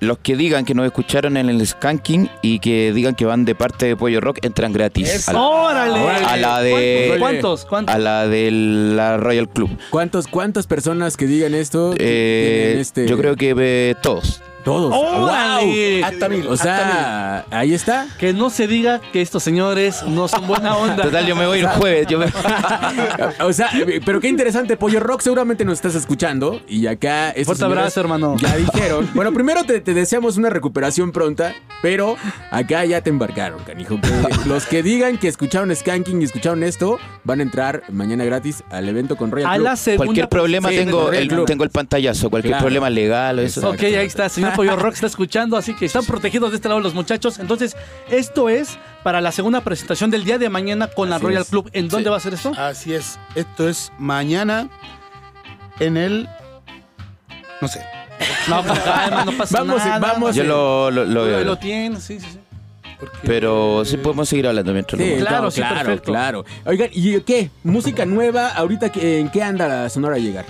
los 0.00 0.18
que 0.18 0.36
digan 0.36 0.64
que 0.64 0.74
nos 0.74 0.86
escucharon 0.86 1.36
en 1.36 1.48
el 1.48 1.66
Skanking 1.66 2.30
y 2.40 2.60
que 2.60 2.92
digan 2.92 3.14
que 3.14 3.24
van 3.24 3.44
de 3.44 3.54
parte 3.54 3.86
de 3.86 3.96
Pollo 3.96 4.20
Rock 4.20 4.38
entran 4.42 4.72
gratis. 4.72 5.28
A 5.28 5.32
la, 5.32 5.40
¡Órale! 5.42 6.08
a 6.24 6.36
la 6.36 6.60
de 6.60 7.16
¿Cuántos? 7.18 7.64
¿Cuántos? 7.64 7.94
a 7.94 7.98
la 7.98 8.28
de 8.28 8.50
la 8.52 9.16
Royal 9.16 9.48
Club. 9.48 9.70
¿Cuántos, 9.90 10.28
¿Cuántas 10.28 10.66
personas 10.66 11.16
que 11.16 11.26
digan 11.26 11.54
esto? 11.54 11.94
Eh, 11.98 12.76
este- 12.78 13.08
Yo 13.08 13.18
creo 13.18 13.34
que 13.34 13.54
eh, 13.58 13.94
todos. 14.00 14.40
Todos. 14.64 14.92
¡Órale! 14.94 16.04
Hasta 16.04 16.28
mil. 16.28 16.46
O 16.46 16.56
sea, 16.56 17.44
ahí 17.50 17.72
está. 17.74 18.06
Que 18.18 18.32
no 18.32 18.50
se 18.50 18.66
diga 18.66 19.00
que 19.12 19.22
estos 19.22 19.42
señores 19.42 20.02
no 20.02 20.28
son 20.28 20.46
buena 20.46 20.76
onda. 20.76 21.02
Total, 21.04 21.26
yo 21.26 21.36
me 21.36 21.46
voy 21.46 21.60
el 21.60 21.66
jueves. 21.68 22.06
Yo 22.08 22.18
me- 22.18 22.26
o 23.44 23.52
sea, 23.52 23.70
pero 24.04 24.20
qué 24.20 24.28
interesante, 24.28 24.76
Pollo 24.76 25.00
Rock, 25.00 25.20
seguramente 25.22 25.64
nos 25.64 25.74
estás 25.74 25.94
escuchando 25.94 26.60
y 26.68 26.86
acá... 26.86 27.32
Fuerte 27.44 27.64
abrazo, 27.64 28.00
hermano. 28.00 28.36
Ya 28.38 28.56
dijeron. 28.56 29.08
Bueno, 29.18 29.32
primero 29.32 29.64
te, 29.64 29.80
te 29.80 29.94
deseamos 29.94 30.36
una 30.36 30.48
recuperación 30.50 31.10
pronta, 31.12 31.54
pero 31.82 32.16
acá 32.50 32.84
ya 32.84 33.00
te 33.00 33.10
embarcaron, 33.10 33.60
canijo. 33.64 33.98
Que 34.00 34.48
los 34.48 34.66
que 34.66 34.82
digan 34.82 35.18
que 35.18 35.28
escucharon 35.28 35.74
Skanking 35.74 36.20
y 36.22 36.24
escucharon 36.24 36.62
esto, 36.62 36.98
van 37.24 37.40
a 37.40 37.42
entrar 37.42 37.82
mañana 37.90 38.24
gratis 38.24 38.62
al 38.70 38.88
evento 38.88 39.16
con 39.16 39.30
Royal 39.30 39.50
A 39.50 39.54
Club. 39.54 39.64
la 39.64 39.76
segunda 39.76 40.04
Cualquier 40.06 40.28
problema 40.28 40.68
Sí, 40.68 40.76
tengo 40.76 41.10
el, 41.10 41.28
Club. 41.28 41.46
tengo 41.46 41.64
el 41.64 41.70
pantallazo, 41.70 42.30
cualquier 42.30 42.52
Claro. 42.52 42.64
problema 42.64 42.90
legal 42.90 43.38
o 43.38 43.42
eso. 43.42 43.68
Ok, 43.70 43.82
ahí 43.82 43.94
está, 44.06 44.28
señor 44.28 44.47
Pollo 44.54 44.76
Rock 44.76 44.94
está 44.94 45.06
escuchando, 45.06 45.56
así 45.56 45.74
que 45.74 45.86
están 45.86 46.04
protegidos 46.04 46.50
de 46.50 46.56
este 46.56 46.68
lado 46.68 46.80
los 46.80 46.94
muchachos. 46.94 47.38
Entonces, 47.38 47.76
esto 48.10 48.48
es 48.48 48.78
para 49.02 49.20
la 49.20 49.32
segunda 49.32 49.60
presentación 49.62 50.10
del 50.10 50.24
día 50.24 50.38
de 50.38 50.48
mañana 50.48 50.86
con 50.88 51.10
la 51.10 51.18
Royal 51.18 51.42
es. 51.42 51.48
Club. 51.48 51.70
¿En 51.72 51.88
dónde 51.88 52.04
Sí. 52.06 52.10
va 52.10 52.16
a 52.16 52.20
ser 52.20 52.34
esto? 52.34 52.52
Así 52.56 52.94
es. 52.94 53.18
Esto 53.34 53.68
es 53.68 53.92
mañana 53.98 54.68
en 55.80 55.96
el. 55.96 56.28
No 57.60 57.68
sé. 57.68 57.84
No, 58.48 58.62
calma, 58.64 59.24
no 59.24 59.32
pasa 59.32 59.58
Vamos, 59.58 59.84
nada. 59.84 59.98
vamos. 59.98 60.34
Yo 60.34 60.44
lo, 60.44 60.90
lo, 60.90 61.04
lo 61.04 61.24
veo. 61.24 61.38
Lo, 61.40 61.44
lo 61.44 61.56
tiene, 61.58 62.00
sí, 62.00 62.18
sí, 62.20 62.26
sí. 62.32 62.38
Pero 63.22 63.84
sí 63.84 63.96
podemos 63.96 64.28
seguir 64.28 64.48
hablando 64.48 64.72
mientras 64.72 65.00
Sí, 65.00 65.10
lo- 65.10 65.16
Claro, 65.18 65.26
claro, 65.26 65.50
sí, 65.52 65.60
claro, 65.60 65.76
perfecto. 65.76 66.10
claro. 66.12 66.44
Oigan, 66.64 66.88
¿y 66.92 67.20
qué? 67.20 67.50
¿Música 67.62 68.04
nueva? 68.04 68.48
¿Ahorita 68.48 68.90
en 68.94 69.30
qué 69.30 69.42
anda 69.42 69.68
la 69.68 69.88
Sonora 69.88 70.16
a 70.16 70.18
llegar? 70.18 70.44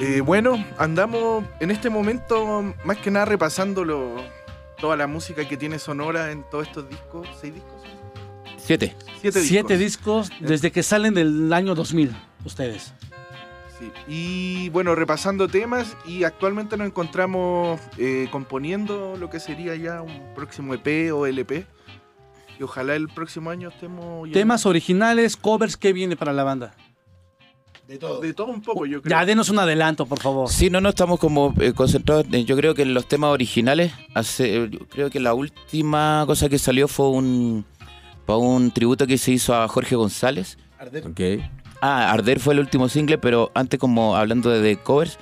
Eh, 0.00 0.20
bueno, 0.22 0.64
andamos 0.78 1.44
en 1.60 1.70
este 1.70 1.90
momento 1.90 2.74
más 2.84 2.96
que 2.98 3.10
nada 3.10 3.26
repasando 3.26 3.84
lo- 3.84 4.16
toda 4.80 4.96
la 4.96 5.06
música 5.06 5.46
que 5.46 5.56
tiene 5.58 5.78
Sonora 5.78 6.32
en 6.32 6.42
todos 6.50 6.66
estos 6.68 6.88
discos. 6.88 7.28
¿Seis 7.38 7.54
discos? 7.54 7.82
Siete. 8.56 8.96
Siete, 9.20 9.42
Siete 9.42 9.76
discos. 9.76 10.30
desde 10.40 10.72
que 10.72 10.82
salen 10.82 11.12
del 11.12 11.52
año 11.52 11.74
2000, 11.74 12.16
ustedes. 12.46 12.94
Sí. 13.78 13.92
Y 14.08 14.68
bueno, 14.70 14.94
repasando 14.94 15.48
temas 15.48 15.96
y 16.06 16.24
actualmente 16.24 16.76
nos 16.78 16.86
encontramos 16.86 17.80
eh, 17.98 18.28
componiendo 18.30 19.16
lo 19.18 19.28
que 19.28 19.40
sería 19.40 19.74
ya 19.76 20.00
un 20.00 20.34
próximo 20.34 20.72
EP 20.74 21.12
o 21.12 21.26
LP. 21.26 21.66
Y 22.58 22.62
ojalá 22.62 22.94
el 22.94 23.08
próximo 23.08 23.50
año 23.50 23.68
estemos... 23.68 24.28
ya- 24.28 24.34
Temas 24.34 24.64
originales, 24.66 25.36
covers, 25.36 25.76
¿qué 25.76 25.92
viene 25.92 26.16
para 26.16 26.32
la 26.32 26.44
banda? 26.44 26.74
De 27.90 27.98
todo. 27.98 28.20
De 28.20 28.32
todo 28.32 28.46
un 28.46 28.62
poco, 28.62 28.86
yo 28.86 29.02
creo. 29.02 29.18
Ya, 29.18 29.26
denos 29.26 29.48
un 29.48 29.58
adelanto, 29.58 30.06
por 30.06 30.20
favor. 30.20 30.48
Sí, 30.48 30.70
no, 30.70 30.80
no 30.80 30.90
estamos 30.90 31.18
como 31.18 31.52
eh, 31.60 31.72
concentrados. 31.72 32.24
en- 32.30 32.46
yo 32.46 32.56
creo 32.56 32.72
que 32.74 32.82
en 32.82 32.94
los 32.94 33.06
temas 33.08 33.30
originales, 33.32 33.92
hace, 34.14 34.68
yo 34.70 34.78
creo 34.88 35.10
que 35.10 35.18
la 35.18 35.34
última 35.34 36.22
cosa 36.26 36.48
que 36.48 36.58
salió 36.58 36.86
fue 36.86 37.08
un 37.08 37.64
para 38.26 38.38
un 38.38 38.70
tributo 38.70 39.08
que 39.08 39.18
se 39.18 39.32
hizo 39.32 39.54
a 39.56 39.66
Jorge 39.66 39.96
González. 39.96 40.56
Ok. 41.04 41.20
Ah, 41.82 42.12
Arder 42.12 42.38
fue 42.38 42.54
el 42.54 42.60
último 42.60 42.88
single, 42.88 43.18
pero 43.18 43.50
antes 43.54 43.80
como 43.80 44.14
hablando 44.14 44.50
de, 44.50 44.60
de 44.60 44.76
covers, 44.76 45.18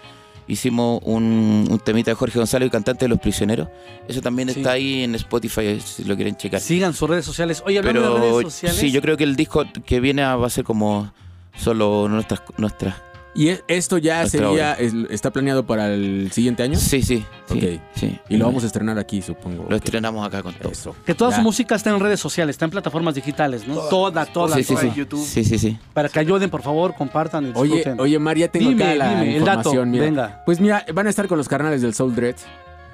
hicimos 0.46 1.00
un, 1.04 1.66
un 1.70 1.78
temita 1.78 2.10
de 2.10 2.16
Jorge 2.16 2.38
González, 2.38 2.66
el 2.66 2.70
cantante 2.70 3.06
de 3.06 3.08
Los 3.08 3.18
Prisioneros. 3.20 3.68
Eso 4.08 4.20
también 4.20 4.50
Sí. 4.50 4.60
está 4.60 4.72
ahí 4.72 5.04
en 5.04 5.14
Spotify 5.14 5.80
si 5.80 6.04
lo 6.04 6.16
quieren 6.16 6.36
checar. 6.36 6.60
Sigan 6.60 6.92
sus 6.92 7.08
redes 7.08 7.24
sociales. 7.24 7.62
Oye, 7.64 7.78
hablando 7.78 8.02
de 8.02 8.08
pero 8.08 8.18
redes 8.40 8.52
sociales. 8.52 8.78
sí, 8.78 8.90
yo 8.90 9.00
creo 9.00 9.16
que 9.16 9.24
el 9.24 9.36
disco 9.36 9.64
que 9.86 10.00
viene 10.00 10.22
va 10.22 10.46
a 10.46 10.50
ser 10.50 10.64
como 10.64 11.10
solo 11.58 12.08
nuestras 12.08 12.42
nuestras 12.56 12.94
¿Y 13.34 13.50
e- 13.50 13.62
esto 13.68 13.98
ya 13.98 14.26
sería, 14.26 14.72
es- 14.72 14.94
está 15.10 15.30
planeado 15.30 15.64
para 15.64 15.92
el 15.94 16.32
siguiente 16.32 16.64
año? 16.64 16.76
Sí, 16.76 17.02
sí, 17.02 17.24
sí, 17.46 17.54
Ok. 17.54 17.80
sí. 17.94 18.18
Y 18.28 18.36
lo 18.36 18.46
vamos 18.46 18.64
a 18.64 18.66
estrenar 18.66 18.98
aquí, 18.98 19.22
supongo. 19.22 19.66
Lo 19.68 19.76
estrenamos 19.76 20.26
acá 20.26 20.42
con 20.42 20.54
todo. 20.54 20.72
Eso. 20.72 20.96
Que 21.06 21.14
toda 21.14 21.30
Ya. 21.30 21.36
su 21.36 21.42
música 21.42 21.76
está 21.76 21.90
en 21.90 22.00
redes 22.00 22.18
sociales, 22.18 22.54
está 22.54 22.64
en 22.64 22.72
plataformas 22.72 23.14
digitales, 23.14 23.68
¿no? 23.68 23.76
Toda, 23.90 24.26
toda. 24.26 24.56
Sí, 24.56 24.64
sí, 24.64 24.74
toda. 24.74 24.82
sí. 24.86 24.92
YouTube. 24.96 25.24
Sí, 25.24 25.44
sí, 25.44 25.56
sí. 25.58 25.78
Para 25.92 26.08
que 26.08 26.18
ayuden, 26.18 26.50
por 26.50 26.62
favor, 26.62 26.94
compartan 26.96 27.48
y 27.48 27.52
Oye, 27.54 27.84
oye, 27.98 28.18
María, 28.18 28.48
tengo 28.50 28.70
Dime, 28.70 28.82
acá 28.84 28.94
la 28.96 29.10
dime, 29.10 29.36
el 29.36 29.44
dato, 29.44 29.58
información. 29.68 29.90
mira. 29.90 30.04
venga. 30.04 30.42
Pues 30.44 30.58
mira, 30.58 30.84
van 30.92 31.06
a 31.06 31.10
estar 31.10 31.28
con 31.28 31.38
los 31.38 31.48
carnales 31.48 31.80
del 31.80 31.94
Soul 31.94 32.16
Dread. 32.16 32.34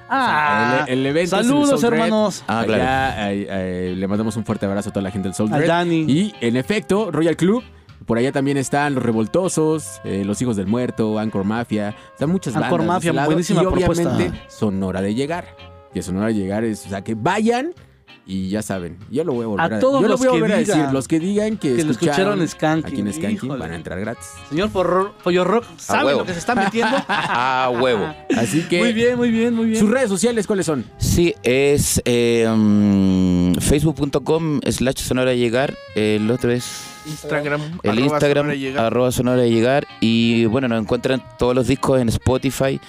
Ah, 0.07 0.85
el, 0.87 0.99
el 0.99 1.05
evento 1.07 1.39
el 1.39 1.45
saludos, 1.45 1.83
hermanos. 1.83 2.43
Ah, 2.47 2.59
Allá, 2.59 2.67
claro. 2.67 3.23
ahí, 3.23 3.47
ahí, 3.47 3.95
le 3.95 4.07
mandamos 4.07 4.35
un 4.35 4.45
fuerte 4.45 4.67
abrazo 4.67 4.89
a 4.89 4.91
toda 4.93 5.01
la 5.01 5.09
gente 5.11 5.27
del 5.29 5.33
Soul 5.35 5.49
Dread. 5.49 5.67
Dani. 5.67 6.01
Y 6.07 6.35
en 6.41 6.55
efecto, 6.57 7.09
Royal 7.11 7.35
Club. 7.35 7.63
Por 8.05 8.17
allá 8.17 8.31
también 8.31 8.57
están 8.57 8.93
Los 8.95 9.03
Revoltosos, 9.03 9.99
eh, 10.03 10.23
Los 10.25 10.41
Hijos 10.41 10.55
del 10.55 10.67
Muerto, 10.67 11.17
Anchor 11.19 11.43
Mafia. 11.43 11.95
Están 12.13 12.29
muchas 12.29 12.55
Anchor 12.55 12.79
bandas. 12.79 12.87
Mafia, 12.97 13.13
lado. 13.13 13.27
buenísima 13.27 13.63
y 13.63 13.65
obviamente 13.65 14.03
propuesta. 14.03 14.49
Sonora 14.49 15.01
de 15.01 15.15
llegar. 15.15 15.55
Que 15.93 16.01
Sonora 16.03 16.27
de 16.27 16.33
llegar 16.35 16.63
es, 16.63 16.85
o 16.85 16.89
sea, 16.89 17.03
que 17.03 17.15
vayan 17.15 17.73
y 18.27 18.49
ya 18.49 18.61
saben. 18.63 18.97
Yo 19.11 19.23
lo 19.23 19.33
voy 19.33 19.43
a 19.43 19.47
volver 19.47 19.73
a, 19.73 19.77
A 19.77 19.79
todos 19.79 20.01
yo 20.01 20.07
lo 20.07 20.13
los 20.13 20.19
voy 20.19 20.27
a 20.27 20.31
que 20.31 20.37
volver 20.39 20.51
a 20.53 20.57
decir. 20.57 20.73
digan 20.75 20.93
Los 20.93 21.07
que 21.07 21.19
digan 21.19 21.57
que, 21.57 21.75
que 21.75 21.83
lo 21.83 21.91
escucharon, 21.91 22.41
escucharon 22.41 22.47
Skanking. 22.81 22.91
aquí 22.91 23.01
en 23.01 23.13
Skanking 23.13 23.35
Híjole. 23.45 23.59
van 23.59 23.71
a 23.71 23.75
entrar 23.75 23.99
gratis. 23.99 24.27
Señor 24.49 24.69
Porro- 24.71 25.13
Pollo 25.23 25.43
Rock, 25.43 25.65
¿sabe 25.77 26.05
huevo. 26.07 26.19
lo 26.21 26.25
que 26.25 26.33
se 26.33 26.39
está 26.39 26.53
metiendo? 26.55 26.95
A 27.07 27.71
huevo. 27.79 28.13
Así 28.37 28.61
que 28.63 28.79
muy 28.79 28.93
bien, 28.93 29.15
muy 29.17 29.29
bien, 29.31 29.53
muy 29.53 29.65
bien. 29.67 29.79
sus 29.79 29.89
redes 29.89 30.09
sociales, 30.09 30.47
¿cuáles 30.47 30.65
son? 30.65 30.83
Sí, 30.97 31.33
es 31.43 32.01
eh, 32.05 32.47
mm, 32.53 33.53
facebook.com 33.61 34.59
slash 34.69 34.97
sonora 34.97 35.33
llegar. 35.33 35.75
El 35.95 36.29
otro 36.31 36.51
es 36.51 36.81
Instagram. 37.07 37.61
el 37.83 37.89
arroba 37.91 38.05
Instagram 38.05 38.43
Sonora 38.45 38.55
Llegar. 38.55 38.85
arroba 38.85 39.11
sonora 39.11 39.45
llegar. 39.45 39.87
Y 40.01 40.45
bueno, 40.45 40.67
nos 40.67 40.81
encuentran 40.81 41.23
todos 41.37 41.55
los 41.55 41.67
discos 41.67 41.99
en 42.01 42.09
Spotify. 42.09 42.79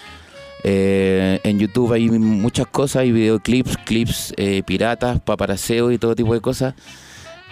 eh, 0.64 1.40
en 1.44 1.58
YouTube 1.58 1.92
hay 1.92 2.08
muchas 2.10 2.66
cosas, 2.66 3.02
hay 3.02 3.12
videoclips, 3.12 3.76
clips 3.84 4.34
eh, 4.36 4.62
piratas, 4.66 5.20
paparaseo 5.20 5.92
y 5.92 5.98
todo 5.98 6.14
tipo 6.16 6.34
de 6.34 6.40
cosas. 6.40 6.74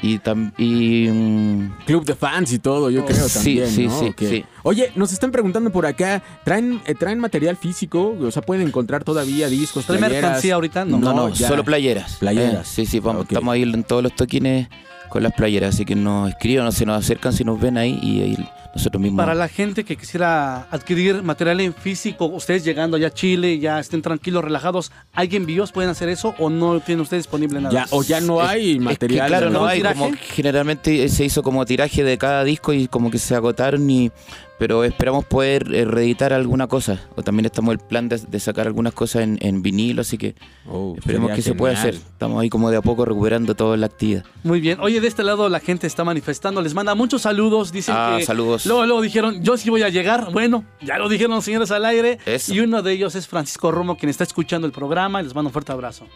Y, 0.03 0.19
tam- 0.19 0.53
y 0.59 1.09
mm, 1.09 1.85
Club 1.87 2.05
de 2.05 2.15
fans 2.15 2.53
y 2.53 2.59
todo, 2.59 2.91
yo 2.91 3.07
creo 3.07 3.27
Sí, 3.29 3.57
también. 3.61 3.69
sí, 3.71 3.87
¿no? 3.87 4.15
sí. 4.19 4.45
Oye, 4.65 4.91
nos 4.97 5.13
están 5.13 5.31
preguntando 5.31 5.71
por 5.71 5.87
acá, 5.87 6.23
¿traen, 6.45 6.81
eh, 6.87 6.95
¿traen 6.95 7.19
material 7.21 7.57
físico? 7.57 8.15
O 8.21 8.31
sea, 8.31 8.43
¿pueden 8.43 8.67
encontrar 8.67 9.03
todavía 9.05 9.49
discos, 9.49 9.87
¿Trae 9.87 9.99
playeras? 9.99 10.23
mercancía 10.23 10.57
ahorita? 10.57 10.85
No. 10.85 10.99
no, 10.99 11.15
no, 11.15 11.35
solo 11.35 11.65
playeras. 11.65 12.17
Playeras. 12.17 12.67
Eh, 12.67 12.71
sí, 12.75 12.87
sí, 12.87 13.01
vamos, 13.01 13.23
estamos 13.29 13.55
ahí 13.55 13.63
en 13.63 13.83
todos 13.85 14.03
los 14.03 14.15
toquines 14.15 14.69
con 15.15 15.23
las 15.23 15.33
playeras, 15.33 15.77
así 15.77 15.85
que 15.85 15.95
nos 15.95 16.29
escriban 16.29 16.73
se 16.73 16.85
nos 16.85 16.99
acercan 16.99 17.33
si 17.33 17.45
nos 17.45 17.61
ven 17.61 17.79
ahí 17.79 18.01
y 18.03 18.21
ahí 18.21 18.49
nosotros 18.75 19.01
mismos. 19.01 19.23
Para 19.25 19.37
la 19.37 19.47
gente 19.47 19.85
que 19.85 19.97
quisiera 19.97 20.67
adquirir 20.73 21.23
material 21.23 21.61
en 21.61 21.73
físico, 21.73 22.25
ustedes 22.27 22.65
llegando 22.65 22.97
allá 22.97 23.07
a 23.07 23.11
Chile, 23.13 23.61
ya 23.61 23.79
estén 23.79 24.03
tranquilos, 24.03 24.43
relajados, 24.43 24.91
¿hay 25.13 25.29
envíos? 25.37 25.71
¿Pueden 25.71 25.89
hacer 25.93 26.09
eso 26.09 26.35
o 26.41 26.51
no 26.51 26.81
tienen 26.81 27.03
ustedes 27.03 27.23
disponible 27.23 27.61
nada? 27.61 27.73
Ya, 27.73 27.87
o 27.91 28.03
ya 28.03 28.21
no 28.21 28.43
hay 28.43 28.73
Es 28.73 28.79
que, 28.79 28.81
material. 28.81 29.29
claro, 29.29 29.51
no 29.51 29.61
¿no? 29.61 29.67
hay. 29.67 29.79
¿Tiraje? 29.79 30.01
Como 30.01 30.17
generalmente 30.35 31.09
se 31.09 31.25
hizo 31.25 31.45
como 31.45 31.65
tiraje 31.65 32.03
de 32.03 32.19
cada 32.19 32.43
disco 32.43 32.73
y 32.73 32.89
como 32.89 33.13
que 33.13 33.19
se 33.19 33.37
agotaron 33.37 33.89
y 33.89 34.11
pero 34.59 34.85
esperamos 34.85 35.25
poder 35.25 35.75
eh, 35.75 35.85
reeditar 35.85 36.33
alguna 36.33 36.67
cosa. 36.67 37.01
O 37.17 37.23
también 37.23 37.47
estamos 37.47 37.73
el 37.73 37.79
plan 37.79 38.09
de, 38.09 38.19
de 38.19 38.41
sacar 38.41 38.67
algunas 38.67 38.93
cosas 38.93 39.23
en, 39.23 39.39
en 39.41 39.63
vinilo, 39.63 40.01
así 40.03 40.19
que 40.19 40.35
Oh, 40.69 40.95
esperemos 40.97 41.33
que 41.33 41.43
se 41.43 41.55
pueda 41.55 41.75
hacer. 41.75 41.95
Estamos 41.95 42.41
ahí 42.41 42.49
como 42.49 42.71
de 42.71 42.77
a 42.79 42.83
poco 42.83 43.05
recuperando 43.05 43.55
toda 43.55 43.77
la 43.77 43.87
actividad. 43.87 44.25
Muy 44.43 44.61
bien. 44.61 44.79
Oye, 44.81 45.01
de 45.01 45.09
este 45.09 45.23
lado 45.23 45.49
la 45.49 45.61
gente 45.61 45.87
está 45.87 46.05
manifestando, 46.05 46.63
les 46.63 46.73
manda 46.75 46.95
muchos 46.95 47.23
saludos, 47.23 47.71
dicen 47.73 47.95
Ah, 47.97 48.17
que... 48.19 48.25
saludos. 48.25 48.65
Luego, 48.67 48.87
luego 48.87 49.03
dijeron, 49.03 49.43
yo 49.43 49.57
sí 49.57 49.69
voy 49.71 49.83
a 49.83 49.89
llegar. 49.91 50.33
Bueno, 50.33 50.65
ya 50.81 50.99
lo 50.99 51.09
dijeron 51.09 51.33
los 51.37 51.45
señores 51.45 51.71
al 51.71 51.85
aire. 51.85 52.19
Eso. 52.25 52.55
Y 52.55 52.61
uno 52.61 52.83
de 52.83 52.93
ellos 52.93 53.15
es 53.15 53.29
Francisco 53.29 53.71
Romo, 53.73 53.97
quien 53.97 54.09
está 54.11 54.25
escuchando 54.25 54.67
el 54.67 54.73
programa 54.73 55.21
y 55.21 55.25
les 55.25 55.35
mando 55.35 55.49
un 55.49 55.53
fuerte 55.53 55.73
abrazo. 55.73 56.07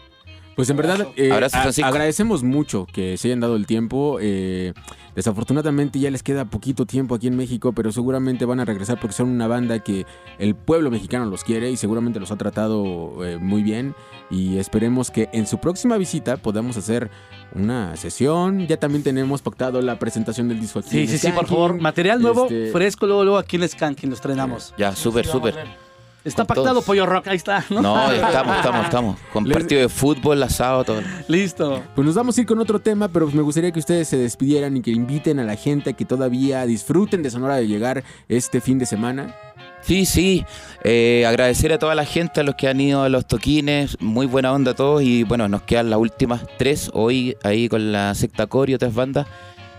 Pues 0.59 0.69
en 0.69 0.75
verdad, 0.75 1.07
eh, 1.15 1.31
a- 1.31 1.87
agradecemos 1.87 2.43
mucho 2.43 2.85
que 2.91 3.15
se 3.17 3.29
hayan 3.29 3.39
dado 3.39 3.55
el 3.55 3.65
tiempo. 3.65 4.17
eh, 4.21 4.73
desafortunadamente 5.15 5.99
ya 5.99 6.11
les 6.11 6.21
queda 6.23 6.45
poquito 6.45 6.85
tiempo 6.85 7.15
aquí 7.15 7.27
en 7.27 7.35
México, 7.37 7.71
pero 7.73 7.91
seguramente 7.91 8.43
van 8.45 8.59
a 8.59 8.65
regresar 8.65 8.99
porque 8.99 9.13
son 9.15 9.29
una 9.29 9.47
banda 9.47 9.79
que 9.79 10.05
el 10.37 10.55
pueblo 10.55 10.91
mexicano 10.91 11.25
los 11.25 11.43
quiere 11.43 11.71
y 11.71 11.77
seguramente 11.77 12.19
los 12.19 12.31
ha 12.31 12.37
tratado 12.37 13.25
eh, 13.25 13.37
muy 13.37 13.63
bien. 13.63 13.95
Y 14.29 14.57
esperemos 14.57 15.11
que 15.11 15.29
en 15.33 15.47
su 15.47 15.59
próxima 15.59 15.97
visita 15.97 16.37
podamos 16.37 16.75
hacer 16.77 17.09
una 17.55 17.95
sesión. 17.97 18.67
Ya 18.67 18.77
también 18.77 19.03
tenemos 19.03 19.41
pactado 19.41 19.81
la 19.81 19.97
presentación 19.97 20.47
del 20.49 20.59
disco 20.59 20.79
aquí. 20.79 20.89
Sí, 20.89 20.99
en 21.01 21.07
sí, 21.07 21.17
sí, 21.17 21.31
por 21.31 21.47
favor. 21.47 21.79
Material 21.79 22.21
nuevo, 22.21 22.43
Este, 22.43 22.71
fresco, 22.71 23.05
luego, 23.07 23.23
luego 23.23 23.37
aquí 23.39 23.55
en 23.55 23.63
el 23.63 23.69
Skanking 23.69 24.09
lo 24.09 24.15
estrenamos. 24.15 24.73
Ya, 24.77 24.95
súper, 24.95 25.25
súper. 25.25 25.88
Está 26.25 26.43
pactado 26.45 26.69
todos. 26.69 26.83
Pollo 26.85 27.05
Rock, 27.05 27.27
ahí 27.29 27.37
está. 27.37 27.63
No, 27.69 27.81
No, 27.81 28.11
estamos, 28.11 28.57
estamos, 28.57 28.85
estamos. 28.85 29.17
Con 29.31 29.45
Les- 29.45 29.57
partido 29.57 29.81
de 29.81 29.89
fútbol, 29.89 30.43
asado, 30.43 30.83
todo. 30.83 31.01
Listo. 31.27 31.81
Pues 31.95 32.05
nos 32.05 32.15
vamos 32.15 32.37
a 32.37 32.41
ir 32.41 32.47
con 32.47 32.59
otro 32.59 32.79
tema, 32.79 33.07
pero 33.07 33.27
me 33.27 33.41
gustaría 33.41 33.71
que 33.71 33.79
ustedes 33.79 34.07
se 34.09 34.17
despidieran 34.17 34.75
y 34.77 34.81
que 34.81 34.91
inviten 34.91 35.39
a 35.39 35.43
la 35.43 35.55
gente 35.55 35.91
a 35.91 35.93
que 35.93 36.05
todavía 36.05 36.65
disfruten 36.65 37.23
de 37.23 37.29
Sonora 37.31 37.55
de 37.55 37.67
llegar 37.67 38.03
este 38.27 38.59
fin 38.61 38.77
de 38.79 38.85
semana. 38.85 39.33
Sí, 39.81 40.05
sí. 40.05 40.45
Eh, 40.83 41.23
agradecer 41.25 41.71
a 41.71 41.79
toda 41.79 41.95
la 41.95 42.03
gente, 42.03 42.41
a 42.41 42.43
los 42.43 42.55
que 42.55 42.67
han 42.67 42.81
ido 42.81 43.01
a 43.03 43.09
los 43.09 43.25
toquines. 43.25 43.95
Muy 44.01 44.25
buena 44.25 44.51
onda 44.51 44.71
a 44.71 44.75
todos. 44.75 45.01
Y 45.01 45.23
bueno, 45.23 45.47
nos 45.47 45.61
quedan 45.61 45.89
las 45.89 45.99
últimas 45.99 46.41
tres 46.57 46.91
hoy 46.93 47.37
ahí 47.43 47.69
con 47.69 47.93
la 47.93 48.13
secta 48.13 48.45
Core 48.47 48.73
y 48.73 48.75
otras 48.75 48.93
bandas 48.93 49.25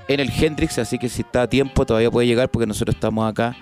en 0.08 0.20
el 0.20 0.30
Hendrix. 0.34 0.78
Así 0.78 0.98
que 0.98 1.10
si 1.10 1.20
está 1.20 1.42
a 1.42 1.48
tiempo, 1.48 1.84
todavía 1.84 2.10
puede 2.10 2.26
llegar 2.26 2.48
porque 2.50 2.66
nosotros 2.66 2.94
estamos 2.94 3.30
acá. 3.30 3.54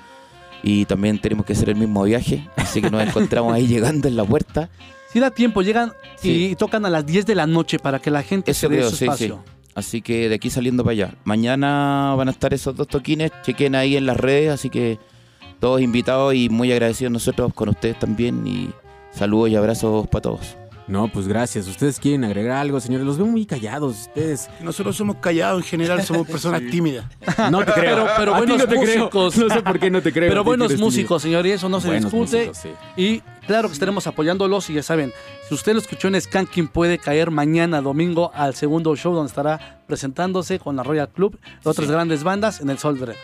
Y 0.62 0.85
también 0.86 1.18
tenemos 1.20 1.47
que 1.47 1.52
hacer 1.52 1.68
el 1.70 1.76
mismo 1.76 2.02
viaje. 2.02 2.48
Así 2.56 2.80
que 2.82 2.90
nos 2.90 3.02
encontramos 3.06 3.52
ahí 3.52 3.66
llegando 3.68 4.09
en 4.09 4.16
la 4.16 4.24
puerta. 4.24 4.68
Si 5.12 5.20
da 5.20 5.30
tiempo, 5.30 5.62
llegan 5.62 5.93
Sí. 6.16 6.48
y 6.51 6.56
tocan 6.56 6.85
a 6.85 6.90
las 6.90 7.06
10 7.06 7.24
de 7.26 7.35
la 7.35 7.47
noche 7.47 7.78
para 7.78 7.98
que 8.01 8.10
la 8.10 8.22
gente 8.22 8.51
Eso 8.51 8.62
se 8.62 8.68
dé 8.68 8.76
creo, 8.78 8.90
su 8.90 8.97
sí, 8.97 8.98
sí. 8.98 9.05
espacio. 9.05 9.44
Así 9.74 10.02
que 10.02 10.28
de 10.28 10.35
aquí 10.35 10.51
saliendo 10.51 10.82
para 10.82 10.93
allá. 10.93 11.14
Mañana 11.24 12.14
van 12.16 12.26
a 12.28 12.32
estar 12.32 12.52
esos 12.52 12.74
dos 12.74 12.89
toquines. 12.89 13.30
Chequen 13.43 13.74
ahí 13.76 13.97
en 13.97 14.06
las 14.06 14.16
redes. 14.16 14.51
Así 14.52 14.68
que 14.70 14.98
todos 15.60 15.80
invitados 15.80 16.35
y 16.35 16.48
muy 16.48 16.72
agradecidos 16.72 17.12
nosotros 17.12 17.55
con 17.55 17.68
ustedes 17.68 17.98
también. 17.98 18.44
Y 18.47 18.70
saludos 19.12 19.51
y 19.51 19.56
abrazos 19.56 20.09
para 20.09 20.22
todos. 20.22 20.56
No, 20.89 21.06
pues 21.09 21.28
gracias. 21.28 21.69
¿Ustedes 21.69 22.01
quieren 22.01 22.24
agregar 22.24 22.56
algo, 22.56 22.81
señores? 22.81 23.06
Los 23.06 23.19
veo 23.19 23.27
muy 23.27 23.44
callados 23.44 23.94
ustedes. 24.09 24.48
Nosotros 24.60 24.97
somos 24.97 25.16
callados 25.16 25.62
en 25.62 25.69
general, 25.69 26.02
somos 26.02 26.27
personas 26.28 26.62
tímidas. 26.70 27.05
No 27.51 27.65
te 27.65 27.73
creo. 27.73 28.05
Pero, 28.05 28.06
pero 28.16 28.35
A 28.35 28.40
ti 28.40 28.47
buenos 28.47 28.59
no 28.59 28.69
te 28.69 28.81
creo. 28.81 28.98
músicos. 29.05 29.36
No 29.36 29.48
sé 29.51 29.62
por 29.62 29.78
qué 29.78 29.90
no 29.90 30.01
te 30.02 30.12
creo. 30.12 30.31
Pero 30.31 30.44
buenos 30.44 30.77
músicos, 30.78 31.20
señor, 31.23 31.47
y 31.47 31.51
eso 31.52 31.69
no 31.69 31.81
se 31.81 31.89
Buenos 31.89 32.10
discute. 32.10 32.47
músicos, 32.48 32.56
sí. 32.56 32.70
Y 32.97 33.20
claro 33.47 33.69
que 33.69 33.74
estaremos 33.74 34.06
apoyándolos. 34.06 34.70
Y 34.70 34.74
ya 34.74 34.82
saben, 34.82 35.12
si 35.47 35.55
usted 35.55 35.74
lo 35.74 35.78
escuchó 35.78 36.09
en 36.09 36.19
Skanking, 36.20 36.69
puede 36.69 36.97
caer 36.98 37.31
mañana, 37.31 37.82
domingo, 37.82 38.31
al 38.35 38.55
segundo 38.55 38.97
show 38.97 39.15
donde 39.15 39.28
estará 39.28 39.82
presentándose 39.86 40.59
con 40.59 40.74
la 40.77 40.82
Royal 40.82 41.09
Club 41.10 41.39
y 41.65 41.69
otras 41.69 41.90
grandes 41.90 42.24
bandas 42.24 42.60
en 42.62 42.70
el 42.70 42.78
Soldred. 42.78 43.15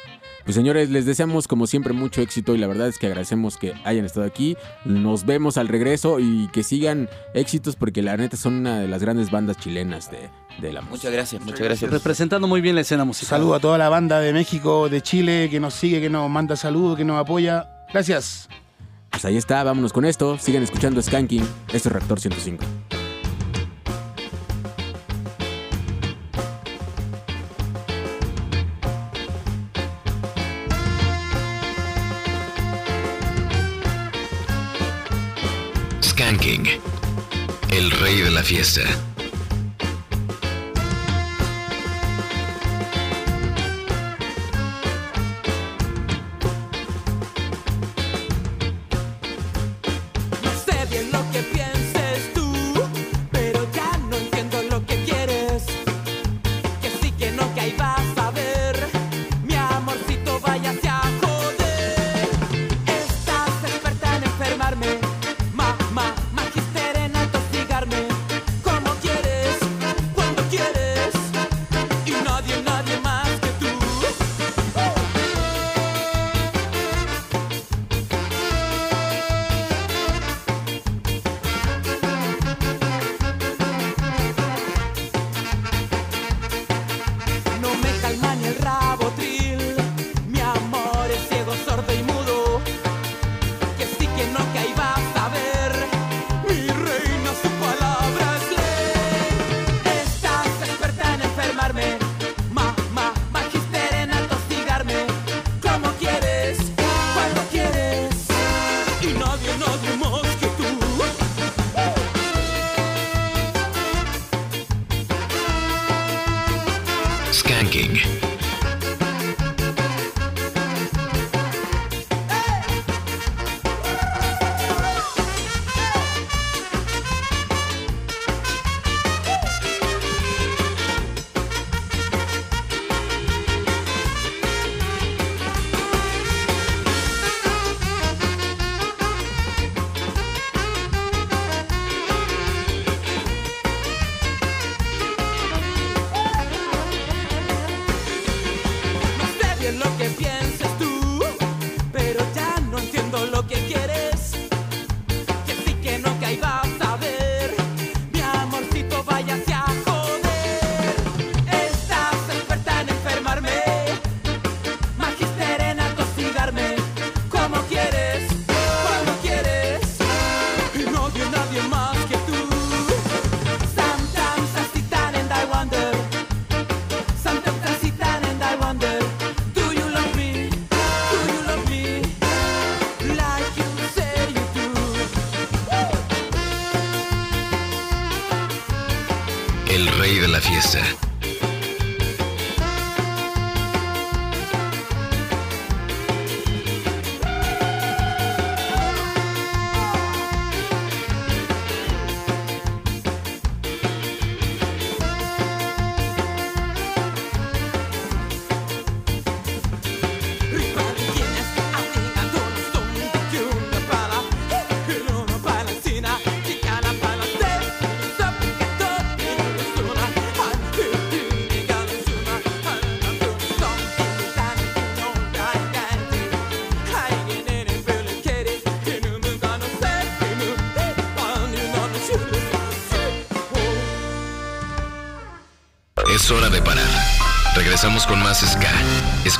Pues 0.45 0.55
señores, 0.57 0.91
les 0.91 1.07
deseamos 1.07 1.49
como 1.49 1.67
siempre 1.67 1.95
mucho 1.95 2.21
éxito 2.21 2.55
y 2.55 2.59
la 2.59 2.67
verdad 2.67 2.89
es 2.89 2.99
que 2.99 3.07
agradecemos 3.07 3.57
que 3.57 3.73
hayan 3.85 4.05
estado 4.05 4.27
aquí. 4.27 4.57
Nos 4.85 5.25
vemos 5.25 5.57
al 5.57 5.69
regreso 5.69 6.21
y 6.21 6.49
que 6.49 6.63
sigan 6.63 7.09
éxitos 7.33 7.77
porque 7.77 8.03
la 8.03 8.17
neta 8.19 8.37
son 8.37 8.55
una 8.55 8.81
de 8.81 8.89
las 8.89 9.03
grandes 9.03 9.31
bandas 9.31 9.57
chilenas 9.57 10.11
de, 10.11 10.29
de 10.61 10.73
la 10.73 10.83
música. 10.83 10.97
Muchas 10.97 11.13
gracias, 11.13 11.43
muchas 11.43 11.61
gracias. 11.61 11.91
Representando 11.91 12.47
muy 12.47 12.61
bien 12.61 12.75
la 12.75 12.83
escena 12.83 13.07
musical. 13.07 13.39
Saludo 13.39 13.55
a 13.55 13.61
toda 13.61 13.79
la 13.79 13.89
banda 13.89 14.21
de 14.21 14.35
México, 14.35 14.91
de 14.91 15.01
Chile, 15.01 15.49
que 15.51 15.61
nos 15.61 15.73
sigue, 15.73 16.01
que 16.03 16.11
nos 16.11 16.29
manda 16.29 16.57
saludos, 16.57 16.99
que 16.99 17.05
nos 17.07 17.19
apoya. 17.19 17.87
Gracias. 17.91 18.49
Pues 19.11 19.25
ahí 19.25 19.39
está, 19.39 19.65
vámonos 19.65 19.95
con 19.95 20.05
esto. 20.05 20.37
Sigan 20.39 20.63
escuchando 20.63 21.01
Skanking. 21.01 21.47
Esto 21.73 21.89
es 21.89 21.93
Reactor 21.93 22.21
105. 22.21 22.65
Fiesta. 38.45 39.14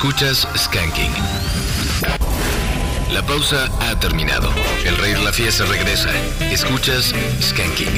Escuchas 0.05 0.47
Skanking. 0.55 1.11
La 3.11 3.25
pausa 3.25 3.65
ha 3.81 3.99
terminado. 3.99 4.51
El 4.85 4.95
rey 4.97 5.15
la 5.23 5.33
fiesta 5.33 5.65
regresa. 5.65 6.11
Escuchas 6.41 7.11
Skanking. 7.41 7.89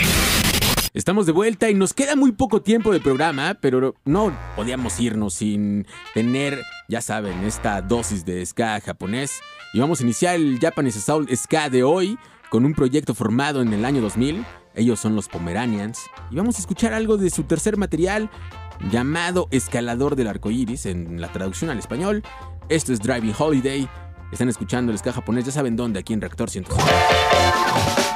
Estamos 0.93 1.25
de 1.25 1.33
vuelta 1.33 1.69
y 1.69 1.73
nos 1.73 1.93
queda 1.93 2.15
muy 2.15 2.31
poco 2.31 2.61
tiempo 2.61 2.93
de 2.93 3.01
programa, 3.01 3.57
pero 3.59 3.95
no 4.05 4.33
podíamos 4.55 4.97
irnos 5.01 5.33
sin 5.33 5.85
tener, 6.13 6.63
ya 6.87 7.01
saben, 7.01 7.43
esta 7.43 7.81
dosis 7.81 8.23
de 8.23 8.45
ska 8.45 8.79
japonés. 8.79 9.41
Y 9.73 9.79
vamos 9.79 9.99
a 9.99 10.03
iniciar 10.03 10.35
el 10.35 10.59
Japanese 10.61 11.01
Soul 11.01 11.27
Ska 11.35 11.69
de 11.69 11.83
hoy 11.83 12.17
con 12.49 12.63
un 12.63 12.73
proyecto 12.73 13.15
formado 13.15 13.61
en 13.61 13.73
el 13.73 13.83
año 13.83 13.99
2000. 13.99 14.45
Ellos 14.75 14.97
son 14.97 15.13
los 15.13 15.27
Pomeranians. 15.27 16.03
Y 16.31 16.37
vamos 16.37 16.55
a 16.55 16.59
escuchar 16.59 16.93
algo 16.93 17.17
de 17.17 17.31
su 17.31 17.43
tercer 17.43 17.75
material 17.75 18.29
llamado 18.91 19.47
Escalador 19.51 20.15
del 20.15 20.27
arco 20.27 20.51
iris, 20.51 20.85
en 20.85 21.19
la 21.21 21.31
traducción 21.31 21.69
al 21.69 21.79
español. 21.79 22.23
Esto 22.69 22.93
es 22.93 22.99
Driving 22.99 23.35
Holiday. 23.37 23.89
Están 24.31 24.49
escuchando 24.49 24.91
el 24.91 24.97
ska 24.97 25.13
japonés, 25.13 25.45
ya 25.45 25.51
saben 25.51 25.75
dónde, 25.75 25.99
aquí 25.99 26.13
en 26.13 26.21
Reactor 26.21 26.49
105. 26.49 28.06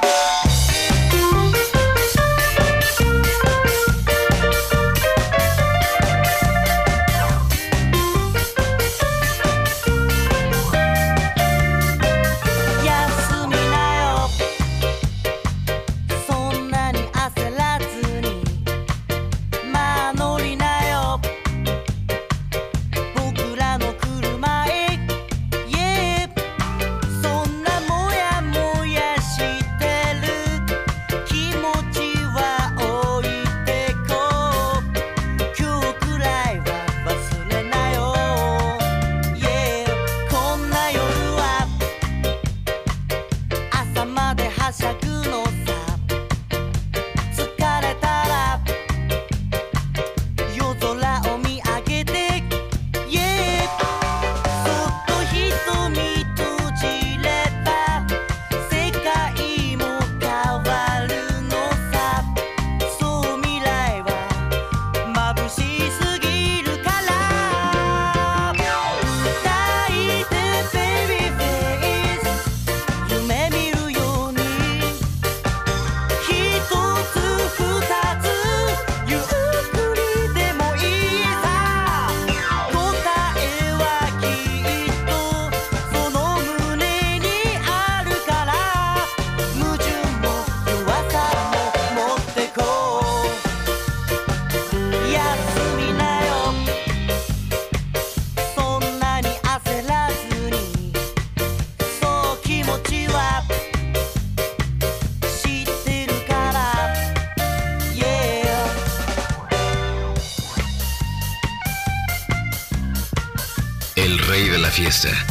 Orchestra. 114.91 115.30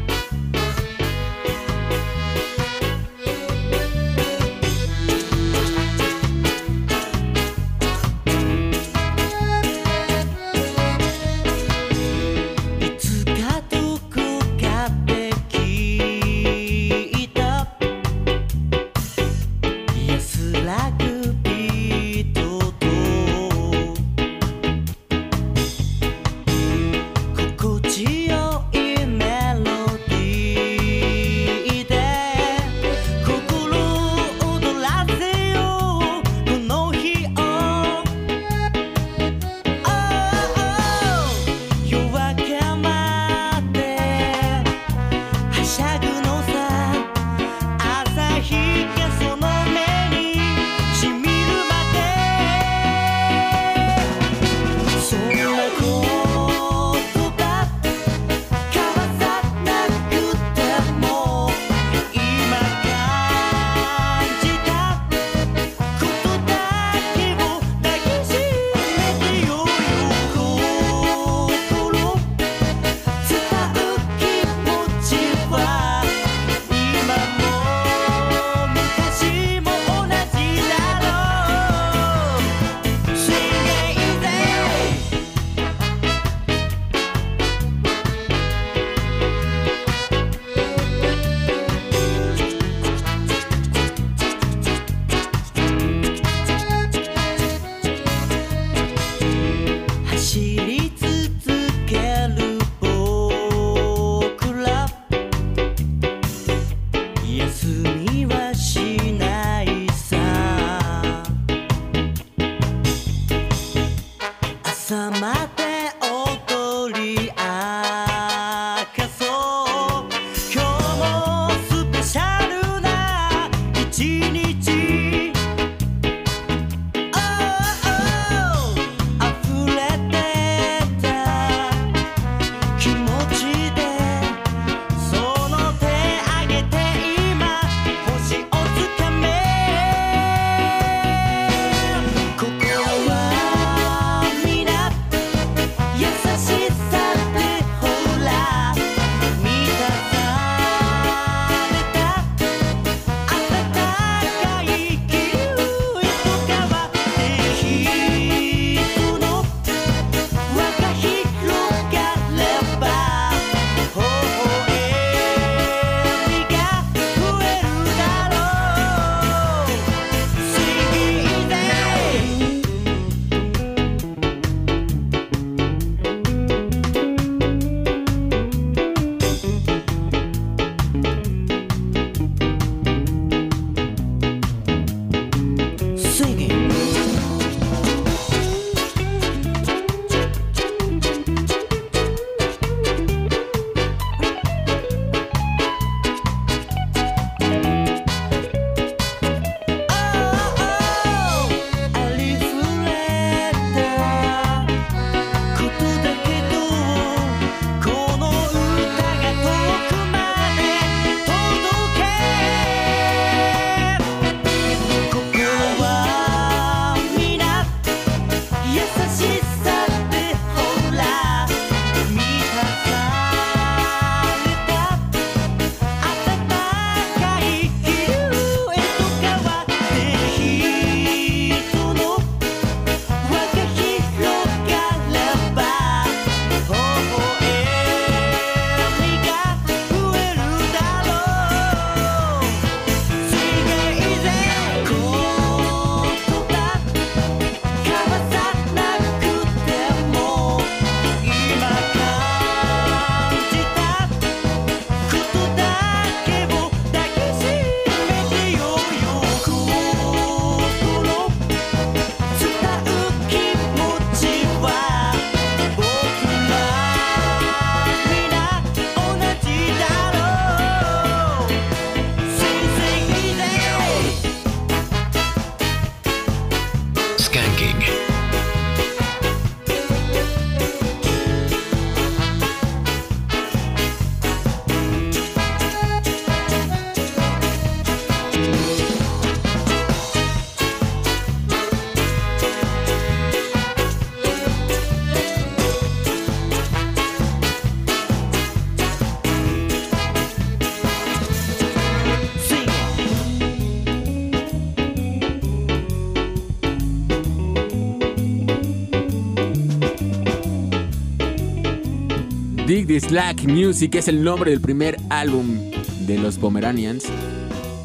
Dig 312.91 312.99
the 312.99 313.07
Slack 313.07 313.43
Music 313.43 313.95
es 313.95 314.09
el 314.09 314.21
nombre 314.21 314.51
del 314.51 314.59
primer 314.59 314.97
álbum 315.09 315.71
de 316.01 316.17
los 316.17 316.37
Pomeranians. 316.37 317.05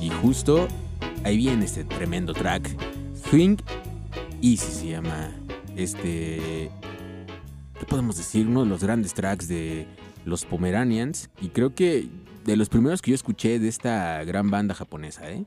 Y 0.01 0.11
justo 0.11 0.67
ahí 1.23 1.37
viene 1.37 1.65
este 1.65 1.85
tremendo 1.85 2.35
track. 2.35 2.77
Think 3.31 3.61
Easy 4.43 4.73
se 4.73 4.89
llama 4.89 5.31
este. 5.77 6.73
¿Qué 7.79 7.87
podemos 7.87 8.17
decir? 8.17 8.49
Uno 8.49 8.65
de 8.65 8.67
los 8.69 8.83
grandes 8.83 9.15
tracks 9.15 9.47
de 9.47 9.87
los 10.25 10.45
Pomeranians. 10.45 11.31
Y 11.41 11.51
creo 11.51 11.73
que 11.73 12.09
de 12.45 12.57
los 12.57 12.69
primeros 12.69 13.01
que 13.01 13.13
yo 13.13 13.15
escuché 13.15 13.61
de 13.61 13.69
esta 13.69 14.25
gran 14.25 14.51
banda 14.51 14.75
japonesa, 14.75 15.31
¿eh? 15.31 15.45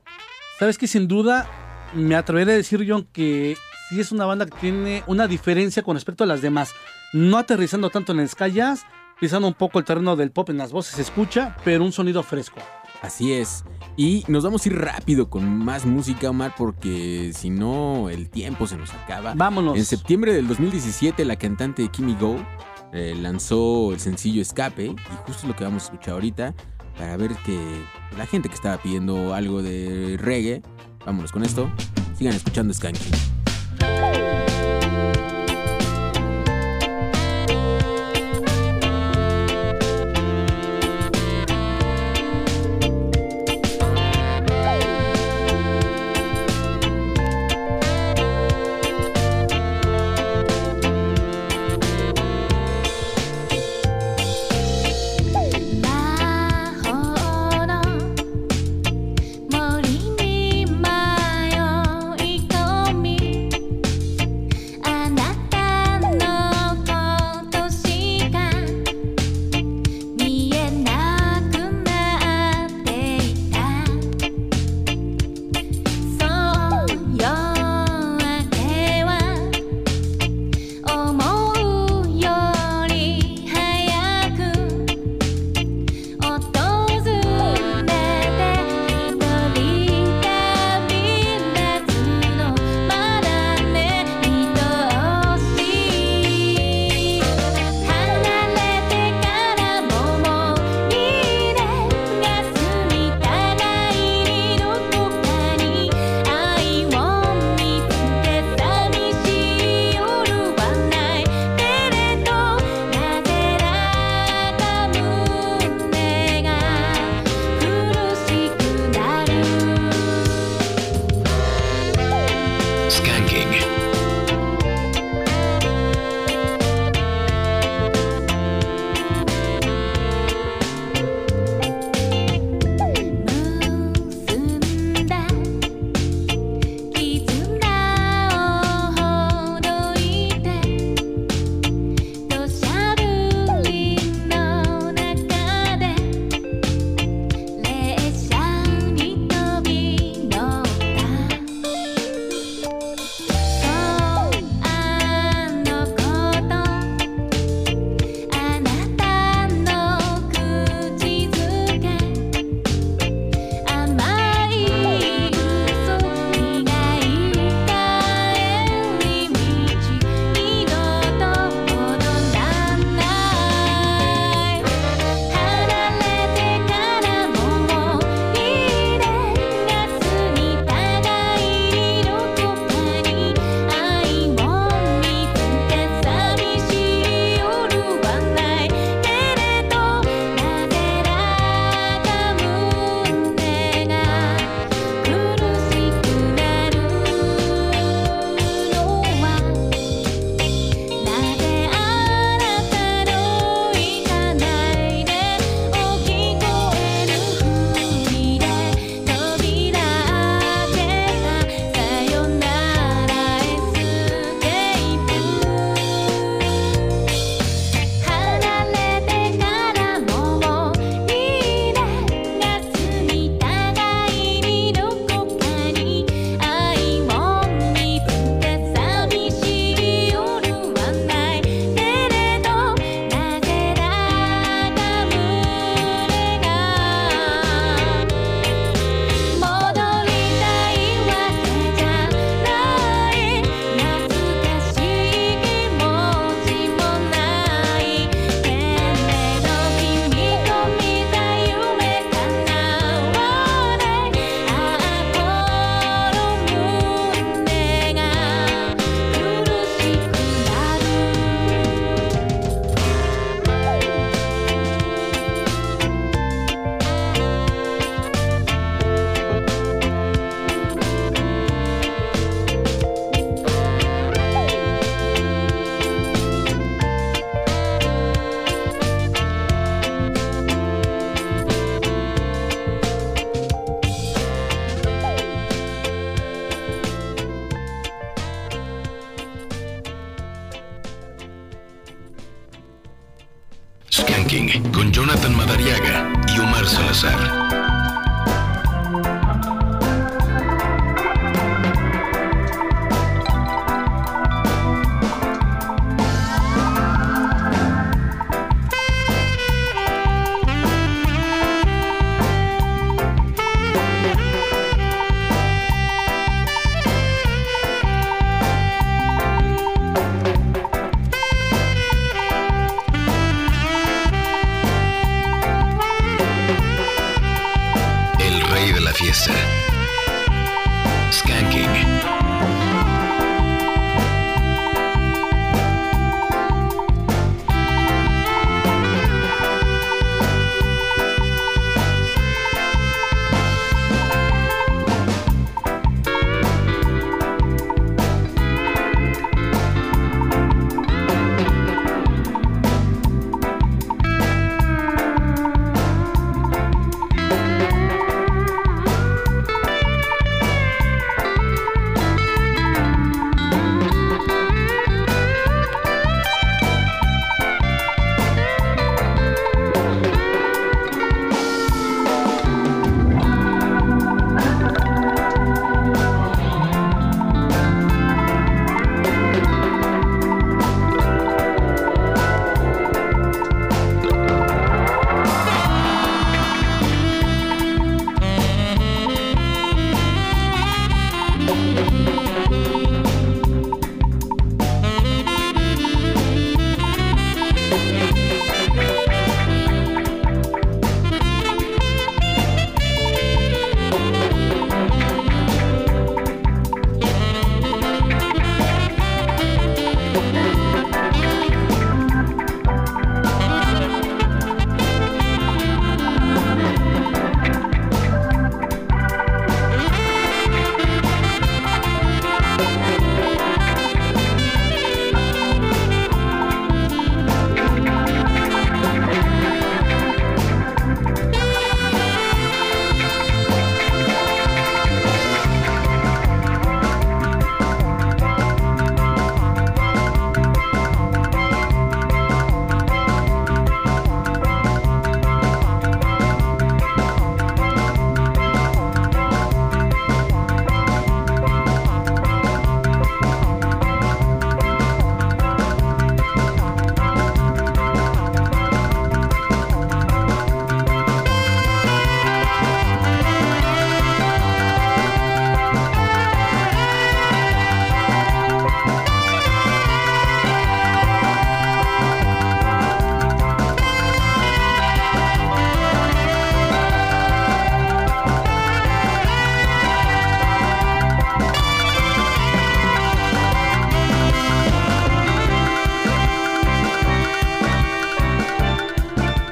Sabes 0.58 0.78
que 0.78 0.86
sin 0.86 1.06
duda 1.06 1.46
me 1.94 2.14
atreveré 2.14 2.52
a 2.52 2.56
decir, 2.56 2.86
John, 2.88 3.06
que 3.12 3.58
sí 3.90 4.00
es 4.00 4.10
una 4.10 4.24
banda 4.24 4.46
que 4.46 4.56
tiene 4.58 5.04
una 5.06 5.28
diferencia 5.28 5.82
con 5.82 5.96
respecto 5.96 6.24
a 6.24 6.26
las 6.26 6.40
demás. 6.40 6.72
No 7.12 7.36
aterrizando 7.36 7.90
tanto 7.90 8.12
en 8.12 8.20
el 8.20 8.28
ska 8.30 8.48
jazz, 8.48 8.86
pisando 9.20 9.46
un 9.46 9.54
poco 9.54 9.78
el 9.78 9.84
terreno 9.84 10.16
del 10.16 10.32
pop 10.32 10.48
en 10.50 10.56
las 10.56 10.72
voces 10.72 10.96
se 10.96 11.02
escucha, 11.02 11.56
pero 11.64 11.84
un 11.84 11.92
sonido 11.92 12.22
fresco. 12.22 12.58
Así 13.02 13.32
es. 13.32 13.64
Y 13.96 14.24
nos 14.28 14.44
vamos 14.44 14.64
a 14.64 14.68
ir 14.68 14.78
rápido 14.78 15.28
con 15.28 15.58
más 15.58 15.84
música, 15.86 16.30
Omar, 16.30 16.54
porque 16.56 17.32
si 17.34 17.50
no, 17.50 18.08
el 18.08 18.30
tiempo 18.30 18.66
se 18.66 18.76
nos 18.76 18.92
acaba. 18.92 19.34
Vámonos. 19.34 19.76
En 19.76 19.84
septiembre 19.84 20.32
del 20.32 20.48
2017, 20.48 21.24
la 21.24 21.36
cantante 21.36 21.88
Kimi 21.88 22.14
Go 22.14 22.36
eh, 22.92 23.14
lanzó 23.20 23.92
el 23.92 24.00
sencillo 24.00 24.42
Escape, 24.42 24.86
y 24.86 24.96
justo 25.26 25.46
lo 25.46 25.54
que 25.54 25.64
vamos 25.64 25.84
a 25.84 25.86
escuchar 25.86 26.14
ahorita, 26.14 26.54
para 26.96 27.16
ver 27.16 27.34
que 27.44 27.58
la 28.16 28.26
gente 28.26 28.48
que 28.48 28.54
estaba 28.54 28.78
pidiendo 28.78 29.34
algo 29.34 29.62
de 29.62 30.16
reggae, 30.18 30.62
vámonos 31.04 31.32
con 31.32 31.44
esto, 31.44 31.70
sigan 32.16 32.34
escuchando 32.34 32.74
Skanking.「 32.74 34.59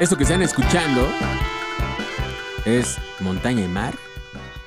Esto 0.08 0.16
que 0.16 0.22
están 0.22 0.40
escuchando 0.40 1.06
es 2.64 2.96
Montaña 3.20 3.62
y 3.62 3.68
Mar. 3.68 3.94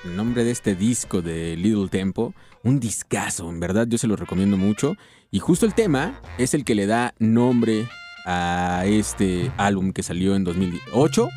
El 0.06 0.16
nombre 0.16 0.44
de 0.44 0.52
este 0.52 0.76
disco 0.76 1.24
de 1.24 1.58
Little 1.58 1.88
Tempo. 1.90 2.36
Un 2.62 2.80
discazo, 2.80 3.50
en 3.50 3.60
verdad 3.60 3.88
yo 3.88 3.98
se 3.98 4.06
lo 4.06 4.16
recomiendo 4.16 4.56
mucho. 4.56 4.94
Y 5.32 5.40
justo 5.40 5.66
el 5.66 5.74
tema 5.74 6.22
es 6.38 6.54
el 6.54 6.64
que 6.64 6.76
le 6.76 6.86
da 6.86 7.16
nombre 7.18 7.90
a 8.24 8.84
este 8.86 9.52
álbum 9.58 9.94
que 9.94 10.04
salió 10.04 10.36
en 10.36 10.44
2008. 10.44 11.28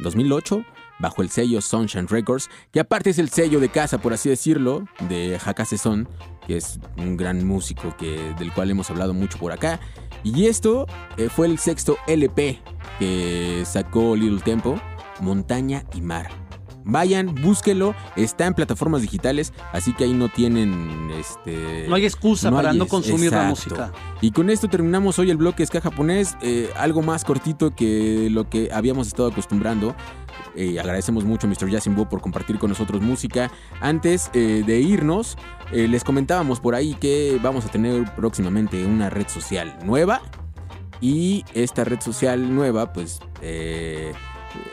2008 0.00 0.64
bajo 0.98 1.22
el 1.22 1.30
sello 1.30 1.60
Sunshine 1.60 2.08
Records, 2.08 2.50
que 2.72 2.80
aparte 2.80 3.10
es 3.10 3.20
el 3.20 3.28
sello 3.28 3.60
de 3.60 3.68
casa, 3.68 3.98
por 3.98 4.12
así 4.12 4.28
decirlo, 4.28 4.88
de 5.08 5.38
Hakase 5.44 5.78
Son, 5.78 6.08
que 6.48 6.56
es 6.56 6.80
un 6.96 7.16
gran 7.16 7.46
músico 7.46 7.96
que, 7.96 8.34
del 8.40 8.52
cual 8.52 8.70
hemos 8.70 8.90
hablado 8.90 9.14
mucho 9.14 9.38
por 9.38 9.52
acá. 9.52 9.78
Y 10.24 10.46
esto 10.46 10.86
eh, 11.16 11.28
fue 11.28 11.46
el 11.46 11.58
sexto 11.58 11.96
LP 12.08 12.60
que 13.02 13.64
sacó 13.64 14.14
Little 14.14 14.40
Tempo, 14.40 14.80
Montaña 15.20 15.84
y 15.92 16.00
Mar. 16.00 16.28
Vayan, 16.84 17.34
búsquelo, 17.34 17.96
está 18.14 18.46
en 18.46 18.54
plataformas 18.54 19.02
digitales, 19.02 19.52
así 19.72 19.92
que 19.92 20.04
ahí 20.04 20.12
no 20.12 20.28
tienen 20.28 21.10
este 21.18 21.86
No 21.88 21.96
hay 21.96 22.04
excusa 22.04 22.50
para 22.50 22.70
hay 22.70 22.78
no 22.78 22.86
consumir 22.86 23.32
la 23.32 23.44
música. 23.44 23.92
Y 24.20 24.30
con 24.30 24.50
esto 24.50 24.68
terminamos 24.68 25.18
hoy 25.18 25.30
el 25.30 25.36
bloque 25.36 25.66
Ska 25.66 25.80
japonés, 25.80 26.36
eh, 26.42 26.70
algo 26.76 27.02
más 27.02 27.24
cortito 27.24 27.74
que 27.74 28.28
lo 28.30 28.48
que 28.48 28.70
habíamos 28.72 29.08
estado 29.08 29.28
acostumbrando. 29.28 29.96
Eh, 30.54 30.78
agradecemos 30.78 31.24
mucho 31.24 31.48
a 31.48 31.50
Mr. 31.50 31.70
Yasimbo 31.70 32.08
por 32.08 32.20
compartir 32.20 32.58
con 32.58 32.70
nosotros 32.70 33.00
música. 33.00 33.50
Antes 33.80 34.30
eh, 34.32 34.62
de 34.64 34.80
irnos, 34.80 35.36
les 35.72 36.04
comentábamos 36.04 36.60
por 36.60 36.74
ahí 36.76 36.94
que 36.94 37.40
vamos 37.42 37.64
a 37.64 37.68
tener 37.68 38.04
próximamente 38.14 38.84
una 38.84 39.10
red 39.10 39.26
social 39.26 39.76
nueva. 39.84 40.20
Y 41.02 41.44
esta 41.52 41.84
red 41.84 42.00
social 42.00 42.54
nueva, 42.54 42.92
pues 42.94 43.18
eh, 43.42 44.12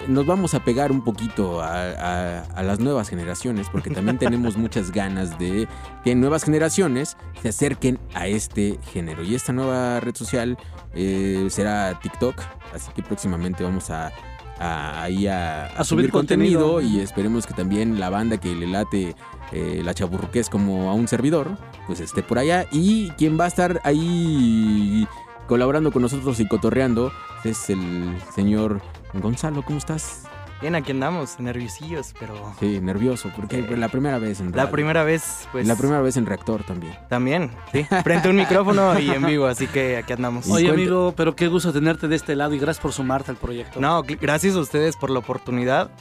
nos 0.07 0.25
vamos 0.25 0.53
a 0.53 0.63
pegar 0.63 0.91
un 0.91 1.03
poquito 1.03 1.61
a, 1.61 1.73
a- 1.89 2.41
a 2.43 2.63
las 2.63 2.79
nuevas 2.79 3.09
generaciones, 3.09 3.67
porque 3.71 3.89
también 3.89 4.17
tenemos 4.19 4.55
muchas 4.55 4.91
ganas 4.91 5.37
de 5.39 5.67
que 6.03 6.13
nuevas 6.15 6.43
generaciones 6.43 7.17
se 7.41 7.49
acerquen 7.49 7.99
a 8.13 8.27
este 8.27 8.77
género. 8.93 9.23
Y 9.23 9.33
esta 9.35 9.51
nueva 9.53 9.99
red 10.01 10.15
social 10.15 10.57
eh, 10.93 11.47
será 11.49 11.99
TikTok, 11.99 12.35
así 12.75 12.91
que 12.95 13.01
próximamente 13.01 13.63
vamos 13.63 13.89
a, 13.89 14.11
ahí 14.59 15.25
a, 15.25 15.65
A 15.67 15.83
subir 15.83 16.11
contenido. 16.11 16.79
y 16.81 16.99
esperemos 16.99 17.47
que 17.47 17.53
también 17.55 17.99
la 17.99 18.09
banda 18.11 18.37
que 18.37 18.53
le 18.53 18.67
late 18.67 19.15
eh, 19.51 19.81
la 19.83 19.95
chaburruqués 19.95 20.47
como 20.49 20.91
a 20.91 20.93
un 20.93 21.07
servidor, 21.07 21.57
pues 21.87 22.01
esté 22.01 22.21
por 22.21 22.37
allá. 22.37 22.67
Y 22.71 23.09
quien 23.17 23.39
va 23.39 23.45
a 23.45 23.47
estar 23.47 23.81
ahí 23.83 25.07
colaborando 25.49 25.91
con 25.91 26.01
nosotros 26.03 26.39
y 26.39 26.47
cotorreando 26.47 27.11
es 27.43 27.69
el 27.69 28.17
señor 28.33 28.81
Gonzalo. 29.15 29.63
¿Cómo 29.63 29.79
estás? 29.79 30.23
Bien, 30.61 30.75
aquí 30.75 30.91
andamos, 30.91 31.39
nerviosillos, 31.39 32.13
pero... 32.19 32.35
Sí, 32.59 32.79
nervioso, 32.81 33.31
porque 33.35 33.59
Eh, 33.59 33.77
la 33.77 33.87
primera 33.87 34.19
vez 34.19 34.41
en 34.41 34.51
La 34.51 34.57
radio. 34.63 34.71
primera 34.71 35.03
vez, 35.03 35.47
pues... 35.53 35.65
La 35.65 35.75
primera 35.77 36.01
vez 36.01 36.17
en 36.17 36.25
reactor 36.25 36.63
también. 36.65 36.93
También, 37.07 37.49
sí. 37.71 37.83
Frente 38.03 38.27
a 38.27 38.31
un 38.31 38.37
micrófono 38.37 38.99
y 38.99 39.09
en 39.09 39.25
vivo, 39.25 39.45
así 39.47 39.67
que 39.67 39.97
aquí 39.97 40.11
andamos. 40.13 40.47
Oye, 40.49 40.69
amigo, 40.69 41.13
pero 41.15 41.33
qué 41.35 41.47
gusto 41.47 41.71
tenerte 41.73 42.07
de 42.09 42.15
este 42.17 42.35
lado 42.35 42.53
y 42.53 42.59
gracias 42.59 42.81
por 42.81 42.91
sumarte 42.91 43.31
al 43.31 43.37
proyecto. 43.37 43.79
No, 43.79 44.03
gr- 44.03 44.19
gracias 44.19 44.55
a 44.55 44.59
ustedes 44.59 44.97
por 44.97 45.09
la 45.09 45.19
oportunidad. 45.19 45.91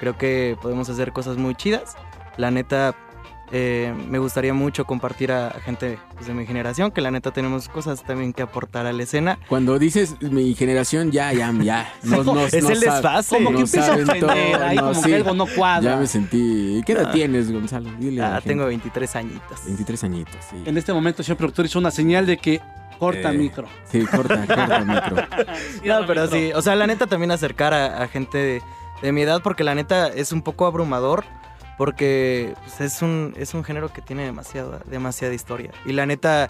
Creo 0.00 0.16
que 0.16 0.56
podemos 0.62 0.88
hacer 0.88 1.12
cosas 1.12 1.36
muy 1.36 1.54
chidas. 1.54 1.94
La 2.38 2.50
neta, 2.50 2.94
eh, 3.52 3.94
me 4.08 4.18
gustaría 4.18 4.52
mucho 4.54 4.84
compartir 4.84 5.32
a, 5.32 5.50
gente 5.64 5.98
pues, 6.14 6.26
de 6.26 6.34
mi 6.34 6.44
generación, 6.46 6.90
que 6.90 7.00
la 7.00 7.10
neta 7.10 7.30
tenemos 7.30 7.68
cosas 7.68 8.02
también 8.04 8.32
que 8.32 8.42
aportar 8.42 8.86
a 8.86 8.92
la 8.92 9.02
escena. 9.02 9.38
Cuando 9.48 9.78
dices 9.78 10.16
mi 10.20 10.54
generación, 10.54 11.10
ya, 11.10 11.32
ya, 11.32 11.52
ya. 11.62 11.92
No, 12.02 12.22
no, 12.24 12.40
Es 12.46 12.52
el 12.54 12.80
desfase. 12.80 13.36
Como 13.36 13.50
que 13.50 13.60
empieza 13.62 13.92
a 13.92 13.96
ofender, 13.96 14.62
ahí 14.62 14.76
como 14.76 15.02
que 15.02 15.14
algo 15.14 15.34
no 15.34 15.46
cuadra. 15.46 15.92
Ya 15.92 15.96
me 15.96 16.06
sentí. 16.06 16.82
¿Qué 16.84 16.92
edad 16.92 17.06
Ah. 17.08 17.12
tienes, 17.12 17.50
Gonzalo? 17.50 17.90
Dile 17.98 18.22
a 18.22 18.30
la 18.30 18.36
Ah, 18.36 18.40
tengo 18.40 18.66
23 18.66 19.16
añitos. 19.16 19.64
23 19.64 20.04
añitos, 20.04 20.36
sí. 20.50 20.62
En 20.66 20.76
este 20.76 20.92
momento, 20.92 21.22
señor 21.22 21.38
productor 21.38 21.64
hizo 21.66 21.78
una 21.78 21.90
señal 21.90 22.26
de 22.26 22.36
que 22.36 22.60
corta 22.98 23.32
Eh, 23.32 23.38
micro. 23.38 23.66
Sí, 23.90 24.04
corta, 24.04 24.36
corta 24.46 24.84
micro. 24.84 25.16
No, 25.84 26.06
pero 26.06 26.26
sí, 26.28 26.50
o 26.54 26.60
sea, 26.62 26.74
la 26.76 26.86
neta 26.86 27.06
también 27.06 27.30
acercar 27.30 27.72
a, 27.72 28.02
a 28.02 28.08
gente 28.08 28.36
de, 28.38 28.62
de 29.02 29.12
mi 29.12 29.22
edad, 29.22 29.40
porque 29.42 29.64
la 29.64 29.74
neta 29.74 30.08
es 30.08 30.32
un 30.32 30.42
poco 30.42 30.66
abrumador, 30.66 31.24
porque 31.78 32.54
pues, 32.64 32.80
es, 32.82 33.00
un, 33.00 33.32
es 33.38 33.54
un 33.54 33.64
género 33.64 33.90
que 33.92 34.02
tiene 34.02 34.24
demasiada, 34.24 34.80
demasiada 34.84 35.32
historia. 35.32 35.70
Y 35.86 35.92
la 35.92 36.04
neta, 36.04 36.48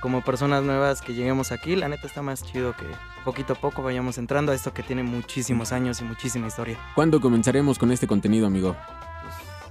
como 0.00 0.24
personas 0.24 0.62
nuevas 0.62 1.02
que 1.02 1.12
lleguemos 1.12 1.52
aquí, 1.52 1.76
la 1.76 1.88
neta 1.88 2.06
está 2.06 2.22
más 2.22 2.42
chido 2.44 2.74
que 2.76 2.84
poquito 3.24 3.52
a 3.52 3.56
poco 3.56 3.82
vayamos 3.82 4.16
entrando 4.16 4.52
a 4.52 4.54
esto 4.54 4.72
que 4.72 4.82
tiene 4.82 5.02
muchísimos 5.02 5.72
años 5.72 6.00
y 6.00 6.04
muchísima 6.04 6.46
historia. 6.46 6.78
¿Cuándo 6.94 7.20
comenzaremos 7.20 7.78
con 7.78 7.90
este 7.92 8.06
contenido, 8.06 8.46
amigo? 8.46 8.74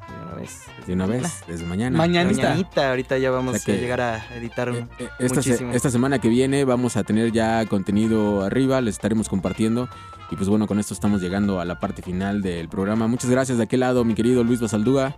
De 0.07 0.23
una 0.23 0.33
vez. 0.35 0.65
De 0.85 0.93
una 0.93 1.05
vez, 1.05 1.43
desde 1.47 1.65
mañana. 1.65 1.97
Mañanita, 1.97 2.89
ahorita 2.89 3.17
ya 3.17 3.31
vamos 3.31 3.55
O 3.55 3.57
sea 3.57 3.65
que- 3.65 3.79
a 3.79 3.81
llegar 3.81 4.01
a 4.01 4.35
editar 4.35 4.69
un- 4.69 4.89
Esta, 5.19 5.41
se- 5.41 5.49
muchísimo. 5.51 5.73
esta 5.73 5.89
semana 5.89 6.19
que 6.19 6.27
viene 6.29 6.65
vamos 6.65 6.97
a 6.97 7.03
tener 7.03 7.31
ya 7.31 7.65
contenido 7.65 8.43
arriba, 8.43 8.79
les 8.81 8.95
estaremos 8.95 9.29
compartiendo. 9.29 9.89
Y 10.29 10.35
pues 10.35 10.49
bueno, 10.49 10.67
con 10.67 10.79
esto 10.79 10.93
estamos 10.93 11.21
llegando 11.21 11.59
a 11.61 11.65
la 11.65 11.79
parte 11.79 12.01
final 12.01 12.41
del 12.41 12.67
programa. 12.67 13.07
Muchas 13.07 13.29
gracias 13.29 13.57
de 13.57 13.63
aquel 13.63 13.79
lado, 13.79 14.03
mi 14.03 14.13
querido 14.13 14.43
Luis 14.43 14.59
Basaldúa. 14.59 15.15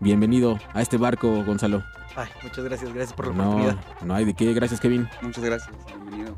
Bienvenido 0.00 0.58
a 0.74 0.82
este 0.82 0.96
barco, 0.96 1.44
Gonzalo. 1.44 1.84
Ay, 2.16 2.26
muchas 2.42 2.64
gracias, 2.64 2.92
gracias 2.92 3.12
por 3.12 3.28
la 3.28 3.34
No, 3.34 3.50
oportunidad. 3.50 3.76
no 4.04 4.14
hay 4.14 4.24
de 4.24 4.34
qué. 4.34 4.52
Gracias, 4.52 4.80
Kevin. 4.80 5.08
Muchas 5.22 5.44
gracias, 5.44 5.70
bienvenido. 5.86 6.34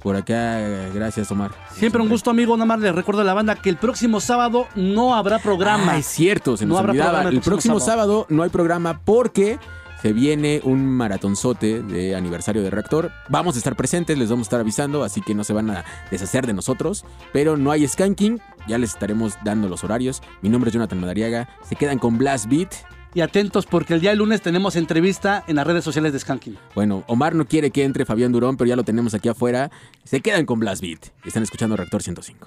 Por 0.00 0.14
acá, 0.14 0.60
gracias, 0.94 1.28
Omar. 1.32 1.50
Siempre 1.72 2.00
un 2.00 2.08
gusto, 2.08 2.30
amigo. 2.30 2.56
Nada 2.56 2.66
más 2.66 2.78
les 2.80 2.94
recuerdo 2.94 3.22
a 3.22 3.24
la 3.24 3.34
banda 3.34 3.56
que 3.56 3.68
el 3.68 3.76
próximo 3.76 4.20
sábado 4.20 4.68
no 4.76 5.16
habrá 5.16 5.40
programa. 5.40 5.92
Ah, 5.94 5.98
es 5.98 6.06
cierto, 6.06 6.56
se 6.56 6.64
nos 6.66 6.74
No 6.74 6.78
habrá 6.78 6.92
olvidaba. 6.92 7.10
programa 7.12 7.30
El 7.36 7.40
próximo 7.42 7.80
sábado 7.80 8.26
no 8.28 8.44
hay 8.44 8.50
programa 8.50 9.00
porque 9.04 9.58
se 10.06 10.12
viene 10.12 10.60
un 10.62 10.86
maratonzote 10.86 11.82
de 11.82 12.14
aniversario 12.14 12.62
de 12.62 12.70
Reactor. 12.70 13.10
Vamos 13.28 13.56
a 13.56 13.58
estar 13.58 13.74
presentes, 13.74 14.16
les 14.16 14.30
vamos 14.30 14.44
a 14.44 14.46
estar 14.46 14.60
avisando, 14.60 15.02
así 15.02 15.20
que 15.20 15.34
no 15.34 15.42
se 15.42 15.52
van 15.52 15.68
a 15.68 15.84
deshacer 16.12 16.46
de 16.46 16.52
nosotros. 16.52 17.04
Pero 17.32 17.56
no 17.56 17.72
hay 17.72 17.88
skanking, 17.88 18.40
ya 18.68 18.78
les 18.78 18.90
estaremos 18.90 19.34
dando 19.42 19.68
los 19.68 19.82
horarios. 19.82 20.22
Mi 20.42 20.48
nombre 20.48 20.68
es 20.68 20.74
Jonathan 20.74 21.00
Madariaga. 21.00 21.48
Se 21.68 21.74
quedan 21.74 21.98
con 21.98 22.18
Blast 22.18 22.46
Beat. 22.46 22.72
Y 23.14 23.20
atentos 23.20 23.66
porque 23.66 23.94
el 23.94 24.00
día 24.00 24.14
lunes 24.14 24.42
tenemos 24.42 24.76
entrevista 24.76 25.42
en 25.48 25.56
las 25.56 25.66
redes 25.66 25.82
sociales 25.82 26.12
de 26.12 26.20
Skanking. 26.20 26.56
Bueno, 26.76 27.02
Omar 27.08 27.34
no 27.34 27.44
quiere 27.44 27.72
que 27.72 27.82
entre 27.82 28.04
Fabián 28.04 28.30
Durón, 28.30 28.56
pero 28.56 28.68
ya 28.68 28.76
lo 28.76 28.84
tenemos 28.84 29.12
aquí 29.12 29.28
afuera. 29.28 29.72
Se 30.04 30.20
quedan 30.20 30.46
con 30.46 30.60
Blast 30.60 30.82
Beat. 30.82 31.00
Están 31.24 31.42
escuchando 31.42 31.76
Reactor 31.76 32.00
105. 32.00 32.46